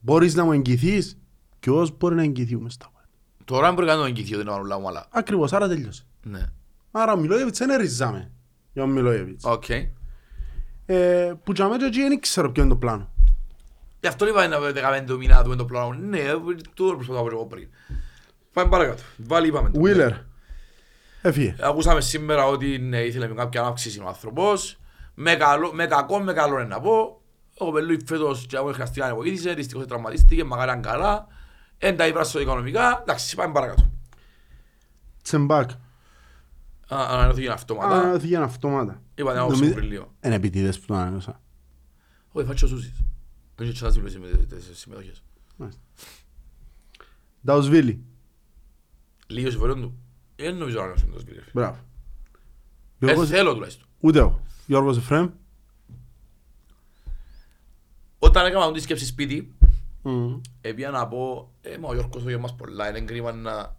μπορείς 0.00 0.34
να 0.34 0.44
μου 0.44 0.52
εγγυηθείς 0.52 1.18
και 1.60 1.70
ως 1.70 1.96
μπορεί 1.96 2.14
να 2.14 2.22
εγγυηθεί 2.22 2.56
μες 2.56 2.72
στα 2.72 2.84
πόδια. 2.84 2.95
Τώρα 3.46 3.66
δεν 3.66 3.74
μπορεί 3.74 3.86
να 3.86 3.96
το 3.96 4.04
εγγυηθεί 4.04 4.32
ότι 4.32 4.42
είναι 4.42 4.50
παρουλά 4.50 4.78
μου, 4.78 4.88
αλλά... 4.88 5.06
Ακριβώς, 5.10 5.52
άρα 5.52 5.68
τελειώσε. 5.68 6.06
Ναι, 6.22 6.46
Άρα 6.90 7.12
ο 7.12 7.16
Μιλοέβιτς 7.16 7.58
δεν 7.58 7.76
ριζάμε 7.76 8.30
για 8.72 8.82
τον 8.82 8.90
Μιλοέβιτς. 8.90 9.44
οκ. 9.44 9.64
Ε, 10.86 11.32
που 11.44 11.52
για 11.52 11.68
μένα 11.68 11.90
και 11.90 12.00
δεν 12.08 12.20
ξέρω 12.20 12.50
ποιο 12.52 12.62
είναι 12.62 12.72
το 12.72 12.78
πλάνο. 12.78 13.10
Γι' 14.00 14.06
αυτό 14.06 14.28
είπα 14.28 14.48
να 14.48 14.60
δεκαμέντε 14.60 15.12
το 15.12 15.18
μήνα 15.18 15.42
του 15.42 15.48
με 15.48 15.56
το 15.56 15.64
πλάνο. 15.64 15.92
Ναι, 15.92 16.18
το 16.74 16.84
προσπαθώ 16.84 17.12
να 17.22 17.28
πω 17.28 17.34
εγώ 17.36 17.46
πριν. 17.46 17.68
Πάμε 18.52 18.68
παρακάτω. 18.68 19.02
Βάλει 19.16 19.46
είπαμε 19.46 19.70
το. 19.70 19.80
Βίλερ. 19.80 20.12
Έφυγε. 21.22 21.56
Ακούσαμε 21.60 22.00
σήμερα 22.00 22.46
ότι 22.46 22.78
ναι, 22.78 23.00
ήθελε 23.00 23.28
με 23.28 23.34
κάποια 23.34 23.62
αύξηση 23.62 24.00
ο 24.00 24.06
άνθρωπος. 24.06 24.78
Με, 25.14 25.34
καλό, 25.34 25.72
με 25.72 25.86
κακό, 25.86 26.20
με 26.20 26.32
καλό 26.32 26.54
είναι 26.58 26.68
να 26.68 26.80
πω. 26.80 27.20
Ο 27.58 27.72
Πελούι 27.72 27.98
φέτος 28.06 28.46
και 28.48 28.56
εγώ 28.56 28.72
χρειαστεί 28.72 29.00
να 29.00 29.14
βοήθησε, 29.14 29.54
δυστυχώς 29.54 29.86
τραυματίστηκε, 29.86 30.44
μακάρι 30.44 30.70
αν 30.70 30.82
καλά. 30.82 31.26
Εν 31.78 31.96
τα 31.96 32.06
ήβρασε 32.06 32.40
οικονομικά. 32.40 32.98
Εντάξει, 33.00 33.36
πάμε 33.36 33.52
παρακάτω. 33.52 33.90
Τσεμπάκ. 35.22 35.70
Α, 35.70 35.76
Ανανεώθηκε 36.88 37.48
αυτόματα. 37.50 37.86
Ανανεώθηκε 37.96 38.36
αυτόματα. 38.36 39.02
Είπα 39.14 39.34
να 39.34 39.40
άποψη 39.40 39.60
Νομι- 39.60 39.74
πριν 39.74 39.88
λίγο. 39.88 40.14
Είναι 40.24 40.34
επιτίδες 40.34 40.80
που 40.80 40.86
το 40.86 40.94
ανανέωσα. 40.94 41.40
Όχι, 42.32 42.46
φάτσι 42.46 42.64
ο 42.64 42.68
Σούσης. 42.68 42.92
Δεν 43.56 43.66
είχε 43.66 43.74
τσάς 43.74 43.92
τις 44.48 44.78
συμμετοχές. 44.78 45.22
Νταουσβίλη. 47.44 48.04
Λίγος 49.26 49.50
συμφωνούν 49.52 49.80
του. 49.80 49.98
Δεν 50.36 50.56
νομίζω 50.56 50.74
να 50.76 50.80
ανανεώσουν 50.82 51.12
το 51.12 51.18
σπίτι. 51.18 51.40
Μπράβο. 51.52 51.76
Ε, 52.98 53.04
Γιώργος- 53.06 53.28
θέλω 53.28 53.54
τουλάχιστον. 53.54 53.86
Ούτε 54.00 54.18
εγώ. 54.18 54.42
Γιώργος 54.66 54.96
Εφραίμ. 54.96 55.30
Όταν 58.18 58.46
έκανα 58.46 58.72
τη 58.72 58.80
σκέψη 58.80 59.06
σπίτι, 59.06 59.54
Μμμ. 60.08 60.40
έπια 60.60 60.90
να 60.90 61.08
πω, 61.08 61.52
ε, 61.60 61.78
μα 61.78 61.88
ο 61.88 61.94
Γιώργος 61.94 62.22
το 62.24 62.38
μας 62.38 62.54
πολλά, 62.54 62.88
είναι 62.88 63.00
κρίμα 63.00 63.32
να 63.32 63.76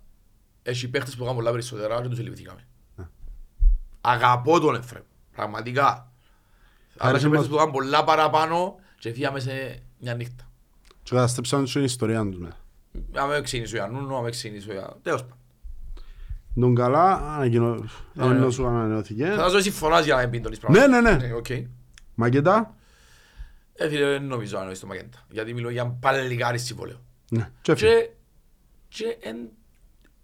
έχει 0.64 0.90
παίχτες 0.90 1.14
που 1.16 1.20
κάνουν 1.20 1.36
πολλά 1.36 1.52
περισσότερα 1.52 2.02
και 2.02 2.08
τους 2.08 2.20
ελειπηθήκαμε. 2.20 2.68
Ναι. 2.96 3.06
Αγαπώ 4.02 4.60
τον 4.60 4.76
Εφραίμ, 4.76 5.04
πραγματικά. 5.32 5.86
Αλλά 6.98 7.10
Άρεσε 7.10 7.26
έχει 7.26 7.30
παίχτες 7.36 7.40
μας- 7.40 7.48
που 7.50 7.56
κάνουν 7.56 7.72
πολλά 7.72 8.04
παραπάνω 8.04 8.76
και 9.00 9.14
φύγαμε 9.14 9.40
σε 9.40 9.82
μια 10.00 10.14
νύχτα. 10.16 10.50
Και 11.04 11.16
καταστρέψαμε 11.16 11.64
την 11.66 11.84
ιστορία 11.84 12.30
τους 12.30 12.40
μετά. 12.40 12.58
Αν 13.16 13.28
με 13.30 13.42
ξύνεις 13.42 13.74
ο 13.74 13.76
Ιαννούνο, 13.76 14.18
αν 14.18 14.24
με 14.24 14.30
ξύνεις 14.30 14.68
ο 14.68 14.72
Ιαννούνο. 14.74 15.00
Τέλος 15.02 15.22
πάντων. 15.22 15.38
Τον 16.60 16.76
καλά 16.76 17.14
ανακοινώ... 17.36 17.76
ναι. 18.14 18.26
ενώ 18.26 18.50
σου 18.50 18.68
ανανεώθηκε. 18.68 19.26
Θα 19.26 19.36
σας 19.36 19.52
δώσω 19.52 19.60
συμφωνάς 19.60 20.06
για 20.06 20.16
να 20.16 20.28
μην 20.28 20.42
πεις 20.42 20.60
το 20.60 20.72
Ναι, 20.72 20.88
ναι, 20.88 21.02
ναι. 21.02 21.34
οκ. 21.34 21.46
Μακετά. 23.80 23.86
Ε, 23.86 23.90
φίλε, 23.90 24.06
δεν 24.12 24.24
νομίζω 24.26 24.56
να 24.56 24.62
εννοείς 24.62 24.80
το 24.80 24.88
Μαγέντα. 24.88 25.26
Γιατί 25.30 25.54
μιλώ 25.54 25.70
για 25.70 25.88
παλικάρι 25.88 26.58
συμβόλαιο. 26.60 27.02
Ναι. 27.30 27.52
Και 27.62 27.72
έφυγε. 27.72 27.92
Και, 27.92 28.10
και 28.88 29.18
εν, 29.30 29.36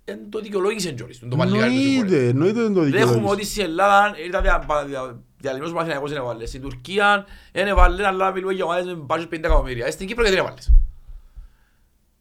εν 0.05 0.30
το 0.30 0.39
δικαιολόγησε 0.39 0.91
κιόλας, 0.91 1.19
το 1.19 1.35
παλικάρι 1.35 1.73
του 1.73 1.80
συμβόλαιο. 1.81 1.99
Εννοείται, 2.01 2.27
εννοείται 2.27 2.61
δεν 2.61 2.73
το 2.73 2.81
Δεν 2.81 2.93
έχουμε 2.93 3.05
δικαιολογείς. 3.13 3.31
ότι 3.31 3.45
στην 3.45 3.63
Ελλάδα 3.63 4.13
ήταν 4.25 4.41
δια- 4.41 4.59
πα- 4.59 4.85
δια- 4.85 5.19
διαλυμός 5.38 5.71
που 5.71 5.80
Αθηναϊκός 5.80 6.09
δεν 6.09 6.19
έβαλες. 6.19 6.49
Στην 6.49 6.61
Τουρκία 6.61 7.25
δεν 7.51 7.67
έβαλες, 7.67 8.05
αλλά 8.05 8.31
μιλούμε 8.31 8.53
για 8.53 8.63
ομάδες 8.65 8.85
με 8.85 8.93
μπάζες 8.93 9.27
50 9.27 9.34
εκατομμύρια. 9.49 9.85
Ε, 9.85 9.91
Στην 9.91 10.07
Κύπρο 10.07 10.23
γιατί 10.23 10.38
δεν 10.38 10.45
έβαλες. 10.45 10.73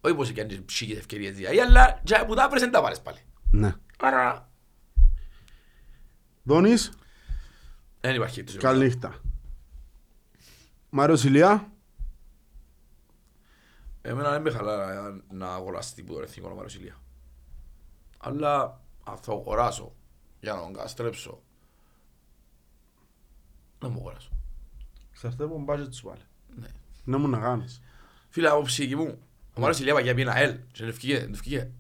Όχι 0.01 0.15
πως 0.15 0.29
έκανε 0.31 0.55
ψυχικές 0.67 0.99
ευκαιρίες 0.99 1.35
δηλαδή, 1.37 1.61
αλλά 1.61 2.01
και 2.05 2.25
που 2.27 2.35
τα 2.35 2.45
άπρες 2.45 2.61
δεν 2.61 2.71
τα 2.71 2.83
βάλες 2.83 3.01
πάλι. 3.01 3.19
Ναι. 3.51 3.75
Άρα 4.01 4.51
Δόνης, 6.43 6.93
δεν 8.01 8.15
υπάρχει 8.15 8.45
τόσο. 8.45 8.59
καλή 8.59 8.85
νύχτα. 8.85 9.15
Μάριος 10.95 11.25
Ηλία, 11.25 11.73
Εμένα 14.05 14.31
δεν 14.31 14.43
με 14.43 14.51
χαλά 14.51 15.11
να- 15.11 15.23
να 15.31 15.55
αγοράσει 15.55 16.03
που 16.03 16.13
το 16.15 16.21
εθνικό 16.23 16.47
όνομα 16.47 16.63
Ρωσιλία. 16.63 16.97
Αλλά 18.19 18.81
αν 19.05 19.17
θα 19.17 19.33
αγοράσω 19.33 19.93
για 20.41 20.53
να 20.55 20.61
τον 20.61 20.73
καστρέψω, 20.73 21.43
δεν 23.79 23.91
μου 23.91 23.99
αγοράσω. 23.99 24.31
Ξαρτάται 25.13 25.45
από 25.45 25.53
τον 25.55 25.65
budget 25.69 25.89
σου 25.95 26.07
πάλι. 26.07 26.21
Ναι. 26.61 26.67
Να 27.05 27.19
μου 27.19 27.29
να 27.29 27.39
κάνεις. 27.39 27.83
Φίλε, 28.29 28.49
από 28.49 28.63
ψυχή 28.63 28.97
μου, 28.97 29.19
ο 29.55 29.61
Μάρος 29.61 29.79
Ηλία 29.81 29.95
πήγε 29.95 30.11
ένα 30.11 30.33
ΑΕΛ 30.33 30.53
και 30.73 30.79
δεν 30.81 30.89
ευκήγε, 30.89 31.19
δεν 31.19 31.33
ευκήγε. 31.33 31.71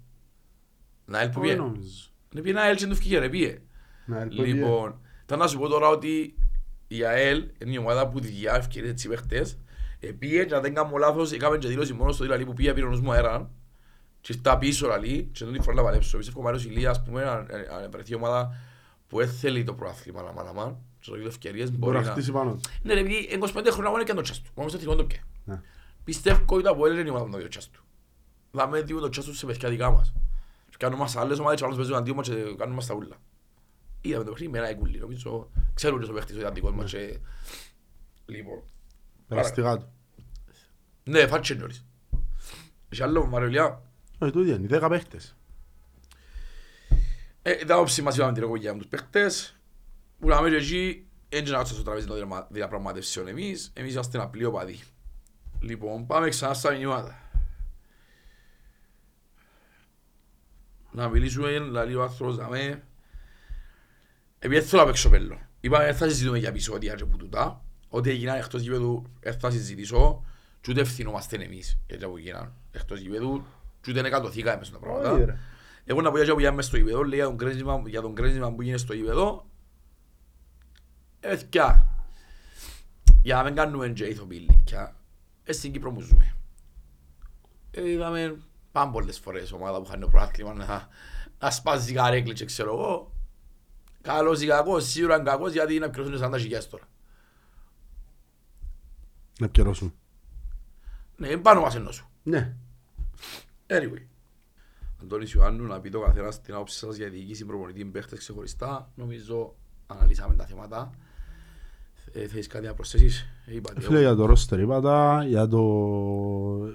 Ένα 1.09 1.19
ΑΕΛ 1.19 1.29
που 1.31 1.41
Όχι 1.41 1.49
πήγε. 1.49 1.61
νομίζω. 1.61 2.09
Δεν 2.31 2.43
πήγε 2.43 2.55
ένα 2.55 2.65
ΑΕΛ 2.67 2.75
και 2.77 2.83
δεν 2.83 2.91
ευκήγε, 2.93 3.19
ρε 3.19 3.29
πήγε. 3.29 3.61
Να 4.07 4.21
ελπίζω. 4.21 4.43
Λοιπόν, 4.43 5.01
θα 5.27 5.37
να 5.37 5.47
σου 5.47 5.59
πω 5.59 5.69
τώρα 5.69 5.89
ότι 5.89 6.37
η 6.97 7.05
ΑΕΛ 7.05 7.44
είναι 7.59 7.73
η 7.73 7.78
ομάδα 7.78 8.09
που 8.09 8.20
διά 8.20 8.55
ευκαιρίες 8.55 8.93
έτσι 8.93 9.09
παίχτες. 9.09 9.59
Επίε 10.01 10.44
και 10.44 10.55
αν 10.55 10.62
δεν 10.62 10.74
κάνω 10.74 10.97
λάθος, 10.97 11.32
έκαμε 11.32 11.59
και 11.59 11.69
δήλωση 11.69 11.93
μόνος 11.93 12.14
στο 12.14 12.24
δηλαδή 12.24 12.44
που 12.44 12.52
πήγε 12.52 12.73
πήρε 12.73 12.86
ο 12.86 12.89
νους 12.89 13.01
μου 13.01 13.12
αέρα. 13.12 13.51
Και 14.20 14.32
στα 14.32 14.59
πίσω 14.59 14.86
λαλή 14.86 15.28
και 15.32 15.44
δεν 15.44 15.55
τη 15.55 15.60
φορά 15.60 15.77
να 15.77 15.82
παλέψω. 15.82 16.16
Πιστεύω 16.16 16.40
ο 16.40 16.43
Μάριος 16.43 16.64
Ηλίας, 16.64 16.98
ας 16.98 17.05
πούμε, 17.05 17.23
αν 17.23 17.47
αν 17.82 17.90
βρεθεί 17.90 18.14
ομάδα 18.14 18.56
που 19.09 19.19
δεν 19.19 19.28
θέλει 19.28 19.64
το 19.64 19.74
προάθλημα 19.74 20.23
να 20.23 20.32
μάνα 20.32 20.78
και 21.01 21.10
το 21.10 21.27
ευκαιρίες 21.27 21.70
Μπορεί 21.70 21.78
μπορεί 21.78 21.97
να 21.97 22.02
να... 22.02 22.10
χτίσει 22.10 22.32
πάνω. 22.32 22.51
του. 22.52 22.60
Ναι 22.82 22.94
ρε, 22.94 23.01
επειδή 23.01 23.39
25 23.40 23.47
χρόνια 23.70 23.90
μόνο 23.90 24.02
έκανε 24.02 24.19
το 24.19 24.20
τσάς 24.20 24.40
του. 24.43 24.51
Μόνο 24.55 24.69
στο 24.69 24.78
εθνικό 24.78 24.97
το 24.97 25.05
πιέ. 25.05 25.23
Ναι. 25.44 25.60
Πιστεύω 26.05 26.44
ότι 26.47 26.69
από 26.69 26.86
έλεγε 26.86 27.06
η 27.06 27.10
ομάδα 27.10 27.24
που 27.24 27.31
το 27.31 27.48
τσάς 27.48 27.70
του. 27.70 27.85
Δάμε 28.51 28.81
δίνουμε 28.81 29.05
το 29.05 29.09
τσάς 29.09 29.24
τους 29.24 29.39
σε 29.39 29.47
παιδιά 29.47 29.69
δικά 29.69 29.90
μας. 29.90 30.12
Και 30.70 30.77
κάνουμε 30.78 31.02
μας 31.02 31.16
άλλες 31.16 31.39
ομάδες 31.39 31.59
και 31.59 31.64
άλλους 31.64 31.77
παίζουν 31.77 31.97
αντίο 31.97 32.14
μας 32.14 32.28
και 32.28 32.35
κάνουμε 32.35 32.74
μας 32.74 32.86
τα 32.86 32.94
ούλα. 32.94 33.16
Είδαμε 34.05 34.24
το 34.24 34.31
παιχνίδι 34.31 34.53
με 34.53 34.59
ένα 34.59 34.69
εκούλι, 34.69 34.99
νομίζω. 34.99 35.51
Ξέρουν 35.74 36.01
και 36.01 36.11
ο 36.11 36.15
παίχτης 36.15 36.35
ο 36.35 36.39
ιδιωτικός 36.39 36.73
μας 36.73 36.91
και... 36.91 37.19
Λοιπόν. 38.27 38.62
Περαστικά 39.29 39.79
του. 39.79 39.93
Ναι, 41.05 41.27
φάτσε 41.27 41.55
νωρίς. 41.55 41.85
Έχει 42.89 43.03
άλλο, 43.03 43.27
Μαριολιά. 43.27 43.83
Όχι, 44.19 44.33
τούτοι 44.33 44.51
είναι, 44.51 44.65
οι 44.65 44.66
δέκα 44.66 44.89
παίχτες. 44.89 45.37
Ε, 47.43 47.51
ήταν 47.61 47.79
όψη 47.79 48.03
μας 48.03 48.16
είπαμε 48.16 48.33
την 48.33 48.43
εγωγία 48.43 48.73
με 48.73 48.79
τους 48.79 48.89
παίχτες. 48.89 49.57
Που 50.19 50.29
να 50.29 50.49
και 50.49 50.57
εκεί, 50.57 51.07
έτσι 51.29 51.53
να 51.53 51.57
κάτσουμε 51.59 51.81
στο 51.81 51.91
τραπέζι 51.91 52.07
των 52.07 52.16
διαπραγμα- 52.16 52.47
διαπραγματεύσεων 52.51 53.29
εμείς. 53.29 53.73
Εμείς 53.74 53.93
είμαστε 53.93 54.19
ένα 54.19 54.29
πλοίο 54.29 54.51
παδί. 54.51 54.81
Λοιπόν, 55.61 56.07
πάμε 56.07 56.29
ξανά 56.29 56.55
στα 56.55 56.73
μηνύματα. 56.73 57.31
Να 60.91 61.09
μιλήσουμε, 61.09 61.59
λαλεί 61.59 61.95
ο 61.95 62.03
άνθρωπος 62.03 62.37
να 62.37 62.49
με... 62.49 62.87
Επειδή 64.44 64.60
δεν 64.60 64.69
θέλω 64.69 64.81
να 64.82 64.86
παίξω 64.86 65.09
πέλο. 65.09 65.39
Είπαμε, 65.60 65.85
δεν 65.85 65.94
θα 65.94 66.09
συζητούμε 66.09 66.39
για 66.39 66.48
επεισόδια 66.48 66.94
και 66.94 67.05
που 67.05 67.16
τούτα. 67.16 67.64
Ό,τι 67.89 68.10
έγιναν 68.10 68.36
εκτός 68.36 68.62
γήπεδου, 68.62 69.05
δεν 69.20 69.39
θα 69.39 69.51
συζητήσω. 69.51 70.24
Και 70.60 70.70
ούτε 70.70 70.81
ευθυνόμαστε 70.81 71.36
εμείς 71.36 71.78
για 71.86 71.98
τα 71.98 72.09
που 72.09 72.16
έγιναν 72.16 72.52
εκτός 72.70 73.01
γήπεδου. 73.01 73.44
Και 73.81 73.90
ούτε 73.90 74.01
εκατοθήκαμε 74.01 74.56
μέσα 74.56 74.70
στα 74.70 74.78
πράγματα. 74.78 75.12
Όχι, 75.12 75.24
ρε. 75.24 75.39
Εγώ 75.85 76.01
να 76.01 76.10
πω 76.10 76.23
για 76.23 76.51
που 76.51 76.55
μες 76.55 76.66
στο 76.66 76.77
γήπεδο, 76.77 77.02
λέει 77.02 77.19
για 77.19 77.27
τον 77.28 77.36
κρέσιμα, 77.36 77.82
για 77.86 78.01
τον 78.01 78.14
κρέσιμα 78.14 78.52
που 78.52 78.62
γίνεται 78.62 78.78
στο 78.81 78.94
γήπεδο. 78.94 79.47
Ε, 81.20 81.36
θκιά. 81.36 81.89
Για 83.23 83.36
να 83.36 83.43
μην 83.43 83.55
κάνουμε 83.55 83.89
και 83.89 84.05
ηθοποιηλίκια. 84.05 84.97
Ε, 85.44 85.52
στην 85.52 85.73
Κύπρο 85.73 85.90
μου 85.90 86.01
ζούμε. 86.01 86.36
Ε, 87.70 87.90
είδαμε 87.90 88.36
πάμε 88.73 88.93
πολλές 88.93 89.19
φορές 89.19 89.52
ομάδα 89.52 89.78
που 89.78 89.86
χάνει 89.86 90.02
το 90.02 90.09
προάθλημα 90.09 90.52
να, 90.52 90.89
να 91.39 91.51
σπάζει 91.51 91.93
καρέκλη 91.93 92.32
και 92.32 92.44
ξέρω 92.44 92.73
εγώ. 92.73 93.12
Καλός 94.03 94.43
ή 94.43 94.47
κακός, 94.47 94.85
σίγουρα 94.85 95.15
είναι 95.15 95.24
κακός 95.24 95.53
γιατί 95.53 95.74
είναι 95.74 95.87
να 95.87 95.93
πληρώσουν 95.93 96.35
40 96.35 96.39
χιλιάδες 96.39 96.69
τώρα. 96.69 96.85
Να 99.39 99.49
πιερώσουν. 99.49 99.95
Ναι, 101.16 101.29
είναι 101.29 101.41
πάνω 101.41 101.61
μας 101.61 101.74
ενώ 101.74 101.91
σου. 101.91 102.09
Ναι. 102.23 102.55
Anyway. 103.66 104.03
Αντώνης 105.03 105.33
Ιωάννου, 105.33 105.66
να 105.66 105.81
πει 105.81 105.91
το 105.91 106.01
καθένας 106.01 106.41
την 106.41 106.55
άποψη 106.55 106.79
σας 106.79 106.97
για 106.97 107.09
διοίκηση 107.09 107.45
προπονητή 107.45 107.85
παίχτες 107.85 108.19
ξεχωριστά. 108.19 108.93
Νομίζω 108.95 109.55
αναλύσαμε 109.87 110.35
τα 110.35 110.47
θέματα. 110.47 110.91
Ε, 112.12 112.27
θέλεις 112.27 112.47
κάτι 112.47 112.66
να 112.66 112.74
προσθέσεις; 112.74 113.27
Ε, 113.47 113.55
είπατε, 113.55 113.81
Φίλε, 113.81 114.01
για 114.01 114.15
το 114.15 114.33
roster 114.33 114.59
είπα 114.59 115.24
για 115.24 115.49
το... 115.49 115.62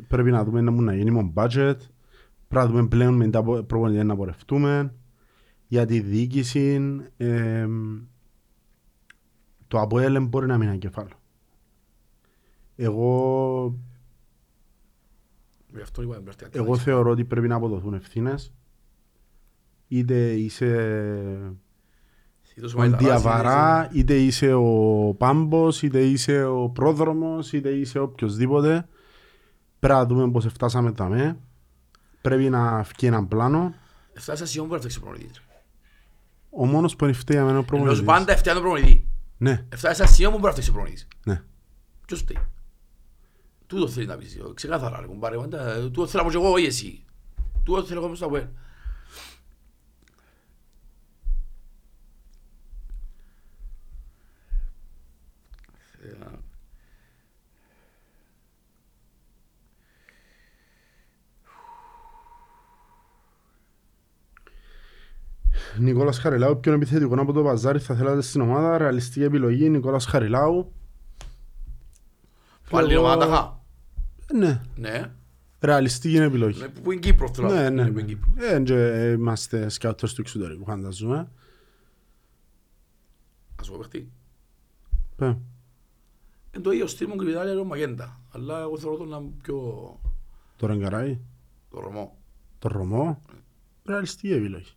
Πρέπει 0.07 0.31
να 0.31 0.43
δούμε 0.43 0.61
να 0.61 0.71
μου 0.71 0.81
να 0.81 0.95
γίνει 0.95 1.33
mon 1.35 1.43
budget. 1.43 1.75
Πρέπει 2.47 2.65
να 2.65 2.67
δούμε 2.67 2.87
πλέον 2.87 3.13
με 3.13 3.29
τα 3.29 3.43
προπονητές 3.43 4.03
να 4.03 4.15
πορευτούμε. 4.15 4.93
Για 5.67 5.85
τη 5.85 5.99
διοίκηση, 5.99 6.81
εμ, 7.17 8.01
το 9.67 9.79
ΑΠΟΕΛ 9.79 10.21
μπορεί 10.21 10.47
να 10.47 10.57
μείνει 10.57 10.73
εγκεφάλαιο. 10.73 11.15
Εγώ, 12.75 13.79
Γι' 15.73 15.81
αυτό 15.81 16.01
είπαμε 16.01 16.19
πρέπει 16.19 16.57
να 16.57 16.63
εγώ 16.63 16.77
θεωρώ 16.77 17.11
ότι 17.11 17.25
πρέπει 17.25 17.47
να 17.47 17.55
αποδοθούν 17.55 17.93
ευθύνες. 17.93 18.53
Είτε 19.87 20.31
είσαι 20.31 21.57
Θήτως 22.43 22.73
ο 22.73 22.77
Μαϊταράς, 22.77 23.05
Διαβαρά, 23.05 23.89
είτε 23.93 24.15
είσαι 24.15 24.53
ο 24.53 25.13
Πάμπος, 25.17 25.81
είτε 25.81 25.99
είσαι 25.99 26.43
ο 26.43 26.69
Πρόδρομος, 26.69 27.53
είτε 27.53 27.69
είσαι 27.69 27.99
οποιοδήποτε. 27.99 28.87
Πρέπει 29.79 29.99
να 29.99 30.05
δούμε 30.05 30.31
πώς 30.31 30.45
φτάσαμε 30.45 30.91
τα 30.91 31.09
με. 31.09 31.39
Πρέπει 32.21 32.49
να 32.49 32.81
βγει 32.81 33.07
ένα 33.07 33.25
πλάνο. 33.25 33.73
Εφτάσεις 34.13 34.41
ασιόν 34.41 34.67
μπορεί 34.67 34.81
να 34.81 34.89
φτιάξει 34.89 34.99
προπονητής. 34.99 35.46
Ο 36.59 36.65
μόνος 36.65 36.95
που 36.95 37.03
είναι 37.03 37.13
φταίει 37.13 37.37
για 37.37 37.45
μένα 37.45 37.57
ο 37.57 37.59
Ενώ 37.59 37.67
σου 37.71 37.77
προπονητής. 37.77 38.03
πάντα 38.05 38.37
φτιάχνει 38.37 38.61
τον 38.61 38.69
προπονητή. 38.71 39.07
Ναι, 39.37 39.65
Εφτάσεις 39.69 40.03
ασιόν 40.03 40.31
που 40.31 40.37
μπορεί 40.37 40.45
να 40.47 40.51
φτιάξει 40.51 40.71
προπονητής. 40.71 41.07
ναι. 41.25 41.41
Ποιος 42.05 42.19
φταίει. 42.19 42.37
Τούτο 43.67 43.87
θέλει 43.87 44.05
να 44.05 44.15
πεις. 44.15 44.37
Ξεκάθαρα, 44.53 44.99
ρε 44.99 45.05
κουμπάρε. 45.07 45.37
πάντα, 45.37 45.79
Τούτο 45.81 46.07
θέλω 46.07 46.23
να 46.23 46.29
πω 46.29 46.35
και 46.37 46.43
εγώ, 46.43 46.51
όχι 46.53 46.65
εσύ. 46.65 47.03
Τούτο 47.63 47.83
θέλω 47.83 47.99
εγώ 47.99 48.09
μες 48.09 48.17
στο 48.17 48.25
ΑΠΟΕΛ. 48.27 48.43
Νικόλας 65.79 66.19
Χαριλάου, 66.19 66.59
ποιον 66.59 66.75
επιθετικό 66.75 67.21
από 67.21 67.33
το 67.33 67.43
Παζάρι 67.43 67.79
θα 67.79 67.95
θέλατε 67.95 68.21
στην 68.21 68.41
ομάδα; 68.41 68.77
Ρεαλιστική 68.77 69.23
επιλογή, 69.23 69.69
Νικόλας 69.69 70.05
Χαριλάου. 70.05 70.71
Πάλι 72.69 72.93
Εγώ- 72.93 73.01
ομάδα 73.03 73.25
χα. 73.35 73.55
Ναι, 74.37 74.61
Ναι. 74.75 75.11
ρεαλιστική 75.59 76.15
είναι 76.15 76.25
επιλογή. 76.25 76.59
Ναι, 76.59 76.67
Που 76.69 76.91
είναι 76.91 77.01
Κύπρο 77.01 77.33
θέλω 77.33 77.47
να 77.47 77.53
Ναι, 77.53 77.67
πω. 77.67 77.73
ναι, 77.73 77.81
Είναι 77.81 77.89
που 77.89 77.95
ναι. 77.95 78.01
είναι 78.01 78.09
Κύπρο. 78.13 78.29
Ε, 78.55 78.59
και 78.61 79.11
είμαστε 79.11 79.69
σκάουτες 79.69 80.13
του 80.13 80.21
εξωτερικού, 80.21 80.63
φανταζούμε. 80.65 81.27
Ας 83.59 83.69
πω 83.69 83.77
παίχτη. 83.77 84.11
Ε, 85.17 85.25
Είναι 85.25 86.63
το 86.63 86.71
ίδιο 86.71 86.87
στήμον 86.87 87.17
και 87.17 87.25
η 87.25 87.29
Ιταλία 87.29 87.51
είναι 87.51 87.61
ο 87.61 87.65
Μαγέντα. 87.65 88.19
Αλλά 88.31 88.59
εγώ 88.59 88.77
θεωρώ 88.77 88.97
τον 88.97 89.07
να 89.07 89.17
είναι 89.17 89.29
πιο 89.41 89.59
Το 90.55 90.67
Ρεγκαράι, 90.67 91.19
το 91.69 91.79
Ρωμό. 91.79 92.17
το 92.59 92.67
Ρωμό. 92.67 93.21
Ρεαλιστική 93.85 94.33
επιλογή. 94.33 94.71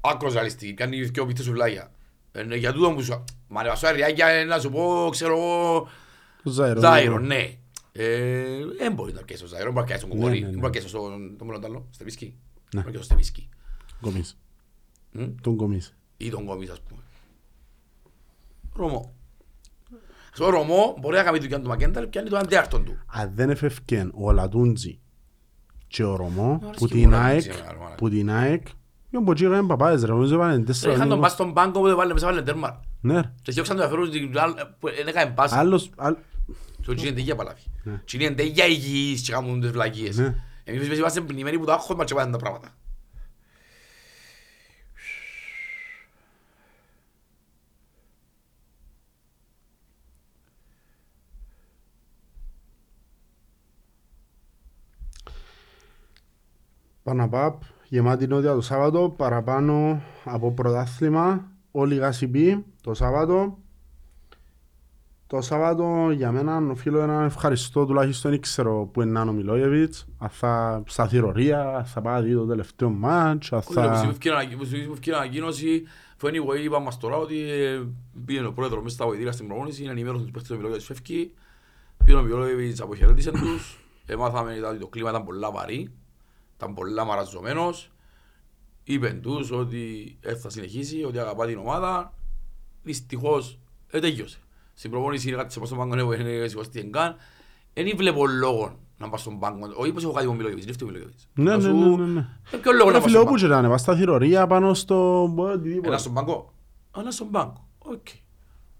Άκρος 0.00 0.32
ρεαλιστική. 0.32 0.74
Κάνει 0.74 1.10
και 1.10 1.20
ο 1.20 1.26
πίθος 1.26 1.44
σου 1.44 1.52
βλάγια. 1.52 1.92
Ε, 2.32 2.42
ναι, 2.42 2.56
Για 2.56 2.72
τούτο 2.72 2.92
που 2.92 3.02
σου... 3.02 3.24
Μα 3.48 3.60
ανεβασώ 3.60 3.86
αριάκια 3.86 4.26
ε, 4.26 4.44
να 4.44 4.58
σου 4.58 4.70
πω, 4.70 5.08
ξέρω 5.10 5.36
εγώ... 5.36 5.88
Το 6.42 6.50
Ζάιρο. 6.50 6.80
Ζάιρο, 6.80 7.18
ναι. 7.18 7.56
Ε, 7.92 8.44
Δεν 8.78 8.92
μπορεί 8.92 9.12
να 9.12 9.22
πιέσει 9.22 9.44
ο 9.44 9.46
Ζάιρο, 9.46 9.72
μπορεί 9.72 9.78
να 9.80 9.84
πιέσει 9.84 10.00
τον 10.00 10.10
Ναι, 10.10 10.14
Κοκορί, 10.14 10.38
ναι, 10.40 10.46
ναι. 10.46 10.52
μπορεί 10.52 10.62
να 10.62 10.70
πιέσει 10.70 10.92
τον 10.92 11.36
τον 11.38 11.46
Μελοντάλο, 11.46 11.86
Στεβίσκι. 11.90 12.24
Ναι. 12.24 12.80
Μπορεί 12.80 12.84
να 12.84 12.90
πιέσει 12.90 12.96
τον 12.96 13.02
Στεβίσκι. 13.04 13.48
Γκομίς. 14.02 14.38
Μμ. 15.12 15.24
Τον 15.40 15.54
Γκομίς. 15.54 15.94
Ή 16.16 16.30
τον 16.30 16.44
Κόμις, 16.44 16.70
ας 16.70 16.80
πούμε. 16.80 17.00
Ρωμό. 18.74 19.14
Στο 20.32 20.48
Ρωμό 20.48 20.96
μπορεί 21.00 21.16
να 21.16 21.22
κάνει 21.22 21.38
δουλειά 21.38 21.60
του 21.60 21.68
Μακέντα, 21.68 22.06
πιάνει 22.06 22.28
το 22.28 22.36
αντέαρτον 22.36 22.84
του. 22.84 22.98
Αν 23.06 23.32
δεν 23.34 23.50
εφευκέν 23.50 24.12
ο 24.14 24.32
Λατούντζι 24.32 25.00
και 25.86 26.04
ο 26.04 26.16
Ρωμό 26.16 26.60
αρέσει 26.62 26.78
που 26.78 26.86
και 26.86 26.94
την 26.94 27.08
μου 27.08 27.14
ο 27.14 27.18
ΑΕΚ, 28.32 28.66
Λατούντζι, 29.12 29.44
εμένα, 29.44 29.62
μάνα. 29.62 29.76
που 29.76 29.84
την 29.84 29.88
ΑΕΚ, 29.88 29.96
και 29.96 29.96
ο 29.96 29.96
Μποτζίγα 29.96 29.96
είναι 29.96 29.96
παπάες 29.96 30.00
ρε, 30.04 30.12
νομίζω 30.12 30.38
πάνε 30.38 30.58
τέσσερα 30.64 30.90
Είχαν 30.92 31.02
τον 31.02 31.10
λίγο. 31.10 31.20
πας 31.22 31.32
στον 31.32 31.52
πάγκο 31.52 31.80
που 31.80 31.86
δεν 31.86 31.96
βάλε 31.96 32.12
μέσα, 32.12 32.26
βάλε 32.26 32.42
τέρμα. 32.42 32.80
Ναι 33.00 33.14
ρε. 33.20 33.32
Και 33.42 33.52
διώξαν 33.52 33.76
τον 33.76 33.84
αφαιρούν 33.86 34.06
στην 34.06 34.38
άλλη, 34.38 34.54
που 34.78 34.88
δεν 34.96 35.06
έκανε 35.06 35.30
πάση. 35.30 35.54
Άλλος, 35.56 35.90
άλλ- 35.96 36.16
Το 36.86 36.94
τσίνει 36.94 37.10
είναι 37.10 37.20
για 37.20 37.34
παλάβη. 37.34 37.60
Ναι. 37.82 38.00
Τσίνει 38.04 38.24
είναι 38.24 38.42
για 38.42 38.66
υγιείς 38.66 39.22
και 39.22 39.32
κάνουν 39.32 39.60
τις 39.60 39.70
βλακίες. 39.70 40.18
Ναι. 40.18 40.34
Εμείς 40.64 40.98
είμαστε 40.98 41.20
πνιγμένοι 41.20 41.58
που 41.58 41.64
το 41.64 41.72
άγχος 41.72 41.96
μας 41.96 42.06
και 42.06 42.14
πάνε 42.14 42.30
τα 42.32 42.38
πράγματα. 42.38 42.68
Παναπάπ, 57.02 57.62
γεμάτη 57.92 58.26
νότια 58.26 58.54
το 58.54 58.60
Σάββατο, 58.60 59.14
παραπάνω 59.16 60.02
από 60.24 60.52
πρωτάθλημα, 60.52 61.50
όλοι 61.70 61.94
γάσιποι 61.94 62.64
το 62.82 62.94
Σάββατο. 62.94 63.58
Το 65.26 65.40
Σάββατο 65.40 66.10
για 66.10 66.32
μένα 66.32 66.70
οφείλω 66.70 67.00
ένα 67.00 67.24
ευχαριστώ 67.24 67.86
τουλάχιστον 67.86 68.30
δεν 68.30 68.40
ξέρω 68.40 68.90
που 68.92 69.02
είναι 69.02 69.20
ο 69.20 69.32
Μιλόγεβιτς, 69.32 70.06
αν 70.18 70.28
θα 70.28 70.82
στα 70.86 71.08
θηρορία, 71.08 71.76
αν 71.76 71.84
θα 71.84 72.00
πάει 72.00 72.22
δει 72.22 72.34
το 72.34 72.46
τελευταίο 72.46 72.90
μάτς, 72.90 73.52
αν 73.52 73.58
Όχι, 73.58 73.74
ρε, 73.74 73.80
που 73.80 73.88
θα... 73.88 73.96
συμβεί 73.96 74.90
ευκαιρία 74.92 75.18
ανακοίνωση, 75.18 75.82
που 76.16 76.26
anyway 76.26 76.64
είπαμε 76.64 76.84
μας 76.84 76.98
τώρα 76.98 77.16
ότι 77.16 77.50
ε, 77.50 77.82
πήγαινε 78.24 78.46
ο 78.46 78.52
πρόεδρος 78.52 78.82
μέσα 78.82 78.94
στα 78.94 79.06
βοηθήρια 79.06 79.32
στην 79.32 79.46
προπόνηση, 79.46 79.82
είναι 79.82 79.92
ενημέρωση 79.92 80.22
τους 80.22 80.32
παίχτες 80.32 80.50
του 80.50 80.56
Μιλόγεβιτς 80.56 80.86
φεύγει, 80.86 81.34
πήγαινε 82.04 82.20
ο 82.20 82.24
Μιλόγεβιτς 82.24 82.80
αποχαιρέτησε 82.80 83.30
τους, 83.30 83.78
έμαθαμε 84.12 84.52
ότι 84.70 84.78
το 84.78 84.86
κλίμα 84.86 85.10
ήταν 85.10 85.24
πολλά 85.24 85.50
βαρύ, 85.50 85.90
ήταν 86.62 86.74
πολλά 86.74 87.04
μαραζωμένος, 87.04 87.90
είπεν 88.84 89.20
τους 89.22 89.50
ότι 89.50 90.16
ε, 90.20 90.34
θα 90.34 90.50
συνεχίσει, 90.50 91.04
ότι 91.04 91.18
αγαπά 91.18 91.46
την 91.46 91.58
ομάδα, 91.58 92.14
δυστυχώς 92.82 93.58
ε, 93.90 94.00
τέλειωσε. 94.00 94.38
Στην 94.74 94.90
προπόνηση 94.90 95.28
είναι 95.28 95.36
κάτι 95.36 95.52
σε 95.52 95.60
στον 95.64 95.78
πάγκο, 95.78 96.12
είναι 96.12 96.48
σηκωστή 96.48 96.84
καν, 96.84 97.14
δεν 97.72 97.92
βλέπω 97.96 98.26
λόγο 98.26 98.78
να 98.98 99.08
πας 99.08 99.20
στον 99.20 99.38
πάγκο, 99.38 99.58
όχι 99.76 99.92
πως 99.92 100.02
έχω 100.04 100.12
κάτι 100.12 100.26
με 100.26 100.32
ο 100.32 100.34
Μιλόγεβιτς, 100.34 100.62
είναι 100.64 100.72
αυτό 100.72 100.84
ο 100.84 100.88
Μιλόγεβιτς. 100.88 101.28
Ναι, 101.34 101.50
Να 101.50 101.56
ναι, 101.56 101.62
σου- 101.62 101.74
ναι, 101.76 101.96
ναι, 101.96 102.12
ναι. 102.12 102.26
Ε, 102.50 102.56
ποιο 102.56 102.72
λόγο 102.72 102.88
Ρε 102.88 102.94
να 102.94 103.00
πας 103.00 103.10
φίλε, 103.10 103.16
στον 103.18 103.28
όπου 103.28 103.36
και 103.36 103.46
να 103.46 103.58
είναι, 103.58 103.68
πας 103.68 103.80
στα 103.80 103.96
θηρορία 103.96 104.46
πάνω 104.46 104.74
στο... 104.74 105.22
οτιδήποτε. 105.36 105.88
Ένα 105.88 105.98
στον 105.98 106.14
πάγκο. 106.14 106.52
Ένα 106.98 107.10
στον 107.10 107.30
πάγκο. 107.30 107.68
Οκ. 107.78 108.06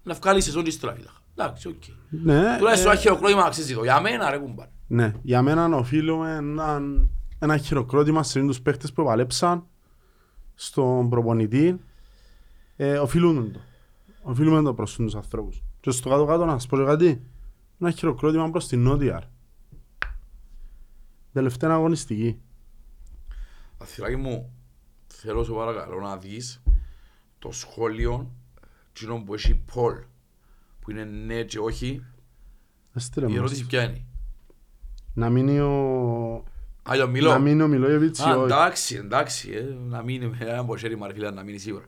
Να 0.03 0.13
βγάλει 0.13 0.41
σεζόν 0.41 0.63
της 0.63 0.79
τράβηλα. 0.79 1.11
Εντάξει, 1.35 1.67
οκ. 1.67 1.83
Ναι, 2.09 2.57
Τουλάχιστον 2.57 2.89
ε, 2.89 2.91
ένα 2.91 3.01
χειροκρότημα 3.01 3.43
αξίζει 3.43 3.73
το. 3.73 3.83
Για 3.83 4.01
μένα 4.01 4.29
ρε 4.29 4.37
κουμπάρ. 4.37 4.67
Ναι, 4.87 5.13
για 5.21 5.41
μένα 5.41 5.65
οφείλουμε 5.75 6.35
έναν, 6.35 7.09
ένα 7.43 7.57
χειροκρότημα 7.57 8.23
σε 8.23 8.39
τους 8.39 8.61
παίχτες 8.61 8.93
που 8.93 9.03
παλέψαν 9.03 9.65
στον 10.55 11.09
προπονητή. 11.09 11.79
Ε, 12.75 12.97
οφείλουν 12.97 13.51
το. 13.51 13.59
Οφείλουμε 14.21 14.61
το 14.61 14.73
προς 14.73 14.95
τους 14.95 15.15
ανθρώπους. 15.15 15.63
Και 15.79 15.91
στο 15.91 16.09
κάτω-κάτω 16.09 16.45
να 16.45 16.51
σας 16.51 16.67
πω 16.67 16.77
και 16.77 16.83
κάτι. 16.83 17.21
Ένα 17.79 17.91
χειροκρότημα 17.91 18.49
προς 18.49 18.67
την 18.67 18.81
Νότια. 18.81 19.19
ρε. 19.19 19.27
Τελευταία 21.33 21.69
αγωνιστική. 21.71 22.41
Αθηνάκι 23.77 24.15
μου, 24.15 24.53
θέλω 25.07 25.43
σου 25.43 25.53
παρακαλώ 25.53 25.99
να 25.99 26.17
δεις 26.17 26.63
το 27.39 27.51
σχόλιο 27.51 28.31
κοινό 28.93 29.23
που 29.23 29.33
έχει 29.33 29.55
Πολ, 29.55 30.03
που 30.79 30.91
είναι 30.91 31.03
ναι 31.03 31.43
και 31.43 31.59
όχι. 31.59 32.05
Έστειλε 32.93 33.25
Η 33.25 33.29
μας. 33.29 33.37
ερώτηση 33.37 33.65
ποια 33.65 33.83
είναι; 33.83 34.05
Να 35.13 35.29
μείνει 35.29 35.59
ο... 35.59 36.43
Α, 36.89 36.95
για 36.95 37.05
μιλώ. 37.05 37.29
Να 37.29 37.39
μείνει 37.39 37.61
ο 37.61 37.67
Μιλόγεβιτς 37.67 38.19
ή 38.19 38.23
Α, 38.23 38.35
όχι. 38.35 38.43
εντάξει, 38.43 38.95
εντάξει, 38.95 39.51
ε, 39.51 39.75
να 39.87 40.03
μείνει 40.03 40.27
με 40.27 40.37
ένα 40.39 40.65
ποσέρι 40.65 40.97
μαρφίλα 40.97 41.31
να 41.31 41.43
μείνει 41.43 41.57
σίγουρα. 41.57 41.85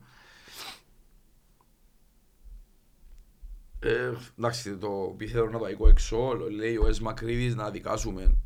Ε, 3.80 4.12
εντάξει, 4.40 4.78
το 4.78 5.14
πιθανό 5.18 5.50
να 5.50 5.60
το 5.60 5.66
αικό 5.66 5.88
έξω, 5.88 6.38
λέει 6.56 6.78
ο 6.78 6.88
Ες 6.88 7.00
Μακρύδης 7.00 7.56
να 7.56 7.70
δικάσουμε 7.70 8.38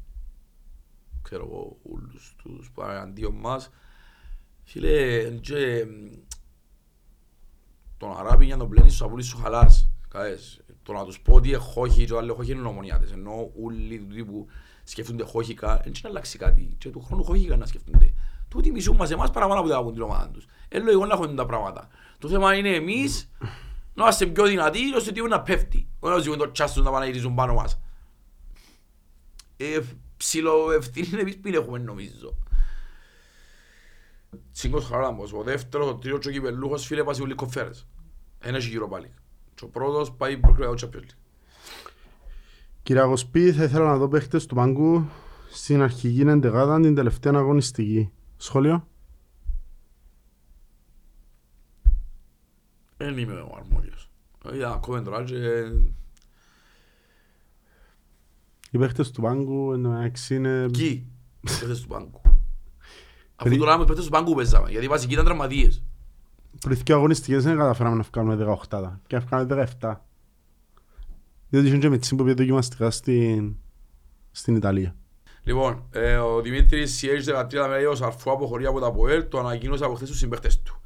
ξέρω 1.30 1.48
εγώ, 1.52 1.78
όλους 1.92 2.36
τους 2.44 2.72
παραντίον 2.72 3.34
μας. 3.34 3.70
Φίλε, 4.64 5.24
και, 5.30 5.86
τον 7.98 8.18
Αράπη 8.18 8.46
για 8.46 8.56
να 8.56 8.62
τον 8.62 8.70
πλένεις 8.70 8.94
σου 8.94 9.06
απολύς 9.06 9.26
σου 9.26 9.38
χαλάς. 9.38 9.90
Καές. 10.10 10.62
Το 10.84 10.94
να 10.94 11.04
τους 11.06 11.20
πω 11.22 11.34
ότι 11.34 11.54
χόχι 11.54 12.06
και 12.06 12.14
ο 12.14 12.18
άλλο 12.18 12.34
χόχι 12.34 12.52
είναι 12.52 12.68
ομονιάτες. 12.68 13.12
Ενώ 13.12 13.52
όλοι 13.64 14.00
τούτοι 14.00 14.26
που 14.26 14.48
σκέφτονται 14.90 15.24
χόχικα, 15.24 15.68
δεν 15.68 15.88
είναι 15.88 16.10
αλλάξει 16.10 16.38
κάτι. 16.38 16.76
Και 16.78 16.90
του 16.90 17.02
χρόνου 17.02 17.24
χόχικα 17.24 17.58
να 17.58 17.66
σκέφτονται. 17.66 18.14
Τούτοι 18.48 18.72
μισούν 18.72 18.96
μας 18.96 19.12
εμάς 19.12 19.32
παραπάνω 19.32 19.60
από 19.60 19.70
τα 19.70 19.78
από 19.78 19.92
την 19.92 20.02
ομάδα 20.02 20.30
τους. 20.30 20.46
Ε, 20.68 20.80
λογικό 20.80 21.06
να 21.06 21.14
έχουν 21.14 21.36
τα 21.36 21.46
πράγματα. 21.46 21.88
Το 22.18 22.28
θέμα 22.28 22.56
είναι 22.56 22.70
εμείς 22.70 23.32
να 23.94 24.04
είμαστε 24.04 24.26
πιο 24.26 24.46
δυνατοί, 24.46 24.94
ώστε 24.96 25.10
ότι 25.10 25.30
να 25.30 25.42
πέφτει. 25.42 25.88
Όχι 26.00 26.14
να 26.14 26.20
ζούμε 26.20 26.36
το 26.36 26.52
τσάστος 26.52 26.84
να 26.84 26.92
πάνε 26.92 27.00
να 27.00 27.12
γυρίζουν 27.12 27.36
πάνω 27.36 27.54
μας. 27.54 27.80
Ε, 29.58 29.80
ψηλό 30.18 30.72
ευθύνη 30.72 31.08
είναι 31.08 31.22
εμείς 31.22 31.36
που 31.36 31.42
την 31.42 31.54
έχουμε 31.54 31.80
νομίζω. 31.80 32.38
Τσίγκος 34.54 34.86
Χαράμπος, 34.86 35.34
ο 35.34 35.44
δεύτερος, 35.44 35.88
ο 35.88 35.96
τρίτος 35.96 36.20
και 36.20 36.28
ο 36.28 36.32
κυπελούχος 36.32 36.86
φίλε 36.86 37.04
πάσει 37.04 37.22
όλοι 37.22 37.34
κοφέρες. 37.34 37.88
Ένας 38.40 38.62
έχει 38.62 38.70
γύρω 38.70 38.88
πάλι. 38.88 39.14
Και 39.56 39.64
ο 39.64 39.68
πρώτος 39.68 40.12
πάει 40.12 40.38
προκριματικό 40.38 40.88
Champions 40.88 41.10
League. 42.90 42.96
Κύριε 42.96 43.04
Αγοσπή, 43.04 43.52
θα 43.52 43.64
ήθελα 43.64 43.86
να 43.86 43.98
δω 43.98 44.08
παίχτες 44.08 44.46
του 44.46 44.56
Πάγκου 44.56 45.06
στην 45.52 45.82
αρχική 45.82 46.22
εντεγάδα 46.22 46.80
την 46.80 46.96
τελευταία 46.96 47.34
αγωνιστική. 47.36 48.12
Σχόλιο. 48.38 48.88
Δεν 52.98 53.18
είμαι 53.18 53.34
ο 53.34 53.56
αρμόδιος. 53.58 54.10
Είδα 54.54 54.74
ακόμα 54.74 55.02
τώρα 55.02 55.24
και 55.24 55.38
Οι 58.72 58.78
παίχτες 58.78 59.12
του 59.12 59.22
Πάγκου 59.22 59.74
εν 59.74 59.84
τω 59.84 59.90
μεταξύ 59.90 60.36
είναι... 60.36 60.64
εκεί, 60.64 61.08
παίχτες 61.42 61.82
του 61.82 61.88
πάγκου; 61.88 62.22
Αφού 63.36 63.58
τώρα 63.58 63.78
με 63.78 63.86
παίχτες 63.86 64.06
του 64.06 64.12
πάγκου 64.12 64.34
παίζαμε, 64.34 64.70
γιατί 64.70 64.86
οι 64.86 64.90
βασικοί 64.90 65.14
ήταν 65.14 65.26
τραυματίες. 65.26 65.84
Πριν 66.62 66.78
δύο 66.86 66.96
αγωνιστικές 66.96 67.44
δεν 67.44 67.58
καταφέραμε 67.58 67.96
να 67.96 68.04
βγάλουμε 68.04 68.58
18 68.70 68.92
και 69.08 69.16
να 69.16 69.22
βγάλουμε 69.22 69.68
17. 69.82 70.09
Διότι 71.50 71.68
είχαν 71.68 71.80
και 71.80 71.90
μετσίν 71.90 72.18
που 72.18 72.24
πήγε 72.24 72.36
δοκιμαστικά 72.36 72.92
στην, 72.92 73.56
στην 74.32 74.56
Ιταλία. 74.56 74.96
Λοιπόν, 75.44 75.88
ε, 75.92 76.16
ο 76.16 76.42
Δημήτρης 76.42 76.96
Σιέγης 76.96 77.28
13 77.30 77.68
λέει 77.70 77.84
ο 77.84 77.96
Σαρφού 77.96 78.32
αποχωρεί 78.32 78.66
από 78.66 78.80
τα 78.80 78.92
ΠΟΕΛ, 78.92 79.28
το 79.28 79.40
ανακοίνωσε 79.40 79.84
από 79.84 79.94
χθες 79.94 80.10
τους 80.10 80.18
συμπαίχτες 80.18 80.62
του. 80.62 80.82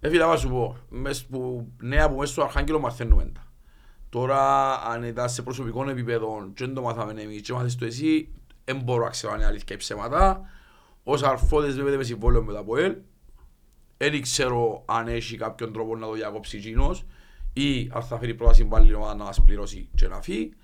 Ε, 0.00 0.08
φίλε, 0.08 0.24
να 0.24 0.36
σου 0.36 0.48
πω, 0.48 0.76
μες 0.88 1.24
που, 1.24 1.72
νέα 1.80 2.10
που 2.10 2.16
μέσα 2.16 2.32
στο 2.32 2.42
Αρχάγγελο 2.42 2.78
μαθαίνουμε 2.78 3.24
τα. 3.34 3.52
Τώρα, 4.08 4.72
αν 4.74 5.02
ήταν 5.02 5.28
σε 5.28 5.42
προσωπικό 5.42 5.90
επίπεδο 5.90 6.50
και 6.54 6.64
δεν 6.64 6.74
το 6.74 6.82
μάθαμε 6.82 7.20
εμείς 7.20 7.40
και 7.40 7.52
μάθες 7.52 7.76
το 7.76 7.84
εσύ, 7.84 8.32
δεν 8.64 8.80
μπορώ 8.80 9.04
να 9.04 9.10
ξέρω 9.10 9.32
αν 9.32 9.38
είναι 9.38 9.48
αλήθεια 9.48 9.74
ή 9.76 9.78
ψέματα. 9.78 10.40
Ο 11.02 11.16
Σαρφώδης 11.16 11.76
βέβαια 11.76 11.96
με 11.96 12.02
συμβόλαιο 12.02 12.42
με 12.42 12.52
τα 12.52 12.64
ΠΟΕΛ. 12.64 12.96
Δεν 13.96 14.22
ξέρω 14.22 14.82
αν 14.86 15.08
έχει 15.08 15.36
κάποιον 15.36 15.72
τρόπο 15.72 15.96
να 15.96 16.06
το 16.06 16.12
διακόψει 16.12 16.56
εκείνος 16.56 17.06
ή 17.52 17.90
αν 17.92 18.02
θα 18.02 18.18
φέρει 18.18 18.34
πρόταση 18.34 18.64
πάλι 18.64 18.90
η 18.90 18.94
ομάδα 18.94 19.14
να 19.14 19.24
μας 19.24 19.42
πληρώσει 19.44 19.88
και 19.94 20.08
να 20.08 20.22
φύγει. 20.22 20.54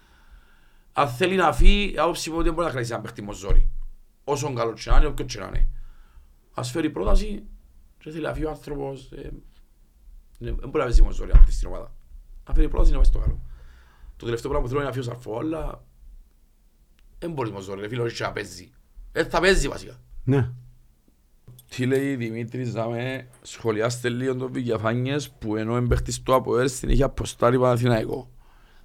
Αν 0.93 1.09
θέλει 1.09 1.37
να 1.37 1.53
φύγει, 1.53 1.93
η 1.95 1.99
άποψη 1.99 2.31
μου 2.31 2.37
ότι 2.37 2.45
δεν 2.45 2.55
μπορεί 2.55 2.67
να 2.67 2.73
κρατήσει 2.73 2.93
ένα 2.93 3.03
παίχτη 3.03 3.23
με 3.23 3.33
ζόρι. 3.33 3.71
Όσο 4.25 4.53
καλό 4.53 4.73
και 4.73 4.91
να 4.91 4.97
είναι, 4.97 5.07
όποιο 5.07 5.25
και 5.25 5.39
να 5.39 5.47
είναι. 5.47 5.69
Ας 6.55 6.71
φέρει 6.71 6.91
πρόταση 6.91 7.45
και 7.99 8.11
θέλει 8.11 8.23
να 8.23 8.33
φύγει 8.33 8.45
ο 8.45 8.51
άνθρωπος. 8.51 9.13
ε, 9.13 9.31
ναι, 10.39 10.51
Δεν 10.51 10.69
μπορεί 10.69 10.79
να 10.79 10.85
παίζει 10.85 11.03
με 11.03 11.13
ζόρι 11.13 11.31
αυτή 11.35 11.53
στην 11.53 11.69
ομάδα. 11.69 11.95
Αν 12.45 12.55
φέρει 12.55 12.69
πρόταση 12.69 12.91
να 12.91 12.97
πάει 12.97 13.07
στο 13.07 13.19
καλό. 13.19 13.43
Το 14.17 14.25
τελευταίο 14.25 14.51
πράγμα 14.51 14.69
που 14.69 14.75
θέλω 14.75 14.81
είναι 14.81 14.91
να 14.91 14.95
φύγει 14.97 15.09
ο 15.09 15.13
Σαρφό, 15.13 15.39
αλλά 15.39 15.85
δεν 17.19 17.33
μπορεί 17.33 17.53
με 17.53 17.61
ζόρι, 17.61 17.81
ρε 17.81 17.89
φίλε, 17.89 18.03
όχι 18.03 18.23
να 18.23 18.33
παίζει. 18.33 18.73
Δεν 19.13 19.31
θα 19.31 19.41
παίζει 19.41 19.69
βασικά. 19.69 20.01
Ναι. 20.25 20.51
Τι 21.69 21.87
λέει 21.87 22.17
Δημήτρης 22.17 22.75
να 22.75 22.89
με 22.89 23.29
σχολιάστε 23.43 24.09
λίγο 24.09 24.37
το 24.37 24.49
Βικιαφάνιες 24.53 25.31
που 25.31 25.57
ενώ 25.57 25.77
εμπαίχτης 25.77 26.23
του 26.23 26.35
ΑΠΟΕΛ 26.35 26.69
στην 26.69 26.89
είχε 26.89 27.03
αποστάρει 27.03 27.59
Παναθηναϊκό. 27.59 28.31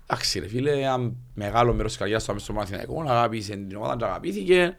Εντάξει 0.06 0.40
ρε 0.40 0.48
φίλε, 0.48 0.72
ένα 0.72 1.12
μεγάλο 1.34 1.74
μέρος 1.74 1.92
της 1.92 2.00
καριέρας 2.00 2.24
του 2.24 2.32
άμεσος 2.32 2.48
στο 2.48 2.58
Παναθηναϊκό, 2.58 3.04
αγάπησε 3.08 3.56
την 3.56 3.76
ομάδα 3.76 3.96
και 3.96 4.06
αγαπήθηκε. 4.06 4.78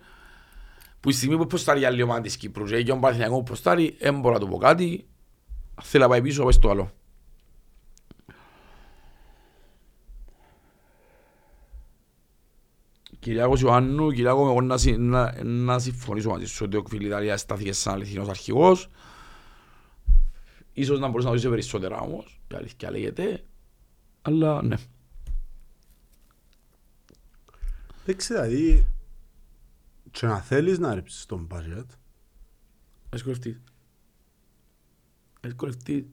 Που 1.01 1.11
η 1.11 1.13
στιγμή 1.13 1.37
που 1.37 1.47
ποστάρει 1.47 1.81
η 1.81 1.85
άλλη 1.85 2.03
ομάδα 2.03 2.21
της 2.21 2.37
Κύπρου 2.37 2.65
και 2.65 2.93
ο 2.93 2.99
Παναθηναϊκός 2.99 3.39
που 3.39 3.43
ποστάρει, 3.43 3.97
δεν 3.99 4.21
μπορώ 4.21 4.35
να 4.35 4.41
του 4.41 4.49
πω 4.49 4.57
κάτι. 4.57 5.07
Αν 5.75 5.85
θέλει 5.85 6.03
να 6.03 6.09
πάει 6.09 6.23
πίσω, 6.23 6.43
πάει 6.43 6.53
στο 6.53 6.71
άλλο. 6.71 6.93
Κυριάκος 13.25 13.61
Ιωάννου, 13.61 14.11
Κυριάκο, 14.11 14.51
εγώ 14.51 14.61
να, 14.61 14.77
συ- 14.79 14.99
να, 14.99 15.45
να 15.45 15.79
συμφωνήσω 15.79 16.31
μαζί 16.31 16.45
σου 16.47 16.65
ότι 16.65 16.77
ο 16.77 16.83
Κβιλιταρίας 16.83 17.41
στάθηκε 17.41 17.73
σαν 17.73 17.95
αληθινός 17.95 18.29
αρχηγός. 18.29 18.89
Ίσως 20.73 20.99
να 20.99 21.09
μπορούσε 21.09 21.27
να 21.29 21.35
δώσει 21.35 21.49
περισσότερα 21.49 21.99
όμως, 21.99 22.41
η 22.53 22.55
αλήθεια 22.55 22.91
λέγεται. 22.91 23.45
Αλλά 24.23 24.63
ναι. 24.63 24.77
Εντάξει, 28.07 28.33
δηλαδή, 28.33 28.87
και 30.11 30.27
να 30.27 30.41
θέλεις 30.41 30.79
να 30.79 30.95
ρίψεις 30.95 31.27
τον 31.27 31.49
budget, 31.51 31.87
Εσκολευτεί. 33.11 33.61
Εσκολευτεί. 35.41 36.11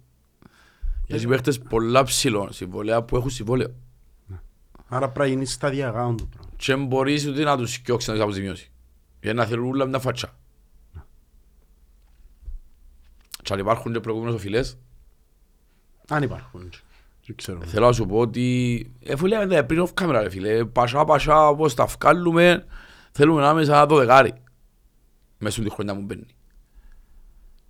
Γιατί 1.08 1.28
παίχτες 1.28 1.60
πολλά 1.60 2.04
ψηλών 2.04 2.54
συμβολέα 2.54 3.04
που 3.04 3.16
έχουν 3.16 3.30
συμβόλαιο. 3.30 3.74
άρα 4.88 5.10
πρέπει 5.10 5.20
να 5.20 5.26
γίνεις 5.26 5.52
σταδιακά 5.54 6.16
το 6.18 6.26
πράγμα. 6.26 6.51
Και 6.62 6.76
δεν 6.76 6.86
μπορείς 6.86 7.28
ούτε 7.28 7.44
να 7.44 7.58
τους 7.58 7.78
κοιόξεις 7.78 8.08
να 8.08 8.14
τους 8.14 8.24
αποζημιώσεις. 8.24 8.72
Για 9.22 9.34
να 9.34 9.46
θέλουν 9.46 9.70
όλα 9.70 9.86
μια 9.86 10.00
φάτσα. 10.00 10.38
Και 13.44 13.54
αν 13.54 13.60
υπάρχουν 13.60 13.94
και 13.94 14.00
προηγούμενες 14.00 14.36
οφειλές, 14.36 14.78
Αν 16.08 16.24
υπάρχουν. 16.24 16.70
Δεν 17.26 17.36
ξέρω. 17.36 17.62
Θέλω 17.62 17.86
να 17.86 17.92
σου 17.92 18.06
πω 18.06 18.18
ότι 18.18 18.92
εφού 19.00 19.26
λέμε 19.26 19.56
τα 19.56 19.66
πριν 19.66 19.88
off 19.88 20.04
camera 20.04 20.20
ρε 20.22 20.30
φίλε, 20.30 20.66
πασά 20.66 21.06
πασά 21.06 21.56
πώς 21.56 21.74
τα 21.74 21.86
βγάλουμε, 21.86 22.66
θέλουμε 23.12 23.42
να 23.42 23.50
είμαι 23.50 23.64
σαν 23.64 23.88
το 23.88 23.96
δεκάρι. 23.96 24.34
Μέσα 25.38 25.62
στη 25.62 25.70
χρονιά 25.70 25.94
μου 25.94 26.02
μπαίνει. 26.02 26.26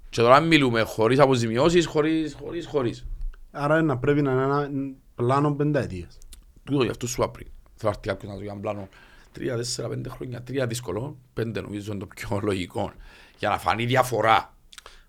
Και 0.09 0.21
τώρα 0.21 0.39
μιλούμε 0.39 0.81
χωρίς 0.81 1.19
αποζημιώσεις, 1.19 1.85
χωρίς, 1.85 2.33
χωρίς, 2.33 2.67
χωρίς. 2.67 3.05
Άρα 3.51 3.81
να 3.81 3.97
πρέπει 3.97 4.21
να 4.21 4.31
είναι 4.31 4.43
ένα 4.43 4.69
πλάνο 5.15 5.53
πενταετίας. 5.53 6.17
Τούτο 6.63 6.83
γι' 6.83 6.89
αυτό 6.89 7.07
σου 7.07 7.21
είπα 7.21 7.31
πριν. 7.31 7.47
Θέλω 7.81 7.93
να 7.93 7.99
έρθει 7.99 8.07
κάποιος 8.07 8.31
να 8.31 8.39
το 8.39 8.45
κάνει 8.45 8.61
πλάνο. 8.61 8.89
Τρία, 9.31 9.55
τέσσερα, 9.55 9.87
πέντε 9.87 10.09
χρόνια, 10.09 10.41
τρία 10.41 10.67
δύσκολο, 10.67 11.17
πέντε 11.33 11.61
νομίζω 11.61 11.91
είναι 11.91 11.99
το 11.99 12.05
πιο 12.05 12.39
λογικό. 12.49 12.91
Για 13.37 13.49
να 13.49 13.57
φανεί 13.57 13.85
διαφορά. 13.85 14.53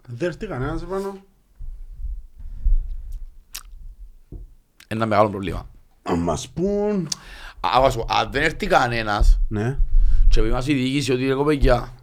Δεν 0.06 0.28
έρθει 0.28 0.46
κανένας 0.46 0.84
πάνω. 0.84 1.24
Ένα 4.88 5.06
μεγάλο 5.06 5.30
πρόβλημα. 5.30 5.68
Αν 6.02 6.18
μας 6.18 6.48
πούν... 6.48 7.08
Α, 7.60 7.70
ας 7.84 7.94
πω, 7.96 8.06
Αν 8.08 8.30
δεν 8.30 8.42
έρθει 8.42 8.66
κανένας, 8.66 9.40
Ναι. 9.48 9.78
Και 10.28 10.42
πει 10.42 10.48
μας 10.48 10.66
η 10.66 10.74
διοίκηση 10.74 11.12
ότι 11.12 11.28
εγώ 11.28 11.44
παιδιά, 11.44 11.94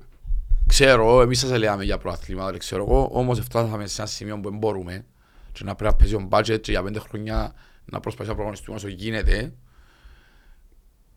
ξέρω, 0.67 1.21
εμείς 1.21 1.39
σας 1.39 1.57
λέμε 1.57 1.83
για 1.83 1.97
προαθλήματα, 1.97 2.49
δεν 2.49 2.59
ξέρω 2.59 2.83
εγώ, 2.83 3.09
όμως 3.11 3.39
φτάσαμε 3.39 3.87
σε 3.87 4.01
ένα 4.01 4.09
σημείο 4.09 4.39
που 4.39 4.49
δεν 4.49 4.57
μπορούμε 4.57 5.05
και 5.51 5.63
να 5.63 5.75
πρέπει 5.75 5.93
να 5.93 5.97
παίζει 5.99 6.15
ο 6.15 6.27
budget 6.31 6.61
και 6.61 6.71
για 6.71 6.83
πέντε 6.83 6.99
χρόνια 6.99 7.53
να 7.85 7.99
προσπαθήσει 7.99 8.29
να 8.29 8.35
προγωνιστούμε 8.35 8.77
όσο 8.77 8.87
γίνεται. 8.87 9.53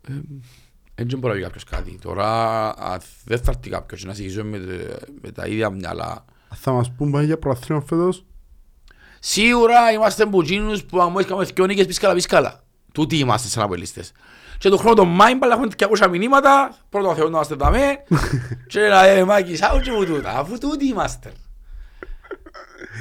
Ε, 0.07 0.13
Έτσι 0.95 1.09
δεν 1.15 1.19
μπορεί 1.19 1.33
να 1.33 1.39
πει 1.39 1.41
κάποιος 1.45 1.63
κάτι. 1.63 1.97
Τώρα 2.01 2.69
αν 2.83 2.99
δεν 3.25 3.37
θα 3.39 3.51
έρθει 3.55 3.69
κάποιος 3.69 4.01
και 4.01 4.07
να 4.07 4.13
συνεχίζουμε 4.13 4.57
με, 4.57 4.65
τε- 4.65 5.09
με 5.21 5.31
τα 5.31 5.47
ίδια 5.47 5.69
μυαλά. 5.69 6.25
Θα 6.55 6.71
μας 6.71 6.91
πούν 6.91 7.11
πάει 7.11 7.25
για 7.25 7.37
προαθλήμα 7.37 7.81
φέτος. 7.81 8.25
Σίγουρα 9.19 9.91
είμαστε 9.91 10.25
μπουτσίνους 10.25 10.83
που 10.83 11.01
αν 11.01 11.15
είχαμε 11.19 11.43
δυο 11.43 11.65
νίκες 11.65 11.85
πίσκαλα 11.85 12.13
πίσκαλα. 12.13 12.63
Τούτοι 12.93 13.17
είμαστε 13.17 13.47
σαν 13.47 13.63
απολύστες. 13.63 14.11
Και 14.57 14.69
το 14.69 14.77
χρόνο 14.77 14.95
το 14.95 15.05
Μάιμπαλ 15.05 15.51
έχουμε 15.51 15.67
200 15.77 16.07
μηνύματα, 16.09 16.77
πρώτο 16.89 17.15
Θεό 17.15 17.23
να 17.23 17.29
είμαστε 17.29 17.55
δαμέ 17.55 18.03
και 18.67 18.79
να 18.79 19.03
λέμε 19.05 19.23
Μάκης 19.23 19.57
Σάου 19.57 19.79
και 19.79 19.91
μου 19.91 20.05
τούτα, 20.05 20.37
αφού 20.39 20.57
τούτοι 20.57 20.85
είμαστε. 20.85 21.31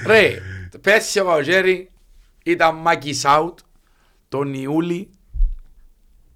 Ρε, 0.07 0.35
πέρσι 0.81 1.21
ο 1.21 1.25
Καουτζέρι 1.25 1.91
ήταν 2.45 2.75
Μάκης 2.77 3.19
Σάουτ 3.21 3.59
τον 4.29 4.55
Ιούλη 4.55 5.11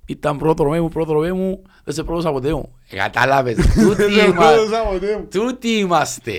Ήταν 0.07 0.39
πρόδρομέ 0.39 0.81
μου, 0.81 0.89
πρόδρομέ 0.89 1.33
μου, 1.33 1.63
δεν 1.85 1.95
σε 1.95 2.03
πρόδωσα 2.03 2.33
ποτέ 2.33 2.53
μου. 2.53 2.75
Ε, 2.89 2.97
Κατάλαβες, 2.97 3.57
τούτοι 3.83 4.03
Δεν 4.03 4.11
είμαστε. 4.11 4.33
πρόδωσα 4.33 4.83
ποτέ 4.83 5.17
μου. 5.19 5.27
Τούτοι 5.31 5.69
είμαστε. 5.69 6.39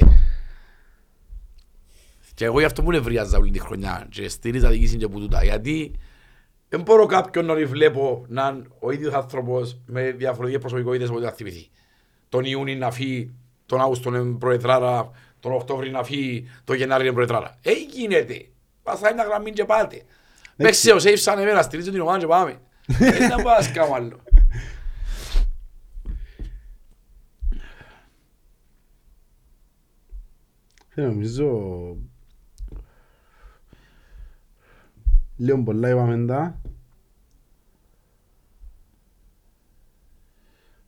Και 2.34 2.46
εγώ 2.46 2.60
γι' 2.60 2.66
αυτό 2.66 2.82
μου 2.82 2.92
νευρίαζα 2.92 3.38
όλη 3.38 3.52
τη 3.52 3.60
χρονιά 3.60 4.08
και 4.10 4.30
στήριζα 4.30 4.70
διοίκηση 4.70 4.98
και 4.98 5.08
που 5.08 5.20
τούτα. 5.20 5.44
Γιατί 5.44 5.92
δεν 6.70 6.82
μπορώ 6.82 7.06
κάποιον 7.06 7.46
να 7.46 7.56
τον 7.56 7.68
βλέπω 7.68 8.26
να 8.28 8.48
είναι 8.48 8.64
ο 8.80 8.92
ίδιος 8.92 9.14
άνθρωπος 9.14 9.78
με 9.86 10.12
διαφορετικές 10.12 10.62
προσωπικότητες 10.62 11.10
που 11.10 11.20
θα 11.20 11.32
θυμηθεί. 11.32 11.70
Τον 12.30 12.46
Ιούνι 12.46 12.76
να 12.76 12.92
φύγει, 12.92 13.34
τον 13.66 13.82
Αύγουστο 13.82 14.10
είναι 14.16 14.38
προεδράρα, 14.38 15.12
τον 15.40 15.52
Οκτώβρη 15.52 15.90
να 15.90 16.04
φύγει, 16.04 16.50
τον 16.64 16.76
Γενάρη 16.76 17.04
είναι 17.04 17.14
προεδράρα. 17.14 17.58
Ε, 17.62 17.72
γίνεται. 17.94 18.46
Πασάει 18.84 19.14
μια 19.14 19.24
γραμμή 19.24 19.52
και 19.52 19.66
πάτε. 19.66 20.02
Παίξε 20.56 20.92
ο 20.92 21.00
Σέιφ 21.00 21.20
σαν 21.20 21.40
εμένα, 21.40 21.62
στηρίζει 21.62 21.92
την 21.92 22.02
ομάδα 22.02 22.20
και 22.20 22.28
πάμε. 22.28 22.60
Δεν 22.88 23.30
να 23.30 23.44
πας 23.44 23.72
κάνω 23.72 23.94
άλλο. 23.94 24.20
Ε, 30.96 31.02
Νομίζω... 31.02 31.98
Λίγο 35.36 35.64
πολλά 35.64 35.90
είπαμε 35.90 36.26
τα. 36.26 36.62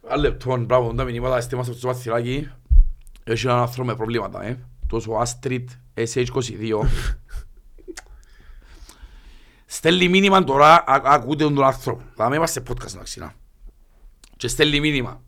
Άλλο 0.07 0.21
λεπτό, 0.21 0.57
μπράβο, 0.57 0.93
τα 0.93 1.03
μηνύματα, 1.03 1.37
είστε 1.37 1.55
είμαστε 1.55 1.73
στο 1.73 1.87
παθυράκι. 1.87 2.49
Έχει 3.23 3.47
έναν 3.47 3.59
άνθρωπο 3.59 3.89
με 3.89 3.95
προβλήματα, 3.95 4.43
ε. 4.43 4.57
Τόσο 4.87 5.11
Astrid 5.23 5.65
SH22. 5.95 6.81
Στέλνει 9.71 10.07
μήνυμα 10.07 10.43
τώρα, 10.43 10.73
α- 10.73 11.01
ακούτε 11.03 11.43
τον 11.43 11.63
άνθρωπο. 11.63 12.03
Θα 12.15 12.29
με 12.29 12.35
είμαστε 12.35 12.63
podcast 12.69 12.91
να 12.91 13.03
ξυνά. 13.03 13.33
Και 14.37 14.47
στέλνει 14.47 14.79
μήνυμα. 14.79 15.23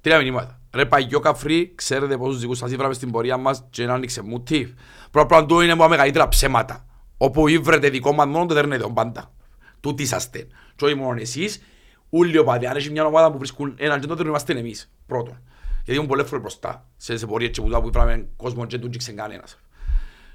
Τρία 0.00 0.18
μηνύματα. 0.18 0.60
Ρε 0.72 0.86
παγιό 0.86 1.20
καφρί, 1.20 1.72
ξέρετε 1.74 2.16
πόσους 2.16 2.40
δικούς 2.40 2.58
σας 2.58 2.70
ήβραμε 2.70 2.94
στην 2.94 3.10
πορεία 3.10 3.36
μας 3.36 3.66
και 3.70 3.86
να 3.86 3.94
άνοιξε 3.94 4.22
μου 4.22 4.42
τι. 4.42 4.66
Πρώτα 5.10 5.46
του 5.46 5.60
είναι 5.60 5.72
από 5.72 5.82
τα 5.82 5.88
μεγαλύτερα 5.88 6.28
ψέματα. 6.28 6.86
Όπου 7.16 7.48
ήβρετε 7.48 7.88
δικό 7.88 8.12
μας 8.12 8.26
μόνο 8.26 8.46
το 8.46 8.54
δέρνετε 8.54 8.82
τον 8.82 8.94
πάντα. 8.94 9.32
Τούτοι 9.80 10.02
είσαστε. 10.02 10.46
Και 10.76 10.84
όχι 10.84 10.94
μόνο 10.94 11.20
εσείς, 11.20 11.62
όλοι 12.10 12.34
οι 12.34 12.38
οπαδοί. 12.38 12.66
Αν 12.66 12.76
έχει 12.76 12.90
μια 12.90 13.04
ομάδα 13.04 13.30
που 13.32 13.38
βρίσκουν 13.38 13.74
έναν 13.78 14.00
και 14.00 14.06
τότε 14.06 14.22
είμαστε 14.22 14.58
εμείς. 14.58 14.92
Πρώτον. 15.06 15.42
Γιατί 15.74 15.94
ήμουν 15.94 16.06
πολλές 16.06 16.26
φορές 16.26 16.40
μπροστά. 16.40 16.88
Σε 16.96 17.16
σε 17.16 17.26
πορείες 17.26 17.50
και 17.50 17.60
που 17.60 17.80
που 17.80 17.88
ήβραμε 17.88 18.28
κόσμο 18.36 18.66
και 18.66 18.78
του 18.78 18.88
τζίξεν 18.88 19.16
κανένας. 19.16 19.58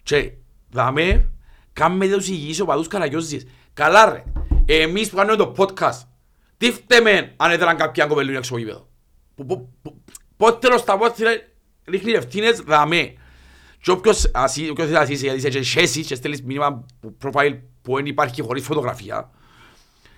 Και 0.03 0.31
δάμε, 0.69 1.29
κάμε 1.75 2.07
τους 2.07 2.27
υγιείς 2.27 2.59
οπαδούς 2.59 2.87
καραγιόζεις. 2.87 3.47
Καλά 3.73 4.05
ρε. 4.11 4.23
Εμείς 4.65 5.09
που 5.09 5.15
κάνουμε 5.15 5.35
το 5.35 5.53
podcast, 5.57 6.01
τι 6.57 6.71
φταίμε 6.71 7.33
αν 7.37 7.51
έδεραν 7.51 7.77
κάποια 7.77 8.05
κοπελούν 8.05 8.35
έξω 8.35 8.49
από 8.53 8.59
γήπεδο; 8.61 8.87
Που- 9.35 9.45
που- 9.45 9.69
που- 9.81 10.01
Πότε 10.37 10.57
τέλος 10.67 10.83
τα 10.83 10.97
πότε 10.97 11.51
ρίχνει 11.85 12.11
ευθύνες 12.11 12.59
δαμέ. 12.59 13.13
Και 13.81 13.91
όποιος 13.91 14.31
ασύ- 14.33 14.69
όποιος 14.69 14.85
θέλει 14.87 14.97
να 14.97 15.03
ασύσει, 15.03 15.23
γιατί 15.23 15.37
είσαι 15.37 15.49
και 15.49 15.63
σχέση 15.63 16.03
και 16.05 16.15
στέλνεις 16.15 16.41
μήνυμα 16.43 16.85
που- 16.99 17.17
profile 17.23 17.59
που 17.81 17.95
δεν 17.95 18.05
υπάρχει 18.05 18.41
χωρίς 18.41 18.63
φωτογραφία, 18.63 19.29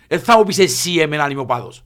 δεν 0.07 0.19
θα 0.19 0.37
μου 0.37 0.43
πεις 0.43 0.57
εσύ 0.59 0.93
εμένα 0.99 1.23
αν 1.23 1.31
είμαι 1.31 1.41
οπαδός. 1.41 1.83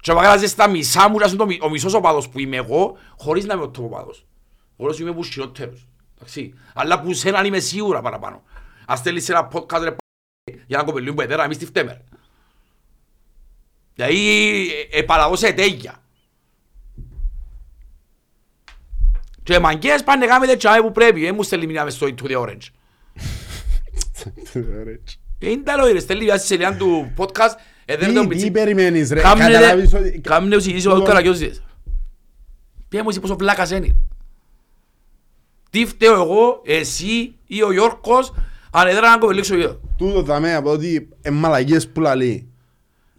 Και 0.00 0.12
παγάζεις 0.12 0.50
στα 0.50 0.68
μισά 0.68 1.08
μου, 1.08 1.18
να 1.18 1.26
είσαι 1.26 1.36
το 1.36 1.46
μι- 1.46 1.62
ο 1.62 1.68
μισός 1.70 1.94
οπαδός 1.94 2.28
που 2.28 2.38
είμαι 2.38 2.56
εγώ, 2.56 2.96
χωρίς 3.18 3.44
να 3.44 3.54
είμαι 3.54 3.62
ο 3.62 3.70
top 3.78 3.82
οπαδός. 3.82 4.26
Εγώ 4.76 4.94
είμαι 5.00 5.12
που 5.12 5.24
χειρότερος. 5.24 5.88
Εντάξει. 6.20 6.54
Αλλά 6.74 7.00
που 7.00 7.12
σέναν 7.12 7.44
είμαι 7.44 7.58
σίγουρα 7.58 8.00
παραπάνω. 8.00 8.42
Ας 8.86 8.98
στέλνεις 8.98 9.28
ένα 9.28 9.48
podcast 9.52 9.80
ρε, 9.82 9.90
π***, 9.90 9.98
για 10.66 10.78
να 10.78 10.84
κοπελούν 10.84 11.14
που 11.14 11.20
εδέρα, 11.20 11.44
εμείς 11.44 11.58
τι 11.58 11.66
φταίμε. 11.66 11.92
ρε. 11.92 12.02
Δηλαδή, 13.94 14.18
ε, 14.90 14.98
επαλαβώσε 14.98 15.52
τέγια. 15.52 16.02
Και 19.42 19.54
οι 19.54 19.58
μαγκές 19.58 20.04
πάνε 20.04 20.26
κάμετε 20.26 20.56
τσάμε 20.56 20.80
που 20.80 20.92
πρέπει, 20.92 21.20
δεν 21.20 21.34
μου 21.34 21.42
στέλνει 21.42 21.66
μηνύμα 21.66 21.84
μες 21.84 21.94
στο 21.94 22.06
To 22.06 22.22
The 22.30 22.36
Orange. 22.40 22.68
Είναι 25.38 25.62
τα 25.62 25.76
λόγια, 25.76 25.92
ρε, 25.92 25.98
στέλνει 26.00 26.24
μια 26.24 26.38
σελίδα 26.38 26.76
του 26.76 27.12
podcast, 27.16 27.54
έδερνε 27.84 28.14
τον 28.14 28.22
Τι- 28.22 28.28
Τι 28.28 28.34
πιτσί. 28.34 28.50
περιμένεις 28.50 29.10
ρε, 29.10 29.20
Κάμνε 29.20 29.44
καταλάβεις 29.44 29.94
ότι... 29.94 30.20
κάμνε 30.20 30.56
ο 30.56 30.60
συγγύης 30.60 30.86
ο 30.86 30.92
Τούτο- 30.92 31.04
Καραγιώζης. 31.04 31.62
Ποια 32.88 33.02
μου 33.02 33.08
εσύ 33.08 33.20
πόσο 33.20 33.36
βλάκας 33.36 33.70
είναι. 33.70 33.96
Τι 35.70 35.86
φταίω 35.86 36.14
εγώ, 36.14 36.60
εσύ 36.64 37.34
ή 37.46 37.62
ο 37.62 37.72
Γιώργος, 37.72 38.32
αν 38.70 38.88
έδρα 38.88 39.10
να 39.10 39.18
κοπελίξω 39.18 39.54
γύρω. 39.56 39.80
Τούτο 39.96 40.22
δαμέ 40.22 40.54
από 40.54 40.70
ότι 40.70 41.08
είναι 41.26 41.36
μαλαγίες 41.36 41.88
που 41.88 42.00
λαλεί. 42.00 42.48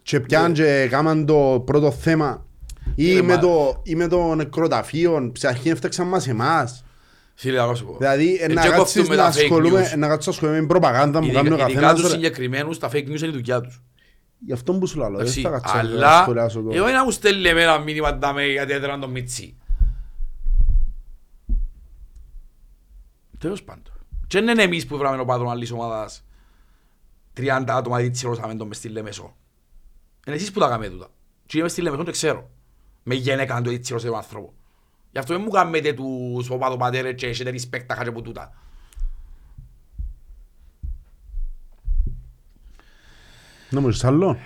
Και 0.04 0.20
πιάν 0.20 0.54
και 0.54 0.88
κάμαν 0.90 1.26
το 1.26 1.64
πρώτο 1.66 1.92
θέμα. 1.92 2.46
Ή 2.96 3.18
Ε, 3.18 3.22
με 3.22 3.34
μα- 3.34 3.40
το, 3.40 3.82
ή 3.84 3.96
με 3.96 4.08
το 4.08 4.36
νεκροταφείο, 4.36 5.32
σε 5.38 5.48
αρχή 5.48 5.70
έφταξαν 5.70 6.08
μας 6.08 6.28
εμάς. 6.28 6.84
Φίλε, 7.36 7.66
να 7.66 7.74
σου 7.74 7.86
πω. 7.86 7.96
Δηλαδή, 8.00 8.36
ε, 8.42 8.44
Ε, 8.44 8.48
να 8.54 8.62
και 8.62 8.68
κάτσεις 8.70 8.78
κόφτουν 8.98 9.16
με 9.16 9.16
να 9.16 9.24
τα 9.30 9.34
fake 9.38 9.42
ασχολούμαι, 9.42 9.90
news. 9.94 9.98
να 9.98 10.08
κάτσεις 10.08 10.26
να 10.28 10.32
ασχολούμαι 10.34 10.54
με 10.54 10.60
την 10.60 10.68
προπαγάνδα 10.68 11.20
που 11.20 11.26
κάνει 11.26 11.38
ο 11.38 11.40
Ειδικά- 11.52 11.56
Ειδικά 11.70 11.74
καθένας. 11.82 11.94
τους 12.02 12.10
ρε. 12.10 12.16
συγκεκριμένους, 12.16 12.78
τα 12.80 12.88
fake 12.90 12.96
news 13.08 13.18
είναι 13.22 13.28
η 13.28 13.32
δουλειά 13.32 13.62
τους. 13.62 13.82
Γι' 14.46 14.54
αυτό 14.54 14.74
που 14.74 14.88
σου 14.88 14.98
λαλώ, 15.00 15.18
δεν 15.18 15.22
Εντάξει, 15.26 15.42
θα 15.42 15.50
κάτσω 15.50 15.74
να 15.76 15.80
Αλλά, 15.80 16.22
σχολιάσω 16.22 16.62
το. 16.62 16.70
εγώ 16.76 16.88
να 16.88 17.04
μου 17.04 17.12
στέλνει 17.12 17.48
εμένα 17.50 17.78
μήνυμα 17.80 18.14
ντάμε 18.16 18.46
γιατί 18.46 18.74
έδραν 18.74 19.00
τον 19.00 19.10
Μιτσί. 19.12 19.56
Τέλος 23.42 23.64
πάντων. 23.64 23.94
Και 24.28 24.40
δεν 24.40 24.48
είναι 24.48 24.64
εμείς 24.64 24.86
που 24.86 24.98
βράμε 24.98 25.22
ο 25.22 25.26
πάτρον 25.26 25.50
άλλης 25.50 25.72
ομάδας 25.72 26.26
30 27.38 27.64
άτομα 27.68 28.00
γιατί 28.00 28.14
τσιρώσαμε 28.16 28.56
τον 28.56 28.68
μες 28.68 28.78
στη 28.78 28.90
Λεμεσό. 28.90 29.36
Είναι 30.28 30.36
εσείς 30.36 30.52
που 30.52 30.60
τα 30.60 30.70
κάνετε 30.70 30.92
τούτα. 30.92 31.10
Και 31.46 31.60
είμαι 31.60 31.68
στη 31.68 31.82
Λεμεσό 31.82 32.04
και 32.04 32.12
ξέρω. 32.12 32.50
Με 33.04 33.16
γένεκα 33.16 33.56
αν 33.56 33.64
το 33.64 33.70
έτσι 33.70 33.82
τσιρώσετε 33.82 34.12
τον 34.12 34.20
άνθρωπος. 34.20 34.54
Γι' 35.12 35.20
αυτό 35.20 35.34
δεν 35.34 35.42
μου 35.46 35.50
κάνετε 35.50 35.94
τους 35.94 36.50
οπαδοπατέρες 36.50 37.14
και 37.16 37.28
έχετε 37.28 37.52
respect 37.52 37.84
τα 37.86 37.96
χάρια 37.96 38.12
που 38.12 38.22
τούτα. 38.22 38.54
Να 43.70 43.80
μου 43.80 43.90
είσαι 43.90 44.08
άλλο; 44.08 44.38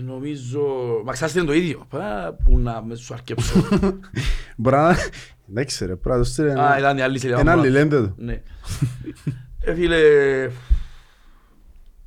Νομίζω... 0.00 0.60
Μα 1.04 1.12
ξάστηκε 1.12 1.44
το 1.44 1.52
ίδιο. 1.52 1.86
Πα, 1.88 2.36
Πού 2.44 2.58
να 2.58 2.82
μες 2.82 3.00
σου 3.00 3.14
αρκεψώ. 3.14 3.68
Μπορεί 4.56 4.76
να... 5.48 5.60
Εντάξει 5.60 5.86
ρε, 5.86 5.96
πρέπει 5.96 6.08
να 6.08 6.22
το 6.22 6.24
στείλει 6.24 6.48
Α, 6.48 6.52
ένα... 6.52 6.78
ήταν 6.78 6.96
η 6.96 7.02
άλλη 7.02 7.18
σελίδα. 7.18 7.40
Ένα 7.40 7.54
μου. 7.54 7.60
άλλη 7.60 7.70
λέντε 7.70 8.00
το. 8.00 8.14
Ναι. 8.16 8.42
Ε, 9.60 9.74
φίλε, 9.74 10.00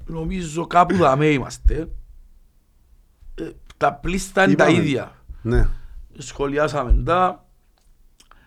νομίζω 0.06 0.68
κάπου 0.68 0.96
δαμέ 0.96 1.26
είμαστε. 1.26 1.88
Ε, 3.36 3.50
τα 3.78 3.94
πλήστα 3.94 4.44
είναι 4.44 4.56
τα 4.56 4.68
Είπαμε. 4.68 4.84
ίδια. 4.84 5.16
Ναι. 5.42 5.68
Σχολιάσαμε 6.18 7.04
τα. 7.06 7.46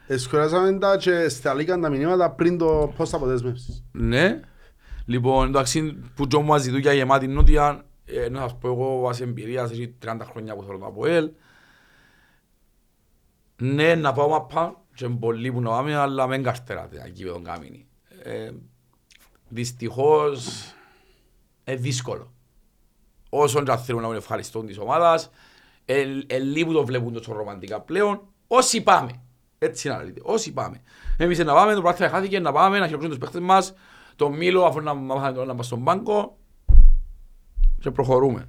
Εσχολιάσαμε 0.06 0.78
τα 0.78 0.96
και 0.96 1.28
σταλήκαν 1.28 1.80
τα 1.80 1.88
μηνύματα 1.88 2.30
πριν 2.30 2.58
το 2.58 2.92
πώς 2.96 3.10
θα 3.10 3.16
αποδέσμευσεις. 3.16 3.84
Ναι. 3.92 4.40
Λοιπόν, 5.04 5.48
εντάξει, 5.48 5.96
που 6.14 6.26
και 6.26 6.38
μας 6.38 6.62
ζητούν 6.62 6.78
για 6.78 6.92
γεμάτη 6.92 7.26
νότια, 7.26 7.84
ε, 8.04 8.28
να 8.28 8.40
σας 8.40 8.58
πω 8.58 8.68
εγώ 8.68 8.98
βάσει 9.00 9.22
εμπειρίας, 9.22 9.70
έχει 9.70 9.94
30 10.04 10.16
χρόνια 10.30 10.54
που 10.54 10.62
θέλω 10.62 10.78
το 10.78 10.86
ΑΠΟΕΛ. 10.86 11.30
Ναι, 13.56 13.94
να 13.94 14.12
πάω 14.12 14.28
μαπά, 14.28 14.83
και 14.94 15.04
είναι 15.04 15.16
πολλοί 15.16 15.52
που 15.52 15.60
να 15.60 15.70
πάμε, 15.70 15.96
αλλά 15.96 16.26
μεν 16.26 16.42
καρτεράτε 16.42 17.02
εκεί 17.04 17.24
με 17.24 17.30
τον 17.30 17.44
Κάμινι. 17.44 17.86
Ε, 18.22 18.50
δυστυχώς, 19.48 20.64
είναι 21.64 21.76
δύσκολο. 21.76 22.32
Όσον 23.28 23.64
και 23.64 23.70
αν 23.70 23.78
θέλουν 23.78 24.02
να 24.02 24.08
είναι 24.08 24.16
ευχαριστούν 24.16 24.66
της 24.66 24.78
ομάδας, 24.78 25.30
ε, 25.84 26.04
ε, 26.26 26.38
λίγοι 26.38 26.64
που 26.64 26.72
το 26.72 26.84
βλέπουν 26.84 27.12
τόσο 27.12 27.32
ρομαντικά 27.32 27.80
πλέον, 27.80 28.20
όσοι 28.46 28.82
πάμε. 28.82 29.10
Έτσι 29.58 29.88
είναι 29.88 29.96
αλήθεια. 29.96 30.22
Όσοι 30.24 30.52
πάμε. 30.52 30.80
Εμείς 31.16 31.38
να 31.38 31.54
πάμε, 31.54 31.74
το 31.74 31.82
πράγμα 31.82 32.08
χάθηκε, 32.08 32.40
να 32.40 32.52
πάμε, 32.52 32.78
να 32.78 32.86
χειροκροτήσουμε 32.86 33.26
τους 33.26 33.32
παίχτες 33.32 33.40
μας, 33.40 33.74
το 34.16 34.30
Μήλο 34.30 34.64
αφού 34.64 34.80
να 34.80 34.94
μάθαμε 34.94 35.36
να 35.36 35.42
είμαστε 35.42 35.62
στον 35.62 35.84
πάγκο 35.84 36.36
και 37.80 37.90
προχωρούμε. 37.90 38.44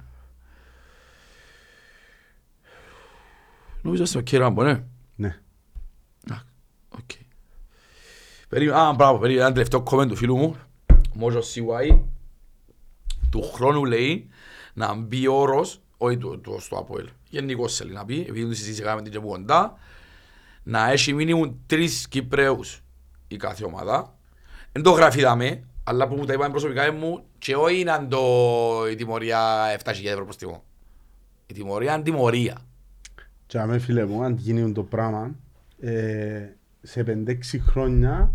Νομίζω 3.82 4.02
είστε 4.02 4.18
οκ, 4.18 4.28
Ράμπο, 4.32 4.62
ναι. 4.62 4.84
Ναι. 6.96 7.02
Α, 7.02 7.02
οκ. 7.02 7.10
Περίμενε, 8.48 8.80
α, 8.80 8.92
μπράβο, 8.92 9.18
περίμενε 9.18 9.44
ένα 9.44 9.54
τελευταίο 9.54 9.82
comment 9.90 10.08
του 10.08 10.16
φίλου 10.16 10.36
μου, 10.36 10.56
Μόζος 11.14 11.54
CY, 11.54 11.98
του 13.30 13.42
χρόνου 13.42 13.84
λέει 13.84 14.28
να 14.74 14.94
μπει 14.94 15.26
όρος, 15.26 15.80
όχι 15.96 16.16
του, 16.16 16.40
του, 16.40 16.56
στο 16.60 16.76
ΑΠΟΕΛ, 16.76 17.08
γενικώς 17.28 17.76
θέλει 17.76 17.92
να 17.92 18.04
πει, 18.04 18.20
επειδή 18.28 18.48
τη 18.48 18.54
συζήτηση 18.54 18.82
κάναμε 18.82 19.02
την 19.02 19.12
και 19.12 19.18
από 19.18 19.28
κοντά, 19.28 19.78
να 20.62 20.90
έχει 20.90 21.12
μίνιμουμ 21.12 21.60
τρεις 21.66 22.08
Κυπραίους 22.08 22.82
η 23.28 23.36
κάθε 23.36 23.64
ομάδα. 23.64 24.14
Δεν 24.72 24.82
το 24.82 24.90
γράφει 24.90 25.20
δαμέ, 25.20 25.64
αλλά 25.84 26.08
που 26.08 26.14
μου 26.14 26.24
τα 26.24 26.32
είπαν 26.32 26.50
προσωπικά 26.50 26.92
μου 26.92 27.24
και 27.38 27.56
όχι 27.56 27.80
είναι 27.80 28.06
το, 28.08 28.20
η 28.90 28.94
τιμωρία 28.94 29.40
7.000 29.84 30.04
ευρώ 30.04 30.24
προς 30.24 30.36
τιμό. 30.36 30.64
Η 31.46 31.54
τιμωρία 31.54 31.94
είναι 31.94 32.02
τιμωρία. 32.02 32.58
Και 33.46 33.58
αμέ 33.58 33.78
φίλε 33.78 34.04
μου, 34.04 34.22
αν 34.22 34.36
γίνει 34.36 34.72
το 34.72 34.82
πράγμα, 34.82 35.34
ε, 35.80 36.48
σε 36.86 37.04
5-6 37.06 37.36
χρόνια 37.60 38.34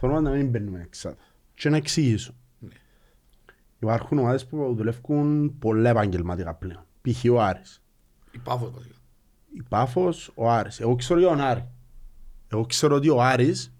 θέλουμε 0.00 0.20
να 0.20 0.30
μην 0.30 0.48
μπαίνουμε 0.48 0.80
εξάδα. 0.80 1.16
Και 1.54 1.68
να 1.68 1.76
εξηγήσω. 1.76 2.34
Ναι. 2.58 2.68
Υπάρχουν 3.78 4.18
ομάδες 4.18 4.46
που 4.46 4.74
δουλεύουν 4.76 5.58
πολλά 5.58 5.90
επαγγελματικά 5.90 6.54
πλέον. 6.54 6.84
Π.χ. 7.02 7.24
ο 7.30 7.40
Άρης. 7.40 7.82
Η 8.30 8.38
Πάφος 8.38 8.70
βασικά. 8.70 8.94
Η 9.52 9.62
Πάφος, 9.68 10.32
ο 10.34 10.50
Άρης. 10.50 10.80
Εγώ 10.80 10.96
ξέρω 10.96 11.20
για 11.20 11.28
τον 11.28 11.40
Άρη. 11.40 11.68
Εγώ 12.48 12.66
ξέρω 12.66 12.94
ότι 12.94 13.08
ο 13.08 13.22
Άρης 13.22 13.74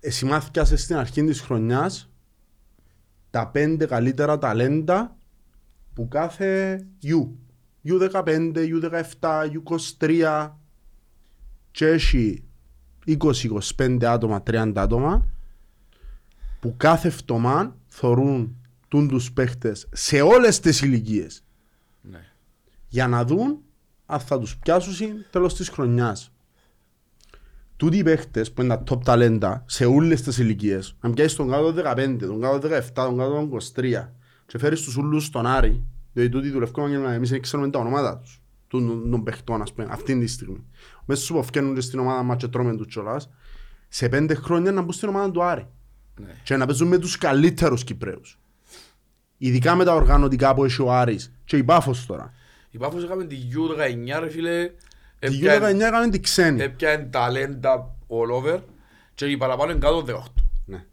εσύ 0.00 0.24
μάθηκασαι 0.24 0.76
στην 0.76 0.96
αρχή 0.96 1.24
της 1.24 1.40
χρονιάς 1.40 2.10
τα 3.30 3.48
πέντε 3.48 3.86
καλύτερα 3.86 4.38
ταλέντα 4.38 5.16
που 5.94 6.08
κάθε 6.08 6.80
U. 7.02 7.28
U15, 7.84 8.54
U17, 8.54 9.50
U23 9.98 10.50
και 11.70 11.86
έχει 11.86 12.47
20-25 13.76 14.04
άτομα, 14.04 14.42
30 14.42 14.72
άτομα 14.76 15.26
που 16.60 16.74
κάθε 16.76 17.10
φτωμά 17.10 17.76
θωρούν 17.86 18.56
τούν 18.88 19.08
τους 19.08 19.32
παίχτες 19.32 19.88
σε 19.92 20.20
όλες 20.20 20.60
τις 20.60 20.80
ηλικίες 20.80 21.44
Ναι. 22.00 22.24
για 22.88 23.08
να 23.08 23.24
δουν 23.24 23.58
αν 24.06 24.20
θα 24.20 24.38
τους 24.38 24.56
πιάσουν 24.56 24.94
τέλος 25.30 25.54
της 25.54 25.68
χρονιάς. 25.68 26.32
Τούτοι 27.76 27.96
οι 27.96 28.02
παίχτες 28.02 28.52
που 28.52 28.62
είναι 28.62 28.76
τα 28.76 28.82
top 28.96 29.04
ταλέντα 29.04 29.64
σε 29.66 29.84
όλες 29.84 30.22
τις 30.22 30.38
ηλικίες, 30.38 30.96
αν 31.00 31.14
πιάσεις 31.14 31.36
τον 31.36 31.50
κάτω 31.50 31.72
15, 31.72 32.26
τον 32.26 32.40
κάτω 32.40 32.68
17, 32.68 32.80
τον 32.94 33.18
κάτω 33.18 33.48
23 33.74 34.12
και 34.46 34.58
φέρεις 34.58 34.82
τους 34.82 34.96
ούλους 34.96 35.24
στον 35.24 35.46
Άρη, 35.46 35.82
διότι 36.12 36.30
τούτοι 36.30 36.50
δουλευκόμαστε 36.50 36.96
και 36.98 37.14
εμείς 37.14 37.30
δεν 37.30 37.40
ξέρουμε 37.40 37.70
τα 37.70 37.78
ονόματα 37.78 38.18
τους, 38.18 38.42
των, 38.68 39.10
των 39.10 39.22
παιχτών 39.22 39.62
ας 39.62 39.72
πούμε, 39.72 39.88
αυτή 39.90 40.18
τη 40.18 40.26
στιγμή. 40.26 40.64
Μέσα 41.04 41.22
στους 41.22 41.36
που 41.36 41.42
φκαίνουν 41.44 41.74
και 41.74 41.80
στην 41.80 41.98
ομάδα 41.98 42.22
μας 42.22 42.36
και 42.36 42.48
τρώμε 42.48 42.76
τους 42.76 42.86
κιόλας, 42.86 43.30
σε 43.88 44.08
πέντε 44.08 44.34
χρόνια 44.34 44.72
να 44.72 44.82
μπουν 44.82 44.92
στην 44.92 45.08
ομάδα 45.08 45.30
του 45.30 45.42
Άρη 45.42 45.66
Ναι. 46.20 46.34
και 46.44 46.56
να 46.56 46.66
παίζουν 46.66 46.88
με 46.88 46.98
τους 46.98 47.18
καλύτερους 47.18 47.84
Κυπρέους. 47.84 48.38
Ειδικά 49.38 49.74
με 49.74 49.84
τα 49.84 49.94
οργανωτικά 49.94 50.54
που 50.54 50.64
έχει 50.64 50.82
ο 50.82 50.92
Άρης 50.92 51.32
και 51.44 51.56
η 51.56 51.64
Πάφος 51.64 52.06
τώρα. 52.06 52.32
Η 52.70 52.78
Πάφος 52.78 53.04
έκαμε 53.04 53.24
τη 53.24 53.36
U19 53.54 54.18
ρε 54.20 54.28
φίλε. 54.30 54.66
Τη 55.18 55.26
έπιανε- 55.26 55.64
U19 55.76 55.80
έκαναν 55.86 56.10
τη 56.10 56.20
ξένη. 56.20 56.62
Έπιανε 56.62 57.04
ταλέντα 57.04 57.94
all 58.08 58.42
over 58.42 58.58
και 59.14 59.26
οι 59.26 59.36
παραπάνω 59.36 59.70
είναι 59.70 59.80
κάτω 59.80 60.02
18. 60.02 60.42
Ναι. 60.64 60.84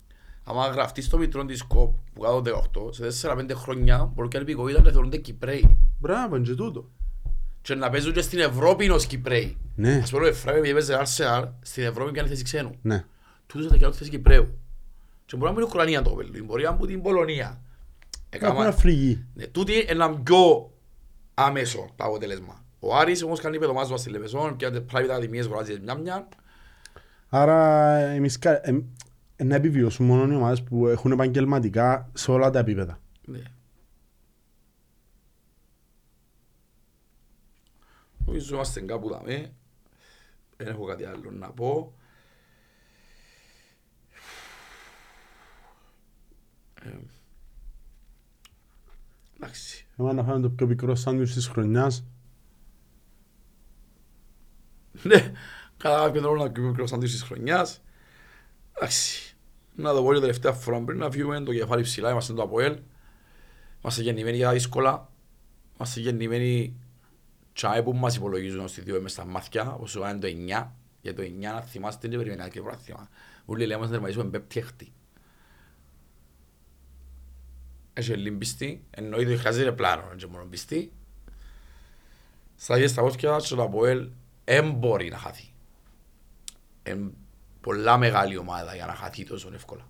Άμα 0.43 0.68
γραφτείς 0.68 1.06
στο 1.06 1.18
μητρό 1.18 1.45
της 1.45 1.61
ΚΟΠ 1.64 1.95
που 2.14 2.22
κάτω 2.22 2.41
18, 2.41 2.93
σε 2.93 3.11
4-5 3.11 3.53
χρόνια 3.56 4.11
μπορεί 4.15 4.27
και 4.27 4.38
επικοίδα 4.38 4.81
να 4.81 4.91
θεωρούνται 4.91 5.18
Κυπρέοι. 5.18 5.77
Μπράβο, 5.99 6.35
είναι 6.35 6.45
και 6.45 6.53
τούτο. 6.56 6.89
Και 7.66 7.76
να 7.76 7.90
παίζουν 7.90 8.14
και 8.14 8.22
στην 8.22 8.40
Ευρώπη 8.40 8.90
ως 8.90 9.06
Κυπρέοι. 9.06 9.58
Ναι. 9.76 10.00
Ας 10.04 10.12
πούμε 10.12 10.24
ο 10.24 10.28
Εφραίμ 10.28 10.58
επειδή 10.58 10.74
παίζει 10.74 10.94
Arsenal, 11.00 11.48
στην 11.62 11.84
Ευρώπη 11.84 12.12
πιάνε 12.12 12.28
θέση 12.30 12.44
ξένου. 12.44 12.72
Ναι. 12.82 13.04
Τούτος 13.48 13.68
θα 13.72 13.78
πιάνουν 13.78 13.96
θέση 13.96 14.10
Κυπρέου. 14.10 14.58
Και 15.26 15.36
μπορεί 15.36 15.52
να 15.52 15.58
μην 15.58 15.60
είναι 15.62 15.70
Ουκρανία 15.74 16.02
το 16.02 16.10
παιδί, 16.10 16.42
μπορεί 16.44 16.64
να 16.64 16.68
είναι 16.70 16.78
από 16.78 16.86
την 16.86 17.02
Πολωνία. 17.02 17.62
Έχουν 18.30 18.48
Έκαμα- 18.48 18.66
Αφρική. 18.68 19.26
Ναι, 19.34 19.46
τούτη 19.46 19.74
είναι 19.74 19.84
ένα 19.88 20.10
πιο 20.20 20.72
άμεσο 21.34 21.90
το 21.96 22.04
αποτέλεσμα. 22.06 22.64
Ο 22.80 22.96
Άρης 22.96 23.24
όμως 23.24 23.40
κάνει 23.40 23.60
πεδομάζω 23.60 23.98
στη 23.98 24.10
Λεβεσόν, 24.10 24.56
πιάνε 24.56 24.86
private 24.94 25.02
ακαδημίες, 25.04 25.48
βράζει 25.48 25.80
μια 25.84 25.96
μια. 25.96 26.28
Άρα 27.30 27.96
εμείς 27.98 28.40
κα- 28.40 28.68
εμ- 28.68 28.84
ε, 29.36 29.44
να 29.44 29.56
επιβιώσουν 29.56 30.06
μόνο 30.06 30.34
οι 30.34 30.36
ομάδες 30.36 30.64
που 30.64 30.88
έχουν 30.88 31.12
επαγγελματικά 31.12 32.10
σε 32.14 32.32
όλα 32.32 32.50
τα 32.50 32.60
επίπεδα. 32.60 33.00
Ναι. 33.26 33.40
Νομίζω 38.26 38.56
είμαστε 38.56 38.81
κάπου 38.81 39.10
δαμέ. 39.10 39.53
Δεν 40.57 40.68
έχω 40.68 40.85
κάτι 40.85 41.06
άλλο 41.06 41.31
να 41.31 41.52
πω. 41.52 41.93
Ε, 46.81 46.89
Εντάξει. 49.35 49.88
Έχουμε 49.91 50.14
να 50.14 50.23
φάμε 50.23 50.39
το 50.39 50.49
πιο 50.49 50.68
πικρό 50.68 50.95
σάντουιτς 50.95 51.34
της 51.34 51.47
χρονιάς. 51.47 52.06
Ναι, 55.03 55.31
κατά 55.77 56.06
κάποιο 56.06 56.22
τρόπο 56.22 56.35
να 56.35 56.49
κρύβουμε 56.49 56.69
μικρό 56.69 56.88
σαντουίτς 56.88 57.11
της 57.11 57.22
χρονιάς. 57.22 57.84
Εντάξει. 58.73 59.35
Να 59.76 59.93
το 59.93 60.03
πω 60.03 60.11
για 60.11 60.22
τελευταία 60.22 60.52
φορά 60.52 60.84
πριν 60.84 60.97
να 60.97 61.11
φύγουμε 61.11 61.41
το 61.41 61.53
κεφάλι 61.53 61.84
ψηλά, 61.84 62.11
είμαστε 62.11 62.34
το 62.34 62.41
ΑΠΟΕΛ. 62.41 62.80
Είμαστε 63.81 64.02
γεννημένοι 64.02 64.38
για 64.38 64.45
τα 64.45 64.53
δύσκολα. 64.53 65.11
Είμαστε 65.76 65.99
γεννημένοι 65.99 66.80
τσάι 67.56 67.84
που 67.84 67.94
μας 67.94 68.15
υπολογίζουν 68.15 68.60
ως 68.60 68.73
τη 68.73 68.82
δύο 68.82 69.02
μες 69.02 69.11
στα 69.11 69.26
μάτια, 69.26 69.73
όπως 69.73 69.91
σου 69.91 69.99
κάνει 69.99 70.19
το 70.19 70.27
9. 70.27 70.72
Για 71.02 71.14
το 71.14 71.22
9 71.22 71.52
να 71.53 71.61
θυμάστε 71.61 72.07
δεν 72.07 72.18
περιμένει 72.18 72.49
και 72.49 72.61
πράθυμα. 72.61 73.10
Όλοι 73.45 73.65
λέμε 73.65 73.86
να 73.86 73.91
τερματίσουμε 73.91 74.26
πέπτη 74.30 74.60
έκτη. 74.60 74.94
Έχει 77.94 78.14
λίγο 78.14 78.38
πιστή, 78.38 78.84
εννοείται 78.90 79.32
ότι 79.32 79.40
χρειάζεται 79.40 79.72
πλάνο, 79.72 80.03
δεν 80.15 80.30
μόνο 80.30 80.45
πιστή. 80.45 80.91
Στα 82.56 82.76
ίδια 82.76 82.88
στα 82.88 83.02
πόδια 83.02 83.38
και 83.38 83.56
το 83.56 83.64
ΑΠΟΕΛ 83.64 84.10
δεν 84.45 84.72
μπορεί 84.72 85.10
να 85.10 85.18
χαθεί. 85.18 85.53
Είναι 86.84 87.11
πολλά 87.61 87.98
μεγάλη 87.98 88.38
ομάδα 88.38 88.76
για 88.76 88.86
να 88.86 88.94
χαθεί 88.94 89.23
τόσο 89.23 89.52
εύκολα. 89.53 89.88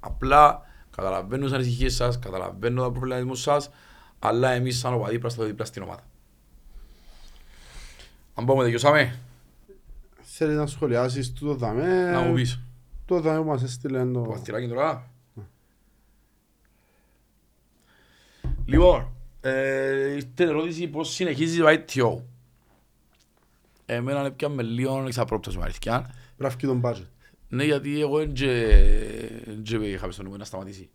Απλά 0.00 0.62
καταλαβαίνω 0.90 1.44
τις 1.44 1.54
ανησυχίες 1.54 1.94
σας, 1.94 2.18
καταλαβαίνω 2.18 2.82
τα 2.82 2.90
προβληματισμούς 2.90 3.40
σας, 3.40 3.70
αλλά 4.18 4.50
εμείς 4.50 4.78
σαν 4.78 4.94
οπαδοί 4.94 5.18
πρέπει 5.18 5.38
να 5.38 5.44
δίπλα 5.44 5.64
στην 5.64 5.82
ομάδα. 5.82 6.02
Αν 8.38 8.44
πούμε 8.44 8.64
δικαιώσαμε, 8.64 9.18
Θέλεις 10.20 10.56
να 10.56 10.66
σχολιάσεις 10.66 11.32
τούτο 11.32 11.54
δαμέ. 11.54 12.10
να 12.10 12.20
μου 12.20 12.34
πεις. 12.34 12.60
Το 13.04 13.20
δαμέ 13.20 13.38
που 13.38 13.46
μας 13.46 13.62
έστειλε 13.62 14.04
Το 14.04 14.12
το... 14.12 14.20
παστηράκι 14.20 14.68
τώρα. 14.68 15.10
Λοιπόν, 18.66 19.08
ε, 19.40 20.12
ήρθε 20.14 20.44
η 20.44 20.46
ερώτηση 20.46 20.86
πώς 20.88 21.12
συνεχίζεις 21.14 21.58
το 21.58 21.66
ITO. 21.68 22.22
Εμένα 23.86 24.24
έπιαμε 24.24 24.62
λίγο 24.62 25.04
εξαπρόπτωση 25.06 25.56
με 25.58 25.62
αλήθεια. 25.64 26.14
Γράφει 26.38 26.56
τον 26.66 26.80
budget. 26.84 27.06
Ναι, 27.48 27.64
γιατί 27.64 28.00
εγώ 28.00 28.18
δεν 28.18 28.32
είχα 29.82 30.10
στο 30.10 30.22
νούμερο 30.22 30.38
να 30.38 30.44
σταματήσει. 30.44 30.90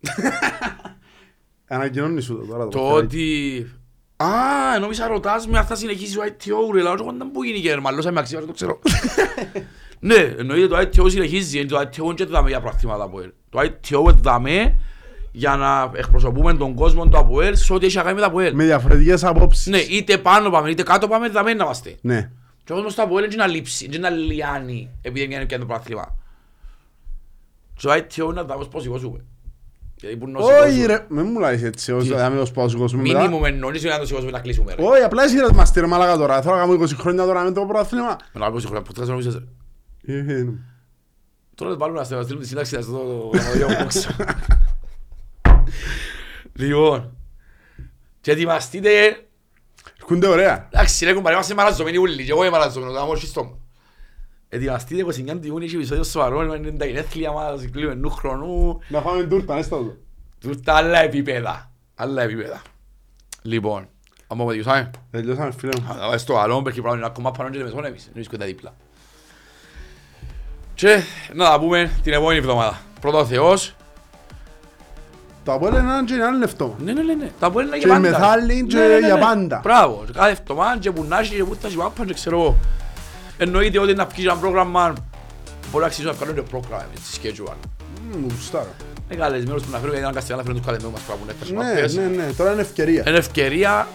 Ανακοινώνεις 1.66 2.24
σου 2.24 2.36
το 2.36 2.46
τώρα. 2.46 2.68
Το 2.68 2.78
παστηράκι. 2.78 3.04
ότι... 3.04 3.66
Α, 4.16 4.78
νόμιζα 4.80 5.06
ρωτάς 5.06 5.46
με 5.46 5.58
αν 5.58 5.64
θα 5.64 5.74
συνεχίσει 5.74 6.14
το 6.14 6.22
ITO, 6.22 6.74
ρε, 6.74 6.82
λάω, 6.82 6.94
εγώ 6.94 7.14
δεν 7.18 7.30
που 7.32 7.44
γίνει 7.44 7.60
και 7.60 7.76
μαλώσα 7.76 8.12
με 8.12 8.20
αξία, 8.20 8.38
δεν 8.38 8.46
το 8.46 8.52
ξέρω. 8.52 8.78
Ναι, 10.04 10.14
εννοείται 10.14 10.66
το 10.66 10.78
ITO 10.78 11.10
συνεχίζει, 11.10 11.58
είναι 11.58 11.68
το 11.68 11.78
ITO 11.78 11.98
είναι 11.98 12.14
και 12.14 12.24
το 12.24 12.30
δάμε 12.30 12.48
για 12.48 12.60
πρακτήματα 12.60 13.04
από 13.04 13.20
ελ. 13.20 13.32
Το 13.50 13.60
ITO 13.60 14.00
είναι 14.00 14.18
δάμε 14.20 14.74
για 15.32 15.56
να 15.56 15.90
εκπροσωπούμε 15.94 16.54
τον 16.54 16.74
κόσμο 16.74 17.08
του 17.08 17.18
ΑΠΟΕΛ 17.18 17.56
σε 17.56 17.72
ό,τι 17.72 17.86
έχει 17.86 17.96
να 17.96 18.02
κάνει 18.02 18.14
με 18.14 18.20
το 18.20 18.26
ΑΠΟΕΛ. 18.26 18.54
Με 18.54 18.64
διαφορετικές 18.64 19.24
απόψεις. 19.24 19.66
Ναι, 19.66 19.78
είτε 19.78 20.18
πάνω 20.18 20.50
πάμε, 20.50 20.70
είτε 20.70 20.82
κάτω 20.82 21.08
πάμε, 21.08 21.28
δάμε 21.28 21.54
να 21.54 21.64
είμαστε. 21.64 21.96
Ναι. 22.00 22.30
Και 22.64 22.72
ο 22.72 22.74
κόσμος 22.74 22.94
του 22.94 23.02
ΑΠΟΕΛ 23.02 23.24
είναι 23.24 23.34
να 23.34 23.46
λείψει, 23.46 23.84
είναι 23.84 23.98
να 23.98 24.10
λιάνει 24.10 24.90
επειδή 25.02 25.24
είναι 25.24 25.44
και 25.44 25.58
το 25.58 25.66
πράθλημα. 25.66 26.18
Το 27.82 27.92
ITO 27.92 28.16
είναι 28.16 28.32
να 28.32 28.44
δάμε 28.44 28.64
πώς 28.64 28.82
σηκώσουμε. 28.82 29.18
Γιατί 29.18 29.18
που 29.18 29.18
είναι 29.18 29.22
να 29.22 29.33
Όχι 30.38 30.52
σηκώσουμε. 30.54 30.86
ρε, 30.86 31.04
με 31.08 31.22
μου 31.22 31.38
λάζεις 31.40 31.62
έτσι, 31.62 31.92
ως 31.92 32.04
Τι; 32.04 32.14
δαμέ 32.14 32.40
ως 32.40 32.50
πάω 32.50 32.68
σηκώσουμε 32.68 33.02
μετά. 33.02 33.18
Μίνιμουμ 33.20 33.44
εννοείς 33.44 33.82
για 33.82 33.92
να 33.92 33.98
το 33.98 34.06
σηκώσουμε 34.06 34.30
να 34.30 34.40
κλείσουμε. 34.40 34.74
ρε. 34.74 34.82
Όχι, 34.86 35.02
απλά 35.02 35.22
εσύ 35.24 35.36
ρε 35.38 35.52
μας 35.54 35.72
τήρε 35.72 35.86
μαλάκα 35.86 36.16
τώρα. 36.16 36.42
Θέλω 36.42 36.54
να 36.54 36.60
κάνω 36.60 36.72
20 36.82 36.88
χρόνια 36.98 37.24
τώρα 37.24 37.42
με 37.42 37.52
το 37.52 37.60
πρωτάθλημα. 37.64 38.16
Με 38.32 38.40
να 38.40 38.46
ακούσει 38.46 38.66
χρόνια, 38.66 38.82
ποτέ 38.86 39.00
δεν 39.00 39.10
νομίζεις. 39.10 39.34
ρε. 40.04 40.14
Ε, 40.14 40.32
ε, 40.40 40.46
Τώρα 41.54 41.70
δεν 41.70 41.78
βάλουμε 41.78 41.98
να 41.98 42.04
στείλουμε 42.04 42.40
τη 42.42 42.46
σύνταξη 42.48 42.74
να 42.74 42.80
στο 42.80 42.92
δω 42.92 43.30
box. 43.32 44.24
Λοιπόν, 46.56 47.16
και 48.20 48.30
ετοιμαστείτε, 48.30 48.90
Έρχονται 50.00 50.26
ωραία. 50.28 50.68
εντάξει 50.72 51.04
ρε 51.04 51.12
κουμπάρε, 51.12 51.34
είμαστε 51.34 51.54
μαραζωμένοι 51.54 51.96
ούλοι, 51.96 52.24
και 52.24 52.30
εγώ 52.30 52.40
είμαι 52.44 52.50
μαραζωμένος, 52.58 52.94
το 52.94 53.00
άμμο 53.00 53.14
σχιστό 53.14 53.44
μου. 53.44 53.63
Ετοιμαστείτε 54.54 55.04
29 55.06 55.10
του 55.40 55.46
Ιούνιου, 55.46 55.64
έχει 55.66 55.74
επεισόδιο 55.76 56.04
σοβαρό, 56.04 56.54
είναι 56.54 56.70
τα 56.70 56.84
γενέθλια 56.84 57.32
μας, 57.32 57.68
κλείουμε 57.72 57.94
νου 57.94 58.10
χρονού, 58.10 58.78
Να 58.88 59.00
φάμε 59.00 59.22
τούρτα, 59.22 59.56
έστα 59.56 59.76
το. 59.76 59.96
τούτα 60.40 60.74
άλλα 60.74 60.98
επίπεδα, 61.02 61.70
άλλα 61.94 62.22
επίπεδα. 62.22 62.62
Λοιπόν, 63.42 63.88
αν 64.26 64.38
πούμε 64.38 64.52
δικαιώσαμε, 64.52 64.90
Τελειώσαμε 65.10 65.52
φίλε 65.58 65.72
μου. 65.80 65.86
θα 65.88 65.94
πάμε 65.94 66.16
στο 66.16 66.38
άλλο, 66.38 66.58
perquè 66.58 66.72
πράγμα 66.80 66.96
είναι 66.96 67.06
ακόμα 67.06 67.30
πάνω 67.30 67.50
και 67.50 67.58
μεσόν 67.62 67.84
εμείς, 67.84 68.02
δεν 68.04 68.12
βρίσκονται 68.14 68.44
δίπλα. 68.44 68.74
Και 70.74 71.02
να 71.34 71.44
τα 71.44 71.58
πούμε 71.60 71.90
την 72.02 72.12
επόμενη 72.12 72.38
εβδομάδα. 72.38 72.80
Πρώτα 73.00 73.18
ο 73.18 73.24
Θεός, 73.26 73.74
Το 75.44 75.52
Απόλλων 75.52 75.80
είναι 75.80 75.90
έναν 75.90 76.04
και 76.06 76.14
είναι 76.14 76.24
άλλο 76.24 76.38
λεφτό. 76.38 76.76
Ναι, 76.84 76.92
ναι, 76.92 77.02
ναι, 77.02 77.14
ναι. 77.14 77.30
Τα 77.40 77.50
μπορεί 77.50 77.66
να 77.66 77.76
είναι 77.76 77.84
Και 77.86 77.90
για 77.90 78.00
πάντα. 78.00 78.08
μεθάλλη 78.18 78.66
και 78.66 78.76
Ναι, 78.76 78.86
ναι, 78.86 78.98
ναι, 78.98 79.06
για 79.06 79.14
ναι. 79.14 79.20
πάντα. 79.20 79.60
Μπράβο. 79.62 80.02
Και 80.06 80.12
Κάθε 80.12 80.30
εβδομάδα 80.30 80.78
και 80.78 80.90
πουνάσι 80.90 81.34
και 81.34 81.44
πούτα 81.44 81.68
και 81.68 81.76
πάπα 81.76 82.04
και 82.06 82.14
ξέρω 82.14 82.40
εγώ. 82.40 82.56
Εννοείται 83.38 83.78
ότι 83.78 83.94
να 83.94 84.04
βγει 84.06 84.24
ένα 84.24 84.36
πρόγραμμα 84.36 84.92
μπορεί 85.70 85.84
να 85.84 85.86
αξίζει 85.86 86.06
να 86.06 86.14
το 86.34 86.42
πρόγραμμα 86.42 86.84
στη 87.04 87.20
schedule. 87.22 87.54
Γουστάρα. 88.22 88.74
Είναι 89.08 89.20
καλεσμένος 89.20 89.62
που 89.62 89.70
να 89.70 89.78
φέρουμε 89.78 90.00
να 90.00 90.20
φέρουν 90.22 90.56
τους 90.56 90.66
προγράμμα 90.66 90.90
μας 90.90 91.00
που 91.00 91.12
έχουν. 91.12 91.56
Ναι, 91.56 92.02
ναι, 92.02 92.22
ναι. 92.22 92.32
Τώρα 92.32 92.52
είναι 92.52 92.60
ευκαιρία. 92.60 93.04
Είναι 93.06 93.18
ευκαιρία. 93.18 93.88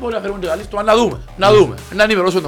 Μπορεί 0.00 0.14
να 0.14 0.20
φέρουμε 0.20 0.38
το 0.38 0.46
καλύτερο, 0.46 0.82
να 0.82 0.96
δούμε. 0.96 1.20
Να 1.36 1.52
δούμε. 1.52 1.74
Να 1.94 2.02
ενημερώσουμε 2.02 2.40